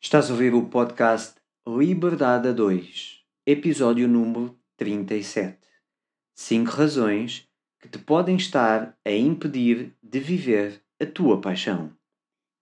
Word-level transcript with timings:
Estás 0.00 0.30
a 0.30 0.32
ouvir 0.32 0.54
o 0.54 0.64
podcast 0.64 1.34
Liberdade 1.66 2.48
a 2.48 2.52
2, 2.52 3.20
episódio 3.44 4.06
número 4.06 4.56
37. 4.76 5.58
5 6.36 6.70
razões 6.70 7.48
que 7.80 7.88
te 7.88 7.98
podem 7.98 8.36
estar 8.36 8.96
a 9.04 9.10
impedir 9.10 9.96
de 10.00 10.20
viver 10.20 10.80
a 11.02 11.04
tua 11.04 11.40
paixão. 11.40 11.92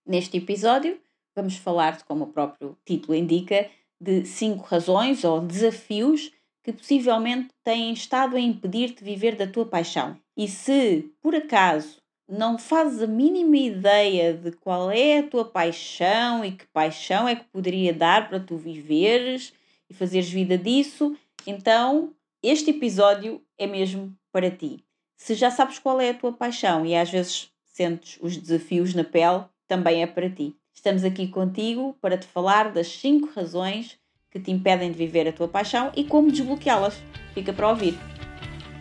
Neste 0.06 0.38
episódio, 0.38 0.98
vamos 1.36 1.58
falar, 1.58 2.02
como 2.06 2.24
o 2.24 2.32
próprio 2.32 2.74
título 2.86 3.14
indica, 3.14 3.68
de 4.00 4.24
5 4.24 4.64
razões 4.64 5.22
ou 5.22 5.42
desafios 5.42 6.32
que 6.64 6.72
possivelmente 6.72 7.50
têm 7.62 7.92
estado 7.92 8.36
a 8.36 8.40
impedir-te 8.40 9.04
de 9.04 9.10
viver 9.10 9.36
da 9.36 9.46
tua 9.46 9.66
paixão. 9.66 10.18
E 10.34 10.48
se, 10.48 11.14
por 11.20 11.34
acaso, 11.34 11.98
não 12.28 12.58
fazes 12.58 13.02
a 13.02 13.06
mínima 13.06 13.56
ideia 13.56 14.34
de 14.34 14.50
qual 14.52 14.90
é 14.90 15.18
a 15.18 15.22
tua 15.22 15.44
paixão 15.44 16.44
e 16.44 16.52
que 16.52 16.66
paixão 16.66 17.28
é 17.28 17.36
que 17.36 17.44
poderia 17.44 17.92
dar 17.92 18.28
para 18.28 18.40
tu 18.40 18.56
viveres 18.56 19.52
e 19.88 19.94
fazeres 19.94 20.28
vida 20.28 20.58
disso, 20.58 21.16
então 21.46 22.12
este 22.42 22.70
episódio 22.70 23.40
é 23.56 23.66
mesmo 23.66 24.12
para 24.32 24.50
ti. 24.50 24.84
Se 25.16 25.34
já 25.34 25.50
sabes 25.50 25.78
qual 25.78 26.00
é 26.00 26.10
a 26.10 26.14
tua 26.14 26.32
paixão 26.32 26.84
e 26.84 26.94
às 26.94 27.10
vezes 27.10 27.50
sentes 27.64 28.18
os 28.20 28.36
desafios 28.36 28.94
na 28.94 29.04
pele, 29.04 29.44
também 29.68 30.02
é 30.02 30.06
para 30.06 30.28
ti. 30.28 30.54
Estamos 30.74 31.04
aqui 31.04 31.28
contigo 31.28 31.96
para 32.00 32.18
te 32.18 32.26
falar 32.26 32.72
das 32.72 32.88
5 32.88 33.30
razões 33.34 33.98
que 34.30 34.40
te 34.40 34.50
impedem 34.50 34.90
de 34.90 34.98
viver 34.98 35.28
a 35.28 35.32
tua 35.32 35.48
paixão 35.48 35.92
e 35.96 36.04
como 36.04 36.30
desbloqueá-las. 36.30 36.94
Fica 37.32 37.52
para 37.52 37.68
ouvir. 37.68 37.98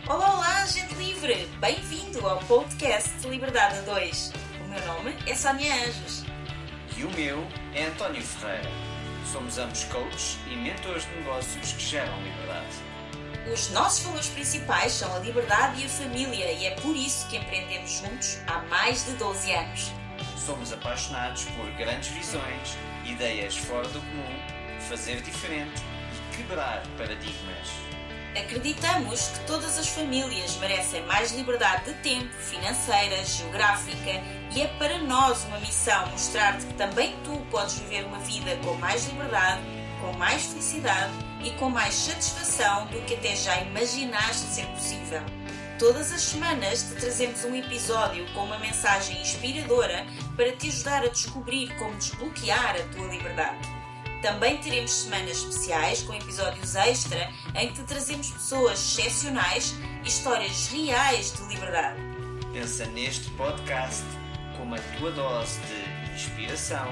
Olá, 0.08 0.36
olá, 0.36 0.66
gente 0.66 0.95
livre! 1.26 1.48
Bem-vindo 1.60 2.28
ao 2.28 2.38
podcast 2.42 3.28
Liberdade 3.28 3.80
a 3.80 3.82
2. 3.82 4.32
O 4.64 4.68
meu 4.68 4.86
nome 4.86 5.16
é 5.26 5.34
Sónia 5.34 5.74
Anjos. 5.74 6.24
E 6.96 7.04
o 7.04 7.10
meu 7.12 7.44
é 7.74 7.86
António 7.86 8.22
Ferreira. 8.22 8.70
Somos 9.32 9.58
ambos 9.58 9.86
coaches 9.86 10.38
e 10.48 10.56
mentores 10.56 11.04
de 11.04 11.16
negócios 11.16 11.74
que 11.74 11.84
geram 11.84 12.16
liberdade. 12.22 12.76
Os 13.52 13.72
nossos 13.72 14.04
valores 14.04 14.28
principais 14.30 14.92
são 14.92 15.16
a 15.16 15.20
liberdade 15.20 15.82
e 15.82 15.86
a 15.86 15.90
família 15.90 16.52
e 16.52 16.68
é 16.68 16.72
por 16.76 16.96
isso 16.96 17.28
que 17.28 17.38
empreendemos 17.38 17.92
juntos 17.92 18.38
há 18.46 18.60
mais 18.70 19.06
de 19.06 19.14
12 19.14 19.52
anos. 19.52 19.92
Somos 20.38 20.72
apaixonados 20.72 21.46
por 21.46 21.66
grandes 21.72 22.10
visões, 22.10 22.78
ideias 23.04 23.58
fora 23.58 23.88
do 23.88 24.00
comum, 24.00 24.80
fazer 24.90 25.22
diferente 25.22 25.82
e 26.14 26.38
quebrar 26.38 26.84
paradigmas. 26.98 27.85
Acreditamos 28.38 29.30
que 29.30 29.40
todas 29.48 29.78
as 29.80 29.88
famílias 29.88 30.58
merecem 30.58 31.02
mais 31.06 31.32
liberdade 31.32 31.86
de 31.86 31.94
tempo, 32.02 32.34
financeira, 32.34 33.24
geográfica 33.24 34.22
e 34.54 34.62
é 34.62 34.68
para 34.78 34.98
nós 34.98 35.46
uma 35.46 35.58
missão 35.60 36.06
mostrar-te 36.08 36.66
que 36.66 36.74
também 36.74 37.16
tu 37.24 37.38
podes 37.50 37.80
viver 37.80 38.04
uma 38.04 38.20
vida 38.20 38.58
com 38.58 38.74
mais 38.74 39.06
liberdade, 39.06 39.62
com 40.02 40.12
mais 40.18 40.48
felicidade 40.48 41.14
e 41.46 41.52
com 41.52 41.70
mais 41.70 41.94
satisfação 41.94 42.88
do 42.88 43.02
que 43.06 43.14
até 43.14 43.38
já 43.38 43.58
imaginaste 43.62 44.48
ser 44.48 44.66
possível. 44.68 45.22
Todas 45.80 46.12
as 46.12 46.22
semanas 46.22 46.84
te 46.84 46.96
trazemos 46.96 47.46
um 47.46 47.56
episódio 47.56 48.26
com 48.34 48.44
uma 48.44 48.60
mensagem 48.60 49.22
inspiradora 49.22 50.06
para 50.36 50.52
te 50.52 50.68
ajudar 50.68 51.04
a 51.04 51.10
descobrir 51.10 51.74
como 51.78 51.96
desbloquear 51.96 52.76
a 52.76 52.94
tua 52.94 53.08
liberdade. 53.08 53.85
Também 54.26 54.58
teremos 54.58 54.92
semanas 54.92 55.38
especiais 55.38 56.02
com 56.02 56.12
episódios 56.16 56.76
extra 56.76 57.32
em 57.54 57.68
que 57.68 57.76
te 57.76 57.84
trazemos 57.84 58.32
pessoas 58.32 58.80
excepcionais 58.80 59.76
e 60.04 60.08
histórias 60.08 60.68
reais 60.70 61.32
de 61.32 61.44
liberdade. 61.44 62.02
Pensa 62.52 62.88
neste 62.88 63.30
podcast 63.34 64.04
como 64.58 64.74
a 64.74 64.80
tua 64.98 65.12
dose 65.12 65.60
de 65.60 66.12
inspiração, 66.16 66.90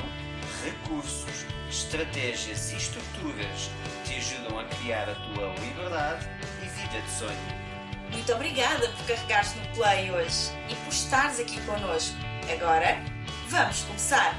recursos, 0.64 1.48
estratégias 1.68 2.72
e 2.72 2.76
estruturas 2.76 3.72
que 4.04 4.12
te 4.12 4.18
ajudam 4.20 4.60
a 4.60 4.66
criar 4.66 5.10
a 5.10 5.16
tua 5.16 5.56
liberdade 5.56 6.30
e 6.62 6.68
vida 6.68 7.02
de 7.02 7.12
sonho. 7.18 8.12
Muito 8.12 8.32
obrigada 8.32 8.90
por 8.90 9.08
carregares 9.08 9.56
no 9.56 9.68
play 9.76 10.12
hoje 10.12 10.52
e 10.70 10.76
por 10.76 10.94
estares 10.94 11.40
aqui 11.40 11.60
connosco. 11.62 12.16
Agora, 12.48 13.04
vamos 13.50 13.82
começar! 13.86 14.36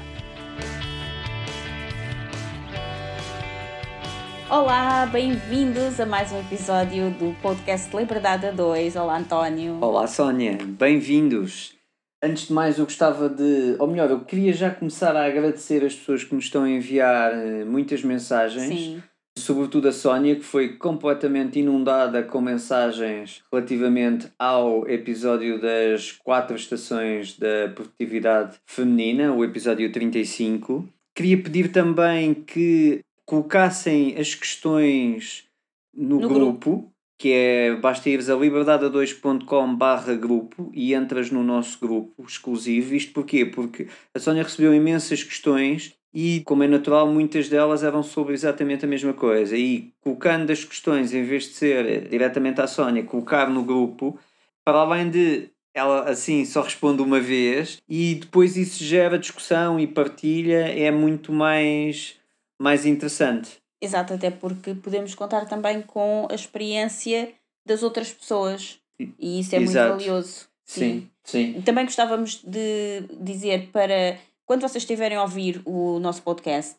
Olá, 4.47 5.07
bem-vindos 5.07 5.99
a 5.99 6.05
mais 6.05 6.31
um 6.31 6.39
episódio 6.39 7.09
do 7.09 7.35
podcast 7.41 7.95
Liberdade 7.97 8.45
a 8.45 8.51
2. 8.51 8.95
Olá, 8.95 9.17
António. 9.17 9.79
Olá, 9.81 10.05
Sónia, 10.05 10.59
bem-vindos. 10.63 11.73
Antes 12.21 12.47
de 12.47 12.53
mais, 12.53 12.77
eu 12.77 12.85
gostava 12.85 13.27
de. 13.27 13.75
Ou 13.79 13.87
melhor, 13.87 14.11
eu 14.11 14.19
queria 14.19 14.53
já 14.53 14.69
começar 14.69 15.15
a 15.15 15.25
agradecer 15.25 15.83
as 15.83 15.95
pessoas 15.95 16.23
que 16.23 16.35
nos 16.35 16.45
estão 16.45 16.63
a 16.63 16.69
enviar 16.69 17.33
eh, 17.33 17.65
muitas 17.65 18.03
mensagens. 18.03 18.67
Sim. 18.67 19.03
Sobretudo 19.37 19.87
a 19.87 19.91
Sónia, 19.91 20.35
que 20.35 20.43
foi 20.43 20.77
completamente 20.77 21.59
inundada 21.59 22.21
com 22.21 22.39
mensagens 22.39 23.43
relativamente 23.51 24.27
ao 24.37 24.87
episódio 24.87 25.59
das 25.59 26.11
quatro 26.11 26.55
estações 26.55 27.37
da 27.37 27.69
produtividade 27.73 28.57
feminina, 28.65 29.33
o 29.33 29.43
episódio 29.43 29.91
35. 29.91 30.87
Queria 31.15 31.41
pedir 31.41 31.71
também 31.71 32.33
que 32.33 33.01
colocassem 33.25 34.15
as 34.17 34.35
questões 34.35 35.45
no, 35.93 36.19
No 36.19 36.27
grupo, 36.27 36.91
que 37.17 37.31
é 37.31 37.75
basta 37.75 38.09
ires 38.09 38.29
a 38.29 38.35
liberdade2.com 38.35 39.75
barra 39.75 40.15
grupo 40.15 40.69
e 40.73 40.93
entras 40.93 41.31
no 41.31 41.41
nosso 41.41 41.79
grupo 41.79 42.23
exclusivo. 42.27 42.93
Isto 42.93 43.13
porquê? 43.13 43.45
Porque 43.45 43.87
a 44.13 44.19
Sónia 44.19 44.43
recebeu 44.43 44.73
imensas 44.73 45.23
questões 45.23 45.95
e, 46.13 46.41
como 46.45 46.63
é 46.63 46.67
natural, 46.67 47.07
muitas 47.07 47.49
delas 47.49 47.83
eram 47.83 48.03
sobre 48.03 48.33
exatamente 48.33 48.85
a 48.85 48.87
mesma 48.87 49.13
coisa. 49.13 49.57
E 49.57 49.93
colocando 50.01 50.51
as 50.51 50.63
questões, 50.63 51.13
em 51.13 51.23
vez 51.23 51.43
de 51.43 51.53
ser 51.53 52.07
diretamente 52.09 52.61
à 52.61 52.67
Sónia, 52.67 53.03
colocar 53.03 53.49
no 53.49 53.63
grupo, 53.63 54.19
para 54.63 54.79
além 54.79 55.09
de 55.09 55.49
ela 55.73 56.09
assim 56.09 56.45
só 56.45 56.61
responde 56.61 57.01
uma 57.01 57.19
vez 57.19 57.77
e 57.87 58.15
depois 58.15 58.55
isso 58.55 58.81
gera 58.81 59.19
discussão 59.19 59.77
e 59.77 59.85
partilha, 59.85 60.69
é 60.69 60.89
muito 60.89 61.33
mais, 61.33 62.15
mais 62.59 62.85
interessante. 62.85 63.57
Exato, 63.81 64.13
até 64.13 64.31
porque 64.31 64.73
podemos 64.73 65.13
contar 65.13 65.45
também 65.45 65.81
com 65.81 66.27
a 66.29 66.35
experiência 66.35 67.33
das 67.65 67.83
outras 67.83 68.11
pessoas 68.11 68.79
e 69.19 69.39
isso 69.39 69.55
é 69.55 69.59
Exato. 69.59 69.89
muito 69.89 69.99
valioso. 70.05 70.47
Sim, 70.63 71.09
sim. 71.23 71.55
E 71.57 71.61
Também 71.61 71.85
gostávamos 71.85 72.41
de 72.43 73.01
dizer 73.19 73.69
para 73.71 74.17
quando 74.45 74.61
vocês 74.61 74.83
estiverem 74.83 75.17
a 75.17 75.21
ouvir 75.21 75.61
o 75.65 75.99
nosso 75.99 76.21
podcast, 76.21 76.75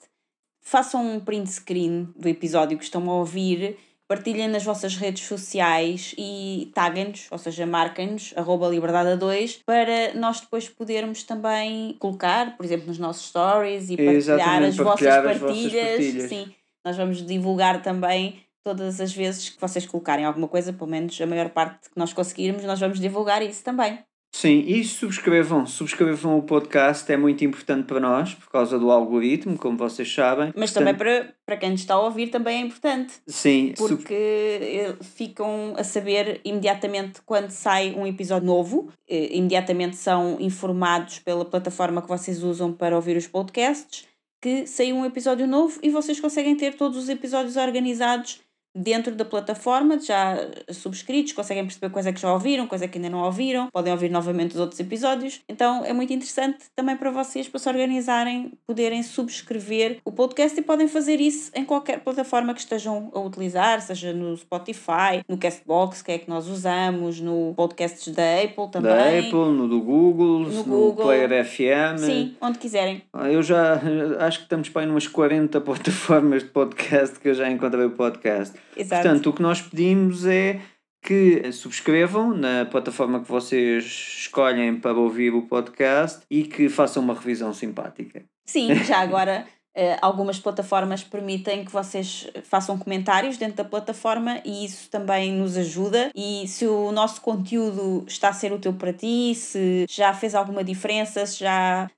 façam 0.61 1.15
um 1.15 1.21
print 1.21 1.49
screen 1.51 2.09
do 2.17 2.29
episódio 2.29 2.79
que 2.79 2.85
estão 2.85 3.09
a 3.11 3.15
ouvir, 3.15 3.79
partilhem 4.09 4.49
nas 4.49 4.65
vossas 4.65 4.97
redes 4.97 5.25
sociais 5.25 6.15
e 6.17 6.71
taguem-nos, 6.75 7.27
ou 7.31 7.39
seja, 7.39 7.67
marquem-nos, 7.67 8.33
arroba 8.37 8.69
liberdade 8.69 9.19
2, 9.19 9.63
para 9.67 10.15
nós 10.15 10.41
depois 10.41 10.69
podermos 10.69 11.23
também 11.23 11.97
colocar, 11.99 12.57
por 12.57 12.65
exemplo, 12.65 12.87
nos 12.87 12.99
nossos 12.99 13.29
stories 13.29 13.91
e 13.91 13.97
partilhar 13.97 14.63
as, 14.63 14.77
partilhar 14.77 14.77
vossas 14.77 15.07
as 15.07 15.39
vossas 15.39 15.41
partilhas. 15.41 15.89
partilhas. 15.89 16.29
Sim, 16.29 16.55
nós 16.85 16.97
vamos 16.97 17.27
divulgar 17.27 17.83
também 17.83 18.41
todas 18.65 19.01
as 19.01 19.13
vezes 19.13 19.51
que 19.51 19.61
vocês 19.61 19.87
colocarem 19.87 20.25
alguma 20.25 20.49
coisa, 20.49 20.73
pelo 20.73 20.91
menos 20.91 21.21
a 21.21 21.27
maior 21.27 21.51
parte 21.51 21.89
que 21.89 21.97
nós 21.99 22.13
conseguirmos, 22.13 22.65
nós 22.65 22.81
vamos 22.81 22.99
divulgar 22.99 23.43
isso 23.43 23.63
também. 23.63 23.99
Sim, 24.37 24.65
e 24.67 24.85
subscrevam, 24.85 25.65
subscrevam 25.65 26.37
o 26.37 26.43
podcast, 26.43 27.11
é 27.11 27.17
muito 27.17 27.43
importante 27.43 27.87
para 27.87 27.99
nós, 27.99 28.35
por 28.35 28.51
causa 28.51 28.79
do 28.79 28.91
algoritmo, 28.91 29.57
como 29.57 29.79
vocês 29.79 30.13
sabem. 30.13 30.53
Mas 30.55 30.73
Portanto, 30.73 30.75
também 30.75 30.95
para, 30.95 31.35
para 31.47 31.57
quem 31.57 31.73
está 31.73 31.95
a 31.95 32.03
ouvir 32.03 32.27
também 32.27 32.59
é 32.59 32.67
importante. 32.67 33.15
Sim, 33.27 33.73
Porque 33.79 34.13
eh, 34.13 34.95
ficam 35.01 35.73
a 35.79 35.83
saber 35.83 36.43
imediatamente 36.45 37.23
quando 37.25 37.49
sai 37.49 37.95
um 37.95 38.07
episódio 38.07 38.47
novo, 38.47 38.91
eh, 39.09 39.35
imediatamente 39.35 39.97
são 39.97 40.37
informados 40.39 41.19
pela 41.21 41.47
plataforma 41.47 42.03
que 42.03 42.09
vocês 42.09 42.43
usam 42.43 42.75
para 42.75 42.95
ouvir 42.95 43.17
os 43.17 43.27
podcasts 43.27 44.05
que 44.39 44.67
saiu 44.67 44.97
um 44.97 45.07
episódio 45.07 45.47
novo 45.47 45.81
e 45.83 45.89
vocês 45.89 46.21
conseguem 46.21 46.55
ter 46.55 46.75
todos 46.75 46.99
os 46.99 47.09
episódios 47.09 47.57
organizados 47.57 48.43
dentro 48.77 49.15
da 49.15 49.25
plataforma, 49.25 49.99
já 49.99 50.37
subscritos, 50.71 51.33
conseguem 51.33 51.65
perceber 51.65 51.91
coisa 51.91 52.13
que 52.13 52.21
já 52.21 52.33
ouviram, 52.33 52.67
coisa 52.67 52.87
que 52.87 52.99
ainda 52.99 53.09
não 53.11 53.21
ouviram, 53.25 53.69
podem 53.73 53.93
ouvir 53.93 54.11
novamente 54.11 54.53
os 54.55 54.61
outros 54.61 54.79
episódios. 54.79 55.41
Então 55.49 55.85
é 55.85 55.93
muito 55.93 56.13
interessante 56.13 56.59
também 56.75 56.97
para 56.97 57.11
vocês, 57.11 57.49
para 57.49 57.59
se 57.59 57.69
organizarem, 57.69 58.53
poderem 58.67 59.03
subscrever 59.03 59.99
o 60.05 60.13
podcast 60.13 60.59
e 60.59 60.63
podem 60.63 60.89
fazer 60.89 61.21
isso 61.21 61.51
em 61.55 61.65
qualquer 61.65 62.01
plataforma 62.01 62.53
que 62.55 62.61
estejam 62.61 63.11
a 63.15 63.21
utilizar, 63.21 63.81
seja 63.81 64.13
no 64.13 64.37
Spotify, 64.37 65.23
no 65.29 65.37
Castbox, 65.39 66.03
que 66.03 66.13
é 66.13 66.19
que 66.19 66.29
nós 66.29 66.47
usamos, 66.49 67.21
no 67.21 67.55
podcasts 67.57 68.13
da 68.15 68.23
Apple 68.43 68.69
também. 68.71 68.93
da 68.93 69.19
Apple, 69.19 69.53
no 69.53 69.69
do 69.69 69.81
Google, 69.81 70.41
No 70.41 70.49
no, 70.51 70.65
Google. 70.65 71.05
Player 71.07 71.45
FM. 71.45 71.99
Sim, 71.99 72.37
onde 72.41 72.59
quiserem. 72.59 73.03
Ah, 73.13 73.31
Eu 73.31 73.43
já 73.43 73.81
acho 74.21 74.39
que 74.39 74.45
estamos 74.45 74.69
para 74.69 74.83
aí 74.83 74.89
umas 74.89 75.07
40 75.09 75.61
plataformas 75.63 76.43
de 76.43 76.51
podcast 76.51 77.19
que 77.19 77.29
eu 77.29 77.35
já 77.35 77.51
encontrei 77.51 77.85
o 77.85 77.91
podcast. 77.91 78.55
Exato. 78.77 79.03
Portanto, 79.03 79.31
o 79.31 79.33
que 79.33 79.43
nós 79.43 79.61
pedimos 79.61 80.25
é 80.27 80.61
que 81.03 81.53
subscrevam 81.53 82.37
na 82.37 82.65
plataforma 82.65 83.21
que 83.21 83.29
vocês 83.29 83.85
escolhem 83.85 84.75
para 84.75 84.95
ouvir 84.95 85.33
o 85.33 85.43
podcast 85.43 86.23
e 86.31 86.43
que 86.43 86.69
façam 86.69 87.03
uma 87.03 87.15
revisão 87.15 87.53
simpática. 87.55 88.25
Sim, 88.45 88.75
já 88.85 88.99
agora 88.99 89.47
Uh, 89.77 89.93
algumas 90.01 90.39
plataformas 90.39 91.05
permitem 91.05 91.63
que 91.63 91.71
vocês 91.71 92.27
façam 92.45 92.79
comentários 92.79 93.37
dentro 93.37 93.57
da 93.57 93.65
plataforma 93.65 94.41
e 94.43 94.65
isso 94.65 94.89
também 94.89 95.31
nos 95.31 95.55
ajuda. 95.55 96.11
E 96.15 96.49
se 96.49 96.67
o 96.67 96.91
nosso 96.91 97.21
conteúdo 97.21 98.03
está 98.09 98.31
a 98.31 98.33
ser 98.33 98.55
útil 98.55 98.73
para 98.73 98.95
ti, 98.95 99.35
se 99.35 99.85
já 99.87 100.15
fez 100.15 100.35
alguma 100.35 100.65
diferença, 100.65 101.27
se 101.27 101.41
já 101.41 101.91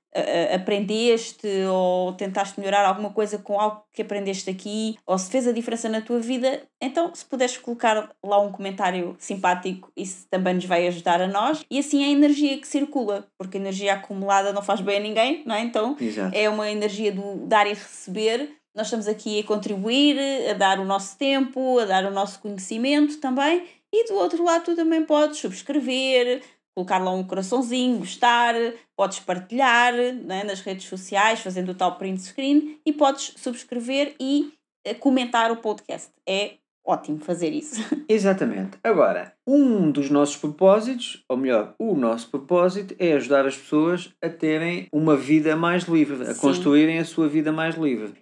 aprendeste 0.53 1.47
ou 1.69 2.13
tentaste 2.13 2.59
melhorar 2.59 2.85
alguma 2.85 3.11
coisa 3.11 3.37
com 3.37 3.59
algo 3.59 3.83
que 3.93 4.01
aprendeste 4.01 4.49
aqui 4.49 4.97
ou 5.05 5.17
se 5.17 5.29
fez 5.29 5.47
a 5.47 5.51
diferença 5.51 5.87
na 5.87 6.01
tua 6.01 6.19
vida, 6.19 6.63
então 6.81 7.13
se 7.13 7.23
puderes 7.25 7.57
colocar 7.57 8.09
lá 8.23 8.39
um 8.39 8.51
comentário 8.51 9.15
simpático, 9.19 9.91
isso 9.95 10.25
também 10.29 10.55
nos 10.55 10.65
vai 10.65 10.87
ajudar 10.87 11.21
a 11.21 11.27
nós 11.27 11.63
e 11.69 11.79
assim 11.79 12.03
é 12.03 12.07
a 12.07 12.11
energia 12.11 12.57
que 12.57 12.67
circula, 12.67 13.27
porque 13.37 13.57
a 13.57 13.61
energia 13.61 13.93
acumulada 13.93 14.51
não 14.51 14.61
faz 14.61 14.81
bem 14.81 14.97
a 14.97 14.99
ninguém, 14.99 15.43
não 15.45 15.55
é? 15.55 15.61
Então 15.61 15.95
Exato. 15.99 16.35
é 16.35 16.49
uma 16.49 16.69
energia 16.69 17.11
do 17.11 17.45
dar 17.45 17.67
e 17.67 17.73
receber. 17.73 18.49
Nós 18.75 18.87
estamos 18.87 19.07
aqui 19.07 19.39
a 19.39 19.43
contribuir, 19.43 20.17
a 20.49 20.53
dar 20.53 20.79
o 20.79 20.85
nosso 20.85 21.17
tempo, 21.17 21.79
a 21.79 21.85
dar 21.85 22.05
o 22.05 22.11
nosso 22.11 22.39
conhecimento 22.39 23.17
também. 23.19 23.63
E 23.91 24.07
do 24.07 24.15
outro 24.15 24.43
lado, 24.43 24.65
tu 24.65 24.75
também 24.75 25.03
podes 25.03 25.39
subscrever, 25.39 26.41
colocar 26.75 26.97
lá 26.97 27.11
um 27.11 27.23
coraçãozinho, 27.23 27.99
gostar, 27.99 28.55
podes 28.95 29.19
partilhar 29.19 29.93
né, 29.93 30.43
nas 30.43 30.61
redes 30.61 30.87
sociais, 30.87 31.39
fazendo 31.39 31.69
o 31.69 31.75
tal 31.75 31.97
print 31.97 32.21
screen 32.21 32.79
e 32.85 32.93
podes 32.93 33.33
subscrever 33.37 34.15
e 34.19 34.53
eh, 34.85 34.93
comentar 34.93 35.51
o 35.51 35.57
podcast. 35.57 36.11
É 36.27 36.53
ótimo 36.85 37.19
fazer 37.19 37.53
isso. 37.53 37.81
Exatamente. 38.09 38.77
Agora, 38.83 39.33
um 39.45 39.91
dos 39.91 40.09
nossos 40.09 40.37
propósitos, 40.37 41.23
ou 41.29 41.37
melhor, 41.37 41.75
o 41.77 41.95
nosso 41.95 42.29
propósito 42.29 42.95
é 42.97 43.13
ajudar 43.13 43.45
as 43.45 43.55
pessoas 43.55 44.13
a 44.21 44.29
terem 44.29 44.87
uma 44.91 45.15
vida 45.15 45.55
mais 45.55 45.83
livre, 45.83 46.23
a 46.23 46.33
Sim. 46.33 46.41
construírem 46.41 46.97
a 46.99 47.05
sua 47.05 47.27
vida 47.27 47.51
mais 47.51 47.75
livre. 47.75 48.13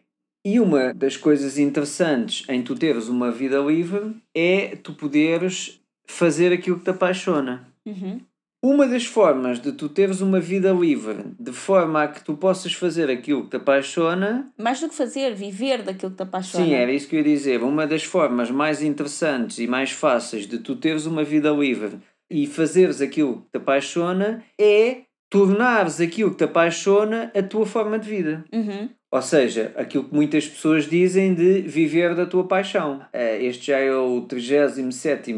E 0.45 0.59
uma 0.59 0.93
das 0.93 1.17
coisas 1.17 1.57
interessantes 1.57 2.47
em 2.47 2.61
tu 2.61 2.73
teres 2.73 3.09
uma 3.09 3.31
vida 3.31 3.59
livre 3.59 4.15
é 4.33 4.77
tu 4.77 4.93
poderes 4.93 5.81
fazer 6.05 6.53
aquilo 6.53 6.77
que 6.77 6.85
te 6.85 6.91
apaixona. 6.91 7.67
Uhum. 7.85 8.21
Uma 8.69 8.85
das 8.85 9.05
formas 9.05 9.61
de 9.61 9.71
tu 9.71 9.87
teres 9.87 10.19
uma 10.19 10.41
vida 10.41 10.73
livre, 10.73 11.23
de 11.39 11.53
forma 11.53 12.03
a 12.03 12.07
que 12.09 12.21
tu 12.21 12.35
possas 12.35 12.73
fazer 12.73 13.09
aquilo 13.09 13.45
que 13.45 13.51
te 13.51 13.55
apaixona. 13.55 14.51
Mais 14.57 14.81
do 14.81 14.89
que 14.89 14.95
fazer, 14.95 15.33
viver 15.33 15.83
daquilo 15.83 16.11
que 16.11 16.17
te 16.17 16.23
apaixona. 16.23 16.65
Sim, 16.65 16.73
era 16.73 16.91
isso 16.91 17.07
que 17.07 17.15
eu 17.15 17.19
ia 17.19 17.23
dizer. 17.23 17.63
Uma 17.63 17.87
das 17.87 18.03
formas 18.03 18.51
mais 18.51 18.83
interessantes 18.83 19.57
e 19.59 19.67
mais 19.67 19.91
fáceis 19.91 20.45
de 20.45 20.57
tu 20.57 20.75
teres 20.75 21.05
uma 21.05 21.23
vida 21.23 21.49
livre 21.49 21.97
e 22.29 22.45
fazeres 22.45 22.99
aquilo 22.99 23.37
que 23.37 23.51
te 23.51 23.57
apaixona 23.57 24.43
é 24.59 24.97
tornares 25.29 26.01
aquilo 26.01 26.31
que 26.31 26.37
te 26.39 26.43
apaixona 26.43 27.31
a 27.33 27.41
tua 27.41 27.65
forma 27.65 27.97
de 27.97 28.09
vida. 28.09 28.43
Uhum. 28.51 28.89
Ou 29.09 29.21
seja, 29.21 29.71
aquilo 29.77 30.03
que 30.03 30.13
muitas 30.13 30.45
pessoas 30.45 30.89
dizem 30.89 31.33
de 31.33 31.61
viver 31.61 32.13
da 32.13 32.25
tua 32.25 32.45
paixão. 32.45 32.99
Eh, 33.13 33.45
este 33.45 33.67
já 33.67 33.77
é 33.77 33.95
o 33.95 34.23
37 34.23 35.31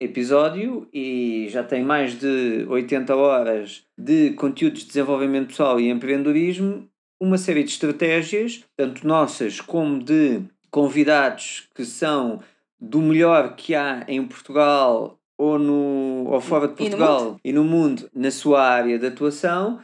episódio 0.00 0.88
e 0.92 1.48
já 1.50 1.62
tem 1.62 1.82
mais 1.82 2.18
de 2.18 2.66
80 2.68 3.14
horas 3.14 3.84
de 3.96 4.30
conteúdos 4.32 4.80
de 4.80 4.86
desenvolvimento 4.88 5.48
pessoal 5.48 5.80
e 5.80 5.88
empreendedorismo, 5.88 6.88
uma 7.20 7.38
série 7.38 7.62
de 7.62 7.70
estratégias, 7.70 8.64
tanto 8.76 9.06
nossas 9.06 9.60
como 9.60 10.02
de 10.02 10.42
convidados 10.70 11.68
que 11.74 11.84
são 11.84 12.40
do 12.80 13.00
melhor 13.00 13.54
que 13.56 13.74
há 13.74 14.04
em 14.08 14.24
Portugal 14.26 15.18
ou, 15.38 15.58
no, 15.58 16.26
ou 16.28 16.40
fora 16.40 16.68
de 16.68 16.74
Portugal 16.74 17.38
e 17.44 17.52
no, 17.52 17.62
e 17.62 17.64
no 17.64 17.64
mundo 17.64 18.10
na 18.14 18.30
sua 18.30 18.62
área 18.62 18.98
de 18.98 19.06
atuação 19.06 19.80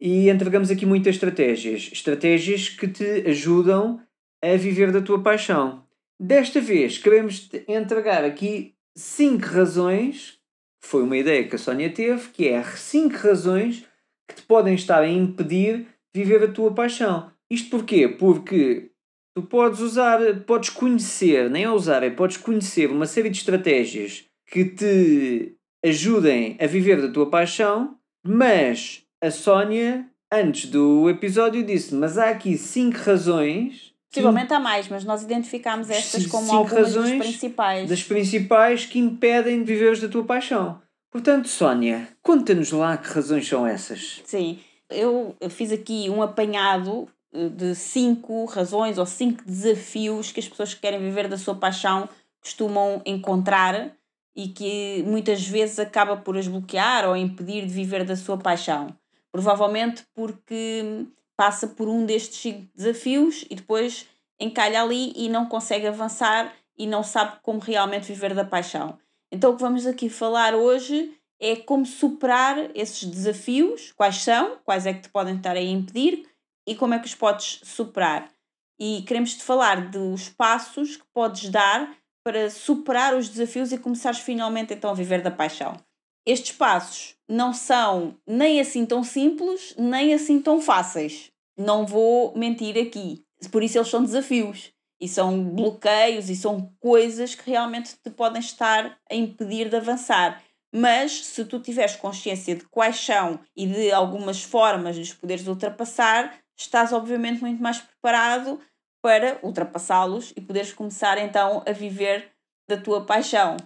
e 0.00 0.28
entregamos 0.28 0.70
aqui 0.70 0.84
muitas 0.84 1.14
estratégias, 1.14 1.88
estratégias 1.92 2.68
que 2.68 2.86
te 2.86 3.24
ajudam 3.26 4.00
a 4.42 4.56
viver 4.56 4.92
da 4.92 5.00
tua 5.00 5.22
paixão. 5.22 5.82
Desta 6.18 6.60
vez 6.60 6.98
queremos 6.98 7.48
entregar 7.68 8.24
aqui 8.24 8.74
cinco 8.96 9.44
razões, 9.44 10.38
foi 10.80 11.02
uma 11.02 11.16
ideia 11.16 11.46
que 11.46 11.54
a 11.54 11.58
Sónia 11.58 11.92
teve, 11.92 12.30
que 12.30 12.48
é 12.48 12.62
cinco 12.62 13.16
razões 13.16 13.84
que 14.26 14.36
te 14.36 14.42
podem 14.42 14.74
estar 14.74 15.02
a 15.02 15.08
impedir 15.08 15.86
de 16.14 16.24
viver 16.24 16.42
a 16.42 16.52
tua 16.52 16.72
paixão. 16.72 17.30
Isto 17.50 17.70
porquê? 17.70 18.08
Porque 18.08 18.90
tu 19.34 19.42
podes 19.42 19.80
usar, 19.80 20.18
podes 20.46 20.70
conhecer, 20.70 21.50
nem 21.50 21.64
a 21.64 21.74
usar, 21.74 22.02
é 22.02 22.10
podes 22.10 22.38
conhecer 22.38 22.90
uma 22.90 23.06
série 23.06 23.28
de 23.28 23.36
estratégias 23.36 24.24
que 24.46 24.64
te 24.64 25.56
ajudem 25.84 26.56
a 26.58 26.66
viver 26.66 27.00
da 27.02 27.12
tua 27.12 27.28
paixão, 27.28 27.98
mas 28.26 29.04
a 29.22 29.30
Sónia, 29.30 30.08
antes 30.32 30.70
do 30.70 31.08
episódio, 31.10 31.62
disse: 31.62 31.94
Mas 31.94 32.16
há 32.16 32.30
aqui 32.30 32.56
cinco 32.56 32.98
razões 32.98 33.85
Possivelmente 34.10 34.52
há 34.52 34.60
mais, 34.60 34.88
mas 34.88 35.04
nós 35.04 35.22
identificámos 35.22 35.90
estas 35.90 36.26
como 36.26 36.50
algumas 36.52 36.94
das 36.94 37.10
principais. 37.10 37.88
Das 37.88 38.02
principais 38.02 38.86
que 38.86 38.98
impedem 38.98 39.62
de 39.62 39.64
viveres 39.64 40.00
da 40.00 40.08
tua 40.08 40.24
paixão. 40.24 40.80
Portanto, 41.10 41.48
Sónia, 41.48 42.08
conta-nos 42.22 42.72
lá 42.72 42.96
que 42.96 43.08
razões 43.08 43.46
são 43.46 43.66
essas. 43.66 44.22
Sim, 44.24 44.58
eu 44.90 45.34
fiz 45.50 45.72
aqui 45.72 46.08
um 46.10 46.22
apanhado 46.22 47.08
eh, 47.32 47.48
de 47.48 47.74
cinco 47.74 48.44
razões 48.44 48.98
ou 48.98 49.06
cinco 49.06 49.42
desafios 49.44 50.32
que 50.32 50.40
as 50.40 50.48
pessoas 50.48 50.74
que 50.74 50.80
querem 50.80 51.00
viver 51.00 51.28
da 51.28 51.38
sua 51.38 51.54
paixão 51.54 52.08
costumam 52.40 53.02
encontrar 53.04 53.92
e 54.34 54.48
que 54.48 55.02
muitas 55.06 55.46
vezes 55.46 55.78
acaba 55.78 56.16
por 56.16 56.36
as 56.36 56.46
bloquear 56.46 57.08
ou 57.08 57.16
impedir 57.16 57.66
de 57.66 57.72
viver 57.72 58.04
da 58.04 58.14
sua 58.14 58.36
paixão. 58.36 58.94
Provavelmente 59.32 60.04
porque 60.14 61.06
passa 61.36 61.66
por 61.66 61.88
um 61.88 62.04
destes 62.04 62.38
cinco 62.38 62.68
desafios 62.74 63.44
e 63.50 63.54
depois 63.54 64.08
encalha 64.40 64.82
ali 64.82 65.12
e 65.14 65.28
não 65.28 65.46
consegue 65.46 65.86
avançar 65.86 66.52
e 66.76 66.86
não 66.86 67.02
sabe 67.02 67.38
como 67.42 67.58
realmente 67.58 68.06
viver 68.06 68.34
da 68.34 68.44
paixão. 68.44 68.98
Então, 69.30 69.50
o 69.50 69.56
que 69.56 69.62
vamos 69.62 69.86
aqui 69.86 70.08
falar 70.08 70.54
hoje 70.54 71.16
é 71.40 71.56
como 71.56 71.84
superar 71.84 72.70
esses 72.74 73.04
desafios, 73.04 73.92
quais 73.92 74.16
são, 74.16 74.58
quais 74.64 74.86
é 74.86 74.94
que 74.94 75.02
te 75.02 75.08
podem 75.08 75.36
estar 75.36 75.56
a 75.56 75.60
impedir 75.60 76.26
e 76.66 76.74
como 76.74 76.94
é 76.94 76.98
que 76.98 77.06
os 77.06 77.14
podes 77.14 77.60
superar. 77.62 78.30
E 78.78 79.02
queremos 79.02 79.34
te 79.34 79.42
falar 79.42 79.90
dos 79.90 80.28
passos 80.28 80.96
que 80.96 81.04
podes 81.12 81.48
dar 81.50 81.94
para 82.24 82.50
superar 82.50 83.14
os 83.14 83.28
desafios 83.28 83.72
e 83.72 83.78
começares 83.78 84.18
finalmente 84.18 84.74
então 84.74 84.90
a 84.90 84.94
viver 84.94 85.22
da 85.22 85.30
paixão. 85.30 85.76
Estes 86.26 86.56
passos 86.56 87.14
não 87.28 87.54
são 87.54 88.18
nem 88.26 88.60
assim 88.60 88.84
tão 88.84 89.04
simples, 89.04 89.74
nem 89.78 90.12
assim 90.12 90.42
tão 90.42 90.60
fáceis. 90.60 91.30
Não 91.56 91.86
vou 91.86 92.36
mentir 92.36 92.76
aqui. 92.76 93.24
Por 93.52 93.62
isso 93.62 93.78
eles 93.78 93.88
são 93.88 94.02
desafios 94.02 94.72
e 95.00 95.06
são 95.06 95.44
bloqueios 95.44 96.28
e 96.28 96.34
são 96.34 96.72
coisas 96.80 97.36
que 97.36 97.48
realmente 97.48 97.94
te 98.02 98.10
podem 98.10 98.40
estar 98.40 98.98
a 99.08 99.14
impedir 99.14 99.68
de 99.68 99.76
avançar. 99.76 100.42
Mas 100.74 101.24
se 101.24 101.44
tu 101.44 101.60
tiveres 101.60 101.94
consciência 101.94 102.56
de 102.56 102.64
quais 102.64 102.98
são 102.98 103.38
e 103.56 103.64
de 103.66 103.92
algumas 103.92 104.42
formas 104.42 104.96
de 104.96 105.02
os 105.02 105.14
poderes 105.14 105.46
ultrapassar, 105.46 106.38
estás 106.58 106.92
obviamente 106.92 107.40
muito 107.40 107.62
mais 107.62 107.78
preparado 107.78 108.60
para 109.00 109.38
ultrapassá-los 109.44 110.32
e 110.36 110.40
poderes 110.40 110.72
começar 110.72 111.18
então 111.18 111.62
a 111.64 111.70
viver 111.70 112.32
da 112.68 112.76
tua 112.76 113.06
paixão. 113.06 113.56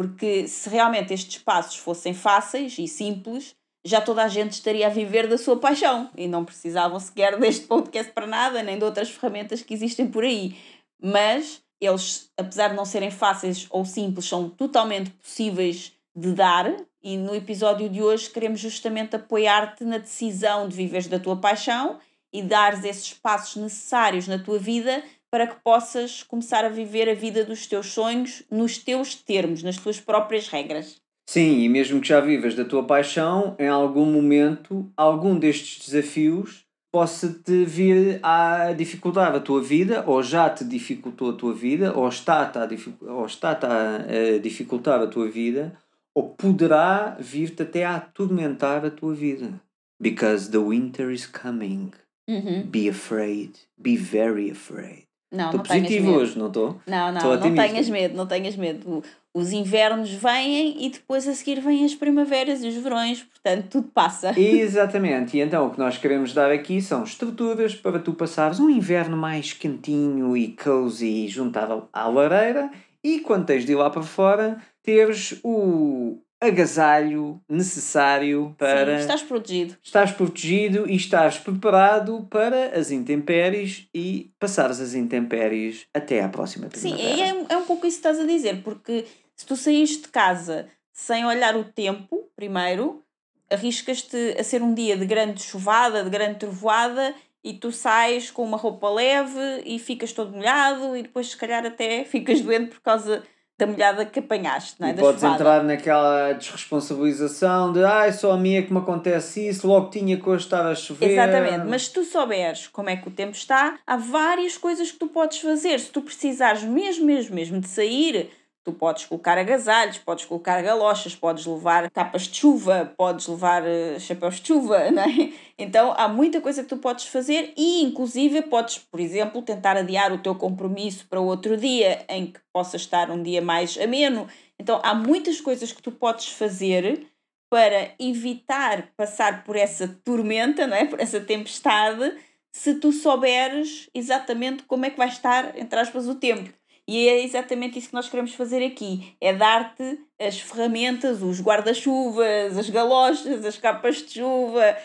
Porque 0.00 0.48
se 0.48 0.70
realmente 0.70 1.12
estes 1.12 1.42
passos 1.42 1.76
fossem 1.76 2.14
fáceis 2.14 2.78
e 2.78 2.88
simples, 2.88 3.54
já 3.84 4.00
toda 4.00 4.24
a 4.24 4.28
gente 4.28 4.52
estaria 4.52 4.86
a 4.86 4.88
viver 4.90 5.28
da 5.28 5.36
sua 5.36 5.58
paixão 5.58 6.08
e 6.16 6.26
não 6.26 6.42
precisavam 6.42 6.98
sequer 6.98 7.38
deste 7.38 7.66
podcast 7.66 8.10
para 8.10 8.26
nada, 8.26 8.62
nem 8.62 8.78
de 8.78 8.84
outras 8.86 9.10
ferramentas 9.10 9.62
que 9.62 9.74
existem 9.74 10.06
por 10.06 10.24
aí. 10.24 10.56
Mas 11.02 11.60
eles, 11.78 12.30
apesar 12.34 12.68
de 12.68 12.76
não 12.76 12.86
serem 12.86 13.10
fáceis 13.10 13.66
ou 13.68 13.84
simples, 13.84 14.24
são 14.24 14.48
totalmente 14.48 15.10
possíveis 15.10 15.92
de 16.16 16.32
dar. 16.32 16.74
E 17.02 17.18
no 17.18 17.34
episódio 17.34 17.86
de 17.86 18.02
hoje 18.02 18.30
queremos 18.30 18.58
justamente 18.58 19.16
apoiar-te 19.16 19.84
na 19.84 19.98
decisão 19.98 20.66
de 20.66 20.74
viveres 20.74 21.08
da 21.08 21.18
tua 21.18 21.36
paixão 21.36 21.98
e 22.32 22.40
dares 22.40 22.84
esses 22.84 23.12
passos 23.12 23.56
necessários 23.62 24.26
na 24.26 24.38
tua 24.38 24.58
vida 24.58 25.04
para 25.30 25.46
que 25.46 25.62
possas 25.62 26.22
começar 26.22 26.64
a 26.64 26.68
viver 26.68 27.08
a 27.08 27.14
vida 27.14 27.44
dos 27.44 27.66
teus 27.66 27.92
sonhos 27.92 28.42
nos 28.50 28.78
teus 28.78 29.14
termos, 29.14 29.62
nas 29.62 29.76
tuas 29.76 30.00
próprias 30.00 30.48
regras. 30.48 31.00
Sim, 31.28 31.60
e 31.60 31.68
mesmo 31.68 32.00
que 32.00 32.08
já 32.08 32.20
vivas 32.20 32.56
da 32.56 32.64
tua 32.64 32.82
paixão, 32.82 33.54
em 33.58 33.68
algum 33.68 34.04
momento, 34.04 34.90
algum 34.96 35.38
destes 35.38 35.86
desafios 35.86 36.64
possa-te 36.92 37.64
vir 37.64 38.18
a 38.20 38.72
dificultar 38.72 39.32
a 39.32 39.38
tua 39.38 39.62
vida, 39.62 40.02
ou 40.08 40.22
já 40.22 40.50
te 40.50 40.64
dificultou 40.64 41.30
a 41.30 41.34
tua 41.34 41.54
vida, 41.54 41.96
ou 41.96 42.08
está-te 42.08 42.58
a, 42.58 42.68
ou 43.12 43.26
está 43.26 43.52
a 43.52 44.38
dificultar 44.42 45.00
a 45.00 45.06
tua 45.06 45.28
vida, 45.28 45.72
ou 46.12 46.30
poderá 46.30 47.16
vir-te 47.20 47.62
até 47.62 47.84
a 47.84 47.94
atormentar 47.94 48.84
a 48.84 48.90
tua 48.90 49.14
vida. 49.14 49.60
Because 50.00 50.50
the 50.50 50.58
winter 50.58 51.12
is 51.12 51.26
coming. 51.26 51.92
Uhum. 52.28 52.62
Be 52.68 52.88
afraid. 52.88 53.52
Be 53.80 53.96
very 53.96 54.50
afraid. 54.50 55.09
Não, 55.30 55.46
Estou 55.46 55.58
não 55.58 55.64
positivo 55.64 56.10
hoje, 56.12 56.38
não 56.38 56.48
estou? 56.48 56.80
Não, 56.86 57.12
não, 57.12 57.20
não 57.22 57.32
otimista. 57.32 57.68
tenhas 57.68 57.88
medo, 57.88 58.16
não 58.16 58.26
tenhas 58.26 58.56
medo. 58.56 59.02
Os 59.32 59.52
invernos 59.52 60.10
vêm 60.10 60.84
e 60.84 60.90
depois 60.90 61.28
a 61.28 61.34
seguir 61.34 61.60
vêm 61.60 61.84
as 61.84 61.94
primaveras 61.94 62.64
e 62.64 62.68
os 62.68 62.74
verões, 62.74 63.22
portanto 63.22 63.68
tudo 63.70 63.88
passa. 63.94 64.34
Exatamente, 64.38 65.36
e 65.36 65.40
então 65.40 65.68
o 65.68 65.70
que 65.70 65.78
nós 65.78 65.96
queremos 65.96 66.34
dar 66.34 66.50
aqui 66.50 66.82
são 66.82 67.04
estruturas 67.04 67.74
para 67.76 68.00
tu 68.00 68.12
passares 68.12 68.58
um 68.58 68.68
inverno 68.68 69.16
mais 69.16 69.52
quentinho 69.52 70.36
e 70.36 70.48
cozy 70.56 71.28
juntado 71.28 71.88
à 71.92 72.08
lareira 72.08 72.70
e 73.04 73.20
quando 73.20 73.46
tens 73.46 73.64
de 73.64 73.72
ir 73.72 73.76
lá 73.76 73.88
para 73.88 74.02
fora, 74.02 74.58
teres 74.82 75.38
o 75.44 76.18
agasalho 76.40 77.40
necessário 77.48 78.54
para 78.58 78.96
Sim, 78.96 79.00
estás 79.02 79.22
protegido. 79.22 79.76
estás 79.82 80.10
protegido 80.12 80.88
e 80.88 80.96
estás 80.96 81.38
preparado 81.38 82.26
para 82.30 82.78
as 82.78 82.90
intempéries 82.90 83.88
e 83.94 84.32
passares 84.38 84.80
as 84.80 84.94
intempéries 84.94 85.86
até 85.92 86.22
à 86.22 86.28
próxima 86.28 86.68
Sim, 86.72 86.94
primavera. 86.96 87.44
é, 87.50 87.54
é 87.54 87.56
um 87.56 87.64
pouco 87.64 87.86
isso 87.86 88.00
que 88.00 88.08
estás 88.08 88.18
a 88.18 88.26
dizer, 88.26 88.62
porque 88.62 89.04
se 89.36 89.44
tu 89.46 89.56
saíste 89.56 90.02
de 90.02 90.08
casa 90.08 90.68
sem 90.92 91.24
olhar 91.24 91.56
o 91.56 91.64
tempo, 91.64 92.30
primeiro, 92.34 93.02
arriscas-te 93.50 94.36
a 94.38 94.44
ser 94.44 94.62
um 94.62 94.72
dia 94.74 94.96
de 94.96 95.04
grande 95.06 95.42
chuvada, 95.42 96.04
de 96.04 96.10
grande 96.10 96.38
trovoada, 96.38 97.14
e 97.42 97.54
tu 97.54 97.72
sais 97.72 98.30
com 98.30 98.44
uma 98.44 98.56
roupa 98.58 98.88
leve 98.90 99.62
e 99.64 99.78
ficas 99.78 100.12
todo 100.12 100.32
molhado, 100.32 100.96
e 100.96 101.02
depois, 101.02 101.30
se 101.30 101.36
calhar, 101.36 101.64
até 101.64 102.04
ficas 102.08 102.40
doente 102.40 102.70
por 102.70 102.80
causa 102.80 103.22
da 103.60 103.66
molhada 103.66 104.04
que 104.06 104.18
apanhaste, 104.18 104.76
não 104.80 104.88
é? 104.88 104.90
E 104.90 104.94
Da 104.94 105.02
podes 105.02 105.20
chuvada. 105.20 105.34
entrar 105.34 105.64
naquela 105.64 106.32
desresponsabilização 106.32 107.72
de 107.72 107.84
ai, 107.84 108.12
só 108.12 108.32
a 108.32 108.48
é 108.48 108.62
que 108.62 108.72
me 108.72 108.78
acontece 108.78 109.46
isso, 109.48 109.66
logo 109.68 109.90
tinha 109.90 110.16
que 110.16 110.28
hoje 110.28 110.44
estar 110.44 110.66
a 110.66 110.74
chover. 110.74 111.10
Exatamente, 111.10 111.66
mas 111.68 111.86
se 111.86 111.92
tu 111.92 112.02
souberes 112.04 112.66
como 112.68 112.88
é 112.88 112.96
que 112.96 113.06
o 113.06 113.10
tempo 113.10 113.32
está, 113.36 113.78
há 113.86 113.96
várias 113.96 114.56
coisas 114.56 114.90
que 114.90 114.98
tu 114.98 115.06
podes 115.06 115.38
fazer. 115.38 115.78
Se 115.78 115.90
tu 115.90 116.00
precisares 116.00 116.62
mesmo, 116.62 117.04
mesmo, 117.04 117.34
mesmo 117.34 117.60
de 117.60 117.68
sair, 117.68 118.30
tu 118.64 118.72
podes 118.72 119.06
colocar 119.06 119.38
agasalhos, 119.38 119.98
podes 119.98 120.24
colocar 120.24 120.62
galochas, 120.62 121.14
podes 121.14 121.46
levar 121.46 121.90
capas 121.90 122.22
de 122.22 122.36
chuva, 122.36 122.92
podes 122.96 123.26
levar 123.26 123.66
eh, 123.66 123.98
chapéus 123.98 124.40
de 124.40 124.48
chuva, 124.48 124.88
não 124.92 125.02
é? 125.02 125.32
Então 125.58 125.94
há 125.96 126.08
muita 126.08 126.40
coisa 126.40 126.62
que 126.62 126.68
tu 126.68 126.76
podes 126.76 127.06
fazer 127.06 127.52
e, 127.56 127.82
inclusive, 127.82 128.42
podes, 128.42 128.78
por 128.78 129.00
exemplo, 129.00 129.42
tentar 129.42 129.76
adiar 129.76 130.12
o 130.12 130.18
teu 130.18 130.34
compromisso 130.34 131.06
para 131.08 131.20
outro 131.20 131.56
dia 131.56 132.04
em 132.08 132.26
que 132.26 132.40
possa 132.52 132.76
estar 132.76 133.10
um 133.10 133.22
dia 133.22 133.40
mais 133.40 133.78
ameno. 133.78 134.28
Então 134.58 134.80
há 134.84 134.94
muitas 134.94 135.40
coisas 135.40 135.72
que 135.72 135.82
tu 135.82 135.90
podes 135.90 136.28
fazer 136.28 137.06
para 137.50 137.94
evitar 137.98 138.92
passar 138.96 139.42
por 139.42 139.56
essa 139.56 139.88
tormenta, 140.04 140.66
não 140.66 140.76
é? 140.76 140.84
por 140.84 141.00
essa 141.00 141.20
tempestade, 141.20 142.16
se 142.52 142.74
tu 142.74 142.92
souberes 142.92 143.88
exatamente 143.94 144.62
como 144.64 144.84
é 144.84 144.90
que 144.90 144.96
vai 144.96 145.08
estar, 145.08 145.56
entre 145.58 145.78
aspas, 145.78 146.06
o 146.06 146.14
tempo. 146.14 146.52
E 146.90 147.08
é 147.08 147.22
exatamente 147.22 147.78
isso 147.78 147.90
que 147.90 147.94
nós 147.94 148.08
queremos 148.08 148.34
fazer 148.34 148.66
aqui: 148.66 149.14
é 149.20 149.32
dar-te 149.32 150.00
as 150.20 150.40
ferramentas, 150.40 151.22
os 151.22 151.40
guarda-chuvas, 151.40 152.58
as 152.58 152.68
galochas, 152.68 153.44
as 153.44 153.56
capas 153.56 153.98
de 153.98 154.14
chuva, 154.14 154.76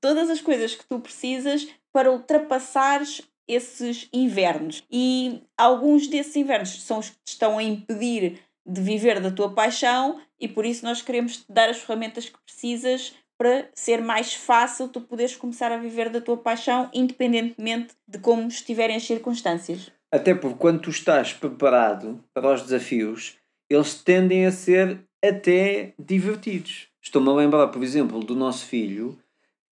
todas 0.00 0.28
as 0.28 0.40
coisas 0.40 0.74
que 0.74 0.84
tu 0.84 0.98
precisas 0.98 1.68
para 1.92 2.10
ultrapassares 2.10 3.22
esses 3.46 4.08
invernos. 4.12 4.82
E 4.90 5.40
alguns 5.56 6.08
desses 6.08 6.34
invernos 6.34 6.82
são 6.82 6.98
os 6.98 7.10
que 7.10 7.16
te 7.24 7.28
estão 7.28 7.58
a 7.58 7.62
impedir 7.62 8.40
de 8.66 8.80
viver 8.80 9.20
da 9.20 9.30
tua 9.30 9.54
paixão, 9.54 10.20
e 10.40 10.48
por 10.48 10.66
isso 10.66 10.84
nós 10.84 11.00
queremos 11.00 11.36
te 11.36 11.44
dar 11.48 11.68
as 11.68 11.78
ferramentas 11.78 12.28
que 12.28 12.42
precisas 12.44 13.14
para 13.38 13.68
ser 13.72 14.02
mais 14.02 14.34
fácil 14.34 14.88
tu 14.88 15.00
poderes 15.00 15.36
começar 15.36 15.70
a 15.70 15.76
viver 15.76 16.08
da 16.10 16.20
tua 16.20 16.36
paixão, 16.36 16.90
independentemente 16.92 17.94
de 18.08 18.18
como 18.18 18.48
estiverem 18.48 18.96
as 18.96 19.04
circunstâncias. 19.04 19.92
Até 20.12 20.34
porque 20.34 20.58
quando 20.58 20.82
tu 20.82 20.90
estás 20.90 21.32
preparado 21.32 22.22
para 22.34 22.52
os 22.52 22.62
desafios, 22.62 23.38
eles 23.70 23.94
tendem 23.94 24.44
a 24.44 24.52
ser 24.52 25.00
até 25.24 25.94
divertidos. 25.98 26.88
Estou-me 27.02 27.30
a 27.30 27.32
lembrar, 27.32 27.68
por 27.68 27.82
exemplo, 27.82 28.20
do 28.20 28.36
nosso 28.36 28.66
filho, 28.66 29.18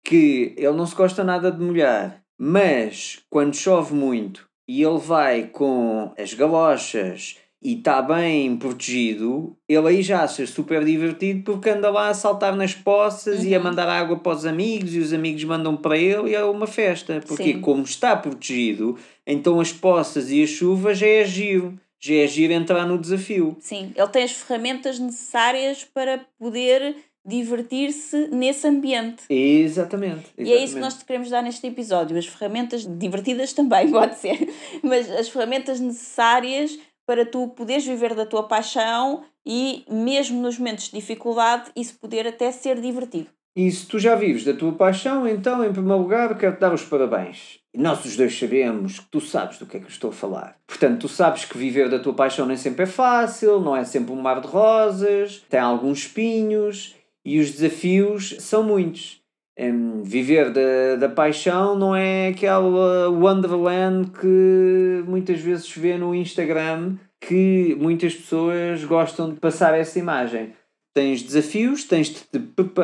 que 0.04 0.54
ele 0.58 0.76
não 0.76 0.86
se 0.86 0.94
gosta 0.94 1.24
nada 1.24 1.50
de 1.50 1.62
molhar, 1.62 2.22
mas 2.38 3.24
quando 3.30 3.56
chove 3.56 3.94
muito 3.94 4.46
e 4.68 4.82
ele 4.82 4.98
vai 4.98 5.46
com 5.46 6.12
as 6.18 6.34
galochas 6.34 7.38
e 7.66 7.74
está 7.74 8.00
bem 8.00 8.56
protegido, 8.56 9.56
ele 9.68 9.88
aí 9.88 10.00
já 10.02 10.22
acha 10.22 10.46
super 10.46 10.84
divertido 10.84 11.42
porque 11.42 11.68
anda 11.70 11.90
lá 11.90 12.08
a 12.10 12.14
saltar 12.14 12.54
nas 12.54 12.72
poças 12.74 13.42
e 13.42 13.52
a 13.54 13.58
Uhum. 13.58 13.64
mandar 13.64 13.88
água 13.88 14.16
para 14.20 14.36
os 14.36 14.46
amigos 14.46 14.94
e 14.94 15.00
os 15.00 15.12
amigos 15.12 15.42
mandam 15.42 15.76
para 15.76 15.98
ele 15.98 16.30
e 16.30 16.34
é 16.36 16.44
uma 16.44 16.68
festa. 16.68 17.20
Porque 17.26 17.54
Sim. 17.54 17.60
como 17.60 17.82
está 17.82 18.14
protegido, 18.16 18.96
então 19.26 19.58
as 19.58 19.72
poças 19.72 20.30
e 20.30 20.44
a 20.44 20.46
chuva 20.46 20.94
já 20.94 21.08
é 21.08 21.24
giro. 21.24 21.76
Já 21.98 22.14
é 22.14 22.26
giro 22.28 22.52
entrar 22.52 22.86
no 22.86 22.98
desafio. 22.98 23.56
Sim, 23.58 23.92
ele 23.96 24.08
tem 24.08 24.22
as 24.22 24.30
ferramentas 24.32 24.98
necessárias 25.00 25.82
para 25.82 26.20
poder 26.38 26.94
divertir-se 27.24 28.28
nesse 28.28 28.66
ambiente. 28.68 29.24
Exatamente. 29.28 30.26
E 30.38 30.42
é 30.42 30.44
isso 30.44 30.74
que 30.74 30.78
exatamente. 30.78 30.80
nós 30.80 30.94
te 30.98 31.04
queremos 31.04 31.30
dar 31.30 31.42
neste 31.42 31.66
episódio. 31.66 32.16
As 32.16 32.26
ferramentas 32.26 32.86
divertidas 32.86 33.52
também, 33.52 33.90
pode 33.92 34.16
ser, 34.18 34.48
mas 34.84 35.10
as 35.10 35.28
ferramentas 35.28 35.80
necessárias 35.80 36.78
para 37.06 37.24
tu 37.24 37.48
poderes 37.48 37.86
viver 37.86 38.14
da 38.14 38.26
tua 38.26 38.42
paixão 38.42 39.24
e, 39.44 39.84
mesmo 39.88 40.42
nos 40.42 40.58
momentos 40.58 40.86
de 40.86 40.98
dificuldade, 40.98 41.70
isso 41.76 41.98
poder 41.98 42.26
até 42.26 42.50
ser 42.50 42.80
divertido. 42.80 43.28
E 43.54 43.70
se 43.70 43.86
tu 43.86 43.98
já 43.98 44.14
vives 44.14 44.44
da 44.44 44.52
tua 44.52 44.72
paixão, 44.72 45.26
então, 45.26 45.64
em 45.64 45.72
primeiro 45.72 46.02
lugar, 46.02 46.36
quero-te 46.36 46.60
dar 46.60 46.74
os 46.74 46.82
parabéns. 46.82 47.58
Nós 47.74 48.04
os 48.04 48.14
dois 48.14 48.38
sabemos 48.38 49.00
que 49.00 49.06
tu 49.10 49.18
sabes 49.18 49.58
do 49.58 49.64
que 49.64 49.78
é 49.78 49.80
que 49.80 49.86
eu 49.86 49.90
estou 49.90 50.10
a 50.10 50.12
falar. 50.12 50.58
Portanto, 50.66 51.00
tu 51.02 51.08
sabes 51.08 51.46
que 51.46 51.56
viver 51.56 51.88
da 51.88 51.98
tua 51.98 52.12
paixão 52.12 52.44
nem 52.44 52.56
sempre 52.56 52.82
é 52.82 52.86
fácil, 52.86 53.60
não 53.60 53.74
é 53.74 53.82
sempre 53.84 54.12
um 54.12 54.20
mar 54.20 54.42
de 54.42 54.46
rosas, 54.46 55.42
tem 55.48 55.58
alguns 55.58 56.00
espinhos 56.00 56.94
e 57.24 57.40
os 57.40 57.50
desafios 57.50 58.36
são 58.40 58.62
muitos. 58.62 59.22
Hum, 59.58 60.02
viver 60.02 60.50
da, 60.50 60.96
da 60.96 61.08
paixão 61.08 61.78
não 61.78 61.96
é 61.96 62.28
aquela 62.28 63.08
Wonderland 63.08 64.10
que 64.10 65.02
muitas 65.06 65.40
vezes 65.40 65.64
se 65.64 65.80
vê 65.80 65.96
no 65.96 66.14
Instagram 66.14 66.96
que 67.18 67.74
muitas 67.80 68.14
pessoas 68.14 68.84
gostam 68.84 69.32
de 69.32 69.40
passar 69.40 69.72
essa 69.74 69.98
imagem 69.98 70.52
tens 70.96 71.22
desafios, 71.22 71.84
tens 71.84 72.08
te 72.08 72.26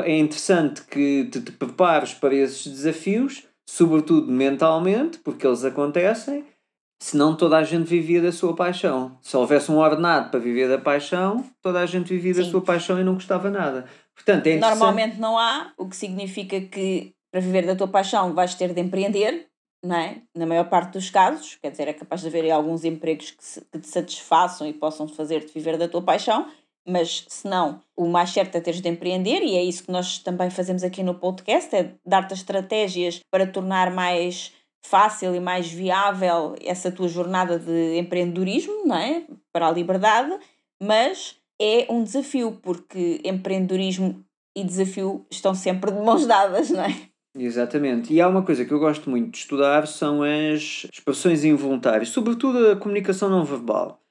é 0.05 0.19
interessante 0.19 0.83
que 0.83 1.25
te, 1.33 1.41
te 1.41 1.51
prepares 1.51 2.13
para 2.13 2.35
esses 2.35 2.71
desafios, 2.71 3.45
sobretudo 3.67 4.31
mentalmente, 4.31 5.17
porque 5.17 5.47
eles 5.47 5.65
acontecem, 5.65 6.45
senão 7.03 7.35
toda 7.35 7.57
a 7.57 7.65
gente 7.65 7.87
vivia 7.87 8.21
da 8.21 8.31
sua 8.31 8.55
paixão. 8.55 9.17
Se 9.23 9.35
houvesse 9.35 9.73
um 9.73 9.79
ordenado 9.79 10.31
para 10.31 10.39
viver 10.39 10.69
da 10.69 10.77
paixão, 10.77 11.43
toda 11.63 11.81
a 11.81 11.87
gente 11.87 12.13
vivia 12.13 12.35
da 12.35 12.45
Sim. 12.45 12.51
sua 12.51 12.61
paixão 12.61 13.01
e 13.01 13.05
não 13.05 13.15
gostava 13.15 13.49
nada. 13.49 13.87
Portanto, 14.15 14.47
é. 14.47 14.57
Normalmente 14.57 15.19
não 15.19 15.39
há, 15.39 15.73
o 15.77 15.89
que 15.89 15.97
significa 15.97 16.61
que 16.61 17.13
para 17.31 17.41
viver 17.41 17.67
da 17.67 17.75
tua 17.75 17.89
paixão 17.89 18.35
vais 18.35 18.55
ter 18.55 18.73
de 18.75 18.81
empreender, 18.81 19.47
não 19.85 19.97
é? 19.97 20.19
Na 20.37 20.47
maior 20.47 20.69
parte 20.69 20.93
dos 20.93 21.09
casos, 21.11 21.57
quer 21.61 21.71
dizer, 21.71 21.89
é 21.89 21.93
capaz 21.93 22.21
de 22.21 22.29
haver 22.29 22.51
alguns 22.51 22.85
empregos 22.85 23.31
que, 23.31 23.45
se- 23.45 23.61
que 23.73 23.79
te 23.81 23.89
satisfaçam 23.89 24.67
e 24.67 24.73
possam 24.73 25.09
fazer-te 25.09 25.53
viver 25.53 25.77
da 25.79 25.89
tua 25.89 26.03
paixão, 26.03 26.47
mas 26.87 27.25
se 27.29 27.49
não, 27.49 27.81
o 27.97 28.07
mais 28.07 28.31
certo 28.31 28.57
é 28.57 28.61
teres 28.61 28.81
de 28.81 28.89
empreender 28.89 29.41
e 29.43 29.57
é 29.57 29.63
isso 29.63 29.85
que 29.85 29.91
nós 29.93 30.19
também 30.19 30.51
fazemos 30.51 30.83
aqui 30.83 31.03
no 31.03 31.15
podcast, 31.15 31.75
é 31.75 31.95
dar-te 32.05 32.35
estratégias 32.35 33.21
para 33.31 33.47
tornar 33.47 33.91
mais 33.91 34.53
fácil 34.85 35.35
e 35.35 35.41
mais 35.41 35.71
viável 35.71 36.55
essa 36.61 36.91
tua 36.91 37.07
jornada 37.09 37.59
de 37.59 37.97
empreendedorismo, 37.99 38.85
não 38.85 38.97
é? 38.97 39.25
Para 39.53 39.69
a 39.69 39.73
liberdade, 39.73 40.37
mas 40.83 41.37
é 41.63 41.87
um 41.89 42.03
desafio, 42.03 42.59
porque 42.61 43.21
empreendedorismo 43.25 44.25
e 44.57 44.65
desafio 44.65 45.25
estão 45.31 45.55
sempre 45.55 45.93
de 45.93 46.01
mãos 46.01 46.27
dadas, 46.27 46.71
não 46.71 46.83
é? 46.83 46.95
Exatamente. 47.35 48.13
E 48.13 48.21
há 48.21 48.29
uma 48.29 48.43
coisa 48.43 48.65
que 48.65 48.73
eu 48.73 48.79
gosto 48.79 49.09
muito 49.09 49.31
de 49.31 49.39
estudar 49.39 49.87
são 49.87 50.23
as 50.23 50.87
expressões 50.93 51.45
involuntárias, 51.45 52.11
sobretudo 52.11 52.73
a 52.73 52.77
comunicação 52.77 53.31
não 53.31 53.45
verbal. 53.45 54.03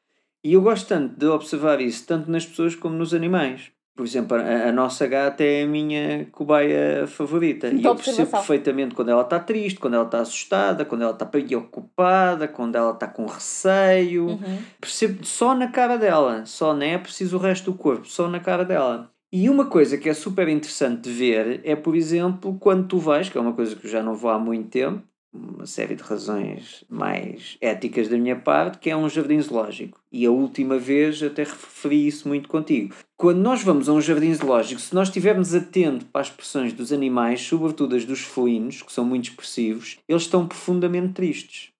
E 0.43 0.53
eu 0.53 0.61
gosto 0.61 0.87
tanto 0.87 1.19
de 1.19 1.27
observar 1.27 1.81
isso, 1.81 2.07
tanto 2.07 2.31
nas 2.31 2.45
pessoas 2.45 2.73
como 2.73 2.95
nos 2.95 3.13
animais. 3.13 3.71
Por 3.95 4.05
exemplo, 4.05 4.37
a, 4.37 4.69
a 4.69 4.71
nossa 4.71 5.05
gata 5.05 5.43
é 5.43 5.63
a 5.63 5.67
minha 5.67 6.25
cobaia 6.31 7.05
favorita. 7.07 7.67
E 7.67 7.83
eu 7.83 7.95
percebo 7.95 8.21
observação. 8.21 8.39
perfeitamente 8.39 8.95
quando 8.95 9.09
ela 9.09 9.21
está 9.21 9.39
triste, 9.39 9.79
quando 9.79 9.95
ela 9.95 10.05
está 10.05 10.19
assustada, 10.19 10.85
quando 10.85 11.01
ela 11.01 11.11
está 11.11 11.25
preocupada, 11.25 12.47
quando 12.47 12.75
ela 12.75 12.91
está 12.91 13.07
com 13.07 13.25
receio. 13.25 14.27
Uhum. 14.27 14.57
Percebo 14.79 15.25
só 15.25 15.53
na 15.53 15.67
cara 15.67 15.97
dela, 15.97 16.45
só 16.45 16.73
não 16.73 16.85
é 16.85 16.97
preciso 16.97 17.37
o 17.37 17.39
resto 17.39 17.71
do 17.71 17.77
corpo, 17.77 18.07
só 18.07 18.29
na 18.29 18.39
cara 18.39 18.63
dela. 18.63 19.11
E 19.33 19.49
uma 19.49 19.65
coisa 19.65 19.97
que 19.97 20.09
é 20.09 20.13
super 20.13 20.49
interessante 20.49 21.03
de 21.03 21.11
ver 21.11 21.61
é, 21.63 21.73
por 21.73 21.95
exemplo, 21.95 22.57
quando 22.59 22.87
tu 22.87 22.97
vais, 22.97 23.29
que 23.29 23.37
é 23.37 23.41
uma 23.41 23.53
coisa 23.53 23.75
que 23.75 23.87
eu 23.87 23.91
já 23.91 24.03
não 24.03 24.13
vou 24.13 24.29
há 24.29 24.37
muito 24.37 24.69
tempo, 24.69 25.01
uma 25.33 25.65
série 25.65 25.95
de 25.95 26.03
razões 26.03 26.83
mais 26.89 27.57
éticas 27.61 28.09
da 28.09 28.17
minha 28.17 28.35
parte, 28.35 28.79
que 28.79 28.89
é 28.89 28.97
um 28.97 29.07
jardim 29.07 29.39
zoológico. 29.39 29.99
E 30.11 30.25
a 30.25 30.31
última 30.31 30.77
vez 30.77 31.23
até 31.23 31.43
referi 31.43 32.05
isso 32.05 32.27
muito 32.27 32.49
contigo. 32.49 32.93
Quando 33.15 33.39
nós 33.39 33.63
vamos 33.63 33.87
a 33.87 33.93
um 33.93 34.01
jardim 34.01 34.33
zoológico, 34.33 34.81
se 34.81 34.93
nós 34.93 35.07
estivermos 35.07 35.55
atentos 35.55 36.07
para 36.11 36.21
as 36.21 36.27
expressões 36.27 36.73
dos 36.73 36.91
animais, 36.91 37.41
sobretudo 37.41 37.95
as 37.95 38.05
dos 38.05 38.19
felinos, 38.19 38.81
que 38.81 38.91
são 38.91 39.05
muito 39.05 39.29
expressivos, 39.29 39.99
eles 40.07 40.23
estão 40.23 40.47
profundamente 40.47 41.13
tristes. 41.13 41.71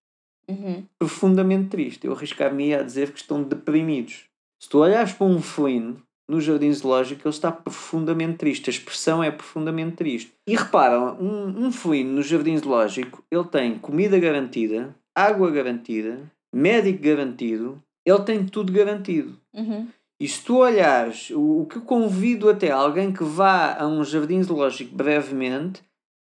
Uhum. 0.48 0.84
profundamente 0.98 1.68
tristes. 1.68 2.04
Eu 2.04 2.12
arriscar-me 2.12 2.74
a 2.74 2.82
dizer 2.82 3.12
que 3.12 3.18
estão 3.18 3.42
deprimidos. 3.42 4.24
Se 4.58 4.68
tu 4.68 4.78
olhares 4.78 5.12
para 5.12 5.26
um 5.26 5.40
felino 5.40 6.02
no 6.28 6.40
jardim 6.40 6.72
zoológico, 6.72 7.22
ele 7.22 7.34
está 7.34 7.50
profundamente 7.50 8.38
triste. 8.38 8.68
A 8.68 8.72
expressão 8.72 9.22
é 9.22 9.30
profundamente 9.30 9.96
triste. 9.96 10.32
E 10.46 10.56
repara, 10.56 11.00
um, 11.14 11.66
um 11.66 11.72
felino 11.72 12.14
no 12.14 12.22
jardim 12.22 12.56
zoológico, 12.56 13.22
ele 13.30 13.44
tem 13.44 13.78
comida 13.78 14.18
garantida, 14.18 14.94
água 15.14 15.50
garantida, 15.50 16.30
médico 16.54 17.02
garantido, 17.02 17.82
ele 18.04 18.20
tem 18.20 18.44
tudo 18.44 18.72
garantido. 18.72 19.36
Uhum. 19.52 19.88
E 20.20 20.28
se 20.28 20.44
tu 20.44 20.58
olhares, 20.58 21.30
o, 21.30 21.62
o 21.62 21.66
que 21.66 21.76
eu 21.76 21.82
convido 21.82 22.48
até 22.48 22.70
alguém 22.70 23.12
que 23.12 23.24
vá 23.24 23.76
a 23.76 23.86
um 23.86 24.04
jardim 24.04 24.42
zoológico 24.42 24.94
brevemente, 24.94 25.82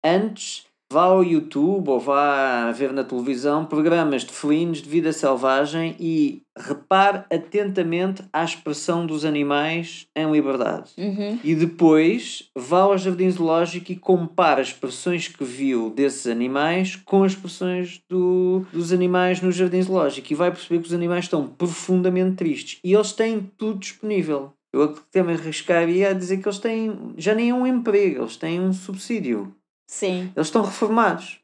antes 0.04 0.69
vá 0.92 1.04
ao 1.04 1.24
YouTube 1.24 1.90
ou 1.90 2.00
vá 2.00 2.72
ver 2.72 2.92
na 2.92 3.04
televisão 3.04 3.66
programas 3.66 4.24
de 4.24 4.34
felinos 4.34 4.82
de 4.82 4.90
vida 4.90 5.14
selvagem 5.14 5.96
e 6.00 6.42
repare 6.58 7.24
atentamente 7.32 8.24
à 8.34 8.44
expressão 8.44 9.06
dos 9.06 9.24
animais 9.24 10.08
em 10.16 10.32
liberdade. 10.32 10.92
Uhum. 10.98 11.40
E 11.44 11.54
depois 11.56 12.50
vá 12.56 12.82
ao 12.82 12.98
jardim 12.98 13.30
zoológico 13.30 13.92
e 13.92 13.96
compare 13.96 14.62
as 14.62 14.70
expressões 14.70 15.28
que 15.28 15.44
viu 15.44 15.92
desses 15.92 16.28
animais 16.28 16.96
com 16.96 17.24
as 17.24 17.34
expressões 17.34 18.02
do, 18.10 18.66
dos 18.74 18.92
animais 18.92 19.42
no 19.42 19.52
jardim 19.52 19.82
zoológico 19.82 20.34
e 20.34 20.36
vai 20.36 20.52
perceber 20.52 20.82
que 20.82 20.88
os 20.88 20.94
animais 20.94 21.26
estão 21.26 21.48
profundamente 21.48 22.36
tristes 22.36 22.80
e 22.84 22.94
eles 22.94 23.12
têm 23.12 23.50
tudo 23.58 23.80
disponível. 23.80 24.54
Eu 24.72 24.84
até 24.84 25.24
me 25.24 25.34
arriscaria 25.34 26.10
a 26.10 26.14
dizer 26.14 26.38
que 26.38 26.48
eles 26.48 26.60
têm 26.60 27.14
já 27.18 27.34
nem 27.34 27.52
um 27.52 27.66
emprego, 27.66 28.22
eles 28.22 28.38
têm 28.38 28.60
um 28.60 28.72
subsídio. 28.72 29.54
Sim. 29.90 30.32
Eles 30.36 30.48
estão 30.48 30.62
reformados. 30.62 31.40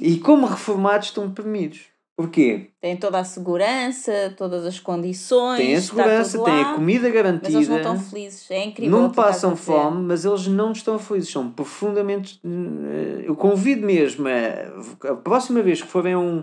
E 0.00 0.16
como 0.16 0.46
reformados 0.46 1.08
estão 1.08 1.28
deprimidos. 1.28 1.80
Porquê? 2.16 2.70
Tem 2.80 2.96
toda 2.96 3.18
a 3.18 3.24
segurança, 3.24 4.34
todas 4.36 4.64
as 4.64 4.80
condições. 4.80 5.58
Têm 5.58 5.76
a 5.76 5.80
segurança, 5.80 6.40
lá, 6.40 6.72
a 6.72 6.74
comida 6.74 7.10
garantida. 7.10 7.44
Mas 7.44 7.54
eles 7.54 7.68
não 7.68 7.76
estão 7.76 8.00
felizes. 8.00 8.50
É 8.50 8.64
incrível. 8.64 8.98
não 8.98 9.10
passam 9.12 9.54
fome, 9.54 10.02
mas 10.02 10.24
eles 10.24 10.46
não 10.48 10.72
estão 10.72 10.98
felizes, 10.98 11.30
são 11.30 11.50
profundamente. 11.50 12.40
eh, 12.42 13.24
Eu 13.26 13.36
convido 13.36 13.86
mesmo 13.86 14.26
a, 14.26 15.10
a 15.10 15.14
próxima 15.16 15.60
vez 15.62 15.82
que 15.82 15.86
forem 15.88 16.14
a 16.14 16.18
um, 16.18 16.42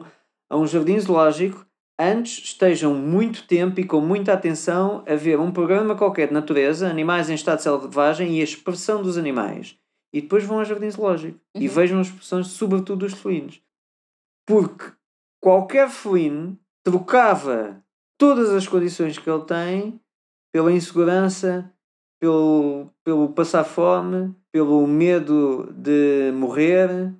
a 0.50 0.55
um 0.58 0.67
jardim 0.67 0.98
zoológico, 1.00 1.65
antes 2.00 2.44
estejam 2.46 2.94
muito 2.94 3.48
tempo 3.48 3.79
e 3.79 3.84
com 3.84 4.00
muita 4.00 4.32
atenção 4.32 5.03
a 5.08 5.15
ver 5.15 5.39
um 5.39 5.51
programa 5.51 5.96
qualquer 5.96 6.27
de 6.27 6.34
natureza, 6.36 6.88
animais 6.88 7.29
em 7.32 7.34
estado 7.34 7.60
selvagem 7.62 8.38
e 8.38 8.41
a 8.41 8.44
expressão 8.44 9.01
dos 9.01 9.17
animais. 9.17 9.75
E 10.16 10.22
depois 10.22 10.46
vão 10.46 10.60
ao 10.60 10.66
jardim 10.66 10.90
zoológico 10.90 11.38
e 11.54 11.68
Uhum. 11.68 11.74
vejam 11.74 12.00
as 12.00 12.08
expressões, 12.08 12.48
sobretudo 12.48 13.00
dos 13.00 13.14
felinos. 13.14 13.62
Porque 14.48 14.86
qualquer 15.44 15.90
felino 15.90 16.58
trocava 16.86 17.84
todas 18.18 18.50
as 18.52 18.66
condições 18.66 19.18
que 19.18 19.30
ele 19.30 19.44
tem 19.44 20.00
pela 20.54 20.72
insegurança, 20.72 21.70
pelo, 22.18 22.90
pelo 23.04 23.28
passar 23.34 23.66
fome, 23.66 24.34
pelo 24.54 24.88
medo 24.88 25.70
de 25.74 26.32
morrer, 26.34 27.14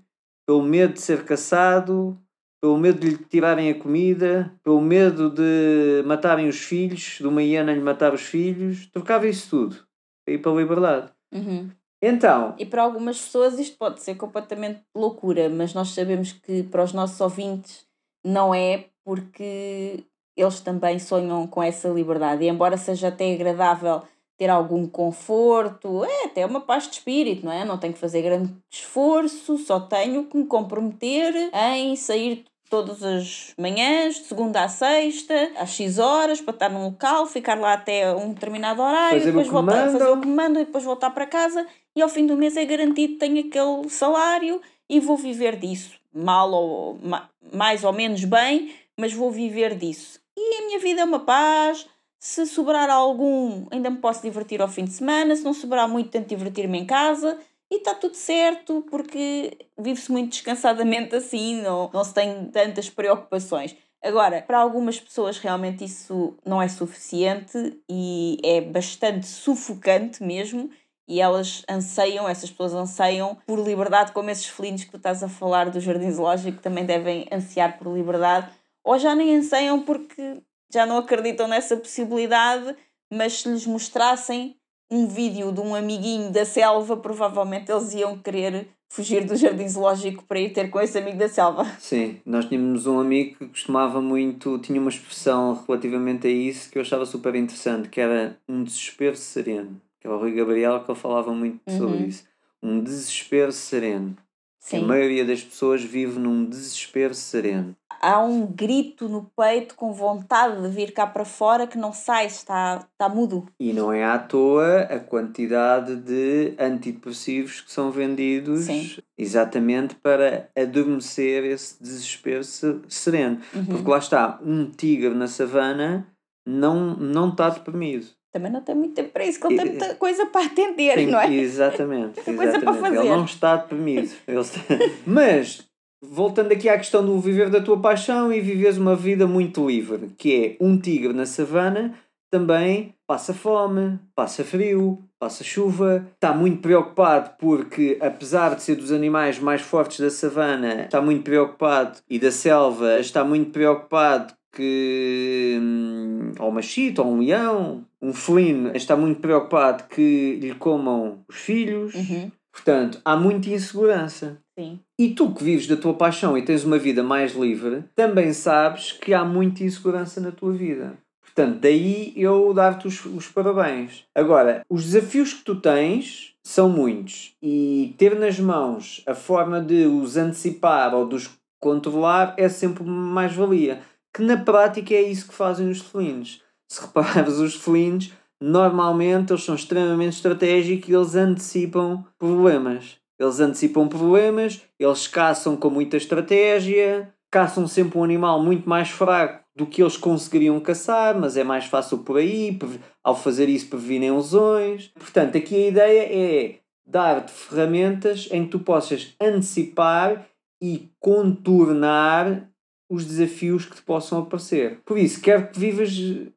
pelo 0.48 0.64
medo 0.64 0.94
de 0.94 1.02
ser 1.02 1.26
caçado, 1.26 2.18
pelo 2.62 2.78
medo 2.78 3.02
de 3.02 3.10
lhe 3.10 3.18
tirarem 3.18 3.70
a 3.72 3.76
comida, 3.78 4.54
pelo 4.64 4.80
medo 4.80 5.30
de 5.30 6.02
matarem 6.06 6.48
os 6.48 6.60
filhos, 6.62 7.18
de 7.20 7.28
uma 7.28 7.44
hiena 7.44 7.74
lhe 7.74 7.82
matar 7.82 8.14
os 8.14 8.22
filhos, 8.22 8.86
trocava 8.88 9.28
isso 9.28 9.50
tudo 9.50 9.76
para 10.24 10.34
ir 10.34 10.38
para 10.38 10.52
a 10.54 10.56
liberdade. 10.56 11.12
Uhum. 11.34 11.70
Então, 12.02 12.54
E 12.58 12.66
para 12.66 12.84
algumas 12.84 13.20
pessoas 13.20 13.58
isto 13.58 13.78
pode 13.78 14.02
ser 14.02 14.16
completamente 14.16 14.82
loucura, 14.96 15.50
mas 15.50 15.74
nós 15.74 15.90
sabemos 15.90 16.32
que 16.32 16.64
para 16.64 16.84
os 16.84 16.94
nossos 16.94 17.20
ouvintes 17.20 17.86
não 18.24 18.54
é 18.54 18.86
porque 19.04 20.04
eles 20.36 20.60
também 20.60 21.00
sonham 21.00 21.48
com 21.48 21.64
essa 21.64 21.88
liberdade. 21.88 22.44
E 22.44 22.50
embora 22.50 22.78
seja 22.78 23.08
até 23.08 23.34
agradável 23.34 24.02
ter 24.38 24.50
algum 24.50 24.86
conforto, 24.86 26.04
é 26.04 26.26
até 26.26 26.46
uma 26.46 26.60
paz 26.60 26.84
de 26.88 26.96
espírito, 26.96 27.46
não 27.46 27.52
é? 27.52 27.64
Não 27.64 27.78
tenho 27.78 27.94
que 27.94 28.00
fazer 28.00 28.22
grande 28.22 28.54
esforço, 28.70 29.58
só 29.58 29.80
tenho 29.80 30.26
que 30.26 30.36
me 30.38 30.46
comprometer 30.46 31.34
em 31.54 31.96
sair 31.96 32.44
todas 32.70 33.02
as 33.04 33.54
manhãs, 33.58 34.16
de 34.16 34.26
segunda 34.26 34.64
à 34.64 34.68
sexta, 34.68 35.52
às 35.56 35.70
X 35.70 36.00
horas, 36.00 36.42
para 36.42 36.54
estar 36.54 36.70
num 36.70 36.84
local, 36.84 37.26
ficar 37.28 37.58
lá 37.58 37.74
até 37.74 38.14
um 38.14 38.34
determinado 38.34 38.82
horário, 38.82 39.20
Fazer 39.20 39.32
depois 39.32 39.48
voltar, 39.48 39.86
mandam. 39.86 40.00
fazer 40.00 40.12
o 40.12 40.22
que 40.22 40.28
mando 40.28 40.60
e 40.60 40.66
depois 40.66 40.84
voltar 40.84 41.12
para 41.12 41.28
casa 41.28 41.66
e 41.96 42.02
ao 42.02 42.10
fim 42.10 42.26
do 42.26 42.36
mês 42.36 42.58
é 42.58 42.66
garantido 42.66 43.18
tenho 43.18 43.40
aquele 43.40 43.90
salário 43.90 44.62
e 44.90 45.00
vou 45.00 45.18
viver 45.18 45.56
disso. 45.56 45.94
Mal 46.14 46.52
ou 46.52 47.00
ma- 47.02 47.30
mais 47.54 47.84
ou 47.84 47.94
menos 47.94 48.24
bem, 48.26 48.74
mas 48.98 49.14
vou 49.14 49.32
viver 49.32 49.76
disso. 49.76 50.20
E 50.38 50.58
a 50.58 50.66
minha 50.66 50.80
vida 50.80 51.02
é 51.02 51.06
uma 51.06 51.20
paz. 51.20 51.88
Se 52.20 52.46
sobrar 52.46 52.90
algum, 52.90 53.66
ainda 53.72 53.90
me 53.90 53.98
posso 53.98 54.22
divertir 54.22 54.62
ao 54.62 54.68
fim 54.68 54.84
de 54.86 54.92
semana. 54.92 55.36
Se 55.36 55.44
não 55.44 55.54
sobrar 55.54 55.88
muito, 55.88 56.10
tento 56.10 56.28
divertir-me 56.28 56.80
em 56.80 56.86
casa. 56.86 57.38
E 57.70 57.78
está 57.78 57.96
tudo 57.96 58.16
certo, 58.16 58.86
porque 58.90 59.58
vive-se 59.78 60.12
muito 60.12 60.32
descansadamente 60.32 61.16
assim, 61.18 61.62
não, 61.62 61.90
não 61.94 62.04
se 62.04 62.14
tem 62.14 62.46
tantas 62.46 62.90
preocupações. 62.90 63.76
Agora, 64.04 64.42
para 64.42 64.60
algumas 64.60 65.00
pessoas 65.00 65.40
realmente 65.40 65.84
isso 65.84 66.36
não 66.46 66.62
é 66.62 66.68
suficiente 66.68 67.82
e 67.90 68.38
é 68.44 68.62
bastante 68.62 69.26
sufocante 69.26 70.22
mesmo 70.22 70.70
e 71.08 71.22
elas 71.22 71.64
anseiam, 71.70 72.28
essas 72.28 72.50
pessoas 72.50 72.74
anseiam 72.74 73.38
por 73.46 73.60
liberdade, 73.60 74.12
como 74.12 74.30
esses 74.30 74.48
felinos 74.48 74.84
que 74.84 74.92
tu 74.92 74.98
estás 74.98 75.24
a 75.24 75.30
falar 75.30 75.70
do 75.70 75.80
Jardim 75.80 76.12
Zoológico 76.12 76.62
também 76.62 76.86
devem 76.86 77.28
ansiar 77.32 77.78
por 77.78 77.94
liberdade, 77.94 78.50
ou 78.84 78.98
já 78.98 79.16
nem 79.16 79.36
anseiam 79.36 79.82
porque 79.82 80.42
já 80.72 80.86
não 80.86 80.98
acreditam 80.98 81.48
nessa 81.48 81.78
possibilidade, 81.78 82.76
mas 83.12 83.42
se 83.42 83.50
lhes 83.50 83.66
mostrassem 83.66 84.56
um 84.90 85.08
vídeo 85.08 85.52
de 85.52 85.60
um 85.60 85.74
amiguinho 85.74 86.32
da 86.32 86.46
selva, 86.46 86.96
provavelmente 86.98 87.72
eles 87.72 87.94
iam 87.94 88.18
querer 88.18 88.68
fugir 88.88 89.26
do 89.26 89.36
Jardim 89.36 89.68
Zoológico 89.68 90.24
para 90.24 90.40
ir 90.40 90.54
ter 90.54 90.70
com 90.70 90.80
esse 90.80 90.98
amigo 90.98 91.18
da 91.18 91.28
selva. 91.28 91.66
Sim, 91.80 92.22
nós 92.26 92.46
tínhamos 92.46 92.86
um 92.86 93.00
amigo 93.00 93.38
que 93.38 93.48
costumava 93.48 94.00
muito, 94.00 94.60
tinha 94.60 94.80
uma 94.80 94.90
expressão 94.90 95.64
relativamente 95.68 96.28
a 96.28 96.30
isso 96.30 96.70
que 96.70 96.78
eu 96.78 96.82
achava 96.82 97.06
super 97.06 97.36
interessante, 97.36 97.90
que 97.90 98.00
era 98.00 98.38
um 98.48 98.64
desespero 98.64 99.16
sereno. 99.16 99.82
Que 100.06 100.10
era 100.10 100.16
o 100.18 100.20
Rui 100.20 100.34
Gabriel 100.34 100.82
que 100.84 100.92
ele 100.92 101.00
falava 101.00 101.34
muito 101.34 101.60
sobre 101.68 101.98
Uhum. 101.98 102.06
isso. 102.06 102.24
Um 102.62 102.80
desespero 102.80 103.52
sereno. 103.52 104.16
A 104.20 104.68
Sim. 104.68 104.86
maioria 104.86 105.26
das 105.26 105.44
pessoas 105.44 105.84
vive 105.84 106.20
num 106.20 106.46
desespero 106.46 107.14
sereno. 107.16 107.76
Há 108.02 108.20
um 108.20 108.46
grito 108.46 109.10
no 109.10 109.32
peito 109.36 109.74
com 109.76 109.92
vontade 109.94 110.62
de 110.62 110.68
vir 110.70 110.92
cá 110.92 111.08
para 111.08 111.26
fora 111.26 111.66
que 111.66 111.78
não 111.78 111.92
sai, 111.94 112.28
está, 112.28 112.86
está 112.92 113.10
mudo. 113.10 113.48
E 113.60 113.74
não 113.74 113.92
é 113.92 114.04
à 114.04 114.18
toa 114.20 114.82
a 114.82 115.00
quantidade 115.00 115.96
de 115.96 116.54
antidepressivos 116.60 117.62
que 117.62 117.72
são 117.72 117.90
vendidos 117.90 118.66
Sim. 118.66 118.98
exatamente 119.18 119.96
para 119.96 120.50
adormecer 120.56 121.44
esse 121.46 121.82
desespero 121.82 122.44
se- 122.44 122.80
sereno. 122.88 123.40
Uhum. 123.56 123.66
Porque 123.66 123.90
lá 123.90 123.98
está, 123.98 124.40
um 124.44 124.66
tigre 124.70 125.16
na 125.16 125.28
savana 125.28 126.08
não, 126.46 126.96
não 126.96 127.30
está 127.30 127.50
deprimido. 127.50 128.06
Também 128.36 128.52
não 128.52 128.60
tem 128.60 128.76
muito 128.76 128.94
tempo 128.94 129.12
para 129.12 129.24
isso, 129.26 129.40
que 129.40 129.48
ele 129.48 129.56
tem 129.56 129.66
muita 129.66 129.96
coisa 129.96 130.26
para 130.26 130.46
atender, 130.46 130.96
Tem- 130.96 131.08
não 131.08 131.22
é? 131.22 131.34
Exatamente. 131.34 132.22
Muita 132.28 132.34
coisa 132.34 132.60
para 132.60 132.72
exatamente. 132.74 133.00
Ele 133.00 133.10
não 133.16 133.24
está 133.24 133.56
deprimido. 133.56 134.12
Ele 134.28 134.40
está- 134.42 134.60
Mas, 135.08 135.66
voltando 136.04 136.52
aqui 136.52 136.68
à 136.68 136.78
questão 136.78 137.06
do 137.06 137.18
viver 137.22 137.50
da 137.50 137.62
tua 137.62 137.80
paixão 137.80 138.34
e 138.34 138.42
viveres 138.42 138.78
uma 138.78 138.94
vida 138.94 139.26
muito 139.26 139.66
livre, 139.66 140.10
que 140.18 140.58
é 140.60 140.64
um 140.66 140.78
tigre 140.78 141.14
na 141.14 141.26
savana, 141.26 141.94
também 142.30 142.94
passa 143.08 143.34
fome, 143.34 143.98
passa 144.14 144.44
frio, 144.44 145.02
passa 145.18 145.42
chuva, 145.42 146.06
está 146.16 146.34
muito 146.34 146.58
preocupado 146.62 147.36
porque, 147.40 147.98
apesar 148.02 148.54
de 148.54 148.64
ser 148.64 148.76
dos 148.76 148.92
animais 148.92 149.40
mais 149.40 149.62
fortes 149.62 150.02
da 150.02 150.10
savana, 150.10 150.82
está 150.82 151.02
muito 151.02 151.24
preocupado 151.24 152.00
e 152.10 152.20
da 152.20 152.32
selva, 152.32 153.00
está 153.00 153.24
muito 153.24 153.52
preocupado 153.52 154.34
que 154.56 155.58
hum, 155.62 156.32
ou 156.40 156.50
uma 156.50 156.62
chita 156.62 157.02
ou 157.02 157.12
um 157.12 157.20
leão, 157.20 157.84
um 158.06 158.14
felino 158.14 158.72
está 158.76 158.96
muito 158.96 159.20
preocupado 159.20 159.86
que 159.90 160.38
lhe 160.40 160.54
comam 160.54 161.24
os 161.28 161.38
filhos. 161.38 161.94
Uhum. 161.96 162.32
Portanto, 162.52 163.02
há 163.04 163.18
muita 163.18 163.50
insegurança. 163.50 164.38
Sim. 164.58 164.80
E 164.98 165.10
tu 165.10 165.34
que 165.34 165.44
vives 165.44 165.68
da 165.68 165.76
tua 165.76 165.94
paixão 165.94 166.38
e 166.38 166.46
tens 166.46 166.64
uma 166.64 166.78
vida 166.78 167.04
mais 167.04 167.34
livre, 167.34 167.84
também 167.96 168.32
sabes 168.32 168.94
que 168.94 169.14
há 169.14 169.26
muita 169.26 169.64
insegurança 169.64 170.22
na 170.22 170.32
tua 170.32 170.54
vida. 170.54 170.94
Portanto, 171.22 171.60
daí 171.60 172.14
eu 172.16 172.54
dar-te 172.54 172.88
os, 172.88 173.04
os 173.06 173.28
parabéns. 173.28 174.06
Agora, 174.16 174.62
os 174.70 174.86
desafios 174.86 175.34
que 175.34 175.44
tu 175.44 175.56
tens 175.60 176.34
são 176.46 176.70
muitos 176.70 177.36
e 177.42 177.94
ter 177.98 178.18
nas 178.18 178.40
mãos 178.40 179.04
a 179.06 179.14
forma 179.14 179.60
de 179.60 179.86
os 179.86 180.16
antecipar 180.16 180.94
ou 180.96 181.10
de 181.10 181.16
os 181.16 181.30
controlar 181.60 182.36
é 182.38 182.48
sempre 182.48 182.84
uma 182.84 183.14
mais-valia. 183.14 183.82
Que 184.16 184.22
na 184.22 184.38
prática 184.38 184.94
é 184.94 185.02
isso 185.02 185.28
que 185.28 185.34
fazem 185.34 185.70
os 185.70 185.82
felinos. 185.82 186.42
Se 186.68 186.82
reparares, 186.82 187.38
os 187.38 187.56
felinos 187.56 188.12
normalmente 188.42 189.32
eles 189.32 189.44
são 189.44 189.56
extremamente 189.56 190.14
estratégicos 190.14 190.90
e 190.90 190.94
eles 190.94 191.16
antecipam 191.16 192.06
problemas. 192.18 192.98
Eles 193.20 193.40
antecipam 193.40 193.88
problemas, 193.88 194.62
eles 194.78 195.08
caçam 195.08 195.56
com 195.56 195.70
muita 195.70 195.96
estratégia, 195.96 197.14
caçam 197.32 197.68
sempre 197.68 197.98
um 197.98 198.04
animal 198.04 198.44
muito 198.44 198.68
mais 198.68 198.90
fraco 198.90 199.44
do 199.56 199.66
que 199.66 199.82
eles 199.82 199.96
conseguiriam 199.96 200.60
caçar, 200.60 201.18
mas 201.18 201.38
é 201.38 201.44
mais 201.44 201.66
fácil 201.66 202.00
por 202.00 202.18
aí, 202.18 202.58
ao 203.04 203.16
fazer 203.16 203.48
isso 203.48 203.70
previnem 203.70 204.12
lesões. 204.12 204.92
Portanto, 205.00 205.38
aqui 205.38 205.56
a 205.56 205.68
ideia 205.68 206.02
é 206.02 206.56
dar-te 206.86 207.32
ferramentas 207.32 208.28
em 208.32 208.44
que 208.44 208.52
tu 208.52 208.60
possas 208.60 209.16
antecipar 209.20 210.28
e 210.62 210.90
contornar 211.00 212.50
os 212.90 213.06
desafios 213.06 213.66
que 213.66 213.76
te 213.76 213.82
possam 213.82 214.20
aparecer. 214.20 214.80
Por 214.86 214.98
isso, 214.98 215.22
quer 215.22 215.52
que 215.52 215.60
vivas 215.60 215.92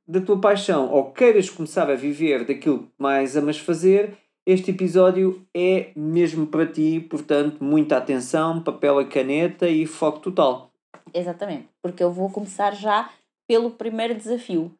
da 0.06 0.20
tua 0.20 0.40
paixão 0.40 0.90
ou 0.90 1.12
queiras 1.12 1.50
começar 1.50 1.90
a 1.90 1.94
viver 1.94 2.44
daquilo 2.44 2.84
que 2.84 2.92
mais 2.98 3.36
amas 3.36 3.58
fazer, 3.58 4.16
este 4.46 4.70
episódio 4.70 5.46
é 5.54 5.90
mesmo 5.94 6.46
para 6.46 6.66
ti, 6.66 7.00
portanto, 7.00 7.62
muita 7.62 7.98
atenção, 7.98 8.62
papel 8.62 9.02
e 9.02 9.04
caneta 9.04 9.68
e 9.68 9.84
foco 9.84 10.20
total. 10.20 10.70
Exatamente, 11.12 11.68
porque 11.82 12.02
eu 12.02 12.10
vou 12.10 12.30
começar 12.30 12.74
já 12.74 13.10
pelo 13.46 13.70
primeiro 13.70 14.14
desafio. 14.14 14.72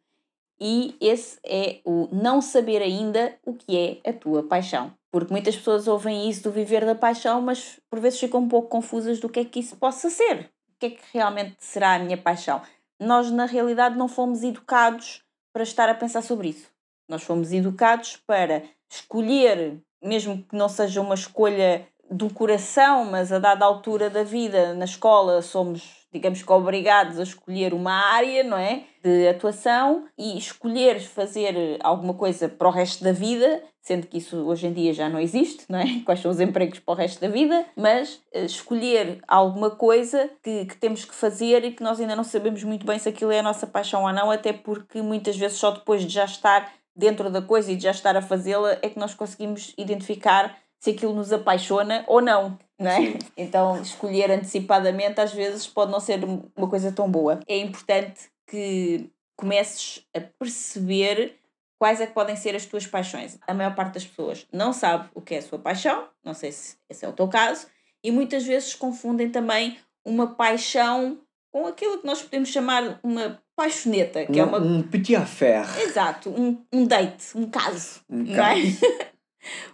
E 0.61 0.97
esse 1.01 1.39
é 1.45 1.81
o 1.85 2.09
não 2.11 2.41
saber 2.41 2.83
ainda 2.83 3.37
o 3.45 3.53
que 3.53 3.77
é 3.77 4.09
a 4.09 4.13
tua 4.13 4.43
paixão. 4.43 4.93
Porque 5.11 5.33
muitas 5.33 5.57
pessoas 5.57 5.87
ouvem 5.87 6.29
isso 6.29 6.43
do 6.45 6.51
viver 6.51 6.85
da 6.85 6.95
paixão, 6.95 7.41
mas 7.41 7.79
por 7.91 8.01
vezes 8.01 8.21
ficam 8.21 8.41
um 8.41 8.49
pouco 8.49 8.69
confusas 8.69 9.21
do 9.21 9.29
que 9.29 9.41
é 9.41 9.45
que 9.45 9.61
isso 9.61 9.77
possa 9.77 10.11
ser. 10.11 10.51
Que 10.79 10.87
é 10.87 10.91
que 10.91 11.03
realmente 11.13 11.57
será 11.59 11.95
a 11.95 11.99
minha 11.99 12.17
paixão? 12.17 12.63
Nós, 13.01 13.31
na 13.31 13.47
realidade, 13.47 13.97
não 13.97 14.09
fomos 14.09 14.43
educados 14.43 15.23
para 15.53 15.63
estar 15.63 15.89
a 15.89 15.95
pensar 15.95 16.23
sobre 16.23 16.49
isso. 16.49 16.69
Nós 17.09 17.23
fomos 17.23 17.53
educados 17.53 18.17
para 18.27 18.63
escolher, 18.89 19.81
mesmo 20.03 20.43
que 20.45 20.55
não 20.55 20.69
seja 20.69 21.01
uma 21.01 21.15
escolha 21.15 21.87
do 22.11 22.33
coração, 22.33 23.05
mas 23.05 23.33
a 23.33 23.39
dada 23.39 23.65
altura 23.65 24.09
da 24.09 24.23
vida, 24.23 24.75
na 24.75 24.85
escola, 24.85 25.43
somos 25.43 25.99
digamos 26.13 26.43
que 26.43 26.53
obrigados 26.53 27.19
a 27.19 27.23
escolher 27.23 27.75
uma 27.75 27.93
área, 27.93 28.43
não 28.43 28.57
é? 28.57 28.85
De 29.03 29.29
atuação 29.29 30.07
e 30.17 30.39
escolher 30.39 31.01
fazer 31.01 31.79
alguma 31.83 32.15
coisa 32.15 32.49
para 32.49 32.69
o 32.69 32.71
resto 32.71 33.05
da 33.05 33.13
vida, 33.13 33.63
sendo 33.83 34.07
que 34.07 34.19
isso 34.19 34.37
hoje 34.47 34.67
em 34.67 34.73
dia 34.73 34.93
já 34.93 35.09
não 35.09 35.21
existe, 35.21 35.65
não 35.69 35.79
é? 35.79 35.85
Quais 36.05 36.21
são 36.21 36.31
os 36.31 36.41
empregos 36.41 36.79
para 36.79 36.93
o 36.93 36.97
resto 36.97 37.21
da 37.21 37.29
vida, 37.29 37.65
mas 37.77 38.23
eh, 38.33 38.45
escolher 38.45 39.21
alguma 39.29 39.71
coisa 39.71 40.31
que, 40.43 40.65
que 40.65 40.77
temos 40.77 41.05
que 41.05 41.15
fazer 41.15 41.65
e 41.65 41.73
que 41.73 41.83
nós 41.83 42.01
ainda 42.01 42.17
não 42.17 42.25
sabemos 42.25 42.65
muito 42.65 42.87
bem 42.87 42.99
se 42.99 43.09
aquilo 43.09 43.31
é 43.31 43.41
a 43.41 43.43
nossa 43.43 43.67
paixão 43.67 44.05
ou 44.05 44.13
não, 44.13 44.31
até 44.31 44.53
porque 44.53 45.03
muitas 45.03 45.37
vezes 45.37 45.59
só 45.59 45.71
depois 45.71 46.03
de 46.03 46.13
já 46.13 46.25
estar 46.25 46.73
dentro 46.97 47.31
da 47.31 47.41
coisa 47.41 47.71
e 47.71 47.77
de 47.77 47.85
já 47.85 47.93
estar 47.93 48.17
a 48.17 48.23
fazê-la 48.23 48.79
é 48.83 48.89
que 48.89 48.99
nós 48.99 49.15
conseguimos 49.15 49.73
identificar 49.79 50.59
se 50.81 50.91
aquilo 50.91 51.15
nos 51.15 51.33
apaixona 51.33 52.05
ou 52.07 52.21
não. 52.21 52.59
Não 52.79 52.91
é? 52.91 53.19
Então, 53.37 53.83
escolher 53.83 54.31
antecipadamente 54.31 55.21
às 55.21 55.33
vezes 55.33 55.67
pode 55.67 55.91
não 55.91 55.99
ser 55.99 56.21
uma 56.25 56.69
coisa 56.69 56.93
tão 56.93 57.11
boa. 57.11 57.41
É 57.49 57.59
importante 57.59 58.31
que 58.47 59.11
comeces 59.37 60.05
a 60.15 60.21
perceber 60.21 61.37
quais 61.79 62.01
é 62.01 62.07
que 62.07 62.13
podem 62.13 62.37
ser 62.37 62.55
as 62.55 62.67
tuas 62.67 62.87
paixões. 62.87 63.39
A 63.47 63.55
maior 63.55 63.75
parte 63.75 63.95
das 63.95 64.05
pessoas 64.05 64.47
não 64.53 64.73
sabe 64.73 65.09
o 65.15 65.21
que 65.21 65.35
é 65.35 65.39
a 65.39 65.43
sua 65.43 65.59
paixão, 65.59 66.09
não 66.25 66.35
sei 66.35 66.53
se 66.53 66.77
esse 66.89 67.05
é 67.05 67.09
o 67.09 67.13
teu 67.13 67.29
caso, 67.29 67.67
e 68.03 68.11
muitas 68.11 68.45
vezes 68.45 68.75
confundem 68.75 69.31
também 69.31 69.79
uma 70.05 70.35
paixão 70.35 71.19
com 71.53 71.67
aquilo 71.67 71.99
que 71.99 72.07
nós 72.07 72.23
podemos 72.23 72.49
chamar 72.49 73.01
uma 73.03 73.41
paixoneta, 73.57 74.25
que 74.27 74.41
um, 74.41 74.45
é 74.45 74.45
uma... 74.45 74.59
Um 74.59 74.83
petit 74.83 75.17
affaire. 75.17 75.67
Exato, 75.83 76.31
um, 76.31 76.65
um 76.73 76.87
date, 76.87 77.37
um 77.37 77.49
caso, 77.49 78.01
um 78.09 78.23
não 78.23 78.45
é? 78.45 78.57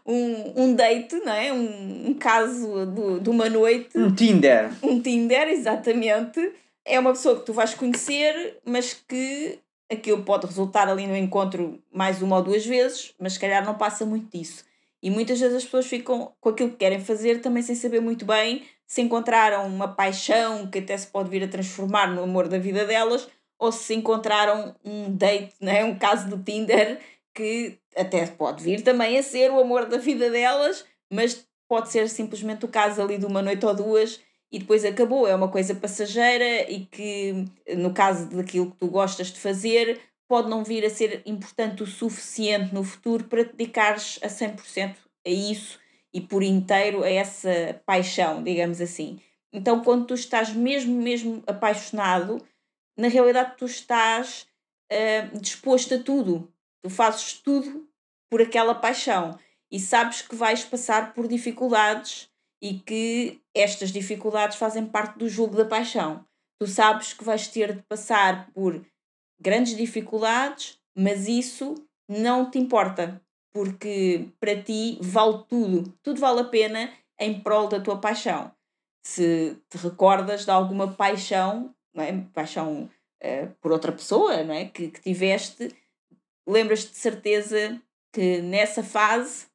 um, 0.07 0.65
um 0.65 0.75
date, 0.75 1.17
não 1.17 1.33
é? 1.33 1.53
Um, 1.53 2.11
um 2.11 2.15
caso 2.15 2.87
do, 2.87 3.21
de 3.21 3.31
uma 3.31 3.49
noite. 3.49 3.97
Um 3.97 4.15
Tinder. 4.15 4.71
Um 4.83 5.01
Tinder, 5.01 5.49
exatamente. 5.49 6.53
É 6.85 6.99
uma 6.99 7.13
pessoa 7.13 7.39
que 7.39 7.47
tu 7.47 7.53
vais 7.53 7.75
conhecer, 7.75 8.59
mas 8.65 8.93
que 8.93 9.59
aquilo 9.91 10.23
pode 10.23 10.47
resultar 10.47 10.89
ali 10.89 11.07
no 11.07 11.17
encontro 11.17 11.81
mais 11.93 12.21
uma 12.23 12.37
ou 12.37 12.43
duas 12.43 12.65
vezes, 12.67 13.15
mas 13.19 13.35
se 13.35 13.41
calhar 13.41 13.65
não 13.65 13.75
passa 13.75 14.05
muito 14.05 14.37
disso. 14.37 14.65
E 15.03 15.11
muitas 15.11 15.39
vezes 15.39 15.57
as 15.57 15.65
pessoas 15.65 15.87
ficam 15.87 16.33
com 16.41 16.49
aquilo 16.49 16.71
que 16.71 16.77
querem 16.77 17.01
fazer 17.01 17.41
também 17.41 17.63
sem 17.63 17.75
saber 17.75 18.01
muito 18.01 18.25
bem 18.25 18.63
se 18.87 19.01
encontraram 19.01 19.67
uma 19.67 19.89
paixão 19.89 20.67
que 20.67 20.79
até 20.79 20.97
se 20.97 21.07
pode 21.07 21.31
vir 21.31 21.43
a 21.43 21.49
transformar 21.49 22.09
no 22.09 22.23
amor 22.23 22.49
da 22.49 22.59
vida 22.59 22.85
delas 22.85 23.29
ou 23.59 23.73
se 23.73 23.95
encontraram 23.95 24.75
um 24.85 25.15
date, 25.15 25.55
né? 25.61 25.85
um 25.85 25.97
caso 25.97 26.29
do 26.29 26.43
Tinder 26.43 27.01
que 27.35 27.79
até 27.97 28.27
pode 28.27 28.63
vir 28.63 28.83
também 28.83 29.19
a 29.19 29.23
ser 29.23 29.51
o 29.51 29.61
amor 29.61 29.87
da 29.87 29.99
vida 29.99 30.31
delas, 30.31 30.85
mas 31.11 31.47
pode 31.69 31.91
ser 31.91 32.09
simplesmente 32.09 32.65
o 32.65 32.69
caso 32.69 33.03
ali 33.03 33.19
de 33.19 33.27
uma 33.27 33.43
noite 33.43 33.67
ou 33.67 33.75
duas 33.75 34.21
e 34.51 34.59
depois 34.59 34.85
acabou. 34.85 35.27
É 35.27 35.35
uma 35.35 35.51
coisa 35.51 35.75
passageira 35.75 36.71
e 36.71 36.87
que, 36.87 37.45
no 37.77 37.93
caso 37.93 38.29
daquilo 38.29 38.71
que 38.71 38.77
tu 38.77 38.89
gostas 38.89 39.29
de 39.33 39.41
fazer, 39.41 40.01
pode 40.29 40.49
não 40.49 40.65
vir 40.65 40.85
a 40.85 40.91
ser 40.91 41.23
importante 41.27 41.83
o 41.83 41.87
suficiente 41.87 42.73
no 42.73 42.85
futuro 42.85 43.25
para 43.25 43.45
te 43.45 43.57
dedicares 43.57 44.19
a 44.23 44.29
100% 44.29 44.97
a 45.27 45.31
isso 45.31 45.79
e 46.13 46.21
por 46.21 46.43
inteiro 46.43 47.03
a 47.03 47.11
essa 47.11 47.81
paixão, 47.85 48.43
digamos 48.43 48.81
assim. 48.81 49.19
Então, 49.53 49.83
quando 49.83 50.07
tu 50.07 50.15
estás 50.15 50.53
mesmo, 50.53 51.01
mesmo 51.01 51.43
apaixonado, 51.47 52.41
na 52.97 53.09
realidade 53.09 53.57
tu 53.57 53.65
estás 53.67 54.47
uh, 54.93 55.39
disposto 55.39 55.95
a 55.95 55.99
tudo. 55.99 56.53
Tu 56.85 56.91
fazes 56.91 57.33
tudo 57.41 57.89
por 58.31 58.43
aquela 58.43 58.75
paixão 58.75 59.39
e 59.73 59.81
sabes 59.81 60.21
que 60.21 60.37
vais 60.37 60.63
passar 60.63 61.15
por 61.15 61.27
dificuldades 61.27 62.29
e 62.63 62.75
que 62.75 63.41
estas 63.55 63.91
dificuldades 63.91 64.59
fazem 64.59 64.85
parte 64.85 65.19
do 65.19 65.27
jogo 65.27 65.57
da 65.57 65.65
paixão. 65.65 66.27
Tu 66.61 66.67
sabes 66.67 67.15
que 67.15 67.25
vais 67.25 67.49
ter 67.49 67.75
de 67.75 67.83
passar 67.85 68.51
por 68.53 68.85
grandes 69.41 69.75
dificuldades, 69.75 70.79
mas 70.95 71.27
isso 71.27 71.75
não 72.07 72.51
te 72.51 72.59
importa, 72.59 73.19
porque 73.51 74.29
para 74.39 74.63
ti 74.63 74.99
vale 75.01 75.43
tudo. 75.49 75.91
Tudo 76.03 76.21
vale 76.21 76.41
a 76.41 76.45
pena 76.45 76.93
em 77.19 77.41
prol 77.41 77.67
da 77.67 77.81
tua 77.81 77.99
paixão. 77.99 78.53
Se 79.07 79.57
te 79.71 79.79
recordas 79.79 80.45
de 80.45 80.51
alguma 80.51 80.93
paixão, 80.93 81.75
não 81.95 82.05
é? 82.05 82.13
paixão 82.35 82.91
uh, 83.23 83.55
por 83.61 83.73
outra 83.73 83.91
pessoa 83.91 84.43
não 84.43 84.53
é? 84.53 84.67
que, 84.67 84.91
que 84.91 85.01
tiveste, 85.01 85.75
lembras-te 86.47 86.93
de 86.93 86.99
certeza 86.99 87.81
que 88.13 88.41
nessa 88.41 88.83
fase 88.83 89.47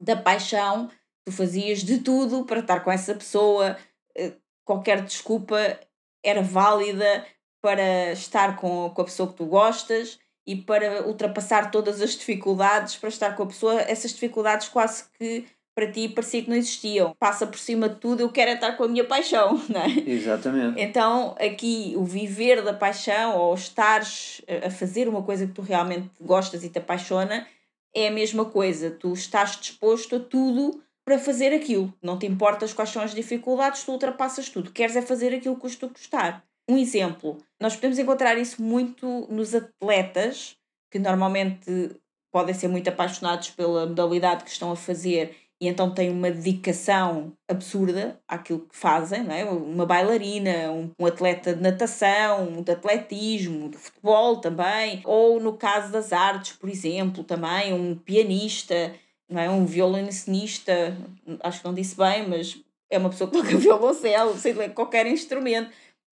da 0.00 0.16
paixão 0.16 0.90
tu 1.24 1.32
fazias 1.32 1.80
de 1.80 1.98
tudo 1.98 2.44
para 2.44 2.60
estar 2.60 2.80
com 2.80 2.90
essa 2.90 3.14
pessoa, 3.14 3.78
eh, 4.16 4.32
qualquer 4.64 5.02
desculpa 5.02 5.78
era 6.24 6.42
válida 6.42 7.26
para 7.60 8.12
estar 8.12 8.56
com, 8.56 8.90
com 8.90 9.02
a 9.02 9.04
pessoa 9.04 9.28
que 9.28 9.36
tu 9.36 9.46
gostas 9.46 10.18
e 10.46 10.56
para 10.56 11.06
ultrapassar 11.06 11.70
todas 11.70 12.00
as 12.00 12.16
dificuldades 12.16 12.96
para 12.96 13.08
estar 13.08 13.36
com 13.36 13.44
a 13.44 13.46
pessoa, 13.46 13.80
essas 13.82 14.12
dificuldades 14.12 14.68
quase 14.68 15.04
que 15.12 15.46
para 15.74 15.90
ti 15.90 16.08
parecia 16.08 16.42
que 16.42 16.50
não 16.50 16.56
existiam. 16.56 17.14
Passa 17.18 17.46
por 17.46 17.58
cima 17.58 17.88
de 17.88 17.96
tudo, 17.96 18.20
eu 18.20 18.30
quero 18.30 18.50
é 18.50 18.54
estar 18.54 18.72
com 18.72 18.84
a 18.84 18.88
minha 18.88 19.04
paixão, 19.04 19.60
não 19.68 19.80
é? 19.80 19.88
Exatamente. 20.06 20.80
Então, 20.80 21.34
aqui, 21.38 21.94
o 21.96 22.04
viver 22.04 22.62
da 22.62 22.74
paixão 22.74 23.36
ou 23.36 23.54
estares 23.54 24.42
a 24.64 24.70
fazer 24.70 25.08
uma 25.08 25.22
coisa 25.22 25.46
que 25.46 25.52
tu 25.52 25.62
realmente 25.62 26.10
gostas 26.20 26.64
e 26.64 26.68
te 26.68 26.78
apaixona 26.78 27.46
é 27.94 28.08
a 28.08 28.10
mesma 28.10 28.44
coisa. 28.44 28.90
Tu 28.90 29.12
estás 29.12 29.58
disposto 29.58 30.16
a 30.16 30.20
tudo 30.20 30.82
para 31.04 31.18
fazer 31.18 31.52
aquilo. 31.52 31.92
Não 32.02 32.18
te 32.18 32.26
importas 32.26 32.72
quais 32.72 32.90
são 32.90 33.02
as 33.02 33.14
dificuldades, 33.14 33.84
tu 33.84 33.92
ultrapassas 33.92 34.48
tudo. 34.48 34.70
Queres 34.70 34.96
é 34.96 35.02
fazer 35.02 35.34
aquilo 35.34 35.56
que 35.56 35.62
custa 35.62 35.88
gostar. 35.88 36.44
Um 36.68 36.78
exemplo, 36.78 37.38
nós 37.60 37.74
podemos 37.74 37.98
encontrar 37.98 38.38
isso 38.38 38.62
muito 38.62 39.26
nos 39.28 39.54
atletas, 39.54 40.56
que 40.90 40.98
normalmente 40.98 41.90
podem 42.30 42.54
ser 42.54 42.68
muito 42.68 42.88
apaixonados 42.88 43.50
pela 43.50 43.86
modalidade 43.86 44.44
que 44.44 44.50
estão 44.50 44.70
a 44.70 44.76
fazer 44.76 45.36
e 45.62 45.68
então 45.68 45.94
têm 45.94 46.10
uma 46.10 46.28
dedicação 46.28 47.32
absurda 47.46 48.20
àquilo 48.26 48.66
que 48.68 48.76
fazem, 48.76 49.22
não 49.22 49.32
é? 49.32 49.44
uma 49.44 49.86
bailarina, 49.86 50.72
um, 50.72 50.90
um, 50.98 51.06
atleta 51.06 51.54
de 51.54 51.62
natação, 51.62 52.60
de 52.64 52.72
atletismo, 52.72 53.68
de 53.68 53.76
futebol 53.76 54.38
também, 54.38 55.00
ou 55.04 55.38
no 55.38 55.52
caso 55.52 55.92
das 55.92 56.12
artes, 56.12 56.56
por 56.56 56.68
exemplo, 56.68 57.22
também 57.22 57.72
um 57.72 57.94
pianista, 57.94 58.92
não 59.28 59.40
é? 59.40 59.48
um 59.48 59.64
violonista, 59.64 60.96
acho 61.44 61.60
que 61.60 61.64
não 61.64 61.74
disse 61.74 61.96
bem, 61.96 62.28
mas 62.28 62.60
é 62.90 62.98
uma 62.98 63.10
pessoa 63.10 63.30
que 63.30 63.38
toca 63.38 63.54
violoncelo, 63.56 64.36
sei 64.36 64.54
lá, 64.54 64.68
qualquer 64.68 65.06
instrumento. 65.06 65.70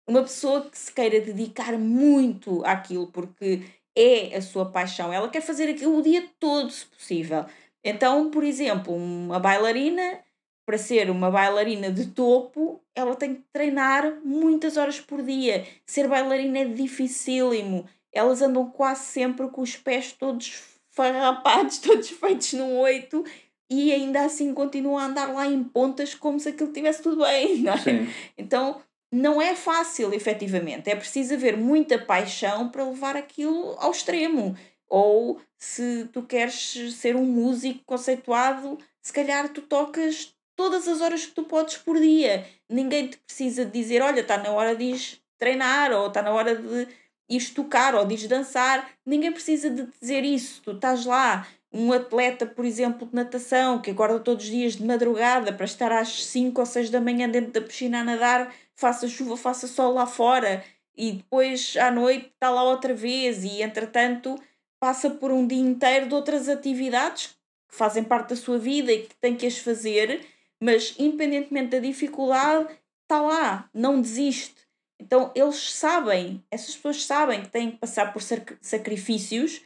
Uma 0.07 0.23
pessoa 0.23 0.61
que 0.61 0.77
se 0.77 0.91
queira 0.91 1.19
dedicar 1.19 1.77
muito 1.77 2.65
àquilo 2.65 3.05
porque 3.11 3.61
é 3.95 4.35
a 4.35 4.41
sua 4.41 4.65
paixão, 4.65 5.13
ela 5.13 5.29
quer 5.29 5.41
fazer 5.41 5.69
aquilo 5.69 5.99
o 5.99 6.01
dia 6.01 6.27
todo, 6.39 6.71
se 6.71 6.87
possível 6.87 7.45
então, 7.85 8.31
por 8.31 8.43
exemplo, 8.43 8.95
uma 8.95 9.39
bailarina, 9.39 10.19
para 10.65 10.77
ser 10.79 11.11
uma 11.11 11.29
bailarina 11.29 11.91
de 11.91 12.07
topo, 12.07 12.81
ela 12.95 13.15
tem 13.15 13.35
que 13.35 13.43
treinar 13.53 14.19
muitas 14.23 14.75
horas 14.75 14.99
por 14.99 15.21
dia. 15.21 15.63
Ser 15.85 16.07
bailarina 16.07 16.59
é 16.59 16.65
dificílimo. 16.65 17.85
Elas 18.11 18.41
andam 18.41 18.71
quase 18.71 19.03
sempre 19.05 19.47
com 19.49 19.61
os 19.61 19.75
pés 19.75 20.11
todos 20.11 20.63
farrapados, 20.89 21.77
todos 21.79 22.09
feitos 22.09 22.53
num 22.53 22.79
oito, 22.79 23.23
e 23.69 23.93
ainda 23.93 24.25
assim 24.25 24.51
continuam 24.51 24.97
a 24.97 25.05
andar 25.05 25.31
lá 25.31 25.45
em 25.45 25.63
pontas 25.63 26.15
como 26.15 26.39
se 26.39 26.49
aquilo 26.49 26.69
estivesse 26.69 27.03
tudo 27.03 27.23
bem. 27.23 27.57
Não 27.61 27.73
é? 27.73 28.07
Então, 28.35 28.81
não 29.11 29.41
é 29.41 29.55
fácil, 29.55 30.13
efetivamente. 30.13 30.89
É 30.89 30.95
preciso 30.95 31.35
haver 31.35 31.55
muita 31.55 31.97
paixão 31.97 32.67
para 32.69 32.83
levar 32.83 33.15
aquilo 33.15 33.75
ao 33.79 33.91
extremo. 33.91 34.57
Ou 34.87 35.41
se 35.57 36.07
tu 36.13 36.23
queres 36.23 36.95
ser 36.95 37.15
um 37.15 37.25
músico 37.25 37.83
conceituado, 37.85 38.77
se 39.01 39.11
calhar 39.11 39.49
tu 39.49 39.61
tocas 39.61 40.35
todas 40.55 40.87
as 40.87 41.01
horas 41.01 41.25
que 41.25 41.33
tu 41.33 41.43
podes 41.43 41.77
por 41.77 41.99
dia. 41.99 42.45
Ninguém 42.69 43.07
te 43.07 43.17
precisa 43.17 43.65
dizer, 43.65 44.01
olha, 44.01 44.21
está 44.21 44.37
na 44.37 44.51
hora 44.51 44.75
de 44.75 44.85
ir 44.85 45.19
treinar, 45.37 45.91
ou 45.91 46.07
está 46.07 46.21
na 46.21 46.31
hora 46.31 46.55
de 46.55 46.87
ir 47.29 47.53
tocar, 47.53 47.95
ou 47.95 48.05
de 48.05 48.15
ir 48.15 48.27
dançar. 48.27 48.89
Ninguém 49.05 49.31
precisa 49.31 49.69
de 49.69 49.87
dizer 49.99 50.23
isso. 50.23 50.61
Tu 50.63 50.71
estás 50.71 51.05
lá, 51.05 51.45
um 51.73 51.91
atleta, 51.91 52.45
por 52.45 52.63
exemplo, 52.63 53.05
de 53.05 53.13
natação, 53.13 53.81
que 53.81 53.91
acorda 53.91 54.19
todos 54.19 54.45
os 54.45 54.51
dias 54.51 54.77
de 54.77 54.85
madrugada 54.85 55.51
para 55.51 55.65
estar 55.65 55.91
às 55.91 56.25
5 56.25 56.59
ou 56.59 56.65
6 56.65 56.89
da 56.89 57.01
manhã 57.01 57.27
dentro 57.27 57.51
da 57.51 57.61
piscina 57.61 57.99
a 57.99 58.03
nadar, 58.03 58.53
faça 58.75 59.07
chuva, 59.09 59.35
faça 59.35 59.67
sol 59.67 59.93
lá 59.93 60.05
fora, 60.05 60.63
e 60.95 61.11
depois 61.11 61.75
à 61.75 61.91
noite 61.91 62.31
está 62.33 62.49
lá 62.49 62.63
outra 62.63 62.93
vez, 62.93 63.43
e 63.43 63.61
entretanto 63.61 64.39
passa 64.85 65.09
por 65.09 65.31
um 65.31 65.47
dia 65.47 65.57
inteiro 65.57 66.07
de 66.07 66.13
outras 66.13 66.47
atividades 66.47 67.35
que 67.67 67.75
fazem 67.75 68.03
parte 68.03 68.29
da 68.29 68.35
sua 68.35 68.59
vida 68.59 68.91
e 68.91 69.01
que 69.01 69.15
tem 69.15 69.35
que 69.35 69.47
as 69.47 69.57
fazer, 69.57 70.23
mas 70.61 70.93
independentemente 70.99 71.71
da 71.71 71.79
dificuldade, 71.79 72.67
está 73.01 73.19
lá, 73.19 73.67
não 73.73 73.99
desiste. 73.99 74.53
Então 75.01 75.31
eles 75.33 75.73
sabem, 75.73 76.45
essas 76.51 76.75
pessoas 76.75 77.03
sabem 77.03 77.41
que 77.41 77.49
têm 77.49 77.71
que 77.71 77.77
passar 77.77 78.13
por 78.13 78.21
sacrifícios 78.61 79.63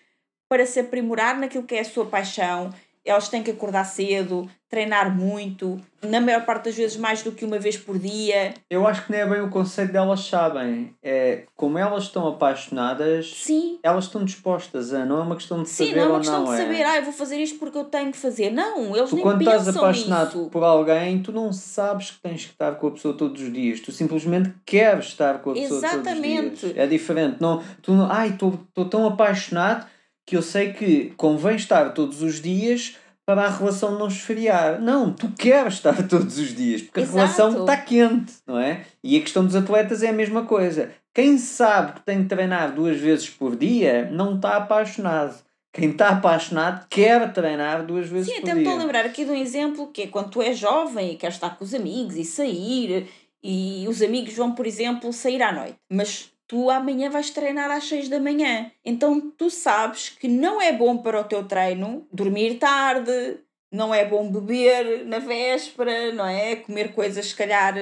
para 0.47 0.65
se 0.65 0.79
aprimorar 0.79 1.37
naquilo 1.37 1.65
que 1.65 1.75
é 1.75 1.81
a 1.81 1.85
sua 1.85 2.05
paixão. 2.05 2.73
Elas 3.05 3.29
têm 3.29 3.41
que 3.41 3.51
acordar 3.51 3.85
cedo, 3.85 4.47
treinar 4.69 5.15
muito, 5.15 5.79
na 6.01 6.21
maior 6.21 6.45
parte 6.45 6.65
das 6.65 6.75
vezes 6.75 6.95
mais 6.97 7.23
do 7.23 7.31
que 7.31 7.43
uma 7.43 7.57
vez 7.57 7.75
por 7.75 7.97
dia. 7.97 8.53
Eu 8.69 8.85
acho 8.85 9.05
que 9.05 9.11
nem 9.11 9.21
é 9.21 9.25
bem 9.25 9.41
o 9.41 9.49
conceito 9.49 9.91
delas 9.91 10.19
sabem. 10.25 10.93
É 11.01 11.43
como 11.55 11.77
elas 11.77 12.03
estão 12.03 12.27
apaixonadas, 12.27 13.33
Sim. 13.35 13.79
elas 13.81 14.05
estão 14.05 14.23
dispostas 14.23 14.93
a, 14.93 15.05
não 15.05 15.19
é 15.19 15.21
uma 15.23 15.35
questão 15.35 15.63
de 15.63 15.69
Sim, 15.69 15.87
saber 15.87 15.99
não 15.99 16.03
é 16.03 16.09
uma 16.09 16.19
questão 16.19 16.43
não 16.43 16.53
de 16.53 16.61
é. 16.61 16.63
saber, 16.63 16.83
ah, 16.83 16.97
eu 16.97 17.03
vou 17.03 17.13
fazer 17.13 17.37
isto 17.37 17.57
porque 17.57 17.77
eu 17.77 17.85
tenho 17.85 18.11
que 18.11 18.17
fazer. 18.17 18.51
Não, 18.51 18.95
eles 18.95 19.09
Tu 19.09 19.15
nem 19.15 19.23
quando 19.23 19.41
estás 19.41 19.67
apaixonado 19.67 20.37
nisso. 20.37 20.49
por 20.51 20.63
alguém, 20.63 21.21
tu 21.23 21.31
não 21.31 21.51
sabes 21.51 22.11
que 22.11 22.19
tens 22.21 22.45
que 22.45 22.51
estar 22.51 22.75
com 22.75 22.87
a 22.87 22.91
pessoa 22.91 23.13
todos 23.15 23.41
os 23.41 23.51
dias. 23.51 23.79
Tu 23.79 23.91
simplesmente 23.91 24.53
queres 24.65 25.05
estar 25.05 25.39
com 25.41 25.51
a 25.51 25.53
pessoa 25.53 25.81
todos 25.81 25.93
Exatamente. 25.95 26.53
os 26.53 26.59
dias. 26.73 26.77
É 26.77 26.85
diferente. 26.85 27.37
Não, 27.39 27.63
tu 27.81 27.93
não, 27.93 28.11
ai, 28.11 28.29
estou 28.29 28.85
tão 28.89 29.07
apaixonado 29.07 29.87
que 30.29 30.37
eu 30.37 30.43
sei 30.43 30.73
que 30.73 31.11
convém 31.17 31.55
estar 31.55 31.89
todos 31.91 32.21
os 32.21 32.39
dias 32.39 32.95
para 33.25 33.45
a 33.45 33.49
relação 33.49 33.97
não 33.97 34.07
esfriar. 34.07 34.79
Não, 34.79 35.11
tu 35.11 35.27
queres 35.31 35.73
estar 35.73 36.07
todos 36.07 36.37
os 36.37 36.55
dias, 36.55 36.83
porque 36.83 36.99
a 36.99 37.03
Exato. 37.03 37.17
relação 37.17 37.61
está 37.61 37.75
quente, 37.77 38.33
não 38.45 38.59
é? 38.59 38.85
E 39.03 39.17
a 39.17 39.21
questão 39.21 39.43
dos 39.43 39.55
atletas 39.55 40.03
é 40.03 40.09
a 40.09 40.13
mesma 40.13 40.45
coisa. 40.45 40.91
Quem 41.15 41.39
sabe 41.39 41.93
que 41.93 42.01
tem 42.01 42.21
que 42.21 42.29
treinar 42.29 42.75
duas 42.75 42.99
vezes 42.99 43.27
por 43.27 43.55
dia, 43.55 44.07
não 44.11 44.35
está 44.35 44.57
apaixonado. 44.57 45.35
Quem 45.73 45.89
está 45.89 46.09
apaixonado 46.09 46.85
quer 46.87 47.33
treinar 47.33 47.83
duas 47.83 48.07
vezes 48.07 48.27
Sim, 48.27 48.41
por 48.41 48.49
até 48.49 48.53
me 48.53 48.59
dia. 48.59 48.69
estou 48.69 48.79
a 48.79 48.83
lembrar 48.83 49.05
aqui 49.05 49.25
de 49.25 49.31
um 49.31 49.35
exemplo 49.35 49.87
que 49.87 50.03
é 50.03 50.07
quando 50.07 50.29
tu 50.29 50.43
és 50.43 50.59
jovem 50.59 51.13
e 51.13 51.15
queres 51.15 51.37
estar 51.37 51.57
com 51.57 51.63
os 51.63 51.73
amigos 51.73 52.15
e 52.15 52.23
sair, 52.23 53.07
e 53.43 53.83
os 53.89 53.99
amigos 54.03 54.35
vão, 54.35 54.51
por 54.53 54.67
exemplo, 54.67 55.11
sair 55.11 55.41
à 55.41 55.51
noite, 55.51 55.77
mas 55.91 56.31
tu 56.49 56.67
amanhã 56.69 57.11
vais 57.11 57.29
treinar 57.29 57.69
às 57.69 57.85
6 57.85 58.09
da 58.09 58.19
manhã. 58.19 58.71
Então 58.83 59.21
tu 59.21 59.51
sabes 59.51 60.09
que 60.09 60.27
não 60.27 60.59
é 60.59 60.73
bom 60.73 60.97
para 60.97 61.21
o 61.21 61.23
teu 61.23 61.47
treino 61.47 62.07
dormir 62.11 62.55
tarde, 62.55 63.39
não 63.71 63.93
é 63.93 64.03
bom 64.03 64.29
beber 64.31 65.05
na 65.05 65.19
véspera, 65.19 66.11
não 66.11 66.25
é? 66.25 66.55
Comer 66.55 66.91
coisas, 66.93 67.27
se 67.27 67.35
calhar, 67.35 67.75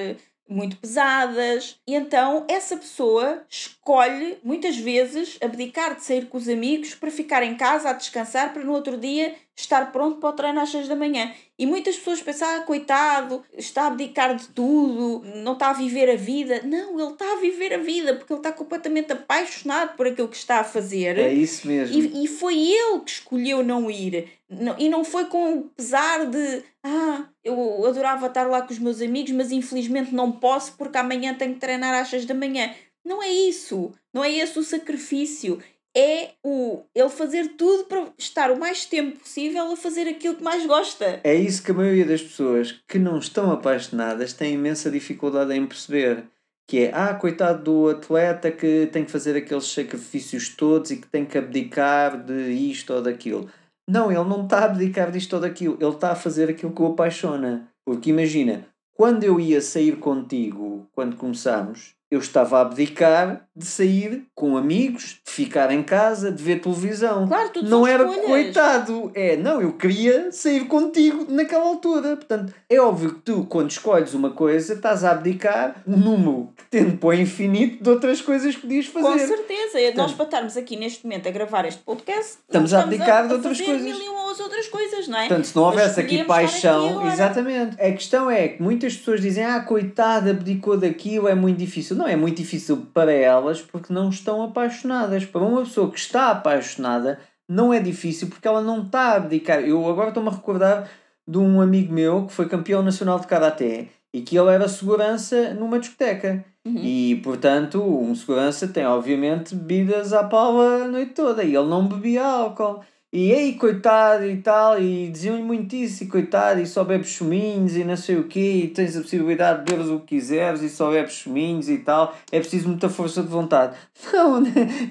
muito 0.46 0.76
pesadas. 0.76 1.80
E 1.86 1.94
então 1.94 2.44
essa 2.46 2.76
pessoa 2.76 3.42
escolhe, 3.48 4.36
muitas 4.44 4.76
vezes, 4.76 5.38
abdicar 5.40 5.94
de 5.96 6.04
sair 6.04 6.26
com 6.26 6.36
os 6.36 6.46
amigos 6.46 6.94
para 6.94 7.10
ficar 7.10 7.42
em 7.42 7.56
casa 7.56 7.88
a 7.88 7.94
descansar 7.94 8.52
para 8.52 8.64
no 8.64 8.72
outro 8.72 8.98
dia 8.98 9.34
estar 9.60 9.90
pronto 9.90 10.18
para 10.20 10.28
o 10.28 10.32
treino 10.32 10.60
às 10.60 10.70
6 10.70 10.86
da 10.88 10.94
manhã. 10.94 11.32
E 11.58 11.66
muitas 11.66 11.96
pessoas 11.96 12.22
pensam, 12.22 12.48
ah, 12.48 12.60
coitado, 12.60 13.42
está 13.56 13.82
a 13.82 13.86
abdicar 13.88 14.34
de 14.36 14.46
tudo, 14.48 15.22
não 15.42 15.54
está 15.54 15.70
a 15.70 15.72
viver 15.72 16.08
a 16.08 16.16
vida. 16.16 16.62
Não, 16.64 16.98
ele 17.00 17.12
está 17.12 17.32
a 17.32 17.36
viver 17.36 17.74
a 17.74 17.78
vida 17.78 18.14
porque 18.14 18.32
ele 18.32 18.38
está 18.38 18.52
completamente 18.52 19.12
apaixonado 19.12 19.96
por 19.96 20.06
aquilo 20.06 20.28
que 20.28 20.36
está 20.36 20.60
a 20.60 20.64
fazer. 20.64 21.18
É 21.18 21.32
isso 21.32 21.66
mesmo. 21.66 21.96
E, 22.00 22.24
e 22.24 22.28
foi 22.28 22.56
ele 22.56 23.00
que 23.00 23.10
escolheu 23.10 23.62
não 23.64 23.90
ir. 23.90 24.28
Não- 24.48 24.76
E 24.78 24.88
não 24.88 25.02
foi 25.04 25.24
com 25.24 25.54
o 25.58 25.62
pesar 25.64 26.24
de 26.26 26.62
ah, 26.84 27.24
eu 27.42 27.84
adorava 27.84 28.28
estar 28.28 28.46
lá 28.46 28.62
com 28.62 28.72
os 28.72 28.78
meus 28.78 29.02
amigos, 29.02 29.32
mas 29.32 29.50
infelizmente 29.50 30.14
não 30.14 30.30
posso 30.30 30.74
porque 30.76 30.96
amanhã 30.98 31.34
tenho 31.34 31.54
que 31.54 31.60
treinar 31.60 31.92
às 31.94 32.08
6 32.08 32.24
da 32.26 32.34
manhã. 32.34 32.72
Não 33.04 33.20
é 33.22 33.28
isso. 33.28 33.92
Não 34.14 34.22
é 34.22 34.30
esse 34.30 34.56
o 34.58 34.62
sacrifício. 34.62 35.60
É 35.98 36.34
o 36.44 36.84
ele 36.94 37.08
fazer 37.08 37.56
tudo 37.56 37.86
para 37.86 38.06
estar 38.16 38.52
o 38.52 38.58
mais 38.58 38.84
tempo 38.84 39.18
possível 39.18 39.72
a 39.72 39.76
fazer 39.76 40.06
aquilo 40.06 40.36
que 40.36 40.44
mais 40.44 40.64
gosta. 40.64 41.20
É 41.24 41.34
isso 41.34 41.60
que 41.60 41.72
a 41.72 41.74
maioria 41.74 42.04
das 42.04 42.22
pessoas 42.22 42.80
que 42.86 43.00
não 43.00 43.18
estão 43.18 43.50
apaixonadas 43.50 44.32
tem 44.32 44.54
imensa 44.54 44.92
dificuldade 44.92 45.52
em 45.52 45.66
perceber. 45.66 46.22
Que 46.68 46.84
é, 46.84 46.92
ah, 46.94 47.14
coitado 47.14 47.64
do 47.64 47.88
atleta 47.88 48.52
que 48.52 48.88
tem 48.92 49.04
que 49.04 49.10
fazer 49.10 49.36
aqueles 49.36 49.64
sacrifícios 49.64 50.50
todos 50.50 50.92
e 50.92 50.98
que 50.98 51.08
tem 51.08 51.24
que 51.24 51.36
abdicar 51.36 52.22
de 52.22 52.52
isto 52.52 52.94
ou 52.94 53.02
daquilo. 53.02 53.50
Não, 53.88 54.12
ele 54.12 54.22
não 54.22 54.44
está 54.44 54.60
a 54.60 54.64
abdicar 54.66 55.10
disto 55.10 55.32
ou 55.32 55.40
daquilo. 55.40 55.76
Ele 55.80 55.90
está 55.90 56.12
a 56.12 56.16
fazer 56.16 56.48
aquilo 56.48 56.72
que 56.72 56.82
o 56.82 56.86
apaixona. 56.86 57.68
Porque 57.84 58.10
imagina, 58.10 58.68
quando 58.94 59.24
eu 59.24 59.40
ia 59.40 59.60
sair 59.60 59.96
contigo, 59.96 60.86
quando 60.92 61.16
começámos, 61.16 61.94
eu 62.10 62.18
estava 62.20 62.58
a 62.58 62.60
abdicar 62.62 63.46
de 63.54 63.66
sair 63.66 64.24
com 64.34 64.56
amigos, 64.56 65.20
de 65.26 65.30
ficar 65.32 65.70
em 65.70 65.82
casa, 65.82 66.30
de 66.32 66.42
ver 66.42 66.60
televisão. 66.60 67.26
Claro, 67.26 67.50
tudo 67.50 67.68
não 67.68 67.86
era 67.86 68.04
escolhas. 68.04 68.26
coitado. 68.26 69.10
É, 69.14 69.36
não, 69.36 69.60
eu 69.60 69.72
queria 69.72 70.30
sair 70.32 70.64
contigo 70.66 71.26
naquela 71.28 71.64
altura. 71.66 72.16
Portanto, 72.16 72.54
é 72.70 72.80
óbvio 72.80 73.14
que 73.14 73.20
tu, 73.20 73.44
quando 73.48 73.70
escolhes 73.70 74.14
uma 74.14 74.30
coisa, 74.30 74.74
estás 74.74 75.04
a 75.04 75.10
abdicar 75.10 75.82
um 75.86 75.96
número 75.96 76.52
que 76.56 76.64
tende 76.70 76.96
para 76.96 77.08
o 77.08 77.14
infinito 77.14 77.82
de 77.82 77.90
outras 77.90 78.20
coisas 78.22 78.54
que 78.54 78.62
podias 78.62 78.86
fazer. 78.86 79.06
Com 79.06 79.18
certeza. 79.18 79.78
Nós 79.96 80.12
para 80.12 80.24
estarmos 80.24 80.56
aqui 80.56 80.76
neste 80.76 81.04
momento 81.04 81.28
a 81.28 81.32
gravar 81.32 81.64
este 81.66 81.82
podcast, 81.82 82.38
Estamos 82.46 82.72
não 82.72 82.78
a 82.80 82.82
abdicar 82.84 83.26
de 83.26 83.34
outras 83.34 83.60
coisas. 83.60 83.82
mil 83.82 84.00
e 84.00 84.08
uma 84.28 84.44
outras 84.44 84.68
coisas, 84.68 85.08
não 85.08 85.18
é? 85.18 85.28
Portanto, 85.28 85.44
se 85.44 85.56
não 85.56 85.62
houvesse 85.64 86.00
aqui 86.00 86.24
paixão, 86.24 87.00
aqui 87.00 87.08
exatamente. 87.08 87.80
A 87.80 87.92
questão 87.92 88.30
é 88.30 88.48
que 88.48 88.62
muitas 88.62 88.96
pessoas 88.96 89.20
dizem, 89.20 89.44
ah, 89.44 89.60
coitada, 89.60 90.30
abdicou 90.30 90.76
daquilo, 90.76 91.28
é 91.28 91.34
muito 91.34 91.58
difícil. 91.58 91.96
Não, 91.96 92.06
é 92.06 92.16
muito 92.16 92.36
difícil 92.36 92.86
para 92.92 93.12
elas 93.12 93.60
porque 93.60 93.92
não 93.92 94.10
estão 94.10 94.42
apaixonadas. 94.42 95.24
Para 95.24 95.42
uma 95.42 95.62
pessoa 95.62 95.90
que 95.90 95.98
está 95.98 96.30
apaixonada, 96.30 97.18
não 97.48 97.72
é 97.72 97.80
difícil 97.80 98.28
porque 98.28 98.46
ela 98.46 98.60
não 98.60 98.82
está 98.82 99.12
a 99.12 99.16
abdicar. 99.16 99.60
Eu 99.60 99.88
agora 99.88 100.08
estou-me 100.08 100.28
a 100.28 100.32
recordar 100.32 100.88
de 101.26 101.38
um 101.38 101.60
amigo 101.60 101.92
meu 101.92 102.26
que 102.26 102.32
foi 102.32 102.48
campeão 102.48 102.82
nacional 102.82 103.18
de 103.20 103.26
karaté 103.26 103.88
e 104.12 104.22
que 104.22 104.38
ele 104.38 104.50
era 104.50 104.68
segurança 104.68 105.54
numa 105.54 105.78
discoteca. 105.78 106.44
Uhum. 106.66 106.76
E, 106.76 107.16
portanto, 107.22 107.82
um 107.82 108.14
segurança 108.14 108.68
tem, 108.68 108.84
obviamente, 108.84 109.54
bebidas 109.54 110.12
à 110.12 110.24
pala 110.24 110.84
a 110.84 110.88
noite 110.88 111.12
toda. 111.14 111.42
E 111.42 111.54
ele 111.54 111.68
não 111.68 111.86
bebia 111.86 112.24
álcool. 112.24 112.80
E 113.10 113.32
aí, 113.32 113.54
coitado 113.54 114.26
e 114.26 114.36
tal, 114.36 114.78
e 114.78 115.08
diziam-lhe 115.08 115.42
muito 115.42 115.74
isso, 115.74 116.04
e 116.04 116.06
coitado, 116.06 116.60
e 116.60 116.66
só 116.66 116.84
bebes 116.84 117.08
chuminhos 117.08 117.74
e 117.74 117.82
não 117.82 117.96
sei 117.96 118.16
o 118.16 118.24
quê, 118.24 118.64
e 118.64 118.68
tens 118.68 118.94
a 118.98 119.00
possibilidade 119.00 119.64
de 119.64 119.64
beberes 119.64 119.90
o 119.90 120.00
que 120.00 120.16
quiseres 120.16 120.60
e 120.60 120.68
só 120.68 120.90
bebes 120.90 121.14
chuminhos 121.14 121.70
e 121.70 121.78
tal, 121.78 122.14
é 122.30 122.38
preciso 122.38 122.68
muita 122.68 122.90
força 122.90 123.22
de 123.22 123.28
vontade. 123.28 123.74
Não, 124.12 124.42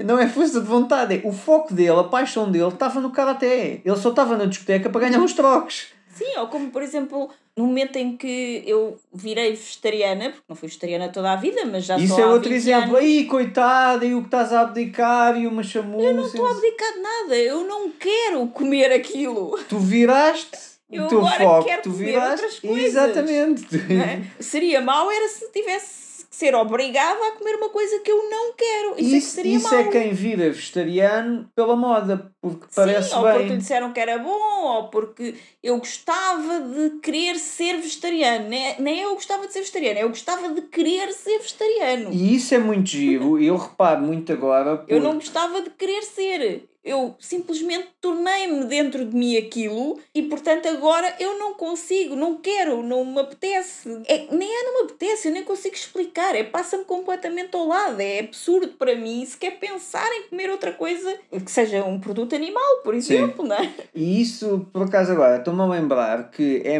não 0.03 0.19
é 0.19 0.27
força 0.27 0.59
de 0.59 0.65
vontade, 0.65 1.15
é 1.15 1.27
o 1.27 1.31
foco 1.31 1.73
dele, 1.73 1.99
a 1.99 2.03
paixão 2.03 2.49
dele 2.49 2.67
estava 2.67 2.99
no 2.99 3.11
karaté. 3.11 3.81
Ele 3.85 3.95
só 3.95 4.09
estava 4.09 4.35
na 4.35 4.45
discoteca 4.45 4.89
para 4.89 5.01
ganhar 5.01 5.19
uns 5.19 5.33
trocos. 5.33 5.96
Sim, 6.17 6.37
ou 6.39 6.47
como 6.47 6.69
por 6.71 6.81
exemplo, 6.81 7.29
no 7.55 7.65
momento 7.65 7.95
em 7.97 8.15
que 8.17 8.63
eu 8.65 8.99
virei 9.13 9.51
vegetariana, 9.53 10.29
porque 10.29 10.43
não 10.47 10.55
fui 10.55 10.67
vegetariana 10.67 11.09
toda 11.09 11.31
a 11.31 11.35
vida, 11.35 11.65
mas 11.65 11.85
já 11.85 11.97
Isso 11.97 12.19
é 12.19 12.25
outro 12.25 12.49
20 12.49 12.57
exemplo. 12.57 12.97
Aí, 12.97 13.25
coitado, 13.25 14.05
e 14.05 14.13
o 14.13 14.21
que 14.21 14.27
estás 14.27 14.53
a 14.53 14.61
abdicar, 14.61 15.39
e 15.39 15.47
uma 15.47 15.63
chamuça. 15.63 16.05
Eu 16.05 16.13
não 16.13 16.25
estou 16.25 16.45
a 16.45 16.51
abdicar 16.51 16.93
de 16.93 16.99
nada, 16.99 17.35
eu 17.37 17.63
não 17.65 17.89
quero 17.91 18.47
comer 18.47 18.91
aquilo. 18.91 19.57
Tu 19.69 19.77
viraste 19.79 20.57
Eu 20.91 21.05
o 21.05 21.07
teu 21.07 21.19
agora 21.19 21.43
foco, 21.43 21.65
quero 21.65 21.81
tu 21.81 21.91
comer 21.91 22.05
viraste. 22.05 22.31
outras 22.31 22.59
coisas. 22.59 22.85
Exatamente. 22.85 23.75
é? 23.93 24.21
Seria 24.41 24.81
mau 24.81 25.11
era 25.11 25.27
se 25.27 25.51
tivesse 25.51 26.06
ser 26.37 26.53
obrigada 26.55 27.19
a 27.27 27.31
comer 27.33 27.55
uma 27.55 27.69
coisa 27.69 27.99
que 27.99 28.11
eu 28.11 28.29
não 28.29 28.53
quero. 28.53 28.89
Isso, 28.91 28.99
é 28.99 29.09
que 29.09 29.17
Isso, 29.17 29.27
seria 29.31 29.57
isso 29.57 29.69
mau. 29.71 29.79
é 29.79 29.83
quem 29.89 30.13
vira 30.13 30.49
vegetariano 30.51 31.49
pela 31.55 31.75
moda, 31.75 32.31
porque 32.41 32.67
parece 32.75 33.09
Sim, 33.09 33.15
ou 33.15 33.21
porque 33.23 33.37
lhe 33.39 33.49
bem. 33.49 33.57
disseram 33.57 33.91
que 33.93 33.99
era 33.99 34.17
bom, 34.19 34.63
ou 34.63 34.89
porque 34.89 35.35
eu 35.63 35.77
gostava 35.79 36.59
de 36.61 36.99
querer 36.99 37.35
ser 37.37 37.77
vegetariano. 37.77 38.47
Nem, 38.49 38.79
nem 38.79 38.99
eu 39.01 39.13
gostava 39.15 39.47
de 39.47 39.53
ser 39.53 39.59
vegetariano, 39.59 39.99
eu 39.99 40.09
gostava 40.09 40.49
de 40.49 40.61
querer 40.61 41.11
ser 41.11 41.39
vegetariano. 41.39 42.11
E 42.13 42.35
isso 42.35 42.53
é 42.53 42.59
muito 42.59 42.87
giro, 42.89 43.39
e 43.39 43.47
eu 43.47 43.57
reparo 43.57 44.01
muito 44.03 44.31
agora. 44.31 44.83
Eu 44.87 44.99
por- 44.99 45.03
não 45.07 45.13
gostava 45.15 45.61
de 45.61 45.69
querer 45.71 46.03
ser. 46.03 46.69
Eu 46.87 47.15
simplesmente 47.19 47.89
tornei-me 47.99 48.65
dentro 48.65 49.05
de 49.05 49.15
mim 49.15 49.35
aquilo 49.35 49.99
e, 50.15 50.23
portanto, 50.23 50.67
agora 50.67 51.13
eu 51.19 51.37
não 51.37 51.53
consigo, 51.53 52.15
não 52.15 52.37
quero, 52.37 52.81
não 52.81 53.03
me 53.03 53.19
apetece. 53.19 54.01
É, 54.07 54.27
nem 54.31 54.49
é 54.49 54.63
não 54.63 54.73
me 54.73 54.91
apetece, 54.91 55.27
eu 55.27 55.33
nem 55.33 55.43
consigo 55.43 55.75
explicar. 55.75 56.35
É 56.35 56.43
passa-me 56.43 56.85
completamente 56.85 57.55
ao 57.55 57.67
lado. 57.67 57.99
É 57.99 58.19
absurdo 58.19 58.69
para 58.69 58.95
mim 58.95 59.25
se 59.25 59.37
quer 59.37 59.59
pensar 59.59 60.07
em 60.13 60.29
comer 60.29 60.49
outra 60.49 60.71
coisa 60.71 61.17
que 61.29 61.51
seja 61.51 61.83
um 61.83 61.99
produto 61.99 62.35
animal, 62.35 62.77
por 62.83 62.95
exemplo, 62.95 63.43
Sim. 63.43 63.49
não 63.49 63.55
é? 63.57 63.73
E 63.93 64.21
isso, 64.21 64.65
por 64.71 64.83
acaso, 64.83 65.11
agora 65.11 65.37
estou-me 65.37 65.61
a 65.61 65.65
lembrar 65.65 66.31
que 66.31 66.61
é, 66.63 66.79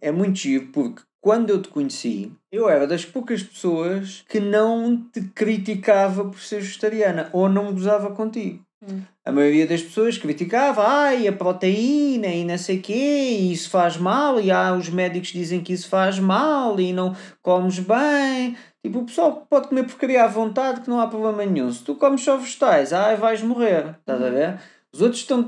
é 0.00 0.12
muito 0.12 0.38
giro 0.38 0.68
porque 0.72 1.02
quando 1.20 1.50
eu 1.50 1.60
te 1.60 1.68
conheci, 1.68 2.30
eu 2.50 2.68
era 2.68 2.86
das 2.86 3.04
poucas 3.04 3.42
pessoas 3.42 4.24
que 4.28 4.40
não 4.40 4.96
te 5.12 5.20
criticava 5.34 6.24
por 6.24 6.40
ser 6.40 6.60
vegetariana 6.60 7.28
ou 7.32 7.48
não 7.48 7.72
gozava 7.72 8.14
contigo. 8.14 8.62
Hum. 8.82 9.02
A 9.24 9.32
maioria 9.32 9.66
das 9.66 9.82
pessoas 9.82 10.16
criticava, 10.16 10.86
ai, 10.86 11.26
a 11.26 11.32
proteína 11.32 12.28
e 12.28 12.44
não 12.44 12.56
sei 12.56 12.78
o 12.78 12.82
quê, 12.82 13.36
e 13.40 13.52
isso 13.52 13.70
faz 13.70 13.96
mal, 13.96 14.40
e 14.40 14.50
ah, 14.50 14.72
os 14.72 14.88
médicos 14.88 15.30
dizem 15.30 15.60
que 15.60 15.72
isso 15.72 15.88
faz 15.88 16.18
mal 16.18 16.78
e 16.78 16.92
não 16.92 17.14
comes 17.42 17.78
bem. 17.80 18.56
Tipo, 18.82 19.00
o 19.00 19.04
pessoal 19.04 19.46
pode 19.50 19.68
comer 19.68 19.84
porcaria 19.84 20.24
à 20.24 20.28
vontade 20.28 20.80
que 20.80 20.88
não 20.88 21.00
há 21.00 21.08
problema 21.08 21.44
nenhum. 21.44 21.72
Se 21.72 21.82
tu 21.82 21.96
comes 21.96 22.22
só 22.22 22.36
vegetais, 22.36 22.92
ai, 22.92 23.16
vais 23.16 23.42
morrer. 23.42 23.96
Estás 23.98 24.22
a 24.22 24.26
uhum. 24.26 24.30
ver? 24.30 24.60
Os 24.94 25.02
outros 25.02 25.20
estão 25.20 25.44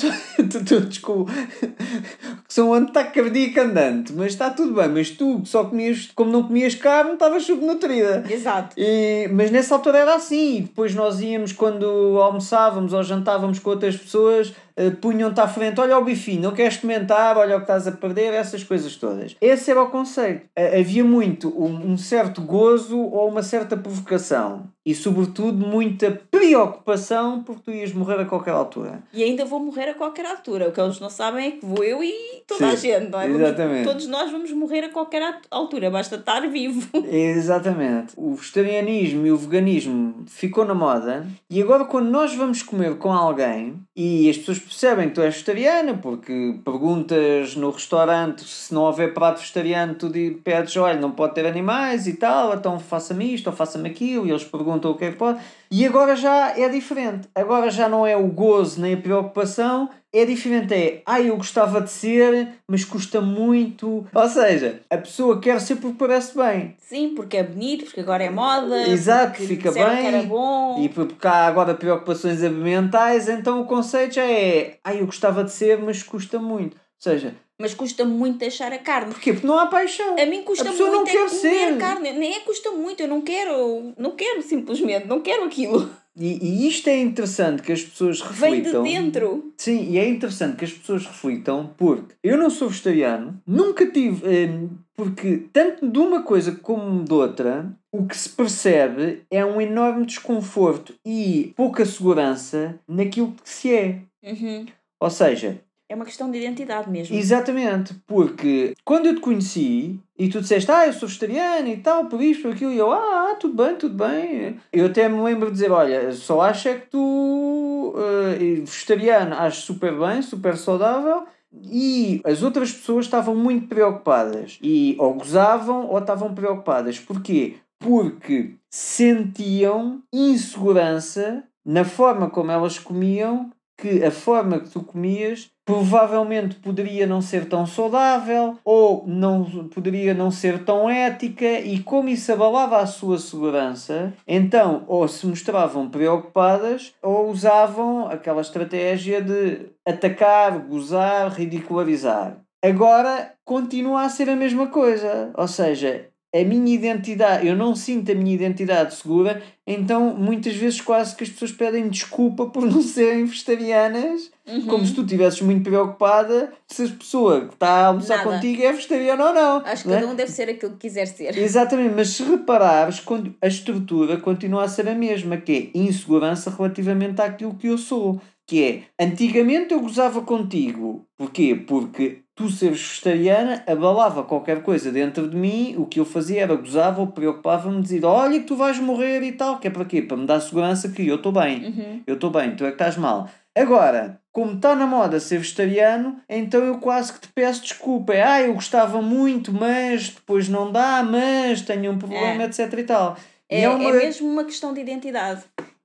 todos 0.68 0.98
com. 0.98 1.24
que 1.24 2.52
são 2.54 2.74
ataque 2.74 3.22
cardíaco 3.22 3.60
andante, 3.60 4.12
mas 4.12 4.32
está 4.32 4.50
tudo 4.50 4.74
bem. 4.74 4.88
Mas 4.88 5.10
tu, 5.10 5.40
só 5.46 5.64
comias, 5.64 6.10
como 6.14 6.30
não 6.30 6.42
comias 6.42 6.74
carne, 6.74 7.14
estavas 7.14 7.44
subnutrida. 7.44 8.22
Exato. 8.28 8.74
E, 8.76 9.28
mas 9.32 9.50
nessa 9.50 9.74
altura 9.74 9.98
era 9.98 10.14
assim. 10.14 10.58
E 10.58 10.60
depois 10.62 10.94
nós 10.94 11.22
íamos, 11.22 11.52
quando 11.52 11.86
almoçávamos 12.20 12.92
ou 12.92 13.02
jantávamos 13.02 13.58
com 13.58 13.70
outras 13.70 13.96
pessoas, 13.96 14.50
uh, 14.76 14.94
punham-te 15.00 15.40
à 15.40 15.48
frente: 15.48 15.80
olha 15.80 15.96
o 15.96 16.04
bifinho, 16.04 16.42
não 16.42 16.52
queres 16.52 16.76
comentar, 16.76 17.38
olha 17.38 17.56
o 17.56 17.60
que 17.60 17.64
estás 17.64 17.88
a 17.88 17.92
perder, 17.92 18.34
essas 18.34 18.62
coisas 18.62 18.94
todas. 18.96 19.36
Esse 19.40 19.70
era 19.70 19.82
o 19.82 19.88
conceito. 19.88 20.44
Uh, 20.48 20.80
havia 20.80 21.02
muito 21.02 21.48
um, 21.48 21.92
um 21.92 21.96
certo 21.96 22.42
gozo 22.42 22.98
ou 22.98 23.26
uma 23.26 23.42
certa 23.42 23.74
provocação 23.74 24.68
e, 24.84 24.94
sobretudo, 24.94 25.66
muita 25.66 26.10
preocupação 26.30 27.42
porque 27.42 27.62
tu 27.64 27.70
ias 27.70 27.92
morrer 27.92 28.20
a 28.20 28.24
qualquer 28.24 28.52
altura. 28.52 29.02
E 29.12 29.22
ainda 29.22 29.44
vou 29.44 29.60
morrer 29.60 29.90
a 29.90 29.94
qualquer 29.94 30.24
altura. 30.24 30.68
O 30.68 30.72
que 30.72 30.80
eles 30.80 30.98
não 30.98 31.10
sabem 31.10 31.46
é 31.46 31.50
que 31.52 31.64
vou 31.64 31.84
eu 31.84 32.02
e 32.02 32.42
toda 32.46 32.66
Sim, 32.66 32.72
a 32.72 32.74
gente, 32.76 33.10
não 33.10 33.20
é? 33.20 33.28
Exatamente. 33.28 33.84
todos 33.84 34.06
nós 34.06 34.30
vamos 34.30 34.50
morrer 34.52 34.84
a 34.84 34.88
qualquer 34.88 35.40
altura, 35.50 35.90
basta 35.90 36.16
estar 36.16 36.40
vivo. 36.48 36.88
Exatamente. 37.06 38.14
O 38.16 38.34
vegetarianismo 38.34 39.26
e 39.26 39.32
o 39.32 39.36
veganismo 39.36 40.24
ficou 40.26 40.64
na 40.64 40.74
moda 40.74 41.26
e 41.48 41.62
agora, 41.62 41.84
quando 41.84 42.08
nós 42.08 42.34
vamos 42.34 42.62
comer 42.62 42.96
com 42.96 43.12
alguém 43.12 43.74
e 43.94 44.30
as 44.30 44.38
pessoas 44.38 44.58
percebem 44.58 45.08
que 45.08 45.14
tu 45.14 45.20
és 45.20 45.34
vegetariana 45.34 45.94
porque 45.94 46.58
perguntas 46.64 47.54
no 47.54 47.70
restaurante 47.70 48.44
se 48.44 48.72
não 48.72 48.82
houver 48.82 49.12
prato 49.12 49.40
vegetariano, 49.40 49.94
tu 49.94 50.10
pedes, 50.42 50.76
olha, 50.76 50.98
não 50.98 51.10
pode 51.10 51.34
ter 51.34 51.46
animais 51.46 52.06
e 52.06 52.14
tal, 52.14 52.54
então 52.54 52.78
faça-me 52.78 53.34
isto 53.34 53.48
ou 53.48 53.52
faça-me 53.52 53.88
aquilo 53.88 54.26
e 54.26 54.30
eles 54.30 54.44
perguntam 54.44 54.69
perguntam 54.70 54.90
o 54.92 54.94
que 54.96 55.04
é 55.04 55.10
que 55.10 55.16
pode. 55.16 55.40
E 55.70 55.86
agora 55.86 56.16
já 56.16 56.56
é 56.56 56.68
diferente. 56.68 57.28
Agora 57.34 57.70
já 57.70 57.88
não 57.88 58.06
é 58.06 58.16
o 58.16 58.26
gozo 58.26 58.80
nem 58.80 58.94
a 58.94 58.96
preocupação, 58.96 59.88
é 60.12 60.24
diferente. 60.24 60.74
É, 60.74 61.02
ah, 61.06 61.20
eu 61.20 61.36
gostava 61.36 61.80
de 61.80 61.90
ser, 61.90 62.48
mas 62.68 62.84
custa 62.84 63.20
muito. 63.20 64.06
Ou 64.12 64.28
seja, 64.28 64.80
a 64.90 64.98
pessoa 64.98 65.40
quer 65.40 65.60
ser 65.60 65.76
porque 65.76 65.96
parece 65.98 66.36
bem. 66.36 66.74
Sim, 66.78 67.14
porque 67.14 67.36
é 67.36 67.42
bonito, 67.42 67.84
porque 67.84 68.00
agora 68.00 68.24
é 68.24 68.30
moda. 68.30 68.88
Exato, 68.88 69.40
fica 69.42 69.70
bem. 69.72 69.82
Era 69.82 70.22
bom. 70.22 70.82
E 70.82 70.88
porque 70.88 71.26
há 71.26 71.46
agora 71.46 71.74
preocupações 71.74 72.42
ambientais, 72.42 73.28
então 73.28 73.60
o 73.60 73.66
conceito 73.66 74.14
já 74.14 74.24
é, 74.24 74.78
ah, 74.84 74.94
eu 74.94 75.06
gostava 75.06 75.44
de 75.44 75.52
ser, 75.52 75.78
mas 75.78 76.02
custa 76.02 76.38
muito. 76.38 76.74
Ou 76.74 77.12
seja, 77.12 77.34
mas 77.60 77.74
custa 77.74 78.04
muito 78.06 78.38
deixar 78.38 78.72
a 78.72 78.78
carne. 78.78 79.12
Porquê? 79.12 79.34
Porque 79.34 79.46
não 79.46 79.58
há 79.58 79.66
paixão. 79.66 80.16
A 80.18 80.24
mim 80.24 80.42
custa 80.42 80.70
a 80.70 80.72
muito 80.72 80.90
não 80.90 81.02
é 81.02 81.04
quer 81.04 81.28
comer 81.28 81.30
ser. 81.30 81.78
carne. 81.78 82.12
Nem 82.12 82.34
é 82.34 82.40
custa 82.40 82.70
muito, 82.70 83.00
eu 83.02 83.08
não 83.08 83.20
quero, 83.20 83.92
não 83.98 84.12
quero 84.12 84.42
simplesmente, 84.42 85.06
não 85.06 85.20
quero 85.20 85.44
aquilo. 85.44 85.90
E, 86.16 86.38
e 86.42 86.68
isto 86.68 86.88
é 86.88 86.98
interessante 86.98 87.62
que 87.62 87.70
as 87.70 87.82
pessoas 87.82 88.20
reflitam. 88.20 88.82
Vem 88.82 88.94
de 88.94 89.02
dentro. 89.02 89.52
Sim, 89.56 89.90
e 89.90 89.98
é 89.98 90.08
interessante 90.08 90.56
que 90.56 90.64
as 90.64 90.72
pessoas 90.72 91.06
reflitam 91.06 91.72
porque 91.76 92.14
eu 92.22 92.36
não 92.36 92.50
sou 92.50 92.68
vegetariano, 92.68 93.40
nunca 93.46 93.86
tive. 93.86 94.26
Eh, 94.26 94.68
porque 94.96 95.44
tanto 95.52 95.88
de 95.88 95.98
uma 95.98 96.22
coisa 96.22 96.52
como 96.52 97.04
de 97.04 97.12
outra, 97.12 97.70
o 97.92 98.06
que 98.06 98.16
se 98.16 98.28
percebe 98.30 99.22
é 99.30 99.44
um 99.44 99.60
enorme 99.60 100.04
desconforto 100.04 100.94
e 101.06 101.52
pouca 101.56 101.84
segurança 101.84 102.78
naquilo 102.88 103.32
que 103.32 103.48
se 103.48 103.74
é. 103.74 104.00
Uhum. 104.22 104.66
Ou 104.98 105.10
seja, 105.10 105.60
é 105.90 105.94
uma 105.96 106.04
questão 106.04 106.30
de 106.30 106.38
identidade 106.38 106.88
mesmo. 106.88 107.16
Exatamente, 107.16 107.94
porque 108.06 108.74
quando 108.84 109.06
eu 109.06 109.16
te 109.16 109.20
conheci 109.20 109.98
e 110.16 110.28
tu 110.28 110.40
disseste, 110.40 110.70
ah, 110.70 110.86
eu 110.86 110.92
sou 110.92 111.08
vegetariano 111.08 111.66
e 111.66 111.78
tal, 111.78 112.06
por 112.06 112.22
isto, 112.22 112.42
por 112.42 112.52
aquilo, 112.52 112.72
e 112.72 112.78
eu, 112.78 112.92
ah, 112.92 113.36
tudo 113.40 113.60
bem, 113.60 113.74
tudo 113.74 113.96
bem. 113.96 114.56
Eu 114.72 114.86
até 114.86 115.08
me 115.08 115.20
lembro 115.20 115.46
de 115.46 115.54
dizer, 115.54 115.72
olha, 115.72 116.12
só 116.12 116.42
acho 116.42 116.68
é 116.68 116.74
que 116.74 116.90
tu, 116.90 117.92
uh, 117.96 118.64
vegetariano, 118.64 119.34
acho 119.34 119.62
super 119.62 119.98
bem, 119.98 120.22
super 120.22 120.56
saudável. 120.56 121.24
E 121.64 122.20
as 122.24 122.44
outras 122.44 122.70
pessoas 122.70 123.06
estavam 123.06 123.34
muito 123.34 123.66
preocupadas. 123.66 124.60
E 124.62 124.94
ou 124.96 125.14
gozavam 125.14 125.88
ou 125.88 125.98
estavam 125.98 126.32
preocupadas. 126.32 127.00
Porquê? 127.00 127.56
Porque 127.80 128.54
sentiam 128.70 130.00
insegurança 130.12 131.42
na 131.64 131.84
forma 131.84 132.30
como 132.30 132.52
elas 132.52 132.78
comiam 132.78 133.50
que 133.80 134.04
a 134.04 134.10
forma 134.10 134.60
que 134.60 134.68
tu 134.68 134.82
comias 134.82 135.50
provavelmente 135.70 136.56
poderia 136.56 137.06
não 137.06 137.22
ser 137.22 137.46
tão 137.46 137.64
saudável 137.64 138.58
ou 138.64 139.04
não 139.06 139.68
poderia 139.68 140.12
não 140.12 140.28
ser 140.28 140.64
tão 140.64 140.90
ética 140.90 141.60
e 141.60 141.78
como 141.78 142.08
isso 142.08 142.32
abalava 142.32 142.78
a 142.78 142.86
sua 142.86 143.18
segurança, 143.18 144.12
então 144.26 144.84
ou 144.88 145.06
se 145.06 145.24
mostravam 145.26 145.88
preocupadas 145.88 146.92
ou 147.00 147.30
usavam 147.30 148.08
aquela 148.08 148.40
estratégia 148.40 149.22
de 149.22 149.66
atacar, 149.86 150.58
gozar, 150.58 151.32
ridicularizar. 151.32 152.38
Agora 152.62 153.32
continua 153.44 154.02
a 154.02 154.08
ser 154.08 154.28
a 154.28 154.36
mesma 154.36 154.66
coisa, 154.66 155.30
ou 155.34 155.48
seja, 155.48 156.09
a 156.32 156.44
minha 156.44 156.72
identidade, 156.72 157.46
eu 157.46 157.56
não 157.56 157.74
sinto 157.74 158.12
a 158.12 158.14
minha 158.14 158.32
identidade 158.32 158.94
segura, 158.94 159.42
então 159.66 160.14
muitas 160.14 160.54
vezes 160.54 160.80
quase 160.80 161.16
que 161.16 161.24
as 161.24 161.30
pessoas 161.30 161.50
pedem 161.50 161.88
desculpa 161.88 162.46
por 162.46 162.64
não 162.70 162.80
serem 162.80 163.24
vegetarianas, 163.24 164.30
uhum. 164.46 164.66
como 164.66 164.86
se 164.86 164.94
tu 164.94 165.02
estivesses 165.02 165.40
muito 165.40 165.64
preocupada 165.64 166.52
se 166.68 166.84
a 166.84 166.88
pessoa 166.88 167.46
que 167.46 167.54
está 167.54 167.68
a 167.68 167.86
almoçar 167.86 168.18
Nada. 168.18 168.30
contigo 168.30 168.62
é 168.62 168.72
vegetariana 168.72 169.26
ou 169.26 169.34
não. 169.34 169.56
Acho 169.64 169.82
que 169.82 169.88
cada 169.88 170.06
é? 170.06 170.08
um 170.08 170.14
deve 170.14 170.30
ser 170.30 170.48
aquilo 170.48 170.72
que 170.72 170.88
quiser 170.88 171.06
ser. 171.06 171.36
Exatamente, 171.38 171.94
mas 171.96 172.10
se 172.10 172.22
reparares, 172.22 173.02
a 173.42 173.46
estrutura 173.48 174.16
continua 174.16 174.64
a 174.64 174.68
ser 174.68 174.88
a 174.88 174.94
mesma, 174.94 175.36
que 175.36 175.72
é 175.74 175.78
insegurança 175.78 176.48
relativamente 176.50 177.20
àquilo 177.20 177.54
que 177.54 177.66
eu 177.66 177.78
sou. 177.78 178.20
Que 178.50 178.64
é, 178.64 179.04
antigamente 179.04 179.72
eu 179.72 179.80
gozava 179.80 180.22
contigo. 180.22 181.06
Porquê? 181.16 181.54
Porque 181.54 182.22
tu 182.34 182.50
seres 182.50 182.80
vegetariana 182.80 183.62
abalava 183.64 184.24
qualquer 184.24 184.60
coisa 184.64 184.90
dentro 184.90 185.28
de 185.28 185.36
mim, 185.36 185.76
o 185.78 185.86
que 185.86 186.00
eu 186.00 186.04
fazia 186.04 186.42
era 186.42 186.56
gozava 186.56 187.00
ou 187.00 187.06
preocupava-me 187.06 187.80
dizer 187.80 188.04
olha 188.04 188.40
que 188.40 188.46
tu 188.46 188.56
vais 188.56 188.80
morrer 188.80 189.22
e 189.22 189.30
tal, 189.30 189.60
que 189.60 189.68
é 189.68 189.70
para 189.70 189.84
quê? 189.84 190.02
Para 190.02 190.16
me 190.16 190.26
dar 190.26 190.40
segurança 190.40 190.88
que 190.88 191.06
eu 191.06 191.14
estou 191.14 191.30
bem, 191.30 191.64
uhum. 191.64 192.02
eu 192.04 192.14
estou 192.14 192.28
bem, 192.28 192.56
tu 192.56 192.64
é 192.64 192.68
que 192.68 192.74
estás 192.74 192.96
mal. 192.96 193.30
Agora, 193.56 194.20
como 194.32 194.54
está 194.54 194.74
na 194.74 194.84
moda 194.84 195.20
ser 195.20 195.38
vegetariano, 195.38 196.20
então 196.28 196.64
eu 196.64 196.78
quase 196.78 197.12
que 197.12 197.20
te 197.20 197.28
peço 197.28 197.62
desculpa. 197.62 198.14
É, 198.14 198.22
ah, 198.22 198.42
eu 198.42 198.54
gostava 198.54 199.00
muito, 199.00 199.52
mas 199.52 200.08
depois 200.08 200.48
não 200.48 200.72
dá, 200.72 201.04
mas 201.04 201.60
tenho 201.60 201.92
um 201.92 201.98
problema, 201.98 202.42
é. 202.42 202.46
etc 202.46 202.72
e 202.72 202.82
tal. 202.82 203.16
É, 203.48 203.60
e 203.60 203.62
é, 203.62 203.68
uma... 203.68 203.90
é 203.90 203.92
mesmo 203.92 204.28
uma 204.28 204.44
questão 204.44 204.74
de 204.74 204.80
identidade. 204.80 205.44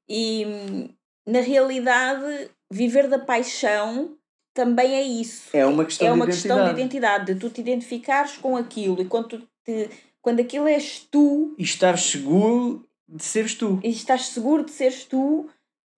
E 0.10 0.95
na 1.28 1.39
realidade, 1.39 2.49
viver 2.75 3.07
da 3.07 3.17
paixão 3.17 4.17
também 4.53 4.95
é 4.95 5.01
isso. 5.01 5.55
É 5.55 5.65
uma 5.65 5.85
questão, 5.85 6.07
é 6.07 6.11
uma 6.11 6.25
de, 6.25 6.31
questão 6.31 6.57
identidade. 6.57 6.75
de 6.75 6.81
identidade, 6.81 7.33
de 7.33 7.39
tu 7.39 7.49
te 7.49 7.61
identificares 7.61 8.38
com 8.38 8.55
aquilo 8.55 9.01
e 9.01 9.05
quando, 9.05 9.47
te, 9.63 9.89
quando 10.21 10.39
aquilo 10.39 10.67
és 10.67 10.99
tu. 11.09 11.55
E 11.57 11.63
estás 11.63 12.03
seguro 12.03 12.85
de 13.07 13.23
seres 13.23 13.55
tu. 13.55 13.79
E 13.83 13.89
estás 13.89 14.27
seguro 14.27 14.63
de 14.63 14.71
seres 14.71 15.05
tu, 15.05 15.49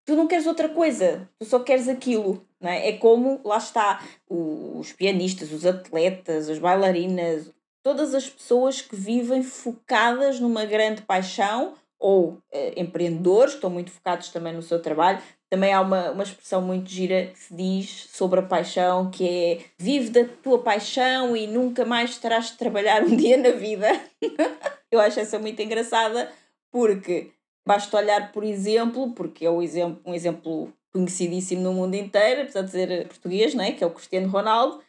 tu 0.05 0.15
não 0.15 0.27
queres 0.27 0.45
outra 0.45 0.69
coisa, 0.69 1.29
tu 1.39 1.45
só 1.45 1.59
queres 1.59 1.87
aquilo. 1.87 2.45
Não 2.59 2.69
é? 2.69 2.89
é 2.89 2.93
como, 2.93 3.39
lá 3.43 3.57
está, 3.57 4.03
os 4.27 4.91
pianistas, 4.93 5.51
os 5.51 5.65
atletas, 5.65 6.49
as 6.49 6.57
bailarinas, 6.57 7.51
todas 7.83 8.15
as 8.15 8.27
pessoas 8.27 8.81
que 8.81 8.95
vivem 8.95 9.43
focadas 9.43 10.39
numa 10.39 10.65
grande 10.65 11.03
paixão 11.03 11.75
ou 11.99 12.37
eh, 12.51 12.73
empreendedores 12.75 13.53
estão 13.53 13.69
muito 13.69 13.91
focados 13.91 14.29
também 14.29 14.53
no 14.53 14.61
seu 14.61 14.81
trabalho, 14.81 15.21
também 15.49 15.73
há 15.73 15.81
uma, 15.81 16.11
uma 16.11 16.23
expressão 16.23 16.61
muito 16.61 16.89
gira 16.89 17.27
que 17.27 17.39
se 17.39 17.53
diz 17.53 18.09
sobre 18.11 18.39
a 18.39 18.43
paixão, 18.43 19.09
que 19.09 19.27
é 19.27 19.65
vive 19.77 20.09
da 20.09 20.25
tua 20.25 20.59
paixão 20.61 21.35
e 21.35 21.47
nunca 21.47 21.85
mais 21.85 22.17
terás 22.17 22.51
de 22.51 22.57
trabalhar 22.57 23.03
um 23.03 23.15
dia 23.15 23.37
na 23.37 23.51
vida. 23.51 23.87
Eu 24.91 24.99
acho 24.99 25.19
essa 25.19 25.39
muito 25.39 25.61
engraçada 25.61 26.31
porque 26.71 27.31
basta 27.65 27.97
olhar, 27.97 28.31
por 28.31 28.43
exemplo, 28.43 29.13
porque 29.13 29.45
é 29.45 29.51
um 29.51 29.61
exemplo, 29.61 30.01
um 30.05 30.13
exemplo 30.13 30.73
conhecidíssimo 30.93 31.61
no 31.61 31.73
mundo 31.73 31.95
inteiro, 31.95 32.41
apesar 32.41 32.61
de 32.61 32.71
ser 32.71 33.07
português, 33.07 33.53
não 33.53 33.63
é? 33.63 33.71
que 33.71 33.83
é 33.83 33.87
o 33.87 33.91
Cristiano 33.91 34.27
Ronaldo, 34.27 34.81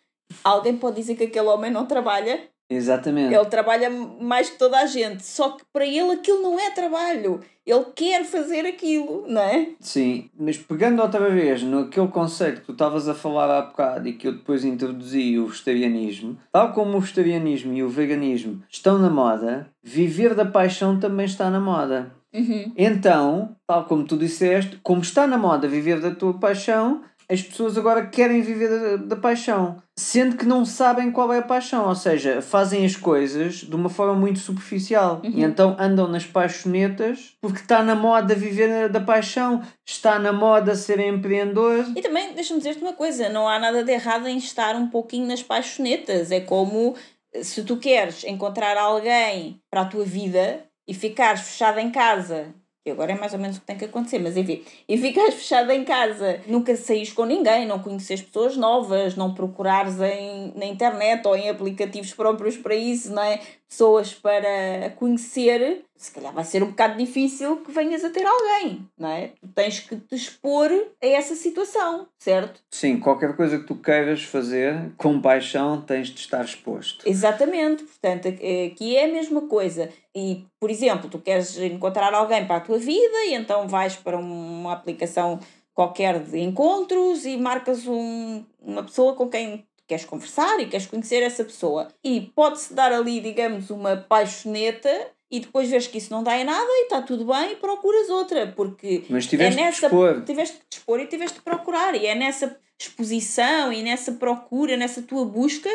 alguém 0.42 0.76
pode 0.76 0.96
dizer 0.96 1.16
que 1.16 1.24
aquele 1.24 1.48
homem 1.48 1.70
não 1.70 1.86
trabalha? 1.86 2.48
Exatamente. 2.70 3.34
Ele 3.34 3.44
trabalha 3.46 3.88
mais 3.88 4.50
que 4.50 4.58
toda 4.58 4.78
a 4.78 4.86
gente, 4.86 5.24
só 5.24 5.50
que 5.50 5.64
para 5.72 5.86
ele 5.86 6.12
aquilo 6.12 6.42
não 6.42 6.60
é 6.60 6.70
trabalho. 6.70 7.40
Ele 7.64 7.84
quer 7.94 8.24
fazer 8.24 8.66
aquilo, 8.66 9.24
não 9.28 9.42
é? 9.42 9.70
Sim, 9.80 10.30
mas 10.38 10.56
pegando 10.56 11.02
outra 11.02 11.28
vez 11.28 11.62
naquele 11.62 12.08
conceito 12.08 12.60
que 12.60 12.66
tu 12.66 12.72
estavas 12.72 13.08
a 13.08 13.14
falar 13.14 13.50
há 13.50 13.62
bocado 13.62 14.08
e 14.08 14.14
que 14.14 14.28
eu 14.28 14.32
depois 14.32 14.64
introduzi, 14.64 15.38
o 15.38 15.46
vegetarianismo, 15.46 16.38
tal 16.52 16.72
como 16.72 16.96
o 16.96 17.00
vegetarianismo 17.00 17.72
e 17.74 17.82
o 17.82 17.88
veganismo 17.88 18.62
estão 18.70 18.98
na 18.98 19.10
moda, 19.10 19.70
viver 19.82 20.34
da 20.34 20.44
paixão 20.44 20.98
também 20.98 21.26
está 21.26 21.50
na 21.50 21.60
moda. 21.60 22.12
Uhum. 22.32 22.72
Então, 22.76 23.56
tal 23.66 23.84
como 23.84 24.04
tu 24.04 24.16
disseste, 24.16 24.78
como 24.82 25.00
está 25.00 25.26
na 25.26 25.38
moda 25.38 25.66
viver 25.66 26.00
da 26.00 26.10
tua 26.10 26.34
paixão, 26.34 27.02
as 27.30 27.42
pessoas 27.42 27.76
agora 27.76 28.06
querem 28.06 28.40
viver 28.40 28.68
da, 28.68 28.96
da, 28.96 29.16
paixão, 29.16 29.76
sendo 29.98 30.36
que 30.36 30.46
não 30.46 30.64
sabem 30.64 31.10
qual 31.12 31.32
é 31.32 31.38
a 31.38 31.42
paixão, 31.42 31.86
ou 31.86 31.94
seja, 31.94 32.40
fazem 32.40 32.86
as 32.86 32.96
coisas 32.96 33.56
de 33.56 33.76
uma 33.76 33.90
forma 33.90 34.14
muito 34.14 34.38
superficial 34.38 35.20
Uhum. 35.22 35.30
e 35.34 35.42
então 35.42 35.76
andam 35.78 36.08
nas 36.08 36.24
paixonetas 36.24 37.36
porque 37.40 37.60
está 37.60 37.82
na 37.82 37.94
moda 37.94 38.34
viver 38.34 38.88
da 38.88 39.00
paixão, 39.00 39.62
está 39.86 40.18
na 40.18 40.32
moda 40.32 40.74
ser 40.74 41.00
empreendedor. 41.00 41.84
E 41.94 42.00
também, 42.00 42.32
deixa-me 42.34 42.60
dizer-te 42.60 42.82
uma 42.82 42.92
coisa, 42.94 43.28
não 43.28 43.48
há 43.48 43.58
nada 43.58 43.84
de 43.84 43.92
errado 43.92 44.26
em 44.26 44.38
estar 44.38 44.74
um 44.76 44.88
pouquinho 44.88 45.26
nas 45.26 45.42
paixonetas. 45.42 46.30
É 46.30 46.40
como 46.40 46.94
eh, 47.32 47.42
se 47.42 47.62
tu 47.62 47.76
queres 47.76 48.24
encontrar 48.24 48.76
alguém 48.76 49.60
para 49.70 49.82
a 49.82 49.86
tua 49.86 50.04
vida 50.04 50.64
e 50.86 50.94
ficares 50.94 51.40
fechado 51.42 51.78
em 51.78 51.90
casa, 51.90 52.54
agora 52.90 53.12
é 53.12 53.14
mais 53.14 53.32
ou 53.32 53.38
menos 53.38 53.56
o 53.56 53.60
que 53.60 53.66
tem 53.66 53.76
que 53.76 53.84
acontecer, 53.84 54.18
mas 54.18 54.36
enfim, 54.36 54.62
e 54.88 54.96
ficares 54.96 55.34
fechado 55.34 55.70
em 55.70 55.84
casa, 55.84 56.40
nunca 56.46 56.76
saís 56.76 57.12
com 57.12 57.24
ninguém, 57.24 57.66
não 57.66 57.78
conheces 57.78 58.22
pessoas 58.22 58.56
novas, 58.56 59.16
não 59.16 59.34
procurares 59.34 60.00
em, 60.00 60.52
na 60.56 60.66
internet 60.66 61.26
ou 61.26 61.36
em 61.36 61.48
aplicativos 61.48 62.12
próprios 62.12 62.56
para 62.56 62.74
isso, 62.74 63.12
não 63.12 63.22
é? 63.22 63.40
Pessoas 63.68 64.14
para 64.14 64.90
conhecer, 64.96 65.84
se 65.94 66.10
calhar 66.10 66.32
vai 66.32 66.42
ser 66.42 66.62
um 66.62 66.68
bocado 66.68 66.96
difícil 66.96 67.58
que 67.58 67.70
venhas 67.70 68.02
a 68.02 68.08
ter 68.08 68.24
alguém, 68.24 68.88
não 68.96 69.10
é? 69.10 69.32
Tu 69.40 69.48
tens 69.54 69.80
que 69.80 69.96
te 69.96 70.14
expor 70.14 70.70
a 70.72 71.06
essa 71.06 71.34
situação, 71.34 72.08
certo? 72.18 72.62
Sim, 72.70 72.98
qualquer 72.98 73.36
coisa 73.36 73.58
que 73.58 73.66
tu 73.66 73.76
queiras 73.76 74.22
fazer 74.22 74.90
com 74.96 75.20
paixão 75.20 75.82
tens 75.82 76.08
de 76.08 76.18
estar 76.18 76.44
exposto. 76.44 77.06
Exatamente, 77.06 77.84
portanto, 77.84 78.28
aqui 78.28 78.96
é 78.96 79.04
a 79.04 79.12
mesma 79.12 79.42
coisa. 79.42 79.90
E, 80.16 80.46
por 80.58 80.70
exemplo, 80.70 81.10
tu 81.10 81.18
queres 81.18 81.58
encontrar 81.58 82.14
alguém 82.14 82.46
para 82.46 82.56
a 82.56 82.60
tua 82.60 82.78
vida 82.78 83.24
e 83.26 83.34
então 83.34 83.68
vais 83.68 83.96
para 83.96 84.16
uma 84.16 84.72
aplicação 84.72 85.38
qualquer 85.78 86.18
de 86.18 86.40
encontros 86.40 87.24
e 87.24 87.36
marcas 87.36 87.86
um, 87.86 88.44
uma 88.60 88.82
pessoa 88.82 89.14
com 89.14 89.28
quem 89.28 89.64
queres 89.88 90.04
conversar 90.04 90.60
e 90.60 90.66
queres 90.66 90.86
conhecer 90.86 91.22
essa 91.22 91.42
pessoa. 91.44 91.88
E 92.04 92.20
pode-se 92.34 92.72
dar 92.74 92.92
ali, 92.92 93.20
digamos, 93.20 93.70
uma 93.70 93.96
paixoneta 93.96 95.10
e 95.30 95.40
depois 95.40 95.68
vês 95.68 95.86
que 95.86 95.98
isso 95.98 96.12
não 96.12 96.22
dá 96.22 96.38
em 96.38 96.44
nada 96.44 96.66
e 96.70 96.82
está 96.84 97.02
tudo 97.02 97.24
bem 97.24 97.52
e 97.52 97.56
procuras 97.56 98.08
outra, 98.08 98.46
porque 98.54 99.04
Mas 99.10 99.26
tiveste 99.26 99.54
é 99.58 99.62
de 99.64 99.64
nessa, 99.70 99.86
expor. 99.86 100.22
tiveste 100.24 100.56
que 100.58 100.64
te 100.70 100.76
expor 100.78 101.00
e 101.00 101.06
tiveste 101.06 101.38
de 101.38 101.42
procurar. 101.44 101.94
E 101.94 102.06
é 102.06 102.14
nessa 102.14 102.58
exposição 102.80 103.72
e 103.72 103.82
nessa 103.82 104.12
procura, 104.12 104.76
nessa 104.76 105.02
tua 105.02 105.24
busca, 105.24 105.68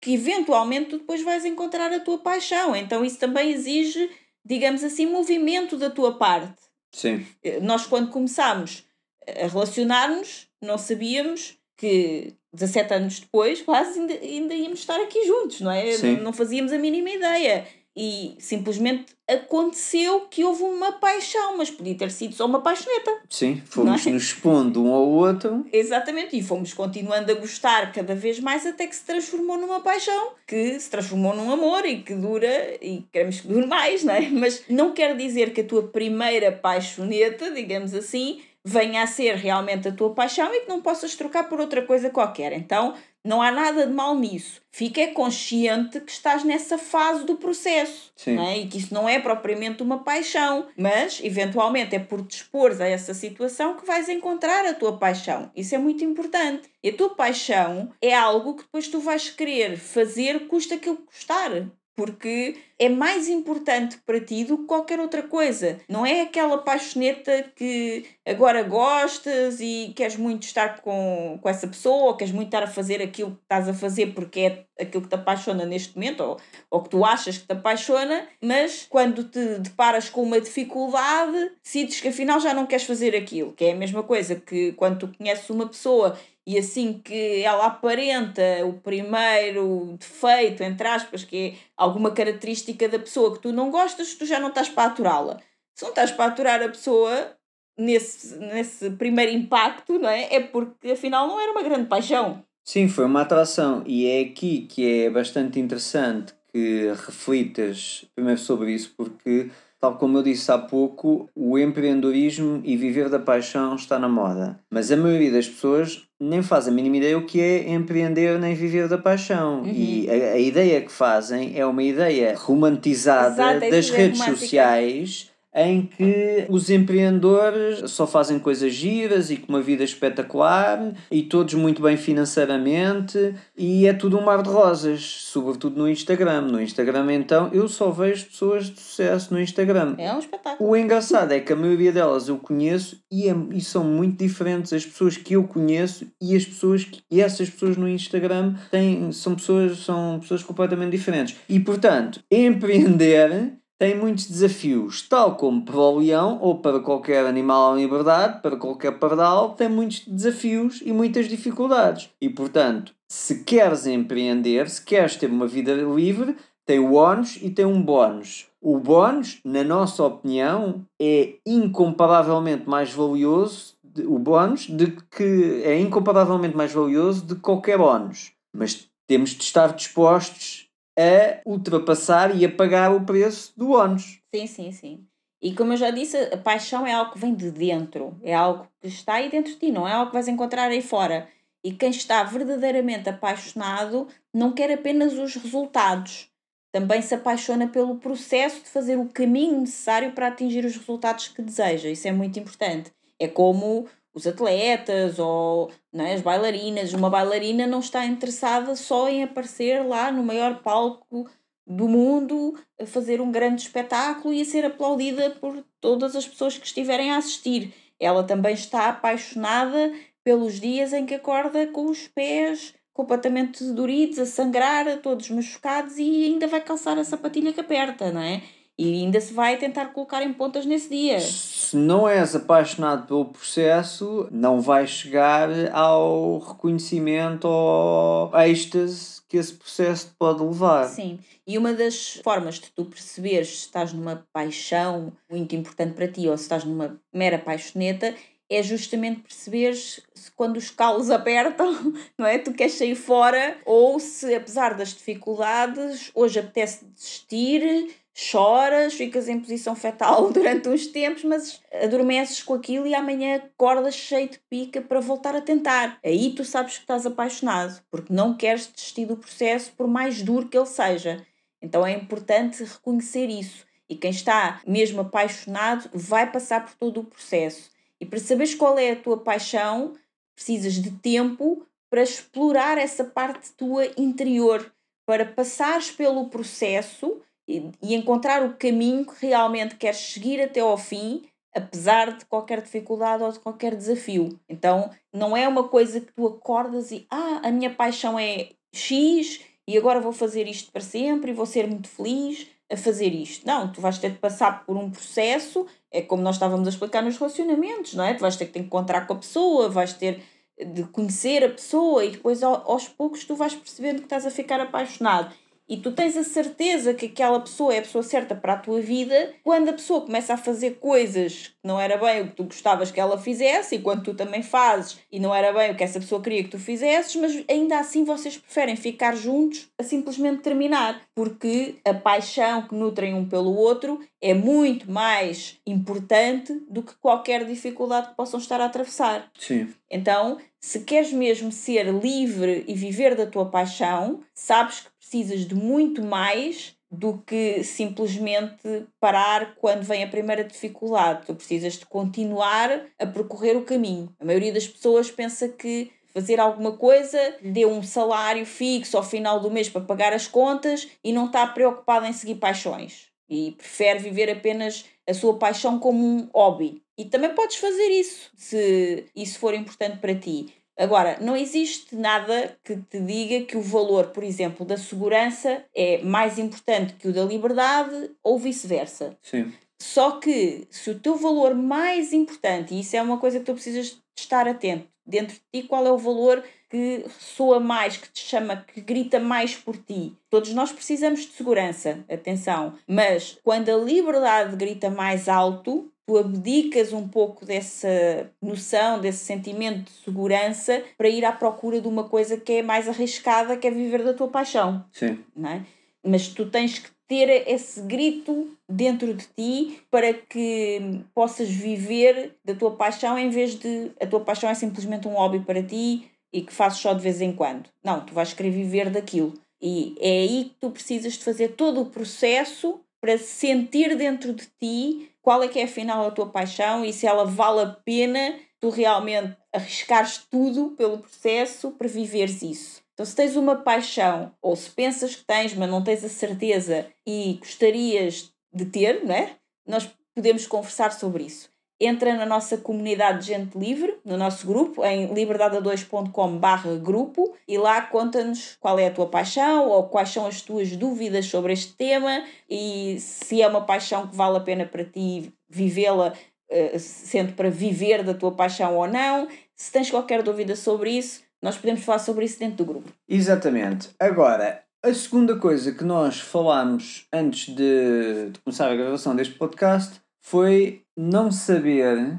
que 0.00 0.14
eventualmente 0.14 0.90
tu 0.90 0.98
depois 0.98 1.22
vais 1.22 1.44
encontrar 1.44 1.92
a 1.92 2.00
tua 2.00 2.18
paixão. 2.18 2.74
Então 2.74 3.04
isso 3.04 3.18
também 3.18 3.50
exige, 3.50 4.10
digamos 4.44 4.82
assim, 4.84 5.06
movimento 5.06 5.76
da 5.76 5.90
tua 5.90 6.16
parte. 6.16 6.60
Sim, 6.94 7.26
Eh, 7.42 7.60
Nós, 7.60 7.86
quando 7.86 8.10
começámos 8.10 8.84
a 9.28 9.46
relacionar-nos, 9.48 10.46
não 10.62 10.78
sabíamos 10.78 11.58
que 11.76 12.32
17 12.56 12.94
anos 12.94 13.20
depois 13.20 13.62
quase 13.62 13.98
ainda, 13.98 14.14
ainda 14.14 14.54
íamos 14.54 14.80
estar 14.80 15.00
aqui 15.00 15.26
juntos, 15.26 15.60
não 15.60 15.70
é? 15.70 15.92
Sim. 15.92 16.16
Não, 16.16 16.32
fazíamos 16.32 16.72
a 16.72 16.78
mínima 16.78 17.10
ideia. 17.10 17.66
E 17.98 18.36
simplesmente 18.38 19.06
aconteceu 19.26 20.26
que 20.30 20.44
houve 20.44 20.62
uma 20.62 20.92
paixão, 20.92 21.56
mas 21.56 21.70
podia 21.70 21.96
ter 21.96 22.10
sido 22.10 22.34
só 22.34 22.44
uma 22.44 22.60
paixoneta. 22.60 23.10
sim, 23.30 23.62
fomos 23.64 24.06
é? 24.06 24.10
nos 24.10 24.24
expondo 24.24 24.84
um 24.84 24.92
ao 24.92 25.08
outro. 25.08 25.64
Exatamente, 25.72 26.36
e 26.36 26.42
fomos 26.42 26.74
continuando 26.74 27.32
a 27.32 27.34
gostar 27.34 27.92
cada 27.92 28.14
vez 28.14 28.38
mais 28.38 28.66
até 28.66 28.86
que 28.86 28.94
se 28.94 29.04
transformou 29.04 29.56
numa 29.56 29.80
paixão, 29.80 30.32
que 30.46 30.78
se 30.78 30.90
transformou 30.90 31.34
num 31.34 31.50
amor 31.50 31.86
e 31.86 32.02
que 32.02 32.14
dura, 32.14 32.76
e 32.82 33.02
queremos 33.10 33.40
que 33.40 33.48
dure 33.48 33.66
mais, 33.66 34.04
não 34.04 34.12
é? 34.12 34.28
Mas 34.28 34.62
não 34.68 34.92
quer 34.92 35.16
dizer 35.16 35.54
que 35.54 35.62
a 35.62 35.64
tua 35.64 35.84
primeira 35.84 36.52
paixoneta, 36.52 37.50
digamos 37.50 37.94
assim, 37.94 38.42
venha 38.66 39.04
a 39.04 39.06
ser 39.06 39.36
realmente 39.36 39.86
a 39.86 39.92
tua 39.92 40.12
paixão 40.12 40.52
e 40.52 40.62
que 40.62 40.68
não 40.68 40.82
possas 40.82 41.14
trocar 41.14 41.48
por 41.48 41.60
outra 41.60 41.82
coisa 41.82 42.10
qualquer. 42.10 42.52
Então, 42.52 42.94
não 43.24 43.40
há 43.40 43.52
nada 43.52 43.86
de 43.86 43.92
mal 43.92 44.16
nisso. 44.16 44.60
Fica 44.72 45.06
consciente 45.12 46.00
que 46.00 46.10
estás 46.10 46.42
nessa 46.42 46.76
fase 46.76 47.24
do 47.24 47.36
processo 47.36 48.12
é? 48.26 48.58
e 48.58 48.66
que 48.66 48.78
isso 48.78 48.92
não 48.92 49.08
é 49.08 49.20
propriamente 49.20 49.84
uma 49.84 50.02
paixão, 50.02 50.66
mas 50.76 51.20
eventualmente 51.22 51.94
é 51.94 52.00
por 52.00 52.26
expores 52.28 52.80
a 52.80 52.88
essa 52.88 53.14
situação 53.14 53.76
que 53.76 53.86
vais 53.86 54.08
encontrar 54.08 54.66
a 54.66 54.74
tua 54.74 54.98
paixão. 54.98 55.48
Isso 55.54 55.74
é 55.76 55.78
muito 55.78 56.04
importante. 56.04 56.68
E 56.82 56.88
a 56.88 56.96
tua 56.96 57.10
paixão 57.10 57.92
é 58.02 58.12
algo 58.12 58.54
que 58.54 58.64
depois 58.64 58.88
tu 58.88 58.98
vais 58.98 59.30
querer 59.30 59.76
fazer, 59.76 60.48
custa 60.48 60.74
aquilo 60.74 60.96
que 60.96 61.06
custar. 61.06 61.52
Porque 61.96 62.56
é 62.78 62.88
mais 62.88 63.28
importante 63.28 63.96
para 64.04 64.20
ti 64.20 64.44
do 64.44 64.58
que 64.58 64.64
qualquer 64.64 65.00
outra 65.00 65.22
coisa. 65.22 65.80
Não 65.88 66.04
é 66.04 66.20
aquela 66.20 66.58
paixoneta 66.58 67.50
que 67.56 68.04
agora 68.24 68.62
gostas 68.62 69.60
e 69.60 69.92
queres 69.96 70.16
muito 70.16 70.42
estar 70.42 70.80
com, 70.82 71.38
com 71.40 71.48
essa 71.48 71.66
pessoa, 71.66 72.08
ou 72.08 72.16
queres 72.16 72.34
muito 72.34 72.48
estar 72.48 72.62
a 72.62 72.66
fazer 72.66 73.00
aquilo 73.00 73.30
que 73.30 73.42
estás 73.42 73.68
a 73.68 73.74
fazer 73.74 74.12
porque 74.14 74.40
é 74.40 74.64
aquilo 74.78 75.04
que 75.04 75.08
te 75.08 75.14
apaixona 75.14 75.64
neste 75.64 75.94
momento, 75.94 76.22
ou, 76.22 76.36
ou 76.70 76.82
que 76.82 76.90
tu 76.90 77.04
achas 77.04 77.38
que 77.38 77.46
te 77.46 77.52
apaixona, 77.52 78.28
mas 78.42 78.86
quando 78.88 79.24
te 79.24 79.58
deparas 79.58 80.10
com 80.10 80.22
uma 80.22 80.40
dificuldade, 80.40 81.52
decides 81.64 82.00
que 82.00 82.08
afinal 82.08 82.38
já 82.40 82.52
não 82.52 82.66
queres 82.66 82.84
fazer 82.84 83.16
aquilo, 83.16 83.52
que 83.52 83.64
é 83.64 83.72
a 83.72 83.76
mesma 83.76 84.02
coisa 84.02 84.36
que 84.36 84.72
quando 84.72 84.98
tu 84.98 85.16
conheces 85.16 85.48
uma 85.48 85.66
pessoa 85.66 86.18
e 86.46 86.56
assim 86.58 87.00
que 87.02 87.42
ela 87.42 87.66
aparenta 87.66 88.42
o 88.64 88.74
primeiro 88.74 89.96
defeito, 89.98 90.62
entre 90.62 90.86
aspas, 90.86 91.24
que 91.24 91.36
é 91.36 91.54
alguma 91.76 92.12
característica 92.12 92.88
da 92.88 92.98
pessoa 92.98 93.34
que 93.34 93.42
tu 93.42 93.52
não 93.52 93.70
gostas, 93.70 94.14
tu 94.14 94.24
já 94.24 94.38
não 94.38 94.48
estás 94.48 94.68
para 94.68 94.90
aturá-la. 94.90 95.38
Se 95.74 95.82
não 95.82 95.90
estás 95.90 96.12
para 96.12 96.26
aturar 96.26 96.62
a 96.62 96.68
pessoa 96.68 97.36
nesse, 97.76 98.36
nesse 98.38 98.90
primeiro 98.90 99.32
impacto, 99.32 99.98
não 99.98 100.08
é? 100.08 100.34
É 100.34 100.40
porque 100.40 100.92
afinal 100.92 101.26
não 101.26 101.40
era 101.40 101.52
uma 101.52 101.62
grande 101.62 101.88
paixão. 101.88 102.44
Sim, 102.64 102.88
foi 102.88 103.04
uma 103.04 103.22
atração 103.22 103.82
e 103.86 104.06
é 104.06 104.20
aqui 104.22 104.62
que 104.62 105.04
é 105.04 105.10
bastante 105.10 105.60
interessante 105.60 106.34
que 106.52 106.86
reflitas 107.06 108.04
primeiro 108.14 108.40
sobre 108.40 108.72
isso, 108.72 108.94
porque, 108.96 109.50
tal 109.80 109.96
como 109.96 110.18
eu 110.18 110.22
disse 110.22 110.50
há 110.50 110.58
pouco, 110.58 111.28
o 111.34 111.58
empreendedorismo 111.58 112.60
e 112.64 112.76
viver 112.76 113.08
da 113.08 113.18
paixão 113.18 113.74
está 113.74 113.98
na 113.98 114.08
moda. 114.08 114.58
Mas 114.70 114.90
a 114.90 114.96
maioria 114.96 115.30
das 115.30 115.48
pessoas 115.48 116.06
nem 116.18 116.42
faz 116.42 116.66
a 116.66 116.70
mínima 116.70 116.96
ideia 116.96 117.18
o 117.18 117.26
que 117.26 117.40
é 117.40 117.70
empreender 117.70 118.38
nem 118.38 118.54
viver 118.54 118.88
da 118.88 118.98
paixão. 118.98 119.60
Uhum. 119.60 119.72
E 119.72 120.08
a, 120.10 120.32
a 120.32 120.38
ideia 120.38 120.80
que 120.80 120.90
fazem 120.90 121.58
é 121.58 121.64
uma 121.66 121.82
ideia 121.82 122.34
romantizada 122.36 123.56
Exato, 123.56 123.70
das 123.70 123.90
é 123.90 123.96
redes 123.96 124.24
sociais 124.24 125.30
em 125.56 125.82
que 125.86 126.44
os 126.50 126.68
empreendedores 126.68 127.90
só 127.90 128.06
fazem 128.06 128.38
coisas 128.38 128.74
giras 128.74 129.30
e 129.30 129.38
com 129.38 129.48
uma 129.54 129.62
vida 129.62 129.82
espetacular 129.82 130.92
e 131.10 131.22
todos 131.22 131.54
muito 131.54 131.80
bem 131.80 131.96
financeiramente 131.96 133.34
e 133.56 133.86
é 133.86 133.94
tudo 133.94 134.18
um 134.18 134.24
mar 134.24 134.42
de 134.42 134.50
rosas, 134.50 135.00
sobretudo 135.00 135.78
no 135.78 135.88
Instagram. 135.88 136.42
No 136.42 136.60
Instagram, 136.60 137.12
então, 137.14 137.48
eu 137.52 137.68
só 137.68 137.90
vejo 137.90 138.26
pessoas 138.26 138.66
de 138.66 138.78
sucesso 138.80 139.32
no 139.32 139.40
Instagram. 139.40 139.94
É 139.98 140.12
um 140.12 140.18
espetáculo. 140.18 140.68
O 140.70 140.76
engraçado 140.76 141.32
é 141.32 141.40
que 141.40 141.52
a 141.52 141.56
maioria 141.56 141.92
delas 141.92 142.28
eu 142.28 142.36
conheço 142.36 142.98
e, 143.10 143.28
é- 143.28 143.36
e 143.52 143.60
são 143.60 143.82
muito 143.84 144.22
diferentes 144.22 144.72
as 144.72 144.84
pessoas 144.84 145.16
que 145.16 145.34
eu 145.34 145.44
conheço 145.44 146.06
e 146.20 146.36
as 146.36 146.44
pessoas 146.44 146.84
que 146.84 147.00
e 147.10 147.20
essas 147.20 147.48
pessoas 147.48 147.76
no 147.76 147.88
Instagram 147.88 148.54
têm, 148.70 149.10
são 149.12 149.34
pessoas 149.34 149.78
são 149.78 150.18
pessoas 150.20 150.42
completamente 150.42 150.90
diferentes. 150.90 151.36
E 151.48 151.58
portanto, 151.60 152.20
empreender 152.30 153.52
tem 153.78 153.96
muitos 153.96 154.26
desafios, 154.26 155.02
tal 155.02 155.36
como 155.36 155.64
para 155.64 155.76
o 155.76 155.98
leão 155.98 156.38
ou 156.40 156.58
para 156.58 156.80
qualquer 156.80 157.26
animal 157.26 157.76
em 157.76 157.82
liberdade, 157.82 158.40
para 158.40 158.56
qualquer 158.56 158.98
pardal, 158.98 159.50
tem 159.50 159.68
muitos 159.68 160.06
desafios 160.06 160.80
e 160.84 160.92
muitas 160.92 161.28
dificuldades. 161.28 162.10
E 162.20 162.28
portanto, 162.28 162.94
se 163.08 163.44
queres 163.44 163.86
empreender, 163.86 164.68
se 164.68 164.82
queres 164.82 165.16
ter 165.16 165.30
uma 165.30 165.46
vida 165.46 165.74
livre, 165.74 166.36
tem 166.64 166.80
o 166.80 166.94
ónus 166.94 167.38
e 167.40 167.50
tem 167.50 167.64
um 167.64 167.80
bónus. 167.80 168.46
O 168.60 168.78
bónus, 168.78 169.40
na 169.44 169.62
nossa 169.62 170.02
opinião, 170.02 170.84
é 171.00 171.34
incomparavelmente 171.46 172.68
mais 172.68 172.92
valioso, 172.92 173.76
o 174.04 174.18
bónus, 174.18 174.66
de 174.66 174.90
que 175.10 175.62
é 175.64 175.78
incomparavelmente 175.78 176.56
mais 176.56 176.72
valioso 176.72 177.24
de 177.24 177.36
qualquer 177.36 177.80
ónus. 177.80 178.32
Mas 178.54 178.88
temos 179.06 179.30
de 179.30 179.42
estar 179.42 179.72
dispostos 179.72 180.65
a 180.98 181.40
ultrapassar 181.44 182.34
e 182.36 182.44
a 182.44 182.50
pagar 182.50 182.92
o 182.92 183.04
preço 183.04 183.52
do 183.56 183.72
ónus. 183.72 184.20
Sim, 184.34 184.46
sim, 184.46 184.72
sim. 184.72 185.06
E 185.40 185.54
como 185.54 185.74
eu 185.74 185.76
já 185.76 185.90
disse, 185.90 186.16
a 186.16 186.38
paixão 186.38 186.86
é 186.86 186.92
algo 186.92 187.12
que 187.12 187.18
vem 187.18 187.34
de 187.34 187.50
dentro, 187.50 188.18
é 188.22 188.34
algo 188.34 188.66
que 188.80 188.88
está 188.88 189.14
aí 189.14 189.30
dentro 189.30 189.52
de 189.52 189.58
ti, 189.58 189.70
não 189.70 189.86
é 189.86 189.92
algo 189.92 190.10
que 190.10 190.14
vais 190.14 190.28
encontrar 190.28 190.70
aí 190.70 190.80
fora. 190.80 191.28
E 191.62 191.72
quem 191.72 191.90
está 191.90 192.22
verdadeiramente 192.22 193.08
apaixonado 193.08 194.08
não 194.32 194.52
quer 194.52 194.72
apenas 194.72 195.12
os 195.12 195.34
resultados, 195.34 196.30
também 196.72 197.00
se 197.00 197.14
apaixona 197.14 197.66
pelo 197.68 197.96
processo 197.96 198.62
de 198.62 198.68
fazer 198.68 198.98
o 198.98 199.08
caminho 199.08 199.60
necessário 199.60 200.12
para 200.12 200.28
atingir 200.28 200.64
os 200.64 200.76
resultados 200.76 201.28
que 201.28 201.42
deseja. 201.42 201.88
Isso 201.88 202.06
é 202.06 202.12
muito 202.12 202.38
importante. 202.38 202.90
É 203.18 203.26
como 203.26 203.86
os 204.16 204.26
atletas 204.26 205.18
ou 205.18 205.70
é, 205.94 206.14
as 206.14 206.22
bailarinas. 206.22 206.94
Uma 206.94 207.10
bailarina 207.10 207.66
não 207.66 207.80
está 207.80 208.06
interessada 208.06 208.74
só 208.74 209.10
em 209.10 209.22
aparecer 209.22 209.84
lá 209.84 210.10
no 210.10 210.24
maior 210.24 210.62
palco 210.62 211.28
do 211.66 211.86
mundo, 211.86 212.58
a 212.80 212.86
fazer 212.86 213.20
um 213.20 213.30
grande 213.30 213.62
espetáculo 213.62 214.32
e 214.32 214.40
a 214.40 214.44
ser 214.44 214.64
aplaudida 214.64 215.30
por 215.30 215.62
todas 215.80 216.16
as 216.16 216.26
pessoas 216.26 216.56
que 216.56 216.64
estiverem 216.64 217.10
a 217.10 217.18
assistir. 217.18 217.74
Ela 218.00 218.24
também 218.24 218.54
está 218.54 218.88
apaixonada 218.88 219.92
pelos 220.24 220.58
dias 220.60 220.92
em 220.92 221.04
que 221.04 221.14
acorda 221.14 221.66
com 221.66 221.86
os 221.86 222.08
pés 222.08 222.74
completamente 222.94 223.62
doridos, 223.72 224.18
a 224.18 224.24
sangrar, 224.24 225.02
todos 225.02 225.28
machucados 225.28 225.98
e 225.98 226.24
ainda 226.24 226.46
vai 226.46 226.62
calçar 226.62 226.98
a 226.98 227.04
sapatilha 227.04 227.52
que 227.52 227.60
aperta, 227.60 228.10
não 228.10 228.22
é? 228.22 228.40
E 228.78 229.02
ainda 229.02 229.18
se 229.20 229.32
vai 229.32 229.56
tentar 229.56 229.86
colocar 229.86 230.22
em 230.22 230.32
pontas 230.34 230.66
nesse 230.66 230.90
dia. 230.90 231.18
Se 231.18 231.76
não 231.76 232.06
és 232.06 232.36
apaixonado 232.36 233.06
pelo 233.06 233.24
processo, 233.24 234.28
não 234.30 234.60
vais 234.60 234.90
chegar 234.90 235.48
ao 235.72 236.38
reconhecimento 236.38 237.46
ou 237.46 238.30
êxtase 238.38 239.22
que 239.28 239.38
esse 239.38 239.54
processo 239.54 240.08
te 240.08 240.14
pode 240.18 240.42
levar. 240.42 240.84
Sim, 240.84 241.18
e 241.46 241.56
uma 241.56 241.72
das 241.72 242.20
formas 242.22 242.56
de 242.56 242.70
tu 242.70 242.84
perceberes 242.84 243.48
se 243.48 243.66
estás 243.66 243.92
numa 243.94 244.26
paixão 244.32 245.12
muito 245.30 245.56
importante 245.56 245.94
para 245.94 246.08
ti 246.08 246.28
ou 246.28 246.36
se 246.36 246.42
estás 246.42 246.64
numa 246.64 247.00
mera 247.12 247.38
paixoneta 247.38 248.14
é 248.48 248.62
justamente 248.62 249.20
perceber 249.20 249.74
se 249.74 250.30
quando 250.34 250.56
os 250.56 250.70
calos 250.70 251.10
apertam, 251.10 251.92
não 252.16 252.26
é? 252.26 252.38
Tu 252.38 252.52
queres 252.52 252.74
sair 252.74 252.94
fora, 252.94 253.58
ou 253.64 253.98
se 253.98 254.34
apesar 254.34 254.74
das 254.74 254.90
dificuldades, 254.90 256.10
hoje 256.14 256.38
apetece 256.38 256.84
desistir, 256.84 257.94
choras, 258.14 258.94
ficas 258.94 259.28
em 259.28 259.38
posição 259.38 259.76
fetal 259.76 260.30
durante 260.32 260.68
uns 260.68 260.86
tempos, 260.86 261.24
mas 261.24 261.60
adormeces 261.82 262.42
com 262.42 262.54
aquilo 262.54 262.86
e 262.86 262.94
amanhã 262.94 263.36
acordas 263.36 263.94
cheio 263.94 264.28
de 264.28 264.38
pica 264.48 264.80
para 264.80 265.00
voltar 265.00 265.36
a 265.36 265.40
tentar. 265.40 265.98
Aí 266.04 266.32
tu 266.34 266.44
sabes 266.44 266.74
que 266.74 266.80
estás 266.80 267.04
apaixonado, 267.04 267.82
porque 267.90 268.12
não 268.12 268.34
queres 268.34 268.66
desistir 268.66 269.06
do 269.06 269.16
processo, 269.16 269.72
por 269.76 269.86
mais 269.86 270.22
duro 270.22 270.48
que 270.48 270.56
ele 270.56 270.66
seja. 270.66 271.26
Então 271.60 271.86
é 271.86 271.92
importante 271.92 272.64
reconhecer 272.64 273.26
isso. 273.26 273.66
E 273.88 273.94
quem 273.94 274.10
está 274.10 274.60
mesmo 274.66 275.02
apaixonado 275.02 275.88
vai 275.92 276.30
passar 276.30 276.64
por 276.64 276.74
todo 276.74 277.00
o 277.00 277.04
processo 277.04 277.75
e 278.00 278.06
para 278.06 278.18
saberes 278.18 278.54
qual 278.54 278.78
é 278.78 278.92
a 278.92 278.96
tua 278.96 279.18
paixão, 279.18 279.94
precisas 280.34 280.74
de 280.74 280.90
tempo 280.90 281.66
para 281.90 282.02
explorar 282.02 282.78
essa 282.78 283.04
parte 283.04 283.52
tua 283.52 283.86
interior, 283.96 284.72
para 285.06 285.24
passares 285.24 285.90
pelo 285.90 286.28
processo 286.28 287.20
e, 287.48 287.70
e 287.80 287.94
encontrar 287.94 288.44
o 288.44 288.54
caminho 288.54 289.06
que 289.06 289.26
realmente 289.26 289.76
queres 289.76 289.98
seguir 289.98 290.40
até 290.40 290.60
ao 290.60 290.76
fim, 290.76 291.24
apesar 291.54 292.18
de 292.18 292.24
qualquer 292.26 292.60
dificuldade 292.60 293.22
ou 293.22 293.32
de 293.32 293.38
qualquer 293.38 293.74
desafio. 293.74 294.38
Então, 294.48 294.90
não 295.12 295.36
é 295.36 295.48
uma 295.48 295.68
coisa 295.68 296.00
que 296.00 296.12
tu 296.12 296.26
acordas 296.26 296.90
e, 296.90 297.06
ah, 297.10 297.40
a 297.44 297.50
minha 297.50 297.72
paixão 297.72 298.18
é 298.18 298.50
X 298.74 299.40
e 299.66 299.78
agora 299.78 300.00
vou 300.00 300.12
fazer 300.12 300.46
isto 300.46 300.70
para 300.70 300.82
sempre 300.82 301.30
e 301.30 301.34
vou 301.34 301.46
ser 301.46 301.66
muito 301.66 301.88
feliz 301.88 302.48
a 302.70 302.76
fazer 302.76 303.14
isto. 303.14 303.46
Não, 303.46 303.72
tu 303.72 303.80
vais 303.80 303.98
ter 303.98 304.10
de 304.10 304.18
passar 304.18 304.64
por 304.64 304.76
um 304.76 304.90
processo, 304.90 305.66
é 305.90 306.02
como 306.02 306.22
nós 306.22 306.36
estávamos 306.36 306.66
a 306.66 306.70
explicar 306.70 307.02
nos 307.02 307.16
relacionamentos, 307.16 307.94
não 307.94 308.04
é? 308.04 308.14
Tu 308.14 308.20
vais 308.20 308.36
ter 308.36 308.46
que 308.46 308.58
encontrar 308.58 309.06
com 309.06 309.14
a 309.14 309.16
pessoa, 309.16 309.68
vais 309.68 309.92
ter 309.92 310.22
de 310.58 310.84
conhecer 310.84 311.44
a 311.44 311.50
pessoa 311.50 312.04
e 312.04 312.12
depois 312.12 312.42
aos 312.42 312.88
poucos 312.88 313.24
tu 313.24 313.36
vais 313.36 313.54
percebendo 313.54 313.98
que 313.98 314.06
estás 314.06 314.24
a 314.24 314.30
ficar 314.30 314.58
apaixonado 314.58 315.34
e 315.68 315.76
tu 315.76 315.92
tens 315.92 316.16
a 316.16 316.22
certeza 316.22 316.94
que 316.94 317.06
aquela 317.06 317.40
pessoa 317.40 317.74
é 317.74 317.78
a 317.78 317.82
pessoa 317.82 318.02
certa 318.02 318.34
para 318.34 318.54
a 318.54 318.58
tua 318.58 318.80
vida, 318.80 319.34
quando 319.42 319.68
a 319.68 319.72
pessoa 319.72 320.00
começa 320.00 320.34
a 320.34 320.36
fazer 320.36 320.78
coisas 320.78 321.48
que 321.48 321.66
não 321.66 321.80
era 321.80 321.96
bem 321.96 322.22
o 322.22 322.28
que 322.28 322.36
tu 322.36 322.44
gostavas 322.44 322.90
que 322.90 323.00
ela 323.00 323.18
fizesse, 323.18 323.76
e 323.76 323.78
quando 323.80 324.04
tu 324.04 324.14
também 324.14 324.42
fazes 324.42 324.98
e 325.10 325.18
não 325.18 325.34
era 325.34 325.52
bem 325.52 325.72
o 325.72 325.76
que 325.76 325.84
essa 325.84 326.00
pessoa 326.00 326.22
queria 326.22 326.44
que 326.44 326.50
tu 326.50 326.58
fizesses, 326.58 327.16
mas 327.16 327.44
ainda 327.48 327.78
assim 327.78 328.04
vocês 328.04 328.36
preferem 328.36 328.76
ficar 328.76 329.16
juntos 329.16 329.68
a 329.78 329.82
simplesmente 329.82 330.42
terminar, 330.42 331.00
porque 331.14 331.76
a 331.84 331.94
paixão 331.94 332.62
que 332.62 332.74
nutrem 332.74 333.14
um 333.14 333.28
pelo 333.28 333.54
outro 333.54 334.00
é 334.20 334.34
muito 334.34 334.90
mais 334.90 335.58
importante 335.66 336.52
do 336.68 336.82
que 336.82 336.94
qualquer 336.94 337.44
dificuldade 337.44 338.08
que 338.08 338.16
possam 338.16 338.40
estar 338.40 338.60
a 338.60 338.66
atravessar. 338.66 339.30
Sim. 339.38 339.68
Então, 339.90 340.38
se 340.60 340.80
queres 340.80 341.12
mesmo 341.12 341.52
ser 341.52 341.86
livre 341.92 342.64
e 342.66 342.74
viver 342.74 343.14
da 343.14 343.26
tua 343.26 343.48
paixão, 343.48 344.20
sabes 344.34 344.80
que 344.80 344.88
precisas 345.06 345.46
de 345.46 345.54
muito 345.54 346.02
mais 346.02 346.74
do 346.90 347.18
que 347.18 347.62
simplesmente 347.62 348.86
parar 349.00 349.54
quando 349.56 349.82
vem 349.82 350.02
a 350.02 350.08
primeira 350.08 350.42
dificuldade. 350.42 351.26
Tu 351.26 351.34
precisas 351.34 351.74
de 351.74 351.86
continuar 351.86 352.86
a 352.98 353.06
percorrer 353.06 353.56
o 353.56 353.62
caminho. 353.62 354.12
A 354.18 354.24
maioria 354.24 354.52
das 354.52 354.66
pessoas 354.66 355.10
pensa 355.10 355.48
que 355.48 355.92
fazer 356.12 356.40
alguma 356.40 356.72
coisa 356.76 357.18
dê 357.42 357.64
um 357.66 357.82
salário 357.82 358.44
fixo 358.44 358.96
ao 358.96 359.02
final 359.02 359.38
do 359.40 359.50
mês 359.50 359.68
para 359.68 359.82
pagar 359.82 360.12
as 360.12 360.26
contas 360.26 360.88
e 361.04 361.12
não 361.12 361.26
está 361.26 361.46
preocupado 361.46 362.06
em 362.06 362.12
seguir 362.12 362.36
paixões. 362.36 363.08
E 363.28 363.52
prefere 363.52 363.98
viver 363.98 364.30
apenas 364.30 364.84
a 365.06 365.14
sua 365.14 365.38
paixão 365.38 365.78
como 365.78 366.04
um 366.04 366.28
hobby. 366.34 366.82
E 366.98 367.04
também 367.04 367.34
podes 367.34 367.56
fazer 367.56 367.88
isso, 367.88 368.30
se 368.36 369.06
isso 369.14 369.38
for 369.38 369.52
importante 369.52 369.98
para 369.98 370.14
ti. 370.14 370.54
Agora, 370.78 371.18
não 371.20 371.36
existe 371.36 371.94
nada 371.96 372.56
que 372.62 372.76
te 372.76 373.00
diga 373.00 373.46
que 373.46 373.56
o 373.56 373.62
valor, 373.62 374.08
por 374.08 374.22
exemplo, 374.22 374.66
da 374.66 374.76
segurança 374.76 375.64
é 375.74 376.02
mais 376.02 376.38
importante 376.38 376.94
que 376.94 377.08
o 377.08 377.12
da 377.12 377.24
liberdade 377.24 378.10
ou 378.22 378.38
vice-versa. 378.38 379.16
Sim. 379.22 379.52
Só 379.80 380.12
que 380.12 380.66
se 380.70 380.90
o 380.90 380.98
teu 380.98 381.16
valor 381.16 381.54
mais 381.54 382.12
importante, 382.12 382.74
e 382.74 382.80
isso 382.80 382.96
é 382.96 383.02
uma 383.02 383.18
coisa 383.18 383.38
que 383.38 383.44
tu 383.44 383.54
precisas 383.54 383.98
estar 384.18 384.48
atento, 384.48 384.88
dentro 385.06 385.34
de 385.34 385.62
ti, 385.62 385.68
qual 385.68 385.86
é 385.86 385.90
o 385.90 385.98
valor 385.98 386.42
que 386.68 387.04
ressoa 387.06 387.60
mais, 387.60 387.96
que 387.96 388.10
te 388.10 388.20
chama, 388.20 388.64
que 388.66 388.80
grita 388.80 389.20
mais 389.20 389.54
por 389.54 389.76
ti. 389.76 390.16
Todos 390.28 390.52
nós 390.52 390.72
precisamos 390.72 391.20
de 391.20 391.28
segurança, 391.28 392.04
atenção, 392.10 392.74
mas 392.88 393.38
quando 393.44 393.68
a 393.68 393.76
liberdade 393.76 394.56
grita 394.56 394.90
mais 394.90 395.28
alto, 395.28 395.90
tu 396.06 396.16
abdicas 396.16 396.92
um 396.92 397.08
pouco 397.08 397.44
dessa 397.44 398.30
noção, 398.40 399.00
desse 399.00 399.24
sentimento 399.24 399.84
de 399.84 399.90
segurança 400.04 400.82
para 400.96 401.08
ir 401.08 401.24
à 401.24 401.32
procura 401.32 401.80
de 401.80 401.88
uma 401.88 402.04
coisa 402.04 402.36
que 402.36 402.52
é 402.52 402.62
mais 402.62 402.88
arriscada, 402.88 403.56
que 403.56 403.66
é 403.66 403.70
viver 403.70 404.04
da 404.04 404.14
tua 404.14 404.28
paixão. 404.28 404.84
Sim. 404.92 405.18
Não 405.34 405.50
é? 405.50 405.62
Mas 406.04 406.28
tu 406.28 406.48
tens 406.48 406.78
que 406.78 406.88
ter 407.08 407.48
esse 407.48 407.80
grito 407.82 408.48
dentro 408.68 409.12
de 409.14 409.26
ti 409.36 409.80
para 409.90 410.12
que 410.14 411.00
possas 411.14 411.48
viver 411.48 412.36
da 412.44 412.54
tua 412.54 412.72
paixão 412.72 413.18
em 413.18 413.30
vez 413.30 413.54
de 413.54 413.90
a 414.00 414.06
tua 414.06 414.20
paixão 414.20 414.50
é 414.50 414.54
simplesmente 414.54 415.06
um 415.06 415.14
hobby 415.14 415.40
para 415.40 415.62
ti 415.62 416.10
e 416.32 416.42
que 416.42 416.52
fazes 416.52 416.78
só 416.78 416.92
de 416.92 417.00
vez 417.02 417.20
em 417.20 417.32
quando. 417.32 417.68
Não, 417.82 418.00
tu 418.00 418.12
vais 418.12 418.32
querer 418.32 418.50
viver 418.50 418.90
daquilo. 418.90 419.34
E 419.60 419.96
é 420.00 420.10
aí 420.10 420.44
que 420.44 420.56
tu 420.60 420.70
precisas 420.70 421.14
de 421.14 421.24
fazer 421.24 421.50
todo 421.50 421.80
o 421.80 421.86
processo 421.86 422.80
para 423.00 423.16
sentir 423.18 423.96
dentro 423.96 424.32
de 424.32 424.46
ti 424.60 425.10
qual 425.26 425.42
é 425.42 425.48
que 425.48 425.58
é 425.58 425.64
afinal 425.64 426.06
a 426.06 426.10
tua 426.12 426.28
paixão 426.28 426.84
e 426.84 426.92
se 426.92 427.04
ela 427.04 427.24
vale 427.24 427.62
a 427.62 427.66
pena 427.84 428.38
tu 428.60 428.70
realmente 428.70 429.36
arriscares 429.52 430.18
tudo 430.30 430.76
pelo 430.76 430.98
processo 430.98 431.72
para 431.72 431.88
viveres 431.88 432.42
isso. 432.42 432.80
Então, 432.94 433.04
se 433.04 433.16
tens 433.16 433.34
uma 433.34 433.56
paixão, 433.56 434.32
ou 434.40 434.54
se 434.54 434.70
pensas 434.70 435.16
que 435.16 435.24
tens, 435.24 435.52
mas 435.52 435.68
não 435.68 435.82
tens 435.82 436.04
a 436.04 436.08
certeza 436.08 436.86
e 437.04 437.38
gostarias 437.40 438.32
de 438.54 438.66
ter, 438.66 439.04
não 439.04 439.16
é? 439.16 439.34
Nós 439.66 439.90
podemos 440.14 440.46
conversar 440.46 440.92
sobre 440.92 441.24
isso 441.24 441.50
entra 441.80 442.14
na 442.14 442.24
nossa 442.24 442.56
comunidade 442.56 443.20
de 443.20 443.26
gente 443.26 443.56
livre, 443.56 443.96
no 444.04 444.16
nosso 444.16 444.46
grupo, 444.46 444.84
em 444.84 445.08
liberdade2.com 445.08 446.40
grupo 446.82 447.36
e 447.46 447.58
lá 447.58 447.82
conta-nos 447.82 448.56
qual 448.60 448.78
é 448.78 448.86
a 448.86 448.90
tua 448.90 449.06
paixão 449.06 449.68
ou 449.68 449.84
quais 449.84 450.08
são 450.08 450.26
as 450.26 450.40
tuas 450.40 450.74
dúvidas 450.76 451.26
sobre 451.26 451.52
este 451.52 451.74
tema 451.74 452.24
e 452.48 452.96
se 453.00 453.42
é 453.42 453.48
uma 453.48 453.62
paixão 453.62 454.06
que 454.06 454.16
vale 454.16 454.38
a 454.38 454.40
pena 454.40 454.64
para 454.64 454.84
ti 454.84 455.32
vivê-la, 455.48 456.12
uh, 456.50 456.78
sendo 456.78 457.34
para 457.34 457.50
viver 457.50 458.02
da 458.02 458.14
tua 458.14 458.32
paixão 458.32 458.76
ou 458.76 458.88
não. 458.88 459.28
Se 459.54 459.70
tens 459.70 459.90
qualquer 459.90 460.22
dúvida 460.22 460.56
sobre 460.56 460.90
isso, 460.90 461.22
nós 461.42 461.56
podemos 461.56 461.84
falar 461.84 461.98
sobre 461.98 462.24
isso 462.24 462.38
dentro 462.38 462.56
do 462.56 462.64
grupo. 462.64 462.90
Exatamente. 463.08 463.90
Agora, 464.00 464.62
a 464.82 464.94
segunda 464.94 465.36
coisa 465.36 465.72
que 465.72 465.84
nós 465.84 466.20
falámos 466.20 467.06
antes 467.12 467.54
de, 467.54 468.30
de 468.30 468.38
começar 468.40 468.70
a 468.70 468.76
gravação 468.76 469.14
deste 469.14 469.34
podcast 469.34 470.00
foi 470.22 470.85
não 470.96 471.30
saber 471.30 472.18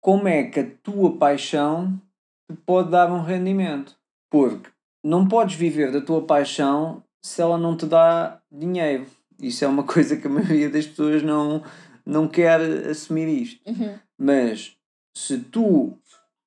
como 0.00 0.28
é 0.28 0.44
que 0.44 0.60
a 0.60 0.70
tua 0.82 1.16
paixão 1.16 2.00
te 2.50 2.56
pode 2.64 2.90
dar 2.90 3.10
um 3.10 3.22
rendimento. 3.22 3.96
Porque 4.30 4.70
não 5.04 5.28
podes 5.28 5.56
viver 5.56 5.92
da 5.92 6.00
tua 6.00 6.22
paixão 6.22 7.02
se 7.24 7.40
ela 7.40 7.56
não 7.56 7.76
te 7.76 7.86
dá 7.86 8.40
dinheiro. 8.50 9.06
Isso 9.40 9.64
é 9.64 9.68
uma 9.68 9.82
coisa 9.84 10.16
que 10.16 10.26
a 10.26 10.30
maioria 10.30 10.70
das 10.70 10.86
pessoas 10.86 11.22
não, 11.22 11.62
não 12.04 12.28
quer 12.28 12.60
assumir 12.88 13.28
isto. 13.28 13.60
Uhum. 13.68 13.98
Mas 14.18 14.76
se 15.16 15.38
tu 15.38 15.98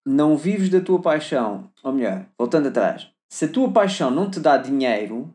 não 0.06 0.38
vives 0.38 0.70
da 0.70 0.82
tua 0.82 1.02
paixão, 1.02 1.72
ou 1.84 1.94
melhor, 1.94 2.26
voltando 2.38 2.68
atrás, 2.68 3.10
se 3.30 3.46
a 3.46 3.50
tua 3.50 3.72
paixão 3.72 4.10
não 4.10 4.30
te 4.30 4.40
dá 4.40 4.58
dinheiro, 4.58 5.34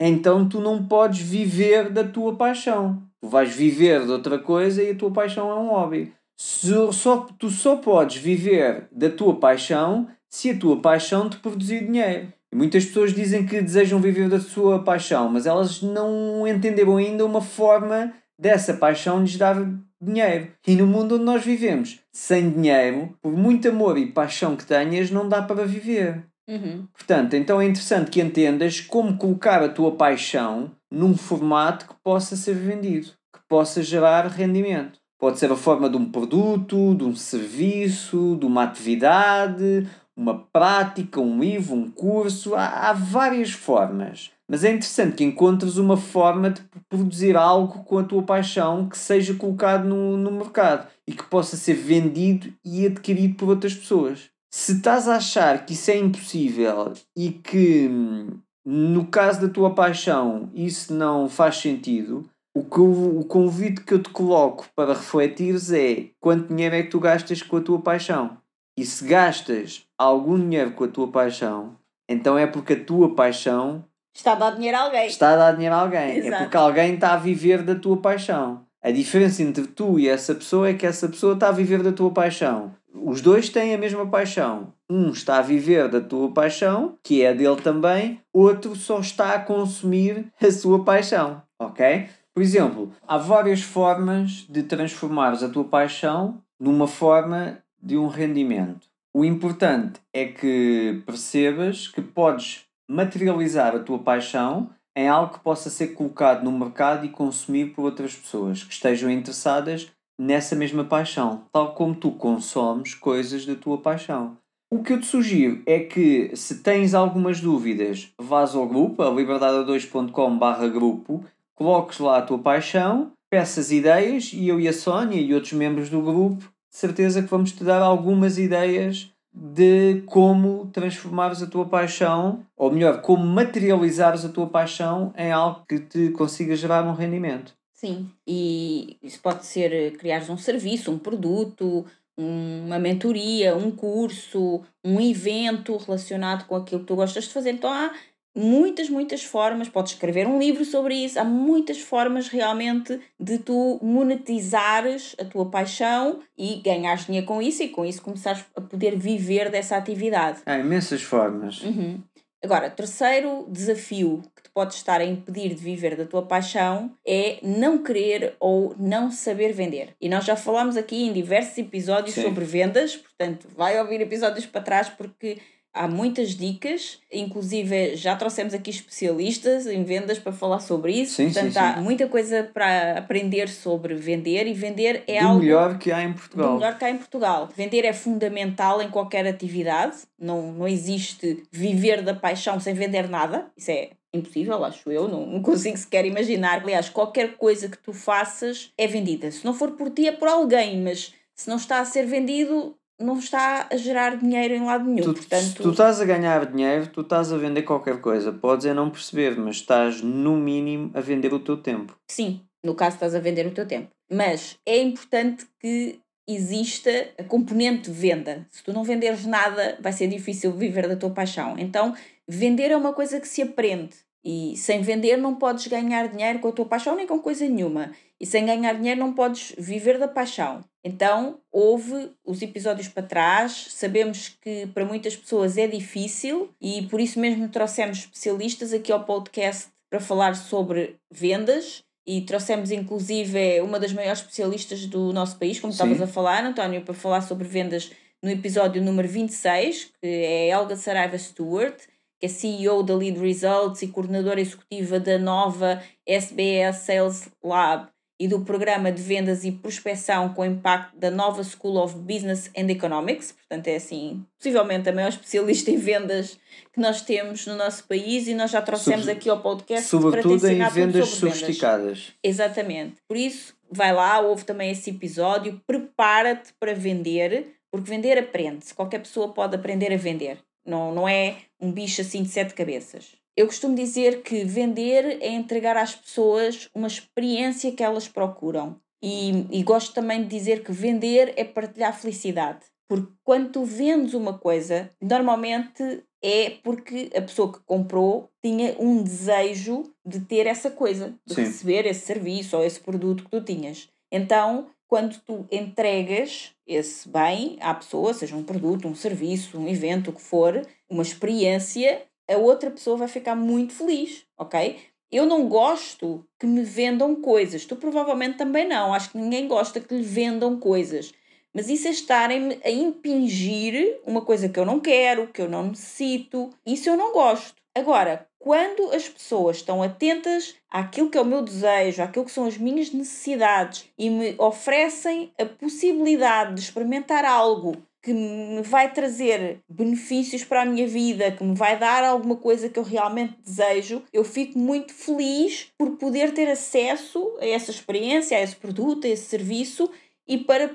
então 0.00 0.48
tu 0.48 0.60
não 0.60 0.86
podes 0.86 1.20
viver 1.20 1.90
da 1.90 2.02
tua 2.02 2.36
paixão. 2.36 3.02
Tu 3.22 3.28
vais 3.28 3.48
viver 3.54 4.04
de 4.04 4.10
outra 4.12 4.38
coisa 4.38 4.82
e 4.82 4.90
a 4.90 4.94
tua 4.94 5.10
paixão 5.10 5.50
é 5.50 5.54
um 5.54 5.68
hobby. 5.68 6.12
Se- 6.36 6.92
Só, 6.92 7.26
tu 7.38 7.50
só 7.50 7.76
podes 7.76 8.16
viver 8.16 8.88
da 8.90 9.10
tua 9.10 9.36
paixão 9.38 10.08
se 10.28 10.50
a 10.50 10.56
tua 10.58 10.80
paixão 10.80 11.28
te 11.28 11.36
produzir 11.38 11.84
dinheiro. 11.84 12.32
E 12.52 12.56
muitas 12.56 12.84
pessoas 12.84 13.12
dizem 13.14 13.44
que 13.46 13.60
desejam 13.60 14.00
viver 14.00 14.28
da 14.28 14.40
sua 14.40 14.82
paixão, 14.82 15.28
mas 15.28 15.46
elas 15.46 15.82
não 15.82 16.46
entenderam 16.46 16.96
ainda 16.96 17.24
uma 17.24 17.40
forma 17.42 18.12
dessa 18.38 18.74
paixão 18.74 19.20
lhes 19.20 19.36
dar 19.36 19.56
dinheiro. 20.00 20.48
E 20.66 20.74
no 20.74 20.86
mundo 20.86 21.16
onde 21.16 21.24
nós 21.24 21.44
vivemos, 21.44 22.00
sem 22.10 22.50
dinheiro, 22.50 23.14
por 23.20 23.32
muito 23.32 23.68
amor 23.68 23.98
e 23.98 24.06
paixão 24.06 24.56
que 24.56 24.64
tenhas, 24.64 25.10
não 25.10 25.28
dá 25.28 25.42
para 25.42 25.64
viver. 25.66 26.24
Uhum. 26.48 26.86
Portanto, 26.92 27.34
então 27.34 27.60
é 27.60 27.66
interessante 27.66 28.10
que 28.10 28.20
entendas 28.20 28.80
como 28.80 29.16
colocar 29.16 29.62
a 29.62 29.68
tua 29.68 29.92
paixão 29.92 30.72
num 30.90 31.16
formato 31.16 31.86
que 31.86 31.94
possa 32.02 32.36
ser 32.36 32.54
vendido, 32.54 33.08
que 33.32 33.40
possa 33.48 33.82
gerar 33.82 34.26
rendimento. 34.26 34.98
Pode 35.18 35.38
ser 35.38 35.52
a 35.52 35.56
forma 35.56 35.88
de 35.88 35.96
um 35.96 36.10
produto, 36.10 36.94
de 36.94 37.04
um 37.04 37.14
serviço, 37.14 38.36
de 38.40 38.46
uma 38.46 38.64
atividade, 38.64 39.86
uma 40.16 40.46
prática, 40.52 41.20
um 41.20 41.38
livro, 41.38 41.74
um 41.74 41.90
curso. 41.90 42.54
Há, 42.54 42.88
há 42.88 42.92
várias 42.92 43.50
formas. 43.50 44.30
Mas 44.48 44.64
é 44.64 44.70
interessante 44.70 45.16
que 45.16 45.24
encontres 45.24 45.76
uma 45.76 45.96
forma 45.96 46.50
de 46.50 46.62
produzir 46.88 47.36
algo 47.36 47.84
com 47.84 47.98
a 47.98 48.04
tua 48.04 48.22
paixão 48.22 48.88
que 48.88 48.98
seja 48.98 49.34
colocado 49.34 49.86
no, 49.86 50.16
no 50.16 50.32
mercado 50.32 50.88
e 51.06 51.12
que 51.12 51.22
possa 51.24 51.56
ser 51.56 51.74
vendido 51.74 52.52
e 52.64 52.86
adquirido 52.86 53.36
por 53.36 53.48
outras 53.48 53.74
pessoas. 53.74 54.30
Se 54.52 54.72
estás 54.72 55.06
a 55.06 55.16
achar 55.16 55.64
que 55.64 55.74
isso 55.74 55.90
é 55.90 55.96
impossível 55.96 56.92
e 57.16 57.30
que 57.30 57.88
hum, 57.88 58.38
no 58.64 59.06
caso 59.06 59.40
da 59.46 59.52
tua 59.52 59.74
paixão 59.74 60.50
isso 60.54 60.92
não 60.94 61.28
faz 61.28 61.56
sentido, 61.56 62.28
o, 62.54 62.64
que, 62.64 62.78
eu- 62.78 63.18
o 63.18 63.24
convite 63.24 63.82
que 63.82 63.94
eu 63.94 64.02
te 64.02 64.10
coloco 64.10 64.66
para 64.74 64.92
refletires 64.94 65.72
é 65.72 66.06
quanto 66.20 66.48
dinheiro 66.48 66.74
é 66.74 66.82
que 66.82 66.90
tu 66.90 67.00
gastas 67.00 67.42
com 67.42 67.56
a 67.56 67.60
tua 67.60 67.80
paixão. 67.80 68.36
E 68.78 68.84
se 68.84 69.04
gastas 69.04 69.84
algum 69.98 70.38
dinheiro 70.38 70.72
com 70.72 70.84
a 70.84 70.88
tua 70.88 71.08
paixão, 71.08 71.76
então 72.08 72.36
é 72.38 72.46
porque 72.46 72.72
a 72.74 72.84
tua 72.84 73.14
paixão 73.14 73.84
Está 74.14 74.32
a 74.32 74.34
dar 74.34 74.50
dinheiro 74.50 74.76
a 74.76 74.80
alguém. 74.82 75.06
está 75.06 75.32
a 75.32 75.36
dar 75.36 75.52
dinheiro 75.52 75.74
a 75.74 75.80
alguém. 75.80 76.00
É 76.00 76.18
Exato. 76.18 76.42
porque 76.44 76.56
alguém 76.56 76.94
está 76.94 77.12
a 77.14 77.16
viver 77.16 77.62
da 77.62 77.74
tua 77.76 77.96
paixão. 77.98 78.62
A 78.82 78.90
diferença 78.90 79.42
entre 79.42 79.66
tu 79.68 79.98
e 80.00 80.08
essa 80.08 80.34
pessoa 80.34 80.68
é 80.68 80.74
que 80.74 80.86
essa 80.86 81.08
pessoa 81.08 81.34
está 81.34 81.48
a 81.48 81.52
viver 81.52 81.82
da 81.82 81.92
tua 81.92 82.10
paixão. 82.10 82.74
Os 82.92 83.20
dois 83.20 83.48
têm 83.48 83.72
a 83.74 83.78
mesma 83.78 84.04
paixão. 84.06 84.72
Um 84.90 85.12
está 85.12 85.38
a 85.38 85.42
viver 85.42 85.88
da 85.88 86.00
tua 86.00 86.32
paixão, 86.32 86.98
que 87.00 87.22
é 87.22 87.32
dele 87.32 87.62
também, 87.62 88.20
outro 88.32 88.74
só 88.74 88.98
está 88.98 89.34
a 89.34 89.38
consumir 89.38 90.26
a 90.42 90.50
sua 90.50 90.82
paixão. 90.84 91.40
Ok? 91.60 92.08
Por 92.34 92.42
exemplo, 92.42 92.92
há 93.06 93.16
várias 93.16 93.62
formas 93.62 94.44
de 94.48 94.64
transformares 94.64 95.44
a 95.44 95.48
tua 95.48 95.62
paixão 95.62 96.42
numa 96.58 96.88
forma 96.88 97.58
de 97.80 97.96
um 97.96 98.08
rendimento. 98.08 98.88
O 99.14 99.24
importante 99.24 100.00
é 100.12 100.26
que 100.26 101.00
percebas 101.06 101.86
que 101.86 102.02
podes 102.02 102.64
materializar 102.88 103.76
a 103.76 103.80
tua 103.80 104.00
paixão 104.00 104.70
em 104.96 105.08
algo 105.08 105.34
que 105.34 105.40
possa 105.40 105.70
ser 105.70 105.88
colocado 105.94 106.42
no 106.42 106.50
mercado 106.50 107.06
e 107.06 107.10
consumido 107.10 107.74
por 107.74 107.84
outras 107.84 108.16
pessoas 108.16 108.64
que 108.64 108.72
estejam 108.72 109.08
interessadas 109.08 109.88
nessa 110.18 110.56
mesma 110.56 110.82
paixão, 110.82 111.44
tal 111.52 111.74
como 111.74 111.94
tu 111.94 112.10
consomes 112.10 112.94
coisas 112.94 113.46
da 113.46 113.54
tua 113.54 113.78
paixão. 113.78 114.36
O 114.72 114.84
que 114.84 114.92
eu 114.92 115.00
te 115.00 115.06
sugiro 115.06 115.60
é 115.66 115.80
que, 115.80 116.30
se 116.36 116.62
tens 116.62 116.94
algumas 116.94 117.40
dúvidas, 117.40 118.12
vás 118.16 118.54
ao 118.54 118.68
grupo, 118.68 119.02
a 119.02 119.10
liberdade2.com 119.10 120.38
grupo, 120.70 121.24
coloques 121.56 121.98
lá 121.98 122.18
a 122.18 122.22
tua 122.22 122.38
paixão, 122.38 123.10
peças 123.28 123.72
ideias 123.72 124.30
e 124.32 124.46
eu 124.46 124.60
e 124.60 124.68
a 124.68 124.72
Sónia 124.72 125.20
e 125.20 125.34
outros 125.34 125.54
membros 125.54 125.90
do 125.90 126.00
grupo, 126.00 126.44
de 126.44 126.76
certeza 126.76 127.20
que 127.20 127.28
vamos 127.28 127.50
te 127.50 127.64
dar 127.64 127.82
algumas 127.82 128.38
ideias 128.38 129.12
de 129.34 130.02
como 130.06 130.70
transformares 130.72 131.42
a 131.42 131.48
tua 131.48 131.64
paixão, 131.64 132.46
ou 132.56 132.70
melhor, 132.70 133.00
como 133.00 133.26
materializares 133.26 134.24
a 134.24 134.28
tua 134.28 134.46
paixão 134.46 135.12
em 135.16 135.32
algo 135.32 135.64
que 135.68 135.80
te 135.80 136.10
consiga 136.10 136.54
gerar 136.54 136.84
um 136.84 136.94
rendimento. 136.94 137.58
Sim, 137.80 138.10
e 138.26 138.98
isso 139.02 139.18
pode 139.20 139.46
ser 139.46 139.96
criares 139.96 140.28
um 140.28 140.36
serviço, 140.36 140.92
um 140.92 140.98
produto, 140.98 141.86
uma 142.20 142.78
mentoria, 142.78 143.56
um 143.56 143.70
curso, 143.70 144.62
um 144.84 145.00
evento 145.00 145.76
relacionado 145.76 146.46
com 146.46 146.54
aquilo 146.54 146.80
que 146.80 146.86
tu 146.86 146.96
gostas 146.96 147.24
de 147.24 147.32
fazer. 147.32 147.52
Então 147.52 147.72
há 147.72 147.92
muitas, 148.36 148.90
muitas 148.90 149.24
formas. 149.24 149.68
Podes 149.68 149.92
escrever 149.92 150.26
um 150.26 150.38
livro 150.38 150.64
sobre 150.64 150.94
isso. 150.94 151.18
Há 151.18 151.24
muitas 151.24 151.80
formas 151.80 152.28
realmente 152.28 153.00
de 153.18 153.38
tu 153.38 153.78
monetizares 153.82 155.16
a 155.18 155.24
tua 155.24 155.50
paixão 155.50 156.20
e 156.36 156.56
ganhares 156.56 157.06
dinheiro 157.06 157.26
com 157.26 157.40
isso 157.40 157.62
e 157.62 157.68
com 157.68 157.84
isso 157.84 158.02
começares 158.02 158.44
a 158.54 158.60
poder 158.60 158.96
viver 158.98 159.50
dessa 159.50 159.76
atividade. 159.76 160.40
Há 160.44 160.58
imensas 160.58 161.02
formas. 161.02 161.62
Uhum. 161.62 162.02
Agora, 162.42 162.70
terceiro 162.70 163.46
desafio 163.50 164.22
te 164.50 164.54
pode 164.54 164.74
estar 164.74 165.00
a 165.00 165.04
impedir 165.04 165.50
de 165.50 165.62
viver 165.62 165.96
da 165.96 166.04
tua 166.04 166.22
paixão 166.22 166.92
é 167.06 167.38
não 167.42 167.82
querer 167.82 168.34
ou 168.40 168.74
não 168.78 169.10
saber 169.10 169.52
vender. 169.52 169.94
E 170.00 170.08
nós 170.08 170.24
já 170.24 170.36
falámos 170.36 170.76
aqui 170.76 171.06
em 171.06 171.12
diversos 171.12 171.56
episódios 171.58 172.14
Sim. 172.14 172.22
sobre 172.22 172.44
vendas, 172.44 172.96
portanto, 172.96 173.48
vai 173.56 173.78
ouvir 173.80 174.00
episódios 174.00 174.46
para 174.46 174.60
trás 174.60 174.88
porque 174.88 175.38
há 175.72 175.86
muitas 175.86 176.30
dicas, 176.30 176.98
inclusive 177.12 177.94
já 177.94 178.16
trouxemos 178.16 178.52
aqui 178.52 178.70
especialistas 178.70 179.66
em 179.66 179.84
vendas 179.84 180.18
para 180.18 180.32
falar 180.32 180.58
sobre 180.58 180.92
isso. 180.92 181.14
Sim, 181.14 181.26
portanto, 181.26 181.52
sim, 181.52 181.58
há 181.58 181.74
sim. 181.74 181.80
muita 181.80 182.08
coisa 182.08 182.50
para 182.52 182.98
aprender 182.98 183.48
sobre 183.48 183.94
vender 183.94 184.46
e 184.46 184.52
vender 184.52 185.04
é 185.06 185.20
do 185.20 185.28
algo 185.28 185.40
melhor 185.40 185.78
que 185.78 185.92
há 185.92 186.02
em 186.02 186.08
do 186.08 186.14
Portugal. 186.18 186.54
melhor 186.54 186.78
cá 186.78 186.90
em 186.90 186.96
Portugal. 186.96 187.48
Vender 187.56 187.84
é 187.84 187.92
fundamental 187.92 188.82
em 188.82 188.90
qualquer 188.90 189.26
atividade. 189.26 189.96
Não, 190.18 190.52
não 190.52 190.66
existe 190.66 191.44
viver 191.52 192.02
da 192.02 192.14
paixão 192.14 192.58
sem 192.58 192.74
vender 192.74 193.08
nada. 193.08 193.46
Isso 193.56 193.70
é 193.70 193.90
impossível, 194.14 194.64
acho 194.64 194.90
eu. 194.90 195.08
Não, 195.08 195.26
não 195.26 195.42
consigo 195.42 195.76
sequer 195.76 196.04
imaginar. 196.04 196.62
Aliás, 196.62 196.88
qualquer 196.88 197.36
coisa 197.36 197.68
que 197.68 197.78
tu 197.78 197.92
faças 197.92 198.72
é 198.76 198.86
vendida. 198.86 199.30
Se 199.30 199.44
não 199.44 199.54
for 199.54 199.72
por 199.72 199.90
ti, 199.90 200.06
é 200.06 200.12
por 200.12 200.28
alguém. 200.28 200.80
Mas 200.82 201.14
se 201.34 201.48
não 201.48 201.56
está 201.56 201.80
a 201.80 201.84
ser 201.84 202.06
vendido, 202.06 202.74
não 203.00 203.18
está 203.18 203.68
a 203.70 203.76
gerar 203.76 204.16
dinheiro 204.16 204.54
em 204.54 204.64
lado 204.64 204.84
nenhum. 204.84 205.04
Tu, 205.04 205.14
Portanto, 205.14 205.62
tu 205.62 205.70
estás 205.70 206.00
a 206.00 206.04
ganhar 206.04 206.44
dinheiro, 206.46 206.88
tu 206.88 207.00
estás 207.00 207.32
a 207.32 207.36
vender 207.36 207.62
qualquer 207.62 208.00
coisa. 208.00 208.32
Podes 208.32 208.66
é 208.66 208.74
não 208.74 208.90
perceber, 208.90 209.36
mas 209.38 209.56
estás 209.56 210.02
no 210.02 210.36
mínimo 210.36 210.90
a 210.94 211.00
vender 211.00 211.32
o 211.32 211.40
teu 211.40 211.56
tempo. 211.56 211.96
Sim, 212.10 212.40
no 212.64 212.74
caso 212.74 212.96
estás 212.96 213.14
a 213.14 213.20
vender 213.20 213.46
o 213.46 213.52
teu 213.52 213.66
tempo. 213.66 213.88
Mas 214.12 214.56
é 214.66 214.78
importante 214.78 215.46
que 215.58 216.00
exista 216.28 217.08
a 217.18 217.24
componente 217.24 217.90
de 217.90 217.96
venda. 217.96 218.46
Se 218.50 218.62
tu 218.62 218.72
não 218.72 218.84
venderes 218.84 219.26
nada, 219.26 219.78
vai 219.80 219.92
ser 219.92 220.06
difícil 220.06 220.52
viver 220.52 220.86
da 220.86 220.96
tua 220.96 221.10
paixão. 221.10 221.56
Então, 221.58 221.94
vender 222.30 222.70
é 222.70 222.76
uma 222.76 222.92
coisa 222.92 223.20
que 223.20 223.28
se 223.28 223.42
aprende. 223.42 223.96
E 224.22 224.54
sem 224.56 224.82
vender 224.82 225.16
não 225.16 225.34
podes 225.34 225.66
ganhar 225.66 226.08
dinheiro 226.08 226.40
com 226.40 226.48
a 226.48 226.52
tua 226.52 226.66
paixão 226.66 226.94
nem 226.94 227.06
com 227.06 227.18
coisa 227.18 227.48
nenhuma. 227.48 227.92
E 228.20 228.26
sem 228.26 228.44
ganhar 228.44 228.74
dinheiro 228.74 229.00
não 229.00 229.14
podes 229.14 229.54
viver 229.56 229.98
da 229.98 230.06
paixão. 230.06 230.62
Então, 230.84 231.40
houve 231.50 232.10
os 232.24 232.42
episódios 232.42 232.88
para 232.88 233.02
trás, 233.02 233.68
sabemos 233.70 234.36
que 234.40 234.66
para 234.68 234.84
muitas 234.84 235.16
pessoas 235.16 235.56
é 235.56 235.66
difícil 235.66 236.50
e 236.60 236.82
por 236.82 237.00
isso 237.00 237.18
mesmo 237.18 237.48
trouxemos 237.48 237.98
especialistas 237.98 238.72
aqui 238.72 238.92
ao 238.92 239.04
podcast 239.04 239.68
para 239.90 240.00
falar 240.00 240.36
sobre 240.36 240.96
vendas 241.10 241.82
e 242.06 242.22
trouxemos 242.22 242.70
inclusive 242.70 243.60
uma 243.60 243.78
das 243.78 243.92
maiores 243.92 244.20
especialistas 244.20 244.86
do 244.86 245.12
nosso 245.12 245.38
país, 245.38 245.58
como 245.60 245.72
Sim. 245.72 245.82
estavas 245.82 246.02
a 246.02 246.06
falar, 246.06 246.44
António, 246.44 246.82
para 246.82 246.94
falar 246.94 247.20
sobre 247.22 247.46
vendas 247.46 247.90
no 248.22 248.30
episódio 248.30 248.82
número 248.82 249.08
26, 249.08 249.92
que 250.00 250.06
é 250.06 250.48
Helga 250.48 250.76
Saraiva 250.76 251.16
Stewart, 251.18 251.78
que 252.20 252.26
é 252.26 252.28
CEO 252.28 252.82
da 252.82 252.94
Lead 252.94 253.18
Results 253.18 253.80
e 253.80 253.88
coordenadora 253.88 254.40
executiva 254.40 255.00
da 255.00 255.18
nova 255.18 255.82
SBS 256.06 256.76
Sales 256.76 257.30
Lab 257.42 257.88
e 258.20 258.28
do 258.28 258.40
programa 258.42 258.92
de 258.92 259.00
vendas 259.00 259.44
e 259.44 259.50
prospecção 259.50 260.34
com 260.34 260.44
impacto 260.44 260.94
da 260.94 261.10
nova 261.10 261.42
School 261.42 261.78
of 261.78 261.96
Business 261.96 262.50
and 262.54 262.70
Economics. 262.70 263.32
Portanto, 263.32 263.68
é 263.68 263.76
assim, 263.76 264.22
possivelmente 264.38 264.86
a 264.90 264.92
maior 264.92 265.08
especialista 265.08 265.70
em 265.72 265.78
vendas 265.78 266.38
que 266.70 266.78
nós 266.78 267.00
temos 267.00 267.46
no 267.46 267.56
nosso 267.56 267.84
país 267.84 268.28
e 268.28 268.34
nós 268.34 268.50
já 268.50 268.60
trouxemos 268.60 269.08
aqui 269.08 269.30
ao 269.30 269.40
podcast 269.40 269.88
para 269.88 269.98
te 269.98 270.02
Sobretudo 270.02 270.46
em 270.46 270.50
ensinar 270.50 270.68
tudo 270.68 270.74
vendas 270.74 271.08
sobre 271.08 271.30
vendas. 271.30 271.38
sofisticadas. 271.40 272.12
Exatamente. 272.22 272.96
Por 273.08 273.16
isso, 273.16 273.54
vai 273.70 273.94
lá, 273.94 274.20
ouve 274.20 274.44
também 274.44 274.70
esse 274.70 274.90
episódio, 274.90 275.58
prepara-te 275.66 276.52
para 276.60 276.74
vender, 276.74 277.54
porque 277.72 277.88
vender 277.88 278.18
aprende-se. 278.18 278.74
Qualquer 278.74 278.98
pessoa 278.98 279.32
pode 279.32 279.56
aprender 279.56 279.90
a 279.94 279.96
vender. 279.96 280.38
Não, 280.64 280.94
não 280.94 281.08
é 281.08 281.38
um 281.60 281.70
bicho 281.72 282.00
assim 282.00 282.22
de 282.22 282.28
sete 282.28 282.54
cabeças. 282.54 283.16
Eu 283.36 283.46
costumo 283.46 283.74
dizer 283.74 284.22
que 284.22 284.44
vender 284.44 285.18
é 285.22 285.28
entregar 285.28 285.76
às 285.76 285.94
pessoas 285.94 286.68
uma 286.74 286.88
experiência 286.88 287.72
que 287.72 287.82
elas 287.82 288.08
procuram. 288.08 288.80
E, 289.02 289.46
e 289.50 289.62
gosto 289.62 289.94
também 289.94 290.22
de 290.22 290.28
dizer 290.28 290.62
que 290.62 290.72
vender 290.72 291.32
é 291.36 291.44
partilhar 291.44 291.98
felicidade. 291.98 292.60
Porque 292.88 293.12
quando 293.24 293.50
tu 293.50 293.64
vendes 293.64 294.14
uma 294.14 294.36
coisa, 294.36 294.90
normalmente 295.00 296.02
é 296.22 296.50
porque 296.62 297.10
a 297.14 297.22
pessoa 297.22 297.52
que 297.52 297.60
comprou 297.60 298.28
tinha 298.44 298.76
um 298.78 299.02
desejo 299.02 299.84
de 300.04 300.20
ter 300.20 300.46
essa 300.46 300.70
coisa, 300.70 301.14
de 301.26 301.34
Sim. 301.34 301.42
receber 301.42 301.86
esse 301.86 302.04
serviço 302.04 302.56
ou 302.56 302.64
esse 302.64 302.80
produto 302.80 303.24
que 303.24 303.30
tu 303.30 303.42
tinhas. 303.42 303.88
Então, 304.12 304.68
quando 304.90 305.20
tu 305.20 305.46
entregas 305.52 306.50
esse 306.66 307.08
bem 307.08 307.56
à 307.60 307.72
pessoa, 307.72 308.12
seja 308.12 308.34
um 308.34 308.42
produto, 308.42 308.88
um 308.88 308.94
serviço, 308.94 309.56
um 309.56 309.68
evento, 309.68 310.10
o 310.10 310.12
que 310.12 310.20
for, 310.20 310.66
uma 310.88 311.04
experiência, 311.04 312.02
a 312.28 312.36
outra 312.36 312.72
pessoa 312.72 312.96
vai 312.96 313.06
ficar 313.06 313.36
muito 313.36 313.72
feliz, 313.72 314.24
ok? 314.36 314.80
Eu 315.08 315.26
não 315.26 315.48
gosto 315.48 316.26
que 316.36 316.44
me 316.44 316.64
vendam 316.64 317.14
coisas. 317.14 317.64
Tu 317.64 317.76
provavelmente 317.76 318.36
também 318.36 318.66
não. 318.66 318.92
Acho 318.92 319.10
que 319.10 319.18
ninguém 319.18 319.46
gosta 319.46 319.80
que 319.80 319.94
lhe 319.94 320.02
vendam 320.02 320.58
coisas. 320.58 321.12
Mas 321.54 321.68
isso 321.68 321.86
é 321.86 321.92
estarem 321.92 322.60
a 322.64 322.70
impingir 322.70 324.00
uma 324.04 324.22
coisa 324.22 324.48
que 324.48 324.58
eu 324.58 324.64
não 324.64 324.80
quero, 324.80 325.28
que 325.28 325.40
eu 325.40 325.48
não 325.48 325.68
necessito. 325.68 326.50
Isso 326.66 326.88
eu 326.88 326.96
não 326.96 327.12
gosto. 327.12 327.54
Agora, 327.76 328.26
quando 328.40 328.90
as 328.90 329.06
pessoas 329.06 329.58
estão 329.58 329.82
atentas 329.82 330.56
àquilo 330.70 331.10
que 331.10 331.18
é 331.18 331.20
o 331.20 331.26
meu 331.26 331.42
desejo, 331.42 332.02
àquilo 332.02 332.24
que 332.24 332.32
são 332.32 332.46
as 332.46 332.56
minhas 332.56 332.90
necessidades 332.90 333.86
e 333.98 334.08
me 334.08 334.34
oferecem 334.38 335.30
a 335.38 335.44
possibilidade 335.44 336.54
de 336.54 336.60
experimentar 336.62 337.26
algo 337.26 337.76
que 338.02 338.14
me 338.14 338.62
vai 338.62 338.90
trazer 338.94 339.60
benefícios 339.68 340.42
para 340.42 340.62
a 340.62 340.64
minha 340.64 340.88
vida, 340.88 341.30
que 341.32 341.44
me 341.44 341.54
vai 341.54 341.78
dar 341.78 342.02
alguma 342.02 342.34
coisa 342.34 342.70
que 342.70 342.78
eu 342.78 342.82
realmente 342.82 343.36
desejo, 343.44 344.02
eu 344.10 344.24
fico 344.24 344.58
muito 344.58 344.94
feliz 344.94 345.70
por 345.76 345.98
poder 345.98 346.32
ter 346.32 346.50
acesso 346.50 347.36
a 347.38 347.46
essa 347.46 347.70
experiência, 347.70 348.38
a 348.38 348.40
esse 348.40 348.56
produto, 348.56 349.06
a 349.06 349.10
esse 349.10 349.26
serviço 349.26 349.90
e 350.26 350.38
para 350.38 350.70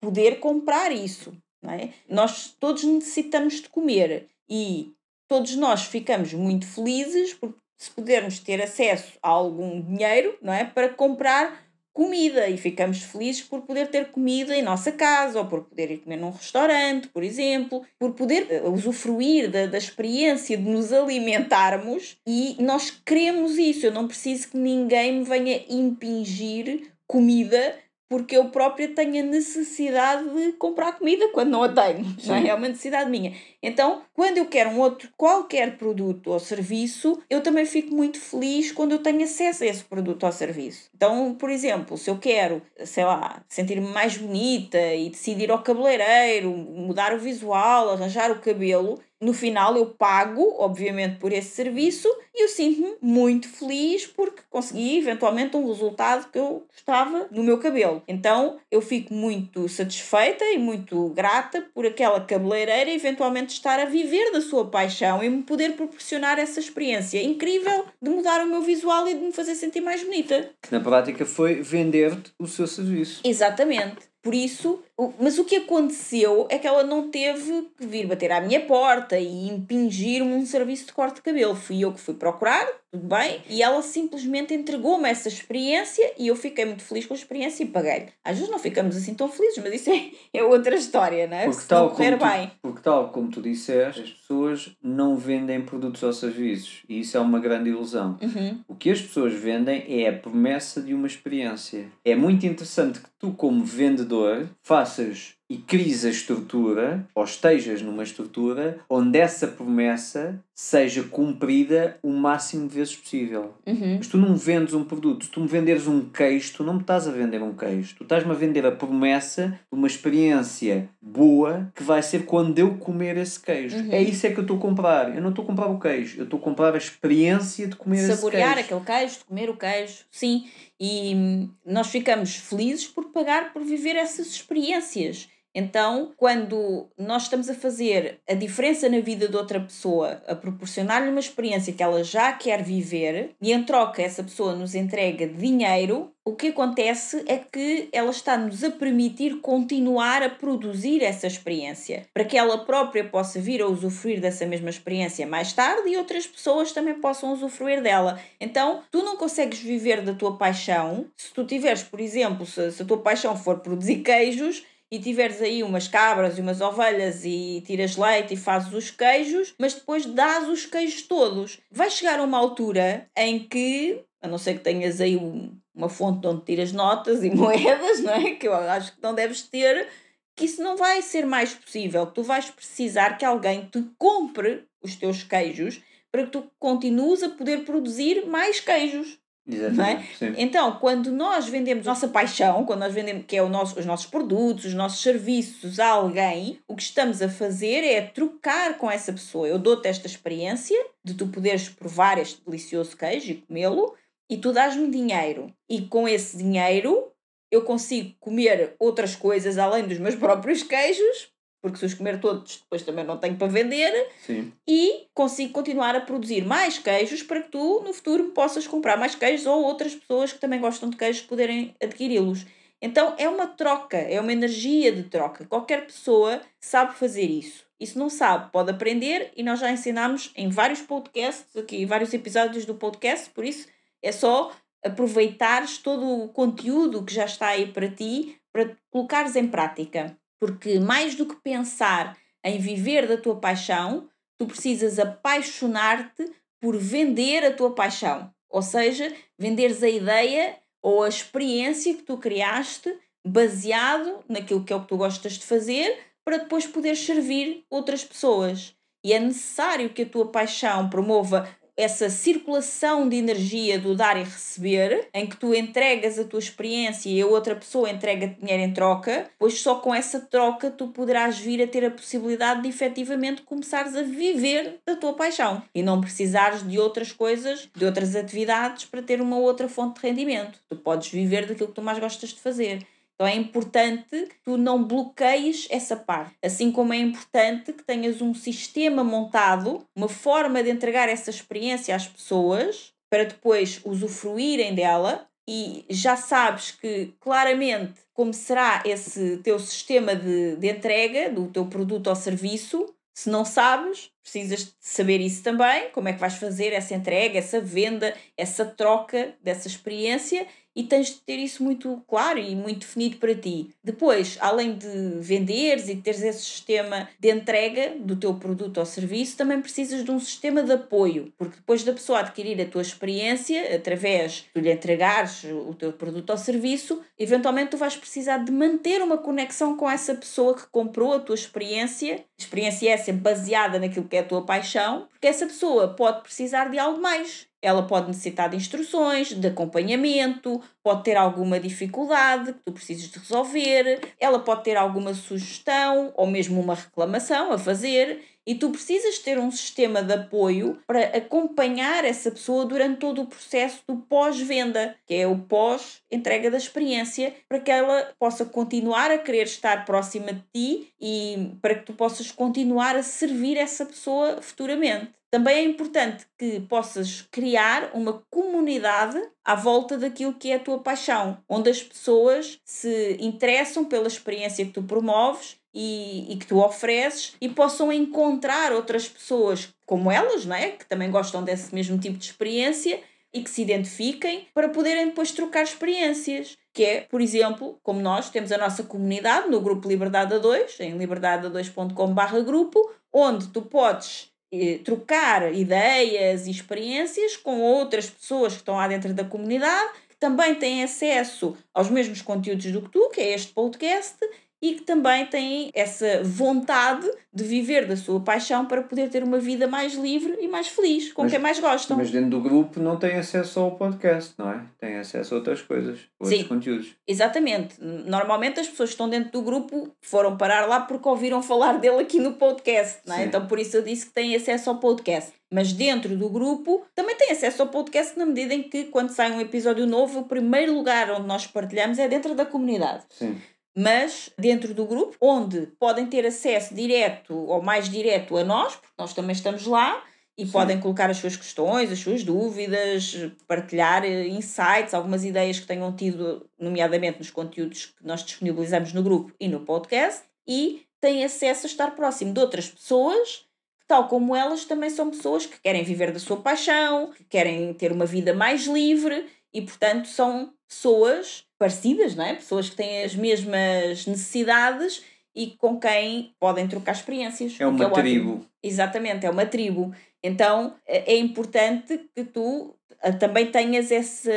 poder 0.00 0.40
comprar 0.40 0.90
isso. 0.90 1.32
É? 1.62 1.90
Nós 2.08 2.54
todos 2.58 2.82
necessitamos 2.82 3.54
de 3.54 3.68
comer 3.68 4.28
e 4.48 4.92
todos 5.28 5.56
nós 5.56 5.84
ficamos 5.84 6.32
muito 6.32 6.66
felizes 6.66 7.34
por 7.34 7.54
se 7.78 7.90
pudermos 7.90 8.38
ter 8.38 8.62
acesso 8.62 9.18
a 9.22 9.28
algum 9.28 9.80
dinheiro 9.80 10.36
não 10.40 10.52
é? 10.52 10.64
para 10.64 10.88
comprar 10.88 11.66
comida 11.96 12.46
e 12.46 12.58
ficamos 12.58 13.02
felizes 13.02 13.42
por 13.42 13.62
poder 13.62 13.88
ter 13.88 14.10
comida 14.10 14.54
em 14.54 14.60
nossa 14.60 14.92
casa 14.92 15.38
ou 15.38 15.46
por 15.46 15.64
poder 15.64 15.90
ir 15.90 15.98
comer 15.98 16.18
num 16.18 16.30
restaurante, 16.30 17.08
por 17.08 17.24
exemplo, 17.24 17.82
por 17.98 18.12
poder 18.12 18.46
eh, 18.50 18.68
usufruir 18.68 19.50
da, 19.50 19.64
da 19.64 19.78
experiência 19.78 20.58
de 20.58 20.62
nos 20.62 20.92
alimentarmos 20.92 22.18
e 22.26 22.54
nós 22.60 22.90
queremos 22.90 23.56
isso. 23.56 23.86
Eu 23.86 23.92
não 23.92 24.06
preciso 24.06 24.48
que 24.50 24.58
ninguém 24.58 25.20
me 25.20 25.24
venha 25.24 25.64
impingir 25.70 26.92
comida 27.06 27.74
porque 28.08 28.36
eu 28.36 28.46
própria 28.50 28.88
tenho 28.88 29.22
a 29.22 29.26
necessidade 29.26 30.28
de 30.28 30.52
comprar 30.52 30.92
comida 30.92 31.28
quando 31.32 31.50
não 31.50 31.62
a 31.62 31.68
tenho, 31.68 32.04
não 32.24 32.34
é? 32.34 32.48
é 32.48 32.54
uma 32.54 32.68
necessidade 32.68 33.10
minha. 33.10 33.32
Então, 33.62 34.02
quando 34.14 34.38
eu 34.38 34.46
quero 34.46 34.70
um 34.70 34.78
outro, 34.78 35.08
qualquer 35.16 35.76
produto 35.76 36.30
ou 36.30 36.38
serviço, 36.38 37.20
eu 37.28 37.42
também 37.42 37.66
fico 37.66 37.94
muito 37.94 38.20
feliz 38.20 38.70
quando 38.70 38.92
eu 38.92 38.98
tenho 38.98 39.24
acesso 39.24 39.64
a 39.64 39.66
esse 39.66 39.82
produto 39.82 40.24
ou 40.24 40.32
serviço. 40.32 40.88
Então, 40.94 41.34
por 41.34 41.50
exemplo, 41.50 41.96
se 41.98 42.08
eu 42.08 42.18
quero, 42.18 42.62
sei 42.84 43.04
lá, 43.04 43.42
sentir-me 43.48 43.88
mais 43.88 44.16
bonita 44.16 44.94
e 44.94 45.10
decidir 45.10 45.50
ao 45.50 45.62
cabeleireiro, 45.62 46.50
mudar 46.50 47.12
o 47.12 47.18
visual, 47.18 47.90
arranjar 47.90 48.30
o 48.30 48.40
cabelo, 48.40 49.00
no 49.20 49.32
final 49.32 49.76
eu 49.76 49.86
pago, 49.86 50.54
obviamente, 50.58 51.18
por 51.18 51.32
esse 51.32 51.50
serviço 51.50 52.08
e 52.34 52.44
eu 52.44 52.48
sinto-me 52.48 52.96
muito 53.00 53.48
feliz 53.48 54.06
porque 54.06 54.42
consegui 54.50 54.98
eventualmente 54.98 55.56
um 55.56 55.66
resultado 55.66 56.30
que 56.30 56.38
eu 56.38 56.66
gostava 56.70 57.26
no 57.30 57.42
meu 57.42 57.58
cabelo. 57.58 58.02
Então 58.06 58.58
eu 58.70 58.82
fico 58.82 59.14
muito 59.14 59.68
satisfeita 59.68 60.44
e 60.44 60.58
muito 60.58 61.08
grata 61.10 61.66
por 61.74 61.86
aquela 61.86 62.20
cabeleireira 62.20 62.90
eventualmente 62.90 63.54
estar 63.54 63.80
a 63.80 63.86
viver 63.86 64.32
da 64.32 64.40
sua 64.40 64.66
paixão 64.66 65.22
e 65.22 65.30
me 65.30 65.42
poder 65.42 65.72
proporcionar 65.72 66.38
essa 66.38 66.60
experiência 66.60 67.22
incrível 67.22 67.86
de 68.00 68.10
mudar 68.10 68.44
o 68.44 68.46
meu 68.46 68.62
visual 68.62 69.08
e 69.08 69.14
de 69.14 69.20
me 69.20 69.32
fazer 69.32 69.54
sentir 69.54 69.80
mais 69.80 70.02
bonita. 70.02 70.50
Que 70.60 70.72
na 70.72 70.80
prática 70.80 71.24
foi 71.24 71.62
vender-te 71.62 72.32
o 72.38 72.46
seu 72.46 72.66
serviço. 72.66 73.22
Exatamente. 73.24 73.96
Por 74.26 74.34
isso, 74.34 74.82
mas 75.18 75.38
o 75.38 75.44
que 75.44 75.56
aconteceu 75.56 76.46
é 76.48 76.58
que 76.58 76.66
ela 76.66 76.82
não 76.82 77.10
teve 77.10 77.68
que 77.76 77.86
vir 77.86 78.06
bater 78.06 78.32
à 78.32 78.40
minha 78.40 78.60
porta 78.60 79.18
e 79.18 79.48
impingir-me 79.48 80.32
um 80.34 80.46
serviço 80.46 80.86
de 80.86 80.92
corte 80.92 81.16
de 81.16 81.22
cabelo. 81.22 81.54
Fui 81.54 81.84
eu 81.84 81.92
que 81.92 82.00
fui 82.00 82.14
procurar, 82.14 82.66
tudo 82.90 83.06
bem, 83.06 83.42
e 83.50 83.62
ela 83.62 83.82
simplesmente 83.82 84.54
entregou-me 84.54 85.08
essa 85.08 85.28
experiência 85.28 86.12
e 86.18 86.28
eu 86.28 86.36
fiquei 86.36 86.64
muito 86.64 86.82
feliz 86.82 87.04
com 87.04 87.12
a 87.12 87.16
experiência 87.16 87.62
e 87.62 87.66
paguei-lhe. 87.66 88.08
Às 88.24 88.38
vezes 88.38 88.50
não 88.50 88.58
ficamos 88.58 88.96
assim 88.96 89.12
tão 89.12 89.28
felizes, 89.28 89.62
mas 89.62 89.74
isso 89.74 89.90
é, 89.90 90.10
é 90.40 90.42
outra 90.42 90.74
história, 90.74 91.26
não 91.26 91.36
é? 91.36 91.44
Porque 91.44 91.66
tal, 91.68 91.90
como 91.90 92.16
bem. 92.16 92.46
tu, 92.48 92.56
porque 92.62 92.80
tal 92.80 93.08
como 93.10 93.30
tu 93.30 93.42
disseste, 93.42 94.00
as 94.00 94.10
pessoas 94.10 94.74
não 94.82 95.16
vendem 95.16 95.60
produtos 95.60 96.02
ou 96.02 96.12
serviços 96.12 96.84
e 96.88 97.00
isso 97.00 97.18
é 97.18 97.20
uma 97.20 97.38
grande 97.38 97.68
ilusão. 97.68 98.16
Uhum. 98.22 98.60
O 98.66 98.74
que 98.74 98.90
as 98.90 99.02
pessoas 99.02 99.34
vendem 99.34 99.84
é 99.88 100.08
a 100.08 100.12
promessa 100.12 100.80
de 100.80 100.94
uma 100.94 101.06
experiência. 101.06 101.86
É 102.02 102.16
muito 102.16 102.46
interessante 102.46 103.00
que 103.00 103.08
tu, 103.18 103.32
como 103.32 103.62
vendedor, 103.62 104.48
faças 104.62 104.85
pássaros 104.86 105.36
e 105.48 105.56
cries 105.56 106.04
a 106.04 106.10
estrutura, 106.10 107.06
ou 107.14 107.22
estejas 107.24 107.80
numa 107.80 108.02
estrutura, 108.02 108.78
onde 108.88 109.18
essa 109.18 109.46
promessa 109.46 110.40
seja 110.52 111.02
cumprida 111.04 111.98
o 112.02 112.10
máximo 112.10 112.66
de 112.66 112.74
vezes 112.74 112.96
possível. 112.96 113.54
Uhum. 113.66 113.96
Mas 113.98 114.08
tu 114.08 114.16
não 114.16 114.34
vendes 114.34 114.74
um 114.74 114.82
produto. 114.82 115.26
Se 115.26 115.30
tu 115.30 115.40
me 115.40 115.46
venderes 115.46 115.86
um 115.86 116.00
queijo, 116.08 116.54
tu 116.54 116.64
não 116.64 116.74
me 116.74 116.80
estás 116.80 117.06
a 117.06 117.12
vender 117.12 117.42
um 117.42 117.54
queijo. 117.54 117.94
Tu 117.96 118.02
estás-me 118.02 118.32
a 118.32 118.34
vender 118.34 118.64
a 118.64 118.72
promessa 118.72 119.48
de 119.48 119.78
uma 119.78 119.86
experiência 119.86 120.88
boa 121.00 121.70
que 121.74 121.82
vai 121.82 122.02
ser 122.02 122.24
quando 122.24 122.58
eu 122.58 122.78
comer 122.78 123.16
esse 123.18 123.38
queijo. 123.38 123.76
Uhum. 123.76 123.92
É 123.92 124.00
isso 124.00 124.26
é 124.26 124.30
que 124.30 124.38
eu 124.38 124.42
estou 124.42 124.56
a 124.56 124.60
comprar. 124.60 125.14
Eu 125.14 125.20
não 125.20 125.30
estou 125.30 125.44
a 125.44 125.46
comprar 125.46 125.66
o 125.66 125.78
queijo. 125.78 126.18
Eu 126.18 126.24
estou 126.24 126.40
a 126.40 126.42
comprar 126.42 126.74
a 126.74 126.78
experiência 126.78 127.68
de 127.68 127.76
comer 127.76 127.98
Saborear 127.98 128.58
esse 128.58 128.68
queijo. 128.68 128.82
aquele 128.82 128.98
queijo, 128.98 129.18
de 129.18 129.24
comer 129.26 129.50
o 129.50 129.56
queijo, 129.56 130.04
sim. 130.10 130.46
E 130.80 131.14
hum, 131.14 131.50
nós 131.64 131.88
ficamos 131.88 132.34
felizes 132.34 132.86
por 132.86 133.06
pagar 133.06 133.52
por 133.52 133.62
viver 133.62 133.94
essas 133.94 134.28
experiências. 134.28 135.28
Então, 135.56 136.12
quando 136.18 136.86
nós 136.98 137.22
estamos 137.22 137.48
a 137.48 137.54
fazer 137.54 138.20
a 138.28 138.34
diferença 138.34 138.90
na 138.90 139.00
vida 139.00 139.26
de 139.26 139.34
outra 139.38 139.58
pessoa, 139.58 140.22
a 140.28 140.34
proporcionar-lhe 140.34 141.08
uma 141.08 141.18
experiência 141.18 141.72
que 141.72 141.82
ela 141.82 142.04
já 142.04 142.30
quer 142.34 142.62
viver, 142.62 143.30
e 143.40 143.54
em 143.54 143.62
troca 143.62 144.02
essa 144.02 144.22
pessoa 144.22 144.54
nos 144.54 144.74
entrega 144.74 145.26
dinheiro, 145.26 146.12
o 146.26 146.34
que 146.34 146.48
acontece 146.48 147.24
é 147.26 147.38
que 147.38 147.88
ela 147.90 148.10
está-nos 148.10 148.62
a 148.64 148.70
permitir 148.70 149.36
continuar 149.40 150.22
a 150.22 150.28
produzir 150.28 151.02
essa 151.02 151.26
experiência, 151.26 152.04
para 152.12 152.24
que 152.24 152.36
ela 152.36 152.66
própria 152.66 153.04
possa 153.04 153.40
vir 153.40 153.62
a 153.62 153.66
usufruir 153.66 154.20
dessa 154.20 154.44
mesma 154.44 154.68
experiência 154.68 155.26
mais 155.26 155.54
tarde 155.54 155.88
e 155.88 155.96
outras 155.96 156.26
pessoas 156.26 156.72
também 156.72 157.00
possam 157.00 157.32
usufruir 157.32 157.80
dela. 157.80 158.20
Então, 158.38 158.82
tu 158.90 159.02
não 159.02 159.16
consegues 159.16 159.60
viver 159.60 160.02
da 160.02 160.12
tua 160.12 160.36
paixão 160.36 161.06
se 161.16 161.32
tu 161.32 161.44
tiveres, 161.44 161.82
por 161.82 162.00
exemplo, 162.00 162.44
se, 162.44 162.72
se 162.72 162.82
a 162.82 162.84
tua 162.84 162.98
paixão 162.98 163.34
for 163.34 163.60
produzir 163.60 164.02
queijos 164.02 164.64
e 164.90 164.98
tiveres 164.98 165.42
aí 165.42 165.62
umas 165.62 165.88
cabras 165.88 166.38
e 166.38 166.40
umas 166.40 166.60
ovelhas 166.60 167.24
e 167.24 167.62
tiras 167.66 167.96
leite 167.96 168.34
e 168.34 168.36
fazes 168.36 168.72
os 168.72 168.90
queijos, 168.90 169.54
mas 169.58 169.74
depois 169.74 170.06
dás 170.06 170.48
os 170.48 170.64
queijos 170.64 171.02
todos. 171.02 171.58
Vai 171.70 171.90
chegar 171.90 172.20
uma 172.20 172.38
altura 172.38 173.08
em 173.16 173.40
que, 173.40 174.04
a 174.22 174.28
não 174.28 174.38
ser 174.38 174.54
que 174.54 174.64
tenhas 174.64 175.00
aí 175.00 175.16
um, 175.16 175.56
uma 175.74 175.88
fonte 175.88 176.20
de 176.20 176.28
onde 176.28 176.44
tiras 176.44 176.72
notas 176.72 177.24
e 177.24 177.30
moedas, 177.34 178.00
não 178.00 178.12
é? 178.12 178.34
Que 178.34 178.46
eu 178.46 178.54
acho 178.54 178.94
que 178.94 179.02
não 179.02 179.14
deves 179.14 179.42
ter, 179.42 179.88
que 180.36 180.44
isso 180.44 180.62
não 180.62 180.76
vai 180.76 181.02
ser 181.02 181.26
mais 181.26 181.52
possível. 181.52 182.06
Tu 182.06 182.22
vais 182.22 182.48
precisar 182.50 183.18
que 183.18 183.24
alguém 183.24 183.66
te 183.66 183.82
compre 183.98 184.64
os 184.82 184.94
teus 184.94 185.22
queijos 185.22 185.80
para 186.12 186.24
que 186.24 186.30
tu 186.30 186.50
continues 186.58 187.22
a 187.22 187.28
poder 187.28 187.64
produzir 187.64 188.26
mais 188.26 188.60
queijos. 188.60 189.18
Exatamente. 189.48 190.16
Sim. 190.16 190.34
Então, 190.36 190.72
quando 190.72 191.12
nós 191.12 191.48
vendemos 191.48 191.86
nossa 191.86 192.08
paixão, 192.08 192.64
quando 192.64 192.80
nós 192.80 192.92
vendemos 192.92 193.24
que 193.26 193.36
é 193.36 193.42
o 193.42 193.48
nosso, 193.48 193.78
os 193.78 193.86
nossos 193.86 194.06
produtos, 194.06 194.64
os 194.64 194.74
nossos 194.74 195.00
serviços 195.00 195.78
a 195.78 195.88
alguém, 195.88 196.58
o 196.66 196.74
que 196.74 196.82
estamos 196.82 197.22
a 197.22 197.28
fazer 197.28 197.84
é 197.84 198.00
trocar 198.00 198.76
com 198.76 198.90
essa 198.90 199.12
pessoa. 199.12 199.46
Eu 199.46 199.58
dou-te 199.58 199.86
esta 199.86 200.06
experiência 200.06 200.76
de 201.04 201.14
tu 201.14 201.28
poderes 201.28 201.68
provar 201.68 202.18
este 202.18 202.44
delicioso 202.44 202.96
queijo 202.96 203.30
e 203.30 203.34
comê-lo, 203.36 203.94
e 204.28 204.36
tu 204.36 204.52
dás-me 204.52 204.90
dinheiro. 204.90 205.52
E 205.68 205.82
com 205.82 206.08
esse 206.08 206.36
dinheiro 206.36 207.12
eu 207.50 207.62
consigo 207.62 208.14
comer 208.18 208.74
outras 208.78 209.14
coisas 209.14 209.58
além 209.58 209.86
dos 209.86 209.98
meus 209.98 210.14
próprios 210.16 210.64
queijos, 210.64 211.28
porque 211.66 211.80
se 211.80 211.84
os 211.84 211.94
comer 211.94 212.20
todos 212.20 212.58
depois 212.62 212.82
também 212.82 213.04
não 213.04 213.18
tenho 213.18 213.34
para 213.34 213.48
vender, 213.48 214.08
Sim. 214.24 214.52
e 214.68 215.08
consigo 215.12 215.52
continuar 215.52 215.96
a 215.96 216.00
produzir 216.00 216.44
mais 216.46 216.78
queijos 216.78 217.24
para 217.24 217.42
que 217.42 217.50
tu 217.50 217.82
no 217.84 217.92
futuro 217.92 218.28
possas 218.28 218.68
comprar 218.68 218.96
mais 218.96 219.16
queijos 219.16 219.46
ou 219.46 219.64
outras 219.64 219.92
pessoas 219.92 220.32
que 220.32 220.38
também 220.38 220.60
gostam 220.60 220.88
de 220.88 220.96
queijos 220.96 221.22
poderem 221.22 221.74
adquiri-los. 221.82 222.46
Então 222.80 223.16
é 223.18 223.28
uma 223.28 223.48
troca, 223.48 223.96
é 223.96 224.20
uma 224.20 224.32
energia 224.32 224.92
de 224.92 225.02
troca. 225.02 225.44
Qualquer 225.46 225.86
pessoa 225.86 226.40
sabe 226.60 226.94
fazer 226.94 227.24
isso. 227.24 227.66
E 227.80 227.86
se 227.86 227.98
não 227.98 228.08
sabe, 228.08 228.52
pode 228.52 228.70
aprender 228.70 229.32
e 229.36 229.42
nós 229.42 229.58
já 229.58 229.68
ensinamos 229.72 230.30
em 230.36 230.48
vários 230.48 230.80
podcasts, 230.80 231.56
aqui 231.56 231.84
vários 231.84 232.14
episódios 232.14 232.64
do 232.64 232.76
podcast, 232.76 233.28
por 233.30 233.44
isso 233.44 233.66
é 234.00 234.12
só 234.12 234.52
aproveitares 234.84 235.78
todo 235.78 236.06
o 236.06 236.28
conteúdo 236.28 237.04
que 237.04 237.12
já 237.12 237.24
está 237.24 237.48
aí 237.48 237.66
para 237.72 237.90
ti 237.90 238.36
para 238.52 238.70
colocares 238.88 239.34
em 239.34 239.48
prática. 239.48 240.16
Porque 240.38 240.78
mais 240.78 241.14
do 241.14 241.26
que 241.26 241.36
pensar 241.36 242.16
em 242.44 242.58
viver 242.58 243.06
da 243.06 243.16
tua 243.16 243.36
paixão, 243.40 244.08
tu 244.38 244.46
precisas 244.46 244.98
apaixonar-te 244.98 246.30
por 246.60 246.76
vender 246.76 247.44
a 247.44 247.52
tua 247.52 247.74
paixão. 247.74 248.30
Ou 248.48 248.62
seja, 248.62 249.14
venderes 249.38 249.82
a 249.82 249.88
ideia 249.88 250.56
ou 250.82 251.02
a 251.02 251.08
experiência 251.08 251.94
que 251.94 252.02
tu 252.02 252.16
criaste 252.16 252.96
baseado 253.26 254.24
naquilo 254.28 254.64
que 254.64 254.72
é 254.72 254.76
o 254.76 254.82
que 254.82 254.88
tu 254.88 254.96
gostas 254.96 255.32
de 255.32 255.44
fazer 255.44 255.98
para 256.24 256.38
depois 256.38 256.66
poderes 256.66 257.00
servir 257.00 257.64
outras 257.68 258.04
pessoas. 258.04 258.74
E 259.04 259.12
é 259.12 259.18
necessário 259.18 259.90
que 259.90 260.02
a 260.02 260.08
tua 260.08 260.30
paixão 260.30 260.88
promova 260.88 261.48
essa 261.76 262.08
circulação 262.08 263.08
de 263.08 263.16
energia 263.16 263.78
do 263.78 263.94
dar 263.94 264.16
e 264.16 264.24
receber, 264.24 265.08
em 265.12 265.26
que 265.26 265.36
tu 265.36 265.54
entregas 265.54 266.18
a 266.18 266.24
tua 266.24 266.38
experiência 266.38 267.10
e 267.10 267.20
a 267.20 267.26
outra 267.26 267.54
pessoa 267.54 267.90
entrega 267.90 268.28
dinheiro 268.28 268.62
em 268.62 268.72
troca, 268.72 269.28
pois 269.38 269.60
só 269.60 269.76
com 269.76 269.94
essa 269.94 270.20
troca 270.20 270.70
tu 270.70 270.88
poderás 270.88 271.38
vir 271.38 271.62
a 271.62 271.66
ter 271.66 271.84
a 271.84 271.90
possibilidade 271.90 272.62
de 272.62 272.68
efetivamente 272.68 273.42
começares 273.42 273.94
a 273.94 274.02
viver 274.02 274.80
da 274.86 274.96
tua 274.96 275.12
paixão 275.12 275.62
e 275.74 275.82
não 275.82 276.00
precisares 276.00 276.66
de 276.66 276.78
outras 276.78 277.12
coisas, 277.12 277.68
de 277.74 277.84
outras 277.84 278.16
atividades 278.16 278.86
para 278.86 279.02
ter 279.02 279.20
uma 279.20 279.36
outra 279.36 279.68
fonte 279.68 280.00
de 280.00 280.06
rendimento. 280.06 280.58
Tu 280.68 280.76
podes 280.76 281.08
viver 281.10 281.46
daquilo 281.46 281.68
que 281.68 281.74
tu 281.74 281.82
mais 281.82 281.98
gostas 281.98 282.30
de 282.30 282.40
fazer. 282.40 282.86
Então 283.16 283.26
é 283.26 283.34
importante 283.34 284.26
que 284.26 284.36
tu 284.44 284.58
não 284.58 284.84
bloqueies 284.84 285.66
essa 285.70 285.96
parte. 285.96 286.36
Assim 286.44 286.70
como 286.70 286.92
é 286.92 286.98
importante 286.98 287.72
que 287.72 287.82
tenhas 287.82 288.20
um 288.20 288.34
sistema 288.34 289.02
montado, 289.02 289.86
uma 289.96 290.08
forma 290.08 290.62
de 290.62 290.70
entregar 290.70 291.08
essa 291.08 291.30
experiência 291.30 291.96
às 291.96 292.06
pessoas 292.06 292.92
para 293.10 293.24
depois 293.24 293.80
usufruírem 293.84 294.74
dela 294.74 295.26
e 295.48 295.84
já 295.88 296.16
sabes 296.16 296.72
que 296.72 297.14
claramente 297.18 298.00
como 298.12 298.34
será 298.34 298.82
esse 298.84 299.38
teu 299.38 299.58
sistema 299.58 300.14
de, 300.14 300.56
de 300.56 300.68
entrega 300.68 301.30
do 301.30 301.46
teu 301.48 301.66
produto 301.66 302.08
ou 302.08 302.16
serviço. 302.16 302.92
Se 303.14 303.30
não 303.30 303.46
sabes, 303.46 304.10
precisas 304.26 304.74
saber 304.80 305.20
isso 305.20 305.42
também, 305.42 305.88
como 305.90 306.08
é 306.08 306.12
que 306.12 306.18
vais 306.18 306.34
fazer 306.34 306.72
essa 306.72 306.94
entrega, 306.94 307.38
essa 307.38 307.60
venda, 307.60 308.12
essa 308.36 308.64
troca 308.64 309.34
dessa 309.40 309.68
experiência 309.68 310.46
e 310.76 310.82
tens 310.82 311.06
de 311.06 311.20
ter 311.20 311.38
isso 311.38 311.64
muito 311.64 312.04
claro 312.06 312.38
e 312.38 312.54
muito 312.54 312.80
definido 312.80 313.16
para 313.16 313.34
ti. 313.34 313.70
Depois, 313.82 314.36
além 314.40 314.76
de 314.76 315.16
venderes 315.20 315.88
e 315.88 315.94
de 315.94 316.02
teres 316.02 316.22
esse 316.22 316.44
sistema 316.44 317.08
de 317.18 317.30
entrega 317.30 317.94
do 317.98 318.14
teu 318.14 318.34
produto 318.34 318.76
ou 318.76 318.84
serviço, 318.84 319.38
também 319.38 319.62
precisas 319.62 320.04
de 320.04 320.10
um 320.10 320.20
sistema 320.20 320.62
de 320.62 320.72
apoio, 320.72 321.32
porque 321.38 321.56
depois 321.56 321.82
da 321.82 321.94
pessoa 321.94 322.18
adquirir 322.18 322.60
a 322.60 322.66
tua 322.66 322.82
experiência, 322.82 323.74
através 323.74 324.44
de 324.54 324.60
lhe 324.60 324.70
entregares 324.70 325.44
o 325.44 325.72
teu 325.72 325.94
produto 325.94 326.28
ou 326.28 326.36
serviço, 326.36 327.00
eventualmente 327.18 327.70
tu 327.70 327.78
vais 327.78 327.96
precisar 327.96 328.38
de 328.38 328.52
manter 328.52 329.00
uma 329.00 329.16
conexão 329.16 329.78
com 329.78 329.88
essa 329.88 330.14
pessoa 330.14 330.54
que 330.54 330.66
comprou 330.66 331.14
a 331.14 331.20
tua 331.20 331.34
experiência, 331.34 332.22
experiência 332.36 332.90
essa 332.90 333.10
baseada 333.14 333.78
naquilo 333.78 334.06
que 334.06 334.15
é 334.16 334.20
a 334.20 334.24
tua 334.24 334.44
paixão, 334.44 335.08
porque 335.10 335.26
essa 335.26 335.46
pessoa 335.46 335.88
pode 335.88 336.22
precisar 336.22 336.70
de 336.70 336.78
algo 336.78 337.00
mais. 337.00 337.46
Ela 337.62 337.82
pode 337.86 338.08
necessitar 338.08 338.48
de 338.48 338.56
instruções, 338.56 339.32
de 339.32 339.48
acompanhamento, 339.48 340.62
pode 340.82 341.02
ter 341.02 341.16
alguma 341.16 341.58
dificuldade 341.58 342.52
que 342.52 342.60
tu 342.64 342.72
precisas 342.72 343.10
de 343.10 343.18
resolver, 343.18 344.00
ela 344.20 344.38
pode 344.38 344.64
ter 344.64 344.76
alguma 344.76 345.14
sugestão 345.14 346.12
ou 346.14 346.26
mesmo 346.26 346.60
uma 346.60 346.74
reclamação 346.74 347.52
a 347.52 347.58
fazer 347.58 348.22
e 348.46 348.54
tu 348.54 348.70
precisas 348.70 349.18
ter 349.18 349.38
um 349.38 349.50
sistema 349.50 350.02
de 350.02 350.14
apoio 350.14 350.78
para 350.86 351.00
acompanhar 351.16 352.04
essa 352.04 352.30
pessoa 352.30 352.64
durante 352.64 352.98
todo 352.98 353.22
o 353.22 353.26
processo 353.26 353.82
do 353.88 353.96
pós-venda, 353.96 354.96
que 355.06 355.14
é 355.14 355.26
o 355.26 355.38
pós-entrega 355.38 356.50
da 356.50 356.56
experiência, 356.56 357.34
para 357.48 357.58
que 357.58 357.70
ela 357.70 358.12
possa 358.18 358.44
continuar 358.44 359.10
a 359.10 359.18
querer 359.18 359.44
estar 359.44 359.84
próxima 359.84 360.32
de 360.32 360.42
ti 360.54 360.88
e 361.00 361.52
para 361.60 361.74
que 361.74 361.86
tu 361.86 361.92
possas 361.92 362.30
continuar 362.30 362.94
a 362.94 363.02
servir 363.02 363.56
essa 363.56 363.84
pessoa 363.84 364.40
futuramente. 364.40 365.16
Também 365.30 365.56
é 365.56 365.64
importante 365.64 366.24
que 366.38 366.60
possas 366.60 367.22
criar 367.30 367.90
uma 367.92 368.22
comunidade 368.30 369.20
à 369.44 369.54
volta 369.54 369.98
daquilo 369.98 370.32
que 370.32 370.50
é 370.50 370.54
a 370.54 370.60
tua 370.60 370.78
paixão, 370.78 371.36
onde 371.48 371.68
as 371.68 371.82
pessoas 371.82 372.58
se 372.64 373.16
interessam 373.20 373.84
pela 373.84 374.06
experiência 374.06 374.64
que 374.64 374.72
tu 374.72 374.82
promoves 374.82 375.58
e, 375.78 376.32
e, 376.32 376.36
que 376.36 376.46
tu 376.46 376.58
ofereces 376.58 377.34
e 377.38 377.50
possam 377.50 377.92
encontrar 377.92 378.72
outras 378.72 379.06
pessoas 379.06 379.68
como 379.84 380.10
elas, 380.10 380.46
não 380.46 380.56
é? 380.56 380.70
que 380.70 380.86
também 380.86 381.10
gostam 381.10 381.44
desse 381.44 381.74
mesmo 381.74 381.98
tipo 381.98 382.16
de 382.16 382.24
experiência 382.24 382.98
e 383.30 383.42
que 383.42 383.50
se 383.50 383.60
identifiquem 383.60 384.48
para 384.54 384.70
poderem 384.70 385.08
depois 385.08 385.32
trocar 385.32 385.62
experiências. 385.62 386.56
Que 386.72 386.82
é, 386.82 387.00
por 387.02 387.20
exemplo, 387.20 387.78
como 387.82 388.00
nós 388.00 388.30
temos 388.30 388.50
a 388.52 388.56
nossa 388.56 388.84
comunidade 388.84 389.50
no 389.50 389.60
grupo 389.60 389.86
Liberdade 389.86 390.34
a 390.34 390.38
2, 390.38 390.80
em 390.80 390.96
liberdade2.com.br 390.96 392.40
grupo, 392.42 392.90
onde 393.12 393.48
tu 393.48 393.60
podes 393.60 394.32
eh, 394.50 394.78
trocar 394.82 395.52
ideias 395.54 396.46
e 396.46 396.50
experiências 396.50 397.36
com 397.36 397.60
outras 397.60 398.08
pessoas 398.08 398.54
que 398.54 398.60
estão 398.60 398.76
lá 398.76 398.88
dentro 398.88 399.12
da 399.12 399.24
comunidade, 399.24 399.92
que 400.08 400.16
também 400.16 400.54
têm 400.54 400.82
acesso 400.82 401.54
aos 401.74 401.90
mesmos 401.90 402.22
conteúdos 402.22 402.72
do 402.72 402.80
que 402.80 402.90
tu, 402.90 403.10
que 403.10 403.20
é 403.20 403.34
este 403.34 403.52
podcast, 403.52 404.16
e 404.60 404.74
que 404.74 404.82
também 404.82 405.26
têm 405.26 405.70
essa 405.74 406.22
vontade 406.22 407.08
de 407.32 407.44
viver 407.44 407.86
da 407.86 407.96
sua 407.96 408.18
paixão 408.20 408.64
para 408.64 408.82
poder 408.82 409.10
ter 409.10 409.22
uma 409.22 409.38
vida 409.38 409.66
mais 409.66 409.94
livre 409.94 410.38
e 410.40 410.48
mais 410.48 410.68
feliz, 410.68 411.12
com 411.12 411.22
mas, 411.22 411.32
quem 411.32 411.40
mais 411.40 411.60
gostam. 411.60 411.96
Mas 411.96 412.10
dentro 412.10 412.30
do 412.30 412.40
grupo 412.40 412.80
não 412.80 412.96
tem 412.96 413.16
acesso 413.16 413.60
ao 413.60 413.72
podcast, 413.72 414.32
não 414.38 414.50
é? 414.50 414.64
Tem 414.78 414.96
acesso 414.96 415.34
a 415.34 415.38
outras 415.38 415.60
coisas, 415.60 416.00
outros 416.18 416.40
Sim, 416.40 416.48
conteúdos. 416.48 416.96
Exatamente. 417.06 417.76
Normalmente 417.80 418.58
as 418.60 418.68
pessoas 418.68 418.88
que 418.88 418.94
estão 418.94 419.08
dentro 419.08 419.30
do 419.30 419.42
grupo 419.42 419.94
foram 420.00 420.36
parar 420.38 420.66
lá 420.66 420.80
porque 420.80 421.06
ouviram 421.06 421.42
falar 421.42 421.74
dele 421.78 422.00
aqui 422.00 422.18
no 422.18 422.32
podcast, 422.32 423.00
não 423.06 423.14
é? 423.14 423.18
Sim. 423.18 423.24
Então 423.24 423.46
por 423.46 423.58
isso 423.58 423.76
eu 423.76 423.82
disse 423.82 424.06
que 424.06 424.12
têm 424.12 424.34
acesso 424.34 424.70
ao 424.70 424.78
podcast. 424.78 425.34
Mas 425.52 425.72
dentro 425.72 426.16
do 426.16 426.28
grupo 426.28 426.84
também 426.94 427.14
tem 427.16 427.30
acesso 427.30 427.62
ao 427.62 427.68
podcast 427.68 428.18
na 428.18 428.26
medida 428.26 428.52
em 428.52 428.64
que, 428.64 428.84
quando 428.84 429.10
sai 429.10 429.30
um 429.30 429.40
episódio 429.40 429.86
novo, 429.86 430.20
o 430.20 430.24
primeiro 430.24 430.74
lugar 430.74 431.08
onde 431.12 431.26
nós 431.26 431.46
partilhamos 431.46 432.00
é 432.00 432.08
dentro 432.08 432.34
da 432.34 432.44
comunidade. 432.44 433.04
Sim 433.10 433.36
mas 433.76 434.30
dentro 434.38 434.72
do 434.72 434.86
grupo, 434.86 435.16
onde 435.20 435.66
podem 435.78 436.06
ter 436.06 436.24
acesso 436.24 436.74
direto 436.74 437.36
ou 437.36 437.60
mais 437.60 437.90
direto 437.90 438.36
a 438.38 438.42
nós, 438.42 438.74
porque 438.74 438.94
nós 438.98 439.12
também 439.12 439.32
estamos 439.32 439.66
lá, 439.66 440.02
e 440.38 440.46
Sim. 440.46 440.52
podem 440.52 440.80
colocar 440.80 441.10
as 441.10 441.18
suas 441.18 441.36
questões, 441.36 441.92
as 441.92 441.98
suas 441.98 442.22
dúvidas, 442.22 443.14
partilhar 443.46 444.04
eh, 444.04 444.26
insights, 444.28 444.92
algumas 444.92 445.24
ideias 445.24 445.58
que 445.58 445.66
tenham 445.66 445.94
tido, 445.94 446.48
nomeadamente 446.58 447.18
nos 447.18 447.30
conteúdos 447.30 447.86
que 447.86 448.06
nós 448.06 448.22
disponibilizamos 448.22 448.92
no 448.92 449.02
grupo 449.02 449.32
e 449.38 449.48
no 449.48 449.60
podcast, 449.60 450.24
e 450.46 450.82
têm 451.00 451.24
acesso 451.24 451.66
a 451.66 451.70
estar 451.70 451.90
próximo 451.94 452.32
de 452.32 452.40
outras 452.40 452.68
pessoas 452.68 453.46
que, 453.78 453.86
tal 453.86 454.08
como 454.08 454.34
elas, 454.34 454.64
também 454.64 454.90
são 454.90 455.10
pessoas 455.10 455.46
que 455.46 455.60
querem 455.60 455.84
viver 455.84 456.12
da 456.12 456.18
sua 456.18 456.38
paixão, 456.38 457.12
que 457.12 457.24
querem 457.24 457.72
ter 457.74 457.92
uma 457.92 458.06
vida 458.06 458.34
mais 458.34 458.66
livre 458.66 459.26
e, 459.52 459.62
portanto, 459.62 460.06
são 460.08 460.52
pessoas 460.68 461.44
parecidas, 461.58 462.14
não 462.14 462.24
é? 462.24 462.34
Pessoas 462.34 462.68
que 462.68 462.76
têm 462.76 463.02
as 463.04 463.14
mesmas 463.14 464.06
necessidades 464.06 465.02
e 465.34 465.48
com 465.58 465.78
quem 465.78 466.34
podem 466.40 466.66
trocar 466.66 466.92
experiências. 466.92 467.56
É 467.60 467.66
uma 467.66 467.84
é 467.84 467.90
tribo. 467.90 468.30
Ótimo. 468.30 468.46
Exatamente, 468.62 469.26
é 469.26 469.30
uma 469.30 469.46
tribo. 469.46 469.94
Então 470.22 470.74
é, 470.86 471.12
é 471.12 471.18
importante 471.18 472.08
que 472.14 472.24
tu 472.24 472.74
eh, 473.02 473.12
também 473.12 473.50
tenhas 473.50 473.92
essa 473.92 474.30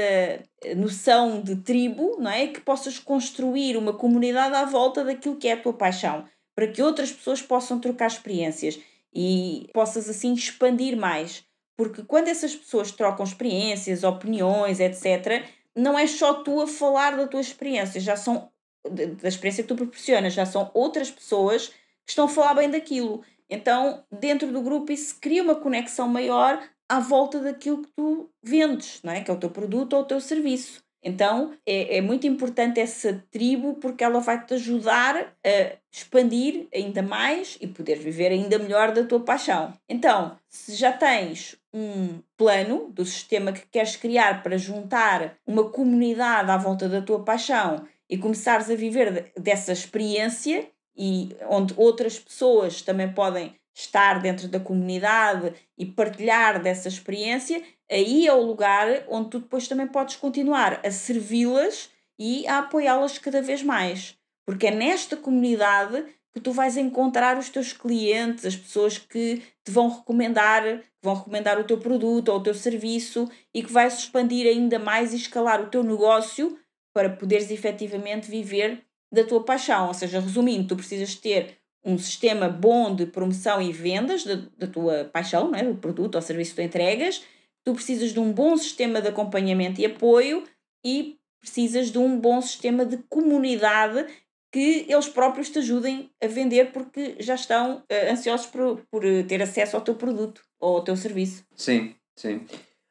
noção 0.75 1.41
de 1.41 1.55
tribo, 1.57 2.17
não 2.19 2.29
é? 2.29 2.47
Que 2.47 2.59
possas 2.59 2.99
construir 2.99 3.77
uma 3.77 3.93
comunidade 3.93 4.55
à 4.55 4.65
volta 4.65 5.03
daquilo 5.03 5.37
que 5.37 5.47
é 5.47 5.53
a 5.53 5.61
tua 5.61 5.73
paixão, 5.73 6.25
para 6.55 6.67
que 6.67 6.81
outras 6.81 7.11
pessoas 7.11 7.41
possam 7.41 7.79
trocar 7.79 8.07
experiências 8.07 8.79
e 9.13 9.69
possas 9.73 10.09
assim 10.09 10.33
expandir 10.33 10.97
mais. 10.97 11.43
Porque 11.77 12.03
quando 12.03 12.27
essas 12.27 12.53
pessoas 12.53 12.91
trocam 12.91 13.25
experiências, 13.25 14.03
opiniões, 14.03 14.81
etc., 14.81 15.45
não 15.79 15.97
é 15.97 16.05
só 16.05 16.33
tu 16.33 16.61
a 16.61 16.67
falar 16.67 17.15
da 17.15 17.27
tua 17.27 17.41
experiência, 17.41 18.01
já 18.01 18.15
são 18.15 18.51
da 18.89 19.27
experiência 19.27 19.63
que 19.63 19.67
tu 19.67 19.75
proporcionas, 19.75 20.33
já 20.33 20.45
são 20.45 20.71
outras 20.73 21.11
pessoas 21.11 21.67
que 21.67 22.11
estão 22.11 22.25
a 22.25 22.29
falar 22.29 22.53
bem 22.55 22.69
daquilo. 22.69 23.23
Então, 23.49 24.03
dentro 24.11 24.51
do 24.51 24.61
grupo, 24.61 24.91
isso 24.91 25.17
cria 25.19 25.43
uma 25.43 25.55
conexão 25.55 26.07
maior 26.07 26.61
à 26.87 26.99
volta 26.99 27.39
daquilo 27.39 27.81
que 27.81 27.89
tu 27.95 28.29
vendes, 28.43 29.01
não 29.03 29.13
é? 29.13 29.21
que 29.21 29.29
é 29.29 29.33
o 29.33 29.39
teu 29.39 29.49
produto 29.49 29.93
ou 29.93 30.01
o 30.01 30.05
teu 30.05 30.19
serviço. 30.19 30.83
Então 31.03 31.53
é, 31.65 31.97
é 31.97 32.01
muito 32.01 32.27
importante 32.27 32.79
essa 32.79 33.23
tribo 33.31 33.75
porque 33.75 34.03
ela 34.03 34.19
vai 34.19 34.45
te 34.45 34.53
ajudar 34.55 35.33
a 35.45 35.77
expandir 35.91 36.67
ainda 36.73 37.01
mais 37.01 37.57
e 37.61 37.67
poder 37.67 37.97
viver 37.97 38.31
ainda 38.31 38.59
melhor 38.59 38.91
da 38.91 39.03
tua 39.03 39.21
paixão. 39.21 39.73
Então, 39.87 40.37
se 40.47 40.75
já 40.75 40.91
tens 40.91 41.55
um 41.73 42.21
plano 42.37 42.91
do 42.91 43.05
sistema 43.05 43.51
que 43.51 43.65
queres 43.67 43.95
criar 43.95 44.43
para 44.43 44.57
juntar 44.57 45.37
uma 45.45 45.69
comunidade 45.69 46.51
à 46.51 46.57
volta 46.57 46.89
da 46.89 47.01
tua 47.01 47.23
paixão 47.23 47.85
e 48.09 48.17
começares 48.17 48.69
a 48.69 48.75
viver 48.75 49.31
dessa 49.37 49.71
experiência 49.71 50.69
e 50.97 51.35
onde 51.47 51.73
outras 51.77 52.19
pessoas 52.19 52.81
também 52.81 53.11
podem 53.13 53.55
estar 53.79 54.21
dentro 54.21 54.47
da 54.47 54.59
comunidade 54.59 55.53
e 55.77 55.85
partilhar 55.85 56.61
dessa 56.61 56.87
experiência, 56.87 57.63
aí 57.89 58.27
é 58.27 58.33
o 58.33 58.41
lugar 58.41 59.05
onde 59.07 59.29
tu 59.29 59.39
depois 59.39 59.67
também 59.67 59.87
podes 59.87 60.15
continuar 60.15 60.81
a 60.85 60.91
servi-las 60.91 61.89
e 62.17 62.45
a 62.47 62.59
apoiá-las 62.59 63.17
cada 63.17 63.41
vez 63.41 63.63
mais. 63.63 64.17
Porque 64.45 64.67
é 64.67 64.71
nesta 64.71 65.15
comunidade 65.15 66.05
que 66.33 66.39
tu 66.39 66.51
vais 66.51 66.77
encontrar 66.77 67.37
os 67.37 67.49
teus 67.49 67.73
clientes, 67.73 68.45
as 68.45 68.55
pessoas 68.55 68.97
que 68.97 69.41
te 69.63 69.71
vão 69.71 69.89
recomendar, 69.89 70.81
vão 71.01 71.15
recomendar 71.15 71.59
o 71.59 71.63
teu 71.63 71.77
produto 71.77 72.29
ou 72.29 72.37
o 72.37 72.43
teu 72.43 72.53
serviço 72.53 73.29
e 73.53 73.63
que 73.63 73.71
vais 73.71 73.97
expandir 73.97 74.45
ainda 74.45 74.77
mais 74.77 75.13
e 75.13 75.17
escalar 75.17 75.61
o 75.61 75.69
teu 75.69 75.83
negócio 75.83 76.57
para 76.93 77.09
poderes 77.09 77.49
efetivamente 77.49 78.29
viver 78.29 78.83
da 79.11 79.23
tua 79.23 79.43
paixão. 79.43 79.87
Ou 79.87 79.93
seja, 79.93 80.19
resumindo, 80.19 80.67
tu 80.67 80.75
precisas 80.75 81.15
ter 81.15 81.58
um 81.83 81.97
sistema 81.97 82.49
bom 82.49 82.93
de 82.93 83.05
promoção 83.05 83.61
e 83.61 83.71
vendas 83.71 84.23
da, 84.23 84.35
da 84.57 84.67
tua 84.67 85.05
paixão, 85.05 85.49
né? 85.51 85.63
do 85.63 85.75
produto 85.75 86.15
ou 86.15 86.21
serviço 86.21 86.51
que 86.51 86.61
tu 86.61 86.65
entregas, 86.65 87.23
tu 87.63 87.73
precisas 87.73 88.11
de 88.11 88.19
um 88.19 88.31
bom 88.31 88.57
sistema 88.57 89.01
de 89.01 89.07
acompanhamento 89.07 89.79
e 89.79 89.85
apoio 89.85 90.43
e 90.85 91.17
precisas 91.39 91.89
de 91.89 91.97
um 91.97 92.19
bom 92.19 92.41
sistema 92.41 92.85
de 92.85 92.97
comunidade 93.09 94.05
que 94.51 94.85
eles 94.89 95.07
próprios 95.07 95.49
te 95.49 95.59
ajudem 95.59 96.09
a 96.21 96.27
vender 96.27 96.71
porque 96.71 97.15
já 97.19 97.35
estão 97.35 97.77
uh, 97.77 98.11
ansiosos 98.11 98.47
por, 98.47 98.81
por 98.89 99.05
eh, 99.05 99.23
ter 99.23 99.41
acesso 99.41 99.75
ao 99.75 99.83
teu 99.83 99.93
produto 99.93 100.41
ou 100.59 100.77
ao 100.77 100.83
teu 100.83 100.97
serviço. 100.97 101.45
Sim, 101.55 101.95
sim. 102.15 102.45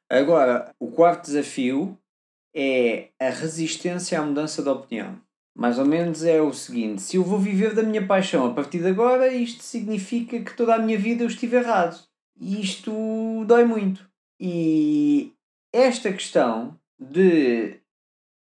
Agora, 0.09 0.72
o 0.78 0.91
quarto 0.93 1.26
desafio 1.26 1.99
é 2.55 3.09
a 3.20 3.28
resistência 3.28 4.20
à 4.20 4.22
mudança 4.22 4.62
de 4.62 4.68
opinião. 4.68 5.20
Mais 5.59 5.77
ou 5.77 5.85
menos 5.85 6.23
é 6.23 6.41
o 6.41 6.53
seguinte: 6.53 7.03
se 7.03 7.17
eu 7.17 7.25
vou 7.25 7.41
viver 7.41 7.75
da 7.75 7.83
minha 7.83 8.07
paixão 8.07 8.47
a 8.47 8.55
partir 8.55 8.79
de 8.79 8.87
agora, 8.87 9.27
isto 9.27 9.65
significa 9.65 10.39
que 10.39 10.57
toda 10.57 10.77
a 10.77 10.79
minha 10.79 10.97
vida 10.97 11.25
eu 11.25 11.27
estive 11.27 11.57
errado. 11.57 12.01
E 12.41 12.61
isto 12.61 13.45
dói 13.45 13.65
muito. 13.65 14.09
E 14.39 15.33
esta 15.73 16.13
questão 16.13 16.79
de 16.97 17.81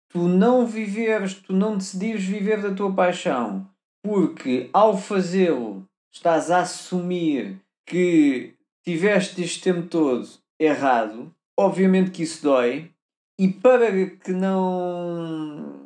tu 0.09 0.27
não 0.27 0.67
viveres, 0.67 1.35
tu 1.35 1.53
não 1.53 1.77
decidires 1.77 2.25
viver 2.25 2.63
da 2.63 2.75
tua 2.75 2.95
paixão, 2.95 3.69
porque 4.03 4.71
ao 4.73 4.97
fazê-lo 4.97 5.87
estás 6.11 6.51
a 6.51 6.61
assumir 6.61 7.61
que 7.87 8.55
tiveste 8.83 9.43
este 9.43 9.61
tempo 9.61 9.87
todo 9.87 10.27
errado, 10.59 11.31
obviamente 11.59 12.11
que 12.11 12.23
isso 12.23 12.43
dói, 12.43 12.91
e 13.39 13.49
para 13.49 13.91
que 14.09 14.33
não 14.33 15.82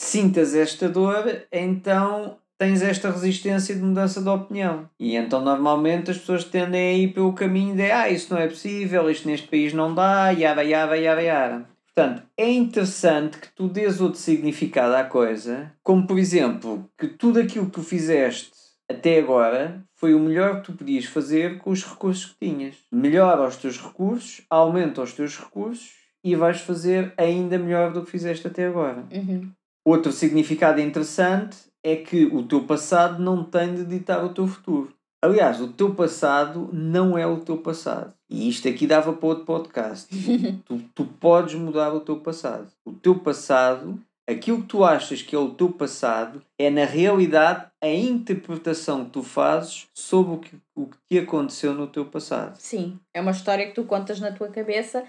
sintas 0.00 0.54
esta 0.54 0.88
dor, 0.88 1.46
então 1.52 2.38
tens 2.58 2.80
esta 2.80 3.10
resistência 3.10 3.74
de 3.74 3.82
mudança 3.82 4.22
de 4.22 4.28
opinião. 4.28 4.88
E 4.98 5.14
então 5.14 5.44
normalmente 5.44 6.10
as 6.10 6.18
pessoas 6.18 6.42
tendem 6.42 6.80
a 6.80 6.94
ir 6.94 7.08
pelo 7.12 7.34
caminho 7.34 7.76
de 7.76 7.90
ah, 7.90 8.08
isso 8.08 8.32
não 8.32 8.40
é 8.40 8.48
possível, 8.48 9.10
isto 9.10 9.28
neste 9.28 9.46
país 9.46 9.74
não 9.74 9.94
dá, 9.94 10.30
yara, 10.30 10.64
yara, 10.64 10.96
yara, 10.96 11.22
yara. 11.22 11.68
Portanto, 11.94 12.22
é 12.34 12.50
interessante 12.50 13.38
que 13.38 13.48
tu 13.54 13.68
dês 13.68 14.00
outro 14.00 14.18
significado 14.18 14.94
à 14.94 15.04
coisa, 15.04 15.70
como 15.82 16.06
por 16.06 16.18
exemplo, 16.18 16.90
que 16.98 17.06
tudo 17.06 17.38
aquilo 17.38 17.66
que 17.66 17.72
tu 17.72 17.82
fizeste 17.82 18.52
até 18.90 19.18
agora 19.18 19.84
foi 19.94 20.14
o 20.14 20.20
melhor 20.20 20.56
que 20.56 20.72
tu 20.72 20.78
podias 20.78 21.04
fazer 21.04 21.58
com 21.58 21.70
os 21.70 21.84
recursos 21.84 22.24
que 22.24 22.46
tinhas. 22.48 22.76
Melhora 22.90 23.46
os 23.46 23.56
teus 23.56 23.78
recursos, 23.78 24.40
aumenta 24.48 25.02
os 25.02 25.12
teus 25.12 25.36
recursos 25.38 25.92
e 26.24 26.34
vais 26.34 26.60
fazer 26.60 27.12
ainda 27.18 27.58
melhor 27.58 27.92
do 27.92 28.02
que 28.02 28.10
fizeste 28.10 28.46
até 28.46 28.66
agora. 28.66 29.04
Uhum. 29.12 29.50
Outro 29.84 30.12
significado 30.12 30.80
interessante 30.80 31.56
é 31.82 31.96
que 31.96 32.26
o 32.26 32.42
teu 32.42 32.64
passado 32.64 33.22
não 33.22 33.42
tem 33.42 33.74
de 33.74 33.84
ditar 33.84 34.24
o 34.24 34.34
teu 34.34 34.46
futuro. 34.46 34.92
Aliás, 35.22 35.60
o 35.60 35.68
teu 35.68 35.94
passado 35.94 36.70
não 36.72 37.16
é 37.16 37.26
o 37.26 37.38
teu 37.38 37.58
passado. 37.58 38.14
E 38.28 38.48
isto 38.48 38.66
aqui 38.68 38.86
dava 38.86 39.12
para 39.12 39.28
outro 39.28 39.44
podcast. 39.44 40.08
tu, 40.64 40.80
tu 40.94 41.04
podes 41.04 41.54
mudar 41.54 41.92
o 41.92 42.00
teu 42.00 42.20
passado. 42.20 42.68
O 42.86 42.92
teu 42.92 43.18
passado, 43.18 44.00
aquilo 44.26 44.62
que 44.62 44.68
tu 44.68 44.82
achas 44.82 45.20
que 45.20 45.36
é 45.36 45.38
o 45.38 45.50
teu 45.50 45.70
passado, 45.70 46.42
é 46.58 46.70
na 46.70 46.86
realidade 46.86 47.66
a 47.82 47.88
interpretação 47.88 49.04
que 49.04 49.10
tu 49.10 49.22
fazes 49.22 49.88
sobre 49.94 50.34
o 50.34 50.38
que, 50.38 50.56
o 50.74 50.86
que 50.86 50.96
te 51.06 51.18
aconteceu 51.18 51.74
no 51.74 51.86
teu 51.86 52.06
passado. 52.06 52.56
Sim, 52.58 52.98
é 53.12 53.20
uma 53.20 53.32
história 53.32 53.66
que 53.66 53.74
tu 53.74 53.84
contas 53.84 54.20
na 54.20 54.32
tua 54.32 54.48
cabeça 54.48 55.04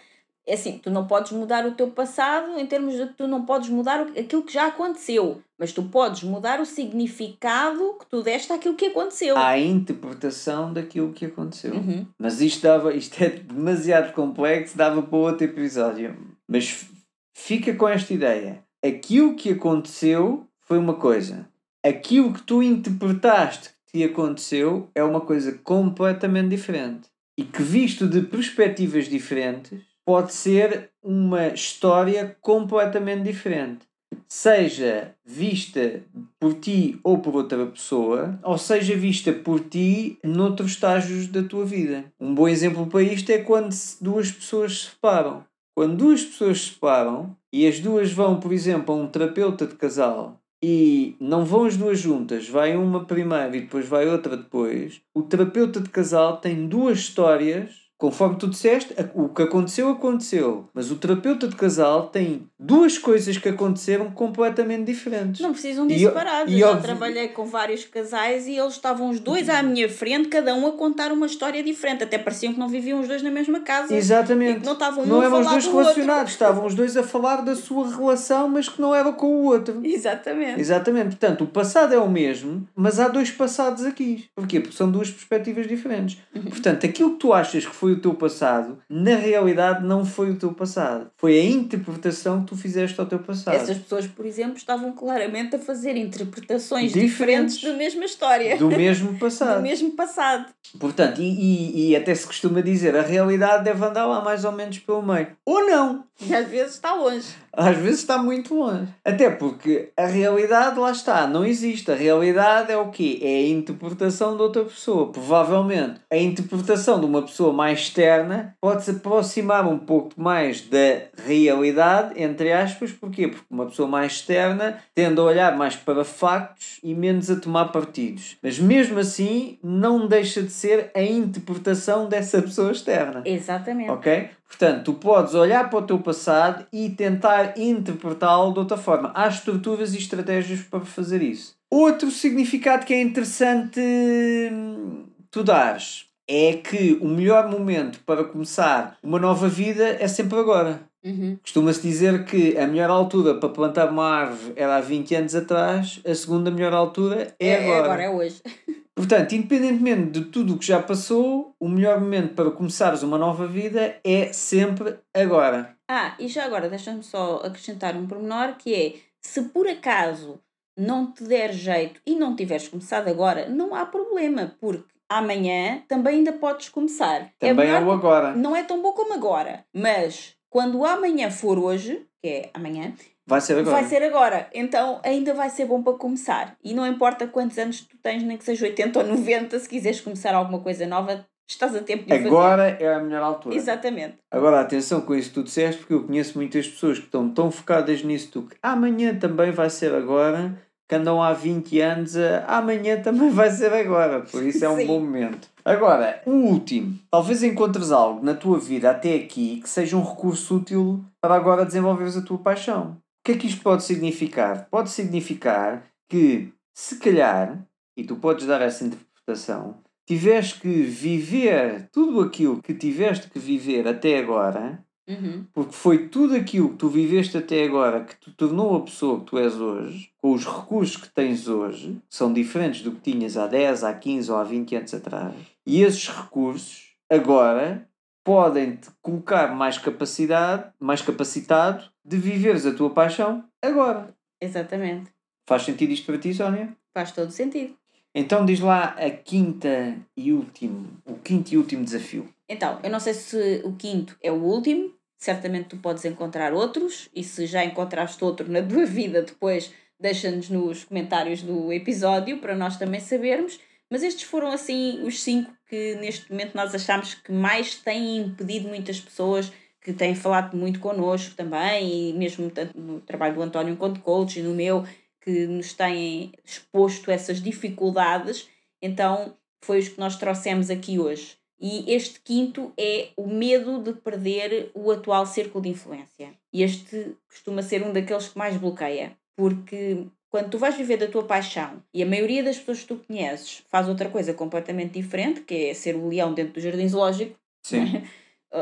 é 0.47 0.55
assim, 0.55 0.79
tu 0.79 0.89
não 0.89 1.05
podes 1.05 1.31
mudar 1.31 1.65
o 1.65 1.75
teu 1.75 1.91
passado 1.91 2.57
em 2.57 2.65
termos 2.65 2.95
de 2.95 3.05
tu 3.07 3.27
não 3.27 3.45
podes 3.45 3.69
mudar 3.69 4.01
aquilo 4.01 4.43
que 4.43 4.53
já 4.53 4.67
aconteceu, 4.67 5.41
mas 5.57 5.71
tu 5.71 5.83
podes 5.83 6.23
mudar 6.23 6.59
o 6.59 6.65
significado 6.65 7.95
que 7.99 8.07
tu 8.07 8.23
deste 8.23 8.51
àquilo 8.51 8.75
que 8.75 8.87
aconteceu. 8.87 9.37
À 9.37 9.57
interpretação 9.57 10.73
daquilo 10.73 11.13
que 11.13 11.25
aconteceu. 11.25 11.75
Uhum. 11.75 12.07
Mas 12.17 12.41
isto, 12.41 12.63
dava, 12.63 12.93
isto 12.93 13.23
é 13.23 13.29
demasiado 13.29 14.13
complexo, 14.13 14.75
dava 14.75 15.01
para 15.03 15.17
outro 15.17 15.45
episódio. 15.45 16.17
Mas 16.47 16.87
fica 17.35 17.73
com 17.75 17.87
esta 17.87 18.13
ideia. 18.13 18.63
Aquilo 18.83 19.35
que 19.35 19.51
aconteceu 19.51 20.47
foi 20.61 20.79
uma 20.79 20.95
coisa. 20.95 21.47
Aquilo 21.85 22.33
que 22.33 22.41
tu 22.41 22.63
interpretaste 22.63 23.69
que 23.85 23.99
te 23.99 24.03
aconteceu 24.03 24.89
é 24.95 25.03
uma 25.03 25.21
coisa 25.21 25.51
completamente 25.63 26.49
diferente. 26.49 27.09
E 27.37 27.43
que 27.43 27.61
visto 27.61 28.07
de 28.07 28.21
perspectivas 28.21 29.05
diferentes, 29.07 29.90
pode 30.05 30.33
ser 30.33 30.91
uma 31.03 31.47
história 31.49 32.35
completamente 32.41 33.23
diferente. 33.23 33.91
Seja 34.27 35.15
vista 35.25 36.01
por 36.39 36.55
ti 36.55 36.99
ou 37.03 37.19
por 37.19 37.35
outra 37.35 37.65
pessoa, 37.65 38.39
ou 38.43 38.57
seja 38.57 38.95
vista 38.95 39.31
por 39.31 39.59
ti 39.61 40.17
noutros 40.23 40.71
estágios 40.71 41.27
da 41.27 41.43
tua 41.43 41.65
vida. 41.65 42.05
Um 42.19 42.33
bom 42.33 42.47
exemplo 42.47 42.87
para 42.87 43.03
isto 43.03 43.29
é 43.31 43.39
quando 43.39 43.73
duas 43.99 44.31
pessoas 44.31 44.79
se 44.79 44.89
separam. 44.89 45.45
Quando 45.75 45.97
duas 45.97 46.23
pessoas 46.23 46.61
se 46.61 46.69
separam 46.69 47.35
e 47.51 47.67
as 47.67 47.79
duas 47.79 48.11
vão, 48.11 48.39
por 48.39 48.51
exemplo, 48.51 48.93
a 48.93 48.97
um 48.97 49.07
terapeuta 49.07 49.65
de 49.65 49.75
casal 49.75 50.41
e 50.63 51.15
não 51.19 51.43
vão 51.43 51.65
as 51.65 51.75
duas 51.75 51.99
juntas, 51.99 52.47
vai 52.47 52.75
uma 52.75 53.05
primeiro 53.05 53.55
e 53.55 53.61
depois 53.61 53.87
vai 53.87 54.07
outra 54.07 54.37
depois, 54.37 55.01
o 55.13 55.23
terapeuta 55.23 55.79
de 55.79 55.89
casal 55.89 56.37
tem 56.37 56.67
duas 56.67 56.99
histórias 56.99 57.80
Conforme 58.01 58.35
tu 58.35 58.47
disseste, 58.47 58.95
o 59.13 59.29
que 59.29 59.43
aconteceu, 59.43 59.87
aconteceu. 59.87 60.67
Mas 60.73 60.89
o 60.89 60.95
terapeuta 60.95 61.47
de 61.47 61.55
casal 61.55 62.07
tem 62.07 62.47
duas 62.59 62.97
coisas 62.97 63.37
que 63.37 63.47
aconteceram 63.47 64.09
completamente 64.09 64.85
diferentes. 64.85 65.39
Não 65.39 65.51
precisam 65.51 65.85
de 65.85 65.99
separados. 65.99 66.51
Eu 66.51 66.57
já 66.57 66.77
trabalhei 66.77 67.27
com 67.27 67.45
vários 67.45 67.85
casais 67.85 68.47
e 68.47 68.57
eles 68.57 68.73
estavam 68.73 69.11
os 69.11 69.19
dois 69.19 69.47
à 69.49 69.61
minha 69.61 69.87
frente, 69.87 70.29
cada 70.29 70.55
um 70.55 70.65
a 70.65 70.71
contar 70.71 71.11
uma 71.11 71.27
história 71.27 71.61
diferente. 71.61 72.03
Até 72.03 72.17
pareciam 72.17 72.53
que 72.53 72.59
não 72.59 72.67
viviam 72.67 72.99
os 73.01 73.07
dois 73.07 73.21
na 73.21 73.29
mesma 73.29 73.59
casa. 73.59 73.95
Exatamente. 73.95 74.65
não 74.65 74.73
estavam 74.73 75.05
não 75.05 75.19
um 75.19 75.23
eram 75.23 75.39
os 75.41 75.47
dois 75.47 75.65
do 75.65 75.71
relacionados, 75.71 76.21
outro. 76.21 76.31
estavam 76.31 76.65
os 76.65 76.73
dois 76.73 76.97
a 76.97 77.03
falar 77.03 77.43
da 77.43 77.55
sua 77.55 77.87
relação, 77.87 78.49
mas 78.49 78.67
que 78.67 78.81
não 78.81 78.95
era 78.95 79.13
com 79.13 79.27
o 79.27 79.43
outro. 79.43 79.79
Exatamente. 79.85 80.59
Exatamente. 80.59 81.09
Portanto, 81.09 81.43
o 81.43 81.47
passado 81.47 81.93
é 81.93 81.99
o 81.99 82.09
mesmo, 82.09 82.67
mas 82.75 82.99
há 82.99 83.07
dois 83.07 83.29
passados 83.29 83.85
aqui. 83.85 84.25
Porquê? 84.35 84.59
Porque 84.59 84.75
são 84.75 84.89
duas 84.89 85.11
perspectivas 85.11 85.67
diferentes. 85.67 86.19
Uhum. 86.33 86.45
Portanto, 86.45 86.83
aquilo 86.83 87.11
que 87.11 87.19
tu 87.19 87.31
achas 87.31 87.63
que 87.63 87.75
foi 87.75 87.90
o 87.91 87.99
teu 87.99 88.13
passado, 88.13 88.79
na 88.89 89.15
realidade 89.15 89.85
não 89.85 90.05
foi 90.05 90.31
o 90.31 90.35
teu 90.35 90.53
passado. 90.53 91.09
Foi 91.17 91.39
a 91.39 91.43
interpretação 91.45 92.41
que 92.41 92.47
tu 92.47 92.57
fizeste 92.57 92.99
ao 92.99 93.05
teu 93.05 93.19
passado. 93.19 93.55
Essas 93.55 93.77
pessoas, 93.77 94.07
por 94.07 94.25
exemplo, 94.25 94.57
estavam 94.57 94.91
claramente 94.93 95.55
a 95.55 95.59
fazer 95.59 95.95
interpretações 95.97 96.91
diferentes, 96.93 97.57
Diferentes. 97.57 97.63
da 97.63 97.73
mesma 97.73 98.05
história. 98.05 98.57
Do 98.57 98.69
mesmo 98.69 99.17
passado. 99.19 99.57
Do 99.57 99.63
mesmo 99.63 99.91
passado. 99.91 100.45
Portanto, 100.79 101.21
e, 101.21 101.25
e, 101.25 101.89
e 101.89 101.95
até 101.95 102.13
se 102.15 102.25
costuma 102.25 102.61
dizer, 102.61 102.95
a 102.95 103.01
realidade 103.01 103.63
deve 103.63 103.83
andar 103.85 104.05
lá 104.05 104.23
mais 104.23 104.45
ou 104.45 104.51
menos 104.51 104.79
pelo 104.79 105.01
meio. 105.01 105.27
Ou 105.45 105.65
não! 105.65 106.03
E 106.21 106.35
às 106.35 106.47
vezes 106.47 106.75
está 106.75 106.93
longe. 106.93 107.27
Às 107.53 107.77
vezes 107.77 107.99
está 107.99 108.17
muito 108.17 108.55
longe. 108.55 108.87
Até 109.03 109.29
porque 109.29 109.89
a 109.97 110.05
realidade, 110.05 110.79
lá 110.79 110.91
está, 110.91 111.27
não 111.27 111.43
existe. 111.43 111.91
A 111.91 111.95
realidade 111.95 112.71
é 112.71 112.77
o 112.77 112.89
quê? 112.89 113.19
É 113.21 113.27
a 113.27 113.49
interpretação 113.49 114.35
de 114.35 114.41
outra 114.41 114.63
pessoa. 114.63 115.11
Provavelmente, 115.11 115.99
a 116.09 116.17
interpretação 116.17 116.99
de 116.99 117.05
uma 117.05 117.21
pessoa 117.21 117.51
mais 117.51 117.79
externa 117.79 118.55
pode-se 118.61 118.91
aproximar 118.91 119.67
um 119.67 119.77
pouco 119.77 120.11
mais 120.15 120.61
da 120.61 121.01
realidade, 121.25 122.21
entre 122.21 122.53
aspas. 122.53 122.91
Porquê? 122.91 123.27
Porque 123.27 123.45
uma 123.49 123.65
pessoa 123.65 123.87
mais 123.87 124.13
externa 124.13 124.77
tende 124.95 125.19
a 125.19 125.23
olhar 125.23 125.57
mais 125.57 125.75
para 125.75 126.05
factos 126.05 126.79
e 126.83 126.93
menos 126.93 127.29
a 127.29 127.35
tomar 127.35 127.65
partidos. 127.65 128.37
Mas 128.41 128.59
mesmo 128.59 128.99
assim, 128.99 129.57
não 129.63 130.07
deixa 130.07 130.41
de 130.41 130.51
ser 130.51 130.91
a 130.95 131.01
interpretação 131.01 132.07
dessa 132.07 132.41
pessoa 132.41 132.71
externa. 132.71 133.23
Exatamente. 133.25 133.89
Ok? 133.89 134.29
Portanto, 134.51 134.83
tu 134.83 134.93
podes 134.93 135.33
olhar 135.33 135.69
para 135.69 135.79
o 135.79 135.81
teu 135.81 135.97
passado 135.99 136.65
e 136.73 136.89
tentar 136.89 137.57
interpretá-lo 137.57 138.51
de 138.51 138.59
outra 138.59 138.75
forma. 138.75 139.09
Há 139.15 139.27
estruturas 139.29 139.93
e 139.93 139.97
estratégias 139.97 140.59
para 140.59 140.81
fazer 140.81 141.21
isso. 141.21 141.55
Outro 141.71 142.11
significado 142.11 142.85
que 142.85 142.93
é 142.93 143.01
interessante 143.01 143.79
hum, 143.79 145.05
tu 145.31 145.41
dares 145.41 146.05
é 146.27 146.53
que 146.53 146.97
o 147.01 147.07
melhor 147.07 147.49
momento 147.49 147.99
para 148.05 148.25
começar 148.25 148.97
uma 149.01 149.17
nova 149.19 149.47
vida 149.47 149.97
é 149.99 150.07
sempre 150.07 150.37
agora. 150.37 150.81
Uhum. 151.03 151.37
Costuma-se 151.41 151.81
dizer 151.81 152.25
que 152.25 152.55
a 152.57 152.67
melhor 152.67 152.89
altura 152.89 153.35
para 153.35 153.49
plantar 153.49 153.89
uma 153.89 154.05
árvore 154.07 154.53
era 154.55 154.75
há 154.75 154.81
20 154.81 155.15
anos 155.15 155.33
atrás, 155.33 155.99
a 156.05 156.13
segunda 156.13 156.51
melhor 156.51 156.73
altura 156.73 157.33
é, 157.39 157.47
É, 157.47 157.63
agora. 157.63 157.83
agora, 157.85 158.03
é 158.03 158.09
hoje. 158.09 158.41
Portanto, 159.01 159.33
independentemente 159.33 160.11
de 160.19 160.25
tudo 160.25 160.53
o 160.53 160.57
que 160.59 160.65
já 160.65 160.79
passou, 160.81 161.55
o 161.59 161.67
melhor 161.67 161.99
momento 161.99 162.35
para 162.35 162.51
começares 162.51 163.01
uma 163.01 163.17
nova 163.17 163.47
vida 163.47 163.95
é 164.03 164.31
sempre 164.31 164.95
agora. 165.11 165.75
Ah, 165.89 166.13
e 166.19 166.27
já 166.27 166.45
agora 166.45 166.69
deixa-me 166.69 167.01
só 167.01 167.37
acrescentar 167.43 167.95
um 167.97 168.05
pormenor 168.05 168.55
que 168.59 168.75
é 168.75 168.93
se 169.19 169.41
por 169.45 169.67
acaso 169.67 170.39
não 170.77 171.11
te 171.11 171.23
der 171.23 171.51
jeito 171.51 171.99
e 172.05 172.15
não 172.15 172.35
tiveres 172.35 172.67
começado 172.67 173.07
agora, 173.07 173.49
não 173.49 173.73
há 173.73 173.87
problema, 173.87 174.55
porque 174.61 174.85
amanhã 175.09 175.81
também 175.87 176.17
ainda 176.17 176.33
podes 176.33 176.69
começar. 176.69 177.31
Também 177.39 177.69
é, 177.69 177.79
melhor- 177.79 177.87
o 177.87 177.91
agora. 177.91 178.35
Não 178.35 178.55
é 178.55 178.61
tão 178.63 178.83
bom 178.83 178.93
como 178.93 179.13
agora, 179.15 179.65
mas 179.73 180.35
quando 180.47 180.85
amanhã 180.85 181.31
for 181.31 181.57
hoje, 181.57 182.05
que 182.21 182.29
é 182.29 182.49
amanhã, 182.53 182.93
Vai 183.25 183.39
ser 183.39 183.57
agora. 183.57 183.75
vai 183.75 183.83
ser 183.85 184.03
agora. 184.03 184.49
Então 184.53 184.99
ainda 185.03 185.33
vai 185.33 185.49
ser 185.49 185.65
bom 185.65 185.81
para 185.81 185.93
começar. 185.93 186.55
E 186.63 186.73
não 186.73 186.85
importa 186.85 187.27
quantos 187.27 187.57
anos 187.57 187.81
tu 187.81 187.97
tens, 188.01 188.23
nem 188.23 188.37
que 188.37 188.43
seja 188.43 188.65
80 188.65 188.99
ou 188.99 189.07
90, 189.07 189.59
se 189.59 189.69
quiseres 189.69 190.01
começar 190.01 190.33
alguma 190.33 190.59
coisa 190.59 190.85
nova, 190.87 191.25
estás 191.47 191.75
a 191.75 191.81
tempo 191.81 192.05
de 192.05 192.13
o 192.13 192.15
fazer. 192.15 192.27
Agora 192.27 192.77
é 192.79 192.93
a 192.93 192.99
melhor 192.99 193.23
altura. 193.23 193.55
Exatamente. 193.55 194.15
Agora, 194.31 194.59
atenção 194.59 195.01
com 195.01 195.13
isso 195.15 195.29
que 195.29 195.35
tu 195.35 195.43
disseste, 195.43 195.79
porque 195.79 195.93
eu 195.93 196.03
conheço 196.03 196.37
muitas 196.37 196.67
pessoas 196.67 196.97
que 196.99 197.05
estão 197.05 197.29
tão 197.29 197.51
focadas 197.51 198.03
nisso 198.03 198.31
do 198.31 198.43
que 198.43 198.55
amanhã 198.61 199.15
também 199.15 199.51
vai 199.51 199.69
ser 199.69 199.93
agora, 199.93 200.57
que 200.87 200.95
andam 200.95 201.21
há 201.21 201.31
20 201.31 201.79
anos 201.79 202.17
a 202.17 202.57
amanhã 202.57 203.01
também 203.01 203.29
vai 203.29 203.49
ser 203.49 203.71
agora. 203.73 204.21
Por 204.21 204.43
isso 204.43 204.65
é 204.65 204.69
um 204.69 204.83
bom 204.87 204.99
momento. 204.99 205.47
Agora, 205.63 206.21
o 206.25 206.31
último. 206.31 206.97
Talvez 207.09 207.43
encontres 207.43 207.91
algo 207.91 208.25
na 208.25 208.33
tua 208.33 208.59
vida 208.59 208.89
até 208.89 209.15
aqui 209.15 209.61
que 209.61 209.69
seja 209.69 209.95
um 209.95 210.03
recurso 210.03 210.57
útil 210.57 211.03
para 211.21 211.35
agora 211.35 211.65
desenvolveres 211.65 212.17
a 212.17 212.21
tua 212.21 212.39
paixão. 212.39 212.97
O 213.21 213.23
que 213.23 213.33
é 213.33 213.37
que 213.37 213.45
isto 213.45 213.61
pode 213.61 213.83
significar? 213.83 214.67
Pode 214.71 214.89
significar 214.89 215.85
que, 216.09 216.51
se 216.73 216.97
calhar, 216.97 217.63
e 217.95 218.03
tu 218.03 218.15
podes 218.15 218.47
dar 218.47 218.61
essa 218.61 218.83
interpretação, 218.83 219.79
tiveste 220.07 220.59
que 220.59 220.81
viver 220.81 221.87
tudo 221.91 222.19
aquilo 222.21 222.59
que 222.63 222.73
tiveste 222.73 223.29
que 223.29 223.37
viver 223.37 223.87
até 223.87 224.17
agora, 224.17 224.83
Uhum. 225.07 225.45
porque 225.53 225.73
foi 225.73 226.07
tudo 226.07 226.35
aquilo 226.35 226.69
que 226.69 226.77
tu 226.77 226.87
viveste 226.87 227.37
até 227.37 227.63
agora 227.63 228.03
que 228.05 228.15
te 228.19 228.31
tornou 228.31 228.77
a 228.77 228.81
pessoa 228.81 229.19
que 229.19 229.25
tu 229.25 229.37
és 229.37 229.55
hoje, 229.55 230.09
com 230.17 230.31
os 230.33 230.45
recursos 230.45 230.95
que 230.97 231.09
tens 231.09 231.47
hoje, 231.47 231.97
que 232.09 232.15
são 232.15 232.31
diferentes 232.31 232.81
do 232.81 232.91
que 232.91 233.11
tinhas 233.11 233.35
há 233.37 233.45
10, 233.45 233.83
há 233.83 233.93
15 233.93 234.31
ou 234.31 234.37
há 234.37 234.43
20 234.43 234.75
anos 234.75 234.93
atrás, 234.93 235.35
e 235.65 235.81
esses 235.83 236.07
recursos 236.07 236.95
agora 237.09 237.87
podem-te 238.23 238.89
colocar 239.01 239.53
mais 239.53 239.77
capacidade, 239.77 240.71
mais 240.79 241.01
capacitado 241.01 241.90
de 242.03 242.17
viveres 242.17 242.65
a 242.65 242.73
tua 242.73 242.89
paixão 242.89 243.43
agora. 243.61 244.13
Exatamente. 244.39 245.11
Faz 245.47 245.63
sentido 245.63 245.91
isto 245.91 246.05
para 246.05 246.17
ti, 246.17 246.33
Sónia? 246.33 246.75
Faz 246.93 247.11
todo 247.11 247.31
sentido. 247.31 247.75
Então 248.13 248.45
diz 248.45 248.59
lá 248.59 248.95
a 248.97 249.09
quinta 249.09 249.95
e 250.17 250.33
último, 250.33 251.01
o 251.05 251.15
quinto 251.15 251.53
e 251.53 251.57
último 251.57 251.83
desafio. 251.83 252.27
Então, 252.47 252.79
eu 252.83 252.89
não 252.89 252.99
sei 252.99 253.13
se 253.13 253.61
o 253.63 253.73
quinto 253.73 254.17
é 254.21 254.31
o 254.31 254.43
último, 254.43 254.93
certamente 255.17 255.69
tu 255.69 255.77
podes 255.77 256.03
encontrar 256.03 256.53
outros, 256.53 257.07
e 257.15 257.23
se 257.23 257.45
já 257.45 257.63
encontraste 257.63 258.21
outro 258.23 258.51
na 258.51 258.61
tua 258.61 258.85
vida, 258.85 259.21
depois 259.21 259.73
deixa-nos 259.97 260.49
nos 260.49 260.83
comentários 260.83 261.41
do 261.41 261.71
episódio 261.71 262.39
para 262.39 262.55
nós 262.55 262.77
também 262.77 262.99
sabermos. 262.99 263.59
Mas 263.89 264.03
estes 264.03 264.23
foram 264.23 264.51
assim 264.51 265.01
os 265.03 265.21
cinco 265.21 265.51
que 265.69 265.95
neste 265.95 266.29
momento 266.31 266.55
nós 266.55 266.73
achamos 266.73 267.13
que 267.13 267.31
mais 267.31 267.75
têm 267.75 268.17
impedido 268.17 268.67
muitas 268.67 268.99
pessoas 268.99 269.51
que 269.81 269.93
têm 269.93 270.15
falado 270.15 270.55
muito 270.55 270.79
connosco 270.79 271.35
também, 271.35 272.09
e 272.09 272.13
mesmo 272.13 272.49
tanto 272.49 272.77
no 272.79 273.01
trabalho 273.01 273.35
do 273.35 273.41
António 273.41 273.73
enquanto 273.73 274.01
coach 274.01 274.39
e 274.39 274.43
no 274.43 274.53
meu, 274.53 274.85
que 275.21 275.47
nos 275.47 275.73
têm 275.73 276.31
exposto 276.45 277.09
essas 277.09 277.41
dificuldades. 277.41 278.47
Então, 278.81 279.35
foi 279.63 279.79
os 279.79 279.89
que 279.89 279.99
nós 279.99 280.15
trouxemos 280.15 280.69
aqui 280.69 280.99
hoje. 280.99 281.35
E 281.59 281.93
este 281.93 282.19
quinto 282.21 282.73
é 282.75 283.09
o 283.15 283.27
medo 283.27 283.79
de 283.83 283.93
perder 283.93 284.71
o 284.73 284.89
atual 284.89 285.27
círculo 285.27 285.63
de 285.63 285.69
influência. 285.69 286.33
Este 286.51 287.15
costuma 287.27 287.61
ser 287.61 287.83
um 287.83 287.93
daqueles 287.93 288.29
que 288.29 288.37
mais 288.37 288.57
bloqueia, 288.57 289.15
porque 289.35 290.07
quando 290.31 290.49
tu 290.49 290.57
vais 290.57 290.75
viver 290.75 290.97
da 290.97 291.07
tua 291.07 291.23
paixão 291.23 291.83
e 291.93 292.01
a 292.01 292.05
maioria 292.05 292.43
das 292.43 292.57
pessoas 292.57 292.79
que 292.79 292.87
tu 292.87 292.95
conheces 292.95 293.63
faz 293.69 293.87
outra 293.87 294.09
coisa 294.09 294.33
completamente 294.33 294.93
diferente, 294.93 295.41
que 295.41 295.53
é 295.53 295.73
ser 295.75 295.95
o 295.95 296.07
leão 296.07 296.33
dentro 296.33 296.53
do 296.53 296.61
jardim 296.61 296.87
zoológico, 296.87 297.37
Sim. 297.61 298.01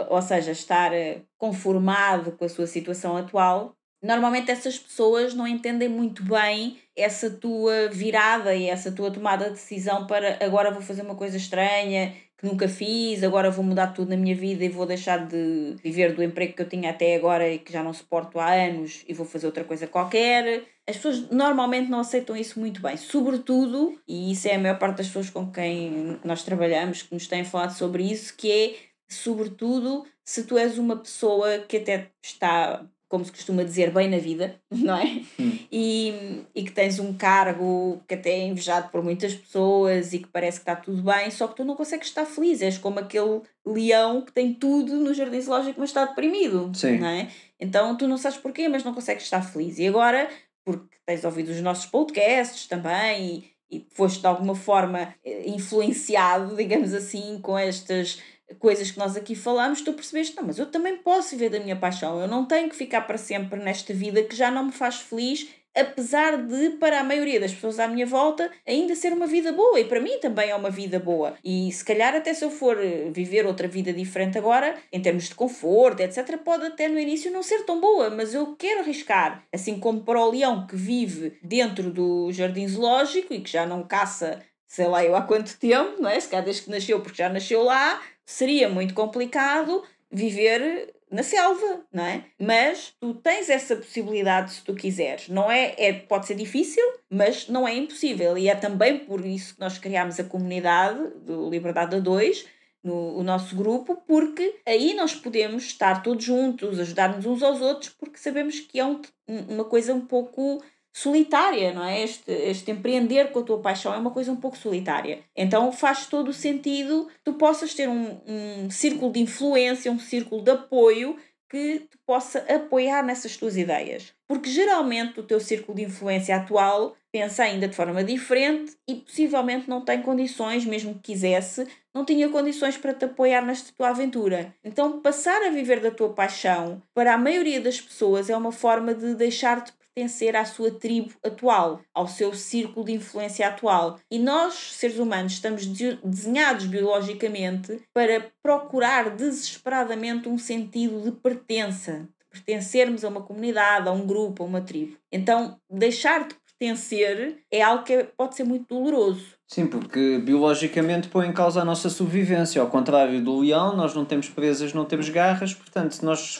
ou 0.10 0.22
seja, 0.22 0.52
estar 0.52 0.94
eh, 0.94 1.22
conformado 1.38 2.32
com 2.34 2.46
a 2.46 2.50
sua 2.50 2.68
situação 2.68 3.18
atual, 3.18 3.76
normalmente 4.02 4.52
essas 4.52 4.78
pessoas 4.78 5.34
não 5.34 5.48
entendem 5.48 5.90
muito 5.90 6.24
bem 6.24 6.78
essa 6.96 7.30
tua 7.30 7.88
virada 7.90 8.54
e 8.56 8.70
essa 8.70 8.92
tua 8.92 9.12
tomada 9.12 9.46
de 9.46 9.52
decisão 9.52 10.06
para 10.06 10.38
agora 10.44 10.72
vou 10.72 10.82
fazer 10.82 11.02
uma 11.02 11.16
coisa 11.16 11.38
estranha 11.38 12.14
que 12.40 12.48
nunca 12.48 12.70
fiz, 12.70 13.22
agora 13.22 13.52
vou 13.52 13.66
mudar 13.66 13.88
tudo 13.88 14.10
na 14.10 14.16
minha 14.16 14.34
vida 14.34 14.64
e 14.64 14.70
vou 14.70 14.86
deixar 14.86 15.28
de 15.28 15.76
viver 15.84 16.16
do 16.16 16.24
emprego 16.24 16.54
que 16.54 16.62
eu 16.62 16.70
tinha 16.70 16.92
até 16.92 17.16
agora 17.16 17.50
e 17.50 17.60
que 17.60 17.72
já 17.72 17.84
não 17.84 17.92
suporto 17.92 18.40
há 18.40 18.54
anos 18.54 19.04
e 19.06 19.14
vou 19.14 19.26
fazer 19.26 19.46
outra 19.46 19.66
coisa 19.66 19.88
qualquer. 19.88 20.64
As 20.88 20.96
pessoas 20.96 21.30
normalmente 21.30 21.92
não 21.92 22.00
aceitam 22.00 22.38
isso 22.38 22.58
muito 22.58 22.82
bem, 22.82 22.96
sobretudo, 22.96 24.00
e 24.08 24.32
isso 24.32 24.48
é 24.48 24.56
a 24.56 24.60
maior 24.60 24.80
parte 24.80 25.00
das 25.00 25.08
pessoas 25.08 25.30
com 25.30 25.52
quem 25.52 26.18
nós 26.24 26.42
trabalhamos 26.42 27.02
que 27.02 27.14
nos 27.14 27.28
têm 27.28 27.44
falado 27.44 27.72
sobre 27.72 28.04
isso, 28.10 28.34
que 28.38 28.50
é 28.50 28.76
sobretudo 29.10 30.06
se 30.24 30.44
tu 30.44 30.58
és 30.58 30.78
uma 30.78 30.96
pessoa 30.96 31.60
que 31.60 31.78
até 31.78 32.12
está, 32.24 32.86
como 33.08 33.26
se 33.26 33.32
costuma 33.32 33.64
dizer, 33.64 33.92
bem 33.92 34.08
na 34.08 34.20
vida, 34.20 34.62
não 34.70 34.96
é? 34.96 35.24
Hum. 35.40 35.60
E, 35.72 36.44
e 36.54 36.64
que 36.64 36.72
tens 36.72 37.00
um 37.00 37.14
cargo 37.14 38.00
que 38.08 38.14
até 38.14 38.30
é 38.30 38.48
invejado 38.48 38.92
por 38.92 39.04
muitas 39.04 39.34
pessoas 39.34 40.14
e 40.14 40.20
que 40.20 40.28
parece 40.28 40.60
que 40.60 40.70
está 40.70 40.76
tudo 40.76 41.02
bem, 41.02 41.32
só 41.32 41.48
que 41.48 41.56
tu 41.56 41.66
não 41.66 41.76
consegues 41.76 42.08
estar 42.08 42.26
feliz. 42.26 42.62
És 42.62 42.78
como 42.78 43.00
aquele 43.00 43.42
leão 43.66 44.22
que 44.22 44.32
tem 44.32 44.54
tudo 44.54 44.98
no 44.98 45.14
jardim 45.16 45.42
zoológico, 45.42 45.80
mas 45.80 45.90
está 45.90 46.06
deprimido, 46.06 46.72
Sim. 46.76 47.00
não 47.00 47.08
é? 47.08 47.28
Então 47.60 47.98
tu 47.98 48.08
não 48.08 48.18
sabes 48.18 48.38
porquê, 48.38 48.70
mas 48.70 48.84
não 48.84 48.94
consegues 48.94 49.24
estar 49.24 49.42
feliz. 49.42 49.80
E 49.80 49.88
agora, 49.88 50.30
porque 50.64 50.96
tens 51.08 51.26
ouvido 51.26 51.50
os 51.50 51.62
nossos 51.62 51.88
podcasts 51.88 52.68
também 52.68 53.52
e, 53.72 53.78
e 53.78 53.88
foste 53.92 54.22
de 54.22 54.28
alguma 54.28 54.54
forma 54.54 55.16
eh, 55.26 55.50
influenciado, 55.50 56.54
digamos 56.58 56.94
assim, 56.94 57.40
com 57.42 57.58
estas 57.58 58.22
coisas 58.58 58.92
que 58.92 58.98
nós 58.98 59.16
aqui 59.16 59.36
falamos, 59.36 59.82
tu 59.82 59.94
percebeste, 59.94 60.36
não, 60.36 60.44
mas 60.44 60.58
eu 60.58 60.66
também 60.66 60.98
posso 60.98 61.32
viver 61.32 61.50
da 61.50 61.60
minha 61.60 61.76
paixão, 61.76 62.20
eu 62.20 62.28
não 62.28 62.46
tenho 62.46 62.70
que 62.70 62.76
ficar 62.76 63.02
para 63.02 63.18
sempre 63.18 63.60
nesta 63.60 63.94
vida 63.94 64.24
que 64.24 64.36
já 64.36 64.50
não 64.50 64.66
me 64.66 64.72
faz 64.72 64.96
feliz, 64.96 65.48
apesar 65.76 66.38
de, 66.38 66.72
para 66.72 67.00
a 67.00 67.04
maioria 67.04 67.40
das 67.40 67.54
pessoas 67.54 67.80
à 67.80 67.88
minha 67.88 68.06
volta, 68.06 68.52
ainda 68.68 68.96
ser 68.96 69.14
uma 69.14 69.28
vida 69.28 69.52
boa, 69.52 69.80
e 69.80 69.86
para 69.86 70.00
mim 70.00 70.18
também 70.20 70.50
é 70.50 70.56
uma 70.56 70.70
vida 70.70 71.00
boa. 71.00 71.36
E 71.44 71.72
se 71.72 71.86
calhar 71.86 72.16
até 72.16 72.34
se 72.34 72.44
eu 72.44 72.50
for 72.50 72.78
eh, 72.84 73.10
viver 73.12 73.46
outra 73.46 73.68
vida 73.68 73.94
diferente 73.94 74.38
agora, 74.38 74.76
em 74.92 75.02
termos 75.02 75.30
de 75.30 75.36
conforto, 75.36 76.02
etc., 76.02 76.38
pode 76.38 76.66
até 76.66 76.88
no 76.88 77.00
início 77.00 77.32
não 77.32 77.44
ser 77.44 77.64
tão 77.66 77.80
boa, 77.80 78.10
mas 78.10 78.34
eu 78.34 78.56
quero 78.56 78.82
arriscar. 78.82 79.44
Assim 79.54 79.80
como 79.80 80.02
para 80.02 80.20
o 80.20 80.32
leão 80.32 80.66
que 80.66 80.76
vive 80.76 81.38
dentro 81.42 81.92
do 81.92 82.32
jardim 82.32 82.68
zoológico 82.68 83.34
e 83.34 83.42
que 83.42 83.50
já 83.50 83.66
não 83.66 83.84
caça 83.84 84.42
sei 84.70 84.86
lá 84.86 85.04
eu 85.04 85.16
há 85.16 85.24
quanto 85.24 85.58
tempo, 85.58 86.00
não 86.00 86.08
é? 86.08 86.20
Se 86.20 86.30
calhar 86.30 86.46
desde 86.46 86.62
que 86.62 86.70
nasceu, 86.70 87.02
porque 87.02 87.18
já 87.18 87.28
nasceu 87.28 87.64
lá, 87.64 88.00
seria 88.30 88.70
muito 88.70 88.94
complicado 88.94 89.84
viver 90.12 90.94
na 91.12 91.24
selva, 91.24 91.84
não 91.92 92.06
é? 92.06 92.24
Mas 92.40 92.94
tu 93.00 93.16
tens 93.16 93.50
essa 93.50 93.76
possibilidade 93.76 94.52
se 94.52 94.64
tu 94.64 94.76
quiseres. 94.76 95.28
Não 95.30 95.52
é, 95.52 95.74
é 95.78 95.94
pode 95.94 96.28
ser 96.28 96.36
difícil, 96.36 96.84
mas 97.10 97.48
não 97.48 97.68
é 97.68 97.76
impossível. 97.76 98.38
E 98.38 98.48
é 98.48 98.54
também 98.54 99.00
por 99.00 99.26
isso 99.26 99.56
que 99.56 99.60
nós 99.60 99.80
criámos 99.80 100.20
a 100.20 100.24
comunidade 100.24 101.00
do 101.26 101.50
Liberdade 101.50 101.96
a 101.96 102.00
2, 102.00 102.46
no 102.84 103.18
o 103.18 103.24
nosso 103.24 103.56
grupo, 103.56 103.96
porque 104.08 104.60
aí 104.64 104.94
nós 104.94 105.16
podemos 105.16 105.64
estar 105.64 106.04
todos 106.04 106.24
juntos, 106.24 106.80
ajudar-nos 106.80 107.26
uns 107.26 107.42
aos 107.42 107.60
outros, 107.62 107.90
porque 107.90 108.20
sabemos 108.20 108.60
que 108.60 108.80
é 108.80 108.86
um, 108.86 109.02
uma 109.28 109.66
coisa 109.66 109.92
um 109.92 110.06
pouco 110.06 110.64
solitária, 111.00 111.74
não 111.74 111.84
é? 111.84 112.04
Este, 112.04 112.30
este 112.30 112.72
empreender 112.72 113.32
com 113.32 113.40
a 113.40 113.44
tua 113.44 113.62
paixão 113.62 113.94
é 113.94 113.98
uma 113.98 114.12
coisa 114.12 114.32
um 114.32 114.36
pouco 114.36 114.58
solitária. 114.58 115.20
Então 115.36 115.72
faz 115.72 116.06
todo 116.06 116.28
o 116.28 116.34
sentido 116.34 117.08
tu 117.24 117.34
possas 117.34 117.74
ter 117.74 117.88
um, 117.88 118.20
um 118.28 118.70
círculo 118.70 119.12
de 119.12 119.22
influência, 119.22 119.92
um 119.92 120.00
círculo 120.00 120.44
de 120.44 120.52
apoio 120.52 121.16
que 121.50 121.80
te 121.80 121.98
possa 122.06 122.40
apoiar 122.54 123.02
nessas 123.02 123.38
tuas 123.38 123.58
ideias. 123.58 124.14
Porque 124.28 124.50
geralmente 124.50 125.20
o 125.20 125.24
teu 125.24 125.40
círculo 125.40 125.78
de 125.78 125.86
influência 125.86 126.36
atual 126.36 126.96
pensa 127.12 127.44
ainda 127.44 127.68
de 127.68 127.76
forma 127.76 128.04
diferente 128.04 128.78
e 128.88 128.96
possivelmente 128.96 129.68
não 129.68 129.84
tem 129.84 130.02
condições, 130.02 130.66
mesmo 130.66 130.94
que 130.96 131.14
quisesse, 131.14 131.66
não 131.94 132.06
tinha 132.06 132.30
condições 132.30 132.78
para 132.78 132.94
te 132.94 133.06
apoiar 133.06 133.44
nesta 133.44 133.74
tua 133.76 133.90
aventura. 133.90 134.54
Então, 134.64 135.00
passar 135.00 135.42
a 135.42 135.50
viver 135.50 135.80
da 135.80 135.90
tua 135.90 136.14
paixão, 136.14 136.84
para 136.94 137.16
a 137.16 137.18
maioria 137.18 137.60
das 137.60 137.82
pessoas, 137.82 138.30
é 138.30 138.38
uma 138.38 138.52
forma 138.52 138.94
de 138.94 139.16
deixar-te 139.16 139.74
pertencer 139.94 140.36
à 140.36 140.46
sua 140.46 140.72
tribo 140.72 141.14
atual, 141.24 141.82
ao 141.94 142.08
seu 142.08 142.34
círculo 142.34 142.86
de 142.86 142.94
influência 142.94 143.48
atual. 143.48 144.00
E 144.10 144.18
nós, 144.20 144.54
seres 144.54 144.98
humanos, 145.00 145.34
estamos 145.34 145.66
de- 145.66 145.96
desenhados 146.04 146.66
biologicamente 146.66 147.82
para 147.94 148.32
procurar 148.42 149.16
desesperadamente 149.16 150.30
um 150.30 150.38
sentido 150.38 151.02
de 151.02 151.12
pertença, 151.12 152.08
de 152.34 152.42
pertencermos 152.42 153.04
a 153.04 153.10
uma 153.10 153.22
comunidade, 153.24 153.88
a 153.88 153.92
um 153.92 154.06
grupo, 154.06 154.44
a 154.44 154.46
uma 154.46 154.62
tribo. 154.62 154.98
Então, 155.12 155.60
deixar-te 155.70 156.36
pertencer 156.60 157.44
é 157.52 157.62
algo 157.62 157.84
que 157.84 157.94
é- 157.94 158.04
pode 158.04 158.36
ser 158.36 158.44
muito 158.44 158.68
doloroso. 158.68 159.39
Sim, 159.52 159.66
porque 159.66 160.20
biologicamente 160.20 161.08
põe 161.08 161.28
em 161.28 161.34
causa 161.34 161.62
a 161.62 161.66
nossa 161.66 161.90
sobrevivência. 161.90 162.62
Ao 162.62 162.68
contrário 162.68 163.20
do 163.20 163.40
leão, 163.40 163.76
nós 163.76 163.96
não 163.96 164.06
temos 164.06 164.30
presas, 164.30 164.74
não 164.76 164.86
temos 164.86 165.10
garras, 165.10 165.56
portanto, 165.56 165.94
se 165.96 166.06
nós 166.06 166.38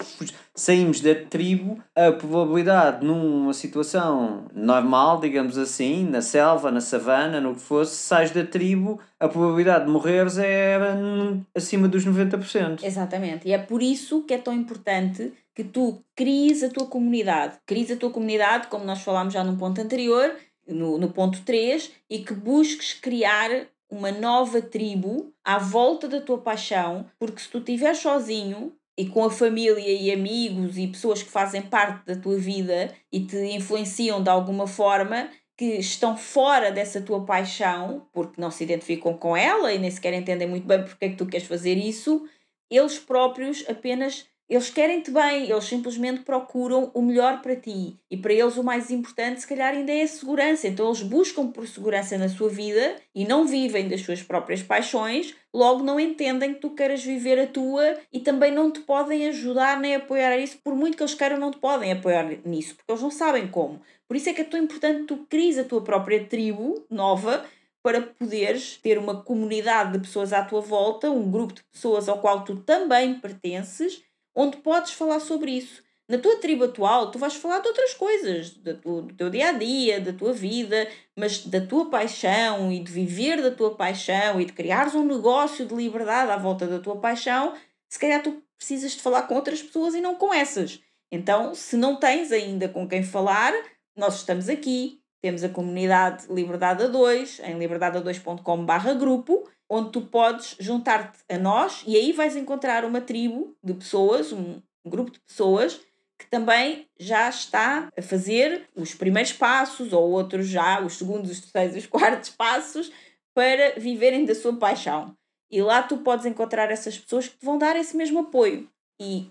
saímos 0.54 1.02
da 1.02 1.16
tribo, 1.16 1.82
a 1.96 2.12
probabilidade 2.12 3.04
numa 3.04 3.52
situação 3.52 4.46
normal, 4.54 5.20
digamos 5.20 5.58
assim, 5.58 6.06
na 6.06 6.22
selva, 6.22 6.70
na 6.70 6.82
savana, 6.82 7.42
no 7.42 7.56
que 7.56 7.62
fosse, 7.62 7.96
sais 7.96 8.30
da 8.30 8.46
tribo, 8.46 9.00
a 9.20 9.28
probabilidade 9.28 9.86
de 9.86 9.92
morreres 9.92 10.38
era 10.38 10.94
hum, 10.94 11.44
acima 11.56 11.88
dos 11.88 12.06
90%. 12.06 12.84
Exatamente. 12.84 13.48
E 13.48 13.54
é 13.54 13.58
por 13.58 13.82
isso 13.82 14.22
que 14.22 14.36
é 14.36 14.38
tão 14.38 14.54
importante 14.54 15.34
que 15.56 15.64
tu 15.64 16.02
cries 16.16 16.64
a 16.64 16.70
tua 16.70 16.86
comunidade. 16.86 17.58
Cries 17.66 17.92
a 17.92 17.98
tua 17.98 18.12
comunidade, 18.12 18.68
como 18.68 18.86
nós 18.86 19.02
falámos 19.02 19.34
já 19.34 19.44
num 19.44 19.58
ponto 19.58 19.82
anterior, 19.82 20.34
no, 20.70 20.98
no 20.98 21.10
ponto 21.10 21.42
3, 21.44 21.92
e 22.10 22.20
que 22.20 22.34
busques 22.34 22.94
criar 22.94 23.68
uma 23.90 24.12
nova 24.12 24.62
tribo 24.62 25.34
à 25.44 25.58
volta 25.58 26.08
da 26.08 26.22
tua 26.22 26.38
paixão, 26.38 27.10
porque 27.18 27.42
se 27.42 27.50
tu 27.50 27.58
estiveres 27.58 27.98
sozinho 27.98 28.74
e 28.98 29.08
com 29.08 29.24
a 29.24 29.32
família 29.32 29.80
e 29.80 30.12
amigos 30.12 30.78
e 30.78 30.88
pessoas 30.88 31.24
que 31.24 31.30
fazem 31.30 31.62
parte 31.62 32.06
da 32.06 32.16
tua 32.16 32.38
vida 32.38 32.94
e 33.12 33.22
te 33.22 33.38
influenciam 33.38 34.22
de 34.22 34.30
alguma 34.30 34.68
forma, 34.68 35.30
que 35.58 35.78
estão 35.78 36.16
fora 36.16 36.72
dessa 36.72 37.02
tua 37.02 37.26
paixão, 37.26 38.08
porque 38.14 38.40
não 38.40 38.52
se 38.52 38.64
identificam 38.64 39.14
com 39.18 39.36
ela 39.36 39.74
e 39.74 39.80
nem 39.80 39.92
sequer 39.92 40.14
entendem 40.14 40.48
muito 40.48 40.66
bem 40.66 40.84
porque 40.84 41.06
é 41.06 41.10
que 41.10 41.16
tu 41.16 41.26
queres 41.26 41.48
fazer 41.48 41.78
isso, 41.78 42.26
eles 42.70 43.00
próprios 43.00 43.66
apenas 43.68 44.26
eles 44.50 44.70
querem-te 44.72 45.12
bem, 45.12 45.50
eles 45.50 45.66
simplesmente 45.66 46.22
procuram 46.22 46.90
o 46.96 47.02
melhor 47.04 47.40
para 47.42 47.56
ti. 47.56 47.96
E 48.10 48.18
para 48.18 48.34
eles 48.34 48.58
o 48.58 48.64
mais 48.64 48.90
importante, 48.90 49.42
se 49.42 49.48
calhar, 49.48 49.76
ainda 49.76 49.92
é 49.92 50.02
a 50.02 50.08
segurança. 50.08 50.68
Então 50.68 50.88
eles 50.88 51.04
buscam 51.04 51.52
por 51.52 51.68
segurança 51.68 52.18
na 52.18 52.28
sua 52.28 52.50
vida 52.50 52.96
e 53.14 53.26
não 53.26 53.46
vivem 53.46 53.88
das 53.88 54.02
suas 54.02 54.24
próprias 54.24 54.64
paixões, 54.64 55.36
logo 55.54 55.84
não 55.84 56.00
entendem 56.00 56.56
que 56.56 56.62
tu 56.62 56.72
queiras 56.72 57.04
viver 57.04 57.40
a 57.40 57.46
tua 57.46 57.98
e 58.12 58.20
também 58.20 58.52
não 58.52 58.72
te 58.72 58.80
podem 58.80 59.28
ajudar 59.28 59.80
nem 59.80 59.96
apoiar 59.96 60.32
a 60.32 60.38
isso, 60.38 60.58
por 60.64 60.76
muito 60.76 60.98
que 60.98 61.04
eles 61.04 61.14
queiram, 61.14 61.38
não 61.38 61.52
te 61.52 61.60
podem 61.60 61.92
apoiar 61.92 62.24
nisso, 62.44 62.76
porque 62.76 62.92
eles 62.92 63.02
não 63.04 63.12
sabem 63.12 63.48
como. 63.48 63.80
Por 64.08 64.18
isso 64.18 64.30
é 64.30 64.34
que 64.34 64.42
é 64.42 64.46
tão 64.46 64.60
importante 64.60 65.04
tu 65.04 65.28
cries 65.30 65.60
a 65.60 65.64
tua 65.64 65.84
própria 65.84 66.26
tribo 66.26 66.84
nova 66.90 67.46
para 67.84 68.02
poderes 68.02 68.78
ter 68.78 68.98
uma 68.98 69.22
comunidade 69.24 69.94
de 69.94 70.00
pessoas 70.00 70.34
à 70.34 70.44
tua 70.44 70.62
volta, 70.62 71.10
um 71.10 71.30
grupo 71.30 71.54
de 71.54 71.64
pessoas 71.72 72.10
ao 72.10 72.20
qual 72.20 72.44
tu 72.44 72.58
também 72.58 73.20
pertences, 73.20 74.04
onde 74.36 74.58
podes 74.58 74.92
falar 74.94 75.20
sobre 75.20 75.52
isso. 75.52 75.84
Na 76.08 76.18
tua 76.18 76.38
tribo 76.38 76.64
atual, 76.64 77.12
tu 77.12 77.20
vais 77.20 77.36
falar 77.36 77.60
de 77.60 77.68
outras 77.68 77.94
coisas, 77.94 78.52
da 78.56 78.74
tua- 78.74 79.04
do 79.04 79.14
teu 79.14 79.30
dia 79.30 79.50
a 79.50 79.52
dia, 79.52 80.02
da 80.02 80.12
tua 80.12 80.34
vida, 80.34 80.88
mas 81.16 81.46
da 81.46 81.62
tua 81.62 81.88
paixão 81.90 82.72
e 82.72 82.80
de 82.80 82.92
viver 82.92 83.42
da 83.42 83.52
tua 83.52 83.76
paixão 83.76 84.42
e 84.42 84.46
de 84.46 84.54
criares 84.54 84.96
um 84.96 85.06
negócio 85.06 85.68
de 85.68 85.76
liberdade 85.76 86.32
à 86.32 86.38
volta 86.38 86.66
da 86.66 86.80
tua 86.80 87.00
paixão, 87.00 87.54
se 87.88 88.00
calhar 88.00 88.24
tu 88.24 88.42
precisas 88.58 88.94
de 88.94 89.02
falar 89.02 89.24
com 89.24 89.36
outras 89.36 89.62
pessoas 89.62 89.94
e 89.94 90.02
não 90.02 90.16
com 90.16 90.34
essas. 90.34 90.82
Então, 91.12 91.54
se 91.54 91.78
não 91.78 91.96
tens 91.96 92.32
ainda 92.32 92.68
com 92.68 92.88
quem 92.88 93.04
falar, 93.04 93.54
nós 93.96 94.16
estamos 94.16 94.50
aqui. 94.50 95.00
Temos 95.22 95.44
a 95.44 95.50
comunidade 95.50 96.26
Liberdade 96.34 96.84
a 96.84 96.88
2 96.88 97.40
em 97.42 97.58
liberdade2.com.br 97.60 98.94
grupo, 98.98 99.48
onde 99.70 99.92
tu 99.92 100.02
podes 100.02 100.56
juntar-te 100.60 101.20
a 101.30 101.38
nós 101.38 101.84
e 101.86 101.96
aí 101.96 102.12
vais 102.12 102.36
encontrar 102.36 102.84
uma 102.84 103.00
tribo 103.00 103.56
de 103.64 103.74
pessoas, 103.74 104.34
um 104.34 104.62
grupo 104.86 105.12
de 105.12 105.20
pessoas 105.20 105.80
que 106.18 106.28
também 106.30 106.88
já 107.00 107.30
está 107.30 107.90
a 107.98 108.02
fazer 108.02 108.68
os 108.76 108.94
primeiros 108.94 109.32
passos 109.32 109.94
ou 109.94 110.10
outros 110.12 110.48
já 110.48 110.82
os 110.82 110.98
segundos, 110.98 111.32
os 111.32 111.40
terceiros, 111.40 111.78
os 111.78 111.86
quartos 111.86 112.30
passos 112.32 112.92
para 113.34 113.80
viverem 113.80 114.26
da 114.26 114.36
sua 114.36 114.54
paixão. 114.58 115.16
E 115.50 115.62
lá 115.62 115.82
tu 115.82 115.98
podes 116.00 116.26
encontrar 116.26 116.70
essas 116.70 116.98
pessoas 116.98 117.28
que 117.28 117.38
te 117.38 117.46
vão 117.46 117.58
dar 117.58 117.76
esse 117.76 117.96
mesmo 117.96 118.20
apoio. 118.20 118.70
E 119.00 119.30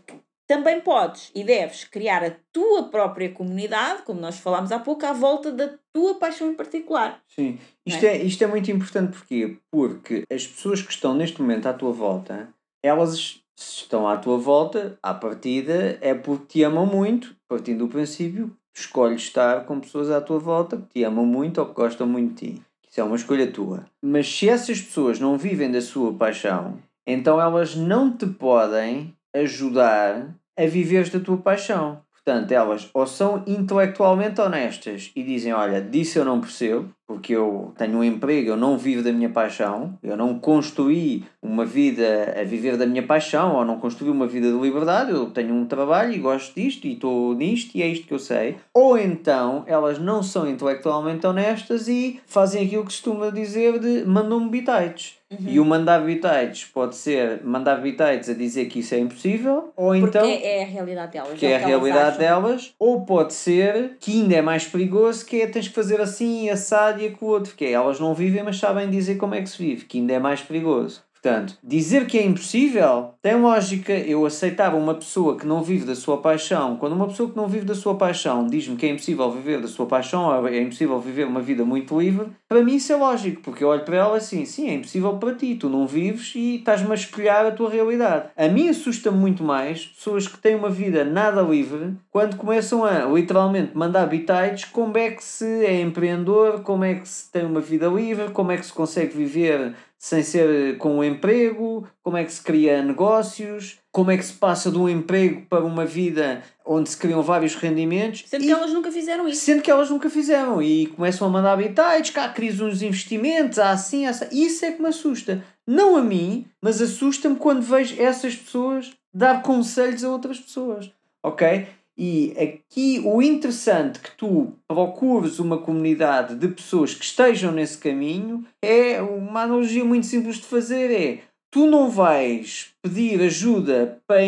também 0.49 0.81
podes 0.81 1.31
e 1.35 1.45
deves 1.45 1.85
criar 1.85 2.25
a 2.25 2.33
tua 2.51 2.85
própria 2.85 3.31
comunidade, 3.31 4.03
como 4.03 4.19
nós 4.19 4.39
falámos 4.39 4.73
há 4.73 4.79
pouco, 4.79 5.05
à 5.05 5.13
volta 5.13 5.53
da 5.53 5.75
tua 5.93 6.15
paixão 6.15 6.51
em 6.51 6.55
particular. 6.55 7.21
Sim, 7.29 7.59
isto 7.85 8.03
Não 8.03 8.09
é, 8.09 8.17
isto 8.17 8.43
é 8.43 8.47
muito 8.47 8.71
importante 8.71 9.13
porquê? 9.13 9.59
porque 9.71 10.25
as 10.33 10.47
pessoas 10.47 10.81
que 10.81 10.91
estão 10.91 11.15
neste 11.15 11.41
momento 11.43 11.67
à 11.67 11.75
tua 11.75 11.93
volta, 11.93 12.49
elas 12.83 13.41
se 13.55 13.83
estão 13.83 14.09
à 14.09 14.17
tua 14.17 14.39
volta, 14.39 14.99
à 15.03 15.13
partida, 15.13 15.99
é 16.01 16.15
porque 16.15 16.47
te 16.47 16.63
amam 16.63 16.87
muito, 16.87 17.37
partindo 17.47 17.81
do 17.81 17.89
princípio, 17.89 18.57
escolhes 18.75 19.23
estar 19.23 19.65
com 19.67 19.81
pessoas 19.81 20.11
à 20.11 20.21
tua 20.21 20.39
volta 20.39 20.77
que 20.77 21.01
te 21.01 21.05
amam 21.05 21.27
muito 21.27 21.59
ou 21.59 21.67
que 21.67 21.75
gostam 21.75 22.07
muito 22.07 22.35
de 22.43 22.55
ti. 22.55 22.63
Isso 22.89 23.01
é 23.01 23.05
uma 23.05 23.17
escolha 23.17 23.51
tua. 23.51 23.85
Mas 24.03 24.27
se 24.33 24.49
essas 24.49 24.81
pessoas 24.81 25.21
não 25.21 25.37
vivem 25.37 25.71
da 25.71 25.81
sua 25.81 26.15
paixão, 26.15 26.79
então 27.07 27.41
elas 27.41 27.75
não 27.75 28.17
te 28.17 28.27
podem 28.27 29.15
ajudar 29.41 30.35
a 30.57 30.67
viveres 30.67 31.11
da 31.11 31.21
tua 31.21 31.39
paixão. 31.39 32.03
Portanto, 32.13 32.53
elas 32.53 32.91
ou 32.93 33.07
são 33.07 33.43
intelectualmente 33.47 34.41
honestas 34.41 35.11
e 35.17 35.23
dizem: 35.23 35.53
Olha, 35.53 35.81
disso 35.81 36.19
eu 36.19 36.25
não 36.25 36.41
percebo, 36.41 36.93
porque 37.09 37.35
eu 37.35 37.73
tenho 37.79 37.97
um 37.97 38.05
emprego, 38.05 38.51
eu 38.51 38.57
não 38.57 38.77
vivo 38.77 39.03
da 39.03 39.11
minha 39.11 39.31
paixão, 39.31 39.99
eu 40.03 40.15
não 40.15 40.39
construí 40.39 41.25
uma 41.41 41.65
vida 41.65 42.37
a 42.39 42.45
viver 42.45 42.77
da 42.77 42.85
minha 42.85 43.03
paixão, 43.03 43.57
ou 43.57 43.65
não 43.65 43.81
construí 43.81 44.11
uma 44.11 44.27
vida 44.27 44.53
de 44.53 44.59
liberdade, 44.61 45.11
eu 45.11 45.31
tenho 45.31 45.55
um 45.55 45.65
trabalho 45.65 46.13
e 46.13 46.19
gosto 46.19 46.55
disto 46.55 46.87
e 46.87 46.93
estou 46.93 47.35
nisto 47.35 47.75
e 47.75 47.83
é 47.83 47.89
isto 47.89 48.07
que 48.07 48.13
eu 48.13 48.19
sei. 48.19 48.57
Ou 48.75 48.99
então 48.99 49.65
elas 49.67 49.99
não 49.99 50.23
são 50.23 50.47
intelectualmente 50.47 51.27
honestas 51.27 51.89
e 51.89 52.21
fazem 52.27 52.67
aquilo 52.67 52.83
que 52.83 52.89
costuma 52.89 53.31
dizer 53.31 53.79
de 53.79 54.05
mandam-me 54.05 54.51
bitites. 54.51 55.19
E 55.47 55.61
o 55.61 55.65
mandar 55.65 56.01
bitites 56.07 56.65
pode 56.65 56.97
ser 56.97 57.45
mandar 57.45 57.83
bitites 57.83 58.31
a 58.31 58.33
dizer 58.33 58.65
que 58.65 58.79
isso 58.79 58.95
é 58.95 58.99
impossível, 58.99 59.71
ou 59.77 59.93
Porque 60.01 60.17
então 60.17 60.27
é 60.27 60.63
a 60.63 60.67
realidade 60.67 61.13
delas. 61.13 61.39
que 61.39 61.45
é 61.45 61.57
a 61.57 61.59
que 61.59 61.65
elas 61.71 61.83
realidade 61.85 62.25
acham. 62.25 62.43
delas, 62.43 62.75
ou 62.79 63.03
pode 63.03 63.35
ser 63.35 63.97
que 64.01 64.23
ainda 64.23 64.37
é 64.37 64.41
mais 64.41 64.65
perigoso, 64.65 65.27
que 65.27 65.43
é 65.43 65.47
tens 65.47 65.69
que 65.69 65.75
fazer 65.75 66.01
assim, 66.01 66.49
assado 66.49 66.98
e 67.07 67.11
com 67.11 67.27
o 67.27 67.29
outro, 67.29 67.55
que 67.55 67.65
é 67.65 67.73
elas 67.73 68.01
não 68.01 68.15
vivem, 68.15 68.43
mas 68.43 68.59
sabem 68.59 68.91
dizer 68.91 69.17
como 69.17 69.35
é 69.35 69.43
que 69.43 69.49
se 69.49 69.59
vive, 69.59 69.85
que 69.85 69.99
ainda 69.99 70.15
é 70.15 70.19
mais 70.19 70.41
perigoso. 70.43 71.08
Portanto, 71.23 71.59
dizer 71.63 72.07
que 72.07 72.17
é 72.17 72.25
impossível 72.25 73.15
tem 73.21 73.35
lógica. 73.35 73.93
Eu 73.93 74.25
aceitava 74.25 74.77
uma 74.77 74.95
pessoa 74.95 75.37
que 75.37 75.47
não 75.47 75.63
vive 75.63 75.85
da 75.85 75.95
sua 75.95 76.19
paixão. 76.19 76.77
Quando 76.77 76.93
uma 76.93 77.09
pessoa 77.09 77.29
que 77.29 77.37
não 77.37 77.49
vive 77.49 77.65
da 77.65 77.75
sua 77.75 77.97
paixão 77.97 78.47
diz-me 78.47 78.77
que 78.77 78.87
é 78.87 78.91
impossível 78.91 79.31
viver 79.31 79.61
da 79.61 79.69
sua 79.69 79.87
paixão, 79.87 80.47
é 80.47 80.61
impossível 80.61 80.99
viver 81.01 81.27
uma 81.27 81.41
vida 81.41 81.65
muito 81.65 81.99
livre, 81.99 82.29
para 82.49 82.63
mim 82.63 82.77
isso 82.77 82.93
é 82.93 82.97
lógico, 82.97 83.43
porque 83.43 83.65
eu 83.65 83.69
olho 83.69 83.85
para 83.85 83.97
ela 83.97 84.17
assim: 84.17 84.45
sim, 84.45 84.69
é 84.69 84.75
impossível 84.75 85.17
para 85.17 85.35
ti, 85.35 85.57
tu 85.57 85.69
não 85.69 85.87
vives 85.87 86.33
e 86.37 86.57
estás-me 86.57 86.91
a 86.91 86.95
espelhar 86.95 87.45
a 87.45 87.51
tua 87.51 87.69
realidade. 87.69 88.29
A 88.37 88.49
mim 88.49 88.69
assusta-me 88.69 89.19
muito 89.19 89.43
mais 89.43 89.87
pessoas 89.87 90.29
que 90.29 90.39
têm 90.39 90.55
uma 90.55 90.71
vida 90.71 91.05
nada 91.05 91.43
livre 91.43 91.97
quando 92.11 92.37
começam 92.37 92.85
a 92.85 93.05
literalmente 93.05 93.77
mandar 93.77 94.07
bitites 94.07 94.65
como 94.67 94.97
é 94.97 95.11
que 95.11 95.25
se 95.25 95.65
é 95.65 95.81
empreendedor, 95.81 96.63
como 96.63 96.85
é 96.85 96.95
que 96.95 97.09
se 97.09 97.31
tem 97.31 97.45
uma 97.45 97.61
vida 97.61 97.89
livre, 97.89 98.31
como 98.31 98.53
é 98.53 98.57
que 98.57 98.67
se 98.67 98.73
consegue 98.73 99.17
viver 99.17 99.75
sem 99.99 100.23
ser 100.23 100.79
com 100.79 100.99
um 100.99 101.05
emprego, 101.05 101.87
como 102.03 102.17
é 102.17 102.25
que 102.25 102.33
se 102.33 102.41
cria 102.43 102.83
negócios, 102.83 103.79
como 103.91 104.11
é 104.13 104.17
que 104.17 104.25
se 104.25 104.33
passa 104.35 104.71
de 104.71 104.79
um 104.79 104.89
emprego 104.89 105.43
para 105.51 105.65
uma 105.65 105.85
vida 105.85 106.43
onde 106.65 106.89
se 106.89 106.97
criam 106.97 107.21
vários 107.23 107.55
rendimentos. 107.57 108.25
Sendo 108.29 108.45
E- 108.45 108.47
que 108.47 108.53
elas 108.53 108.73
nunca 108.73 108.93
fizeram 108.93 109.27
isso. 109.29 109.41
Sendo 109.45 109.61
que 109.63 109.71
elas 109.71 109.91
nunca 109.91 110.09
fizeram 110.09 110.63
e 110.63 110.87
começam 110.87 111.27
a 111.27 111.31
mandar 111.31 111.53
habitats, 111.55 112.11
cá 112.11 112.29
crise 112.29 112.63
uns 112.63 112.81
investimentos, 112.81 113.59
há 113.59 113.71
assim, 113.71 114.07
há 114.07 114.11
assim. 114.11 114.27
Isso 114.31 114.65
é 114.65 114.73
que 114.73 114.81
me 114.81 114.89
assusta. 114.89 115.43
Não 115.67 115.97
a 115.97 116.03
mim, 116.03 116.47
mas 116.63 116.81
assusta-me 116.81 117.37
quando 117.37 117.61
vejo 117.63 118.01
essas 118.01 118.37
pessoas 118.37 118.93
dar 119.13 119.43
conselhos 119.43 120.05
a 120.05 120.11
outras 120.11 120.39
pessoas. 120.39 120.91
Ok? 121.23 121.67
E 121.99 122.33
aqui 122.39 123.03
o 123.05 123.21
interessante 123.21 123.99
que 123.99 124.13
tu 124.13 124.53
procures 124.69 125.41
uma 125.41 125.59
comunidade 125.59 126.37
de 126.37 126.47
pessoas 126.47 126.95
que 126.95 127.05
estejam 127.05 127.51
nesse 127.51 127.77
caminho 127.77 128.45
é 128.63 129.03
uma 129.03 129.43
analogia 129.43 129.85
muito 129.85 130.07
simples 130.07 130.37
de 130.37 130.45
fazer 130.45 130.93
é 130.93 131.19
tu 131.51 131.67
não 131.67 131.91
vais 131.91 132.73
pedir 132.83 133.21
ajuda 133.21 134.01
para, 134.07 134.21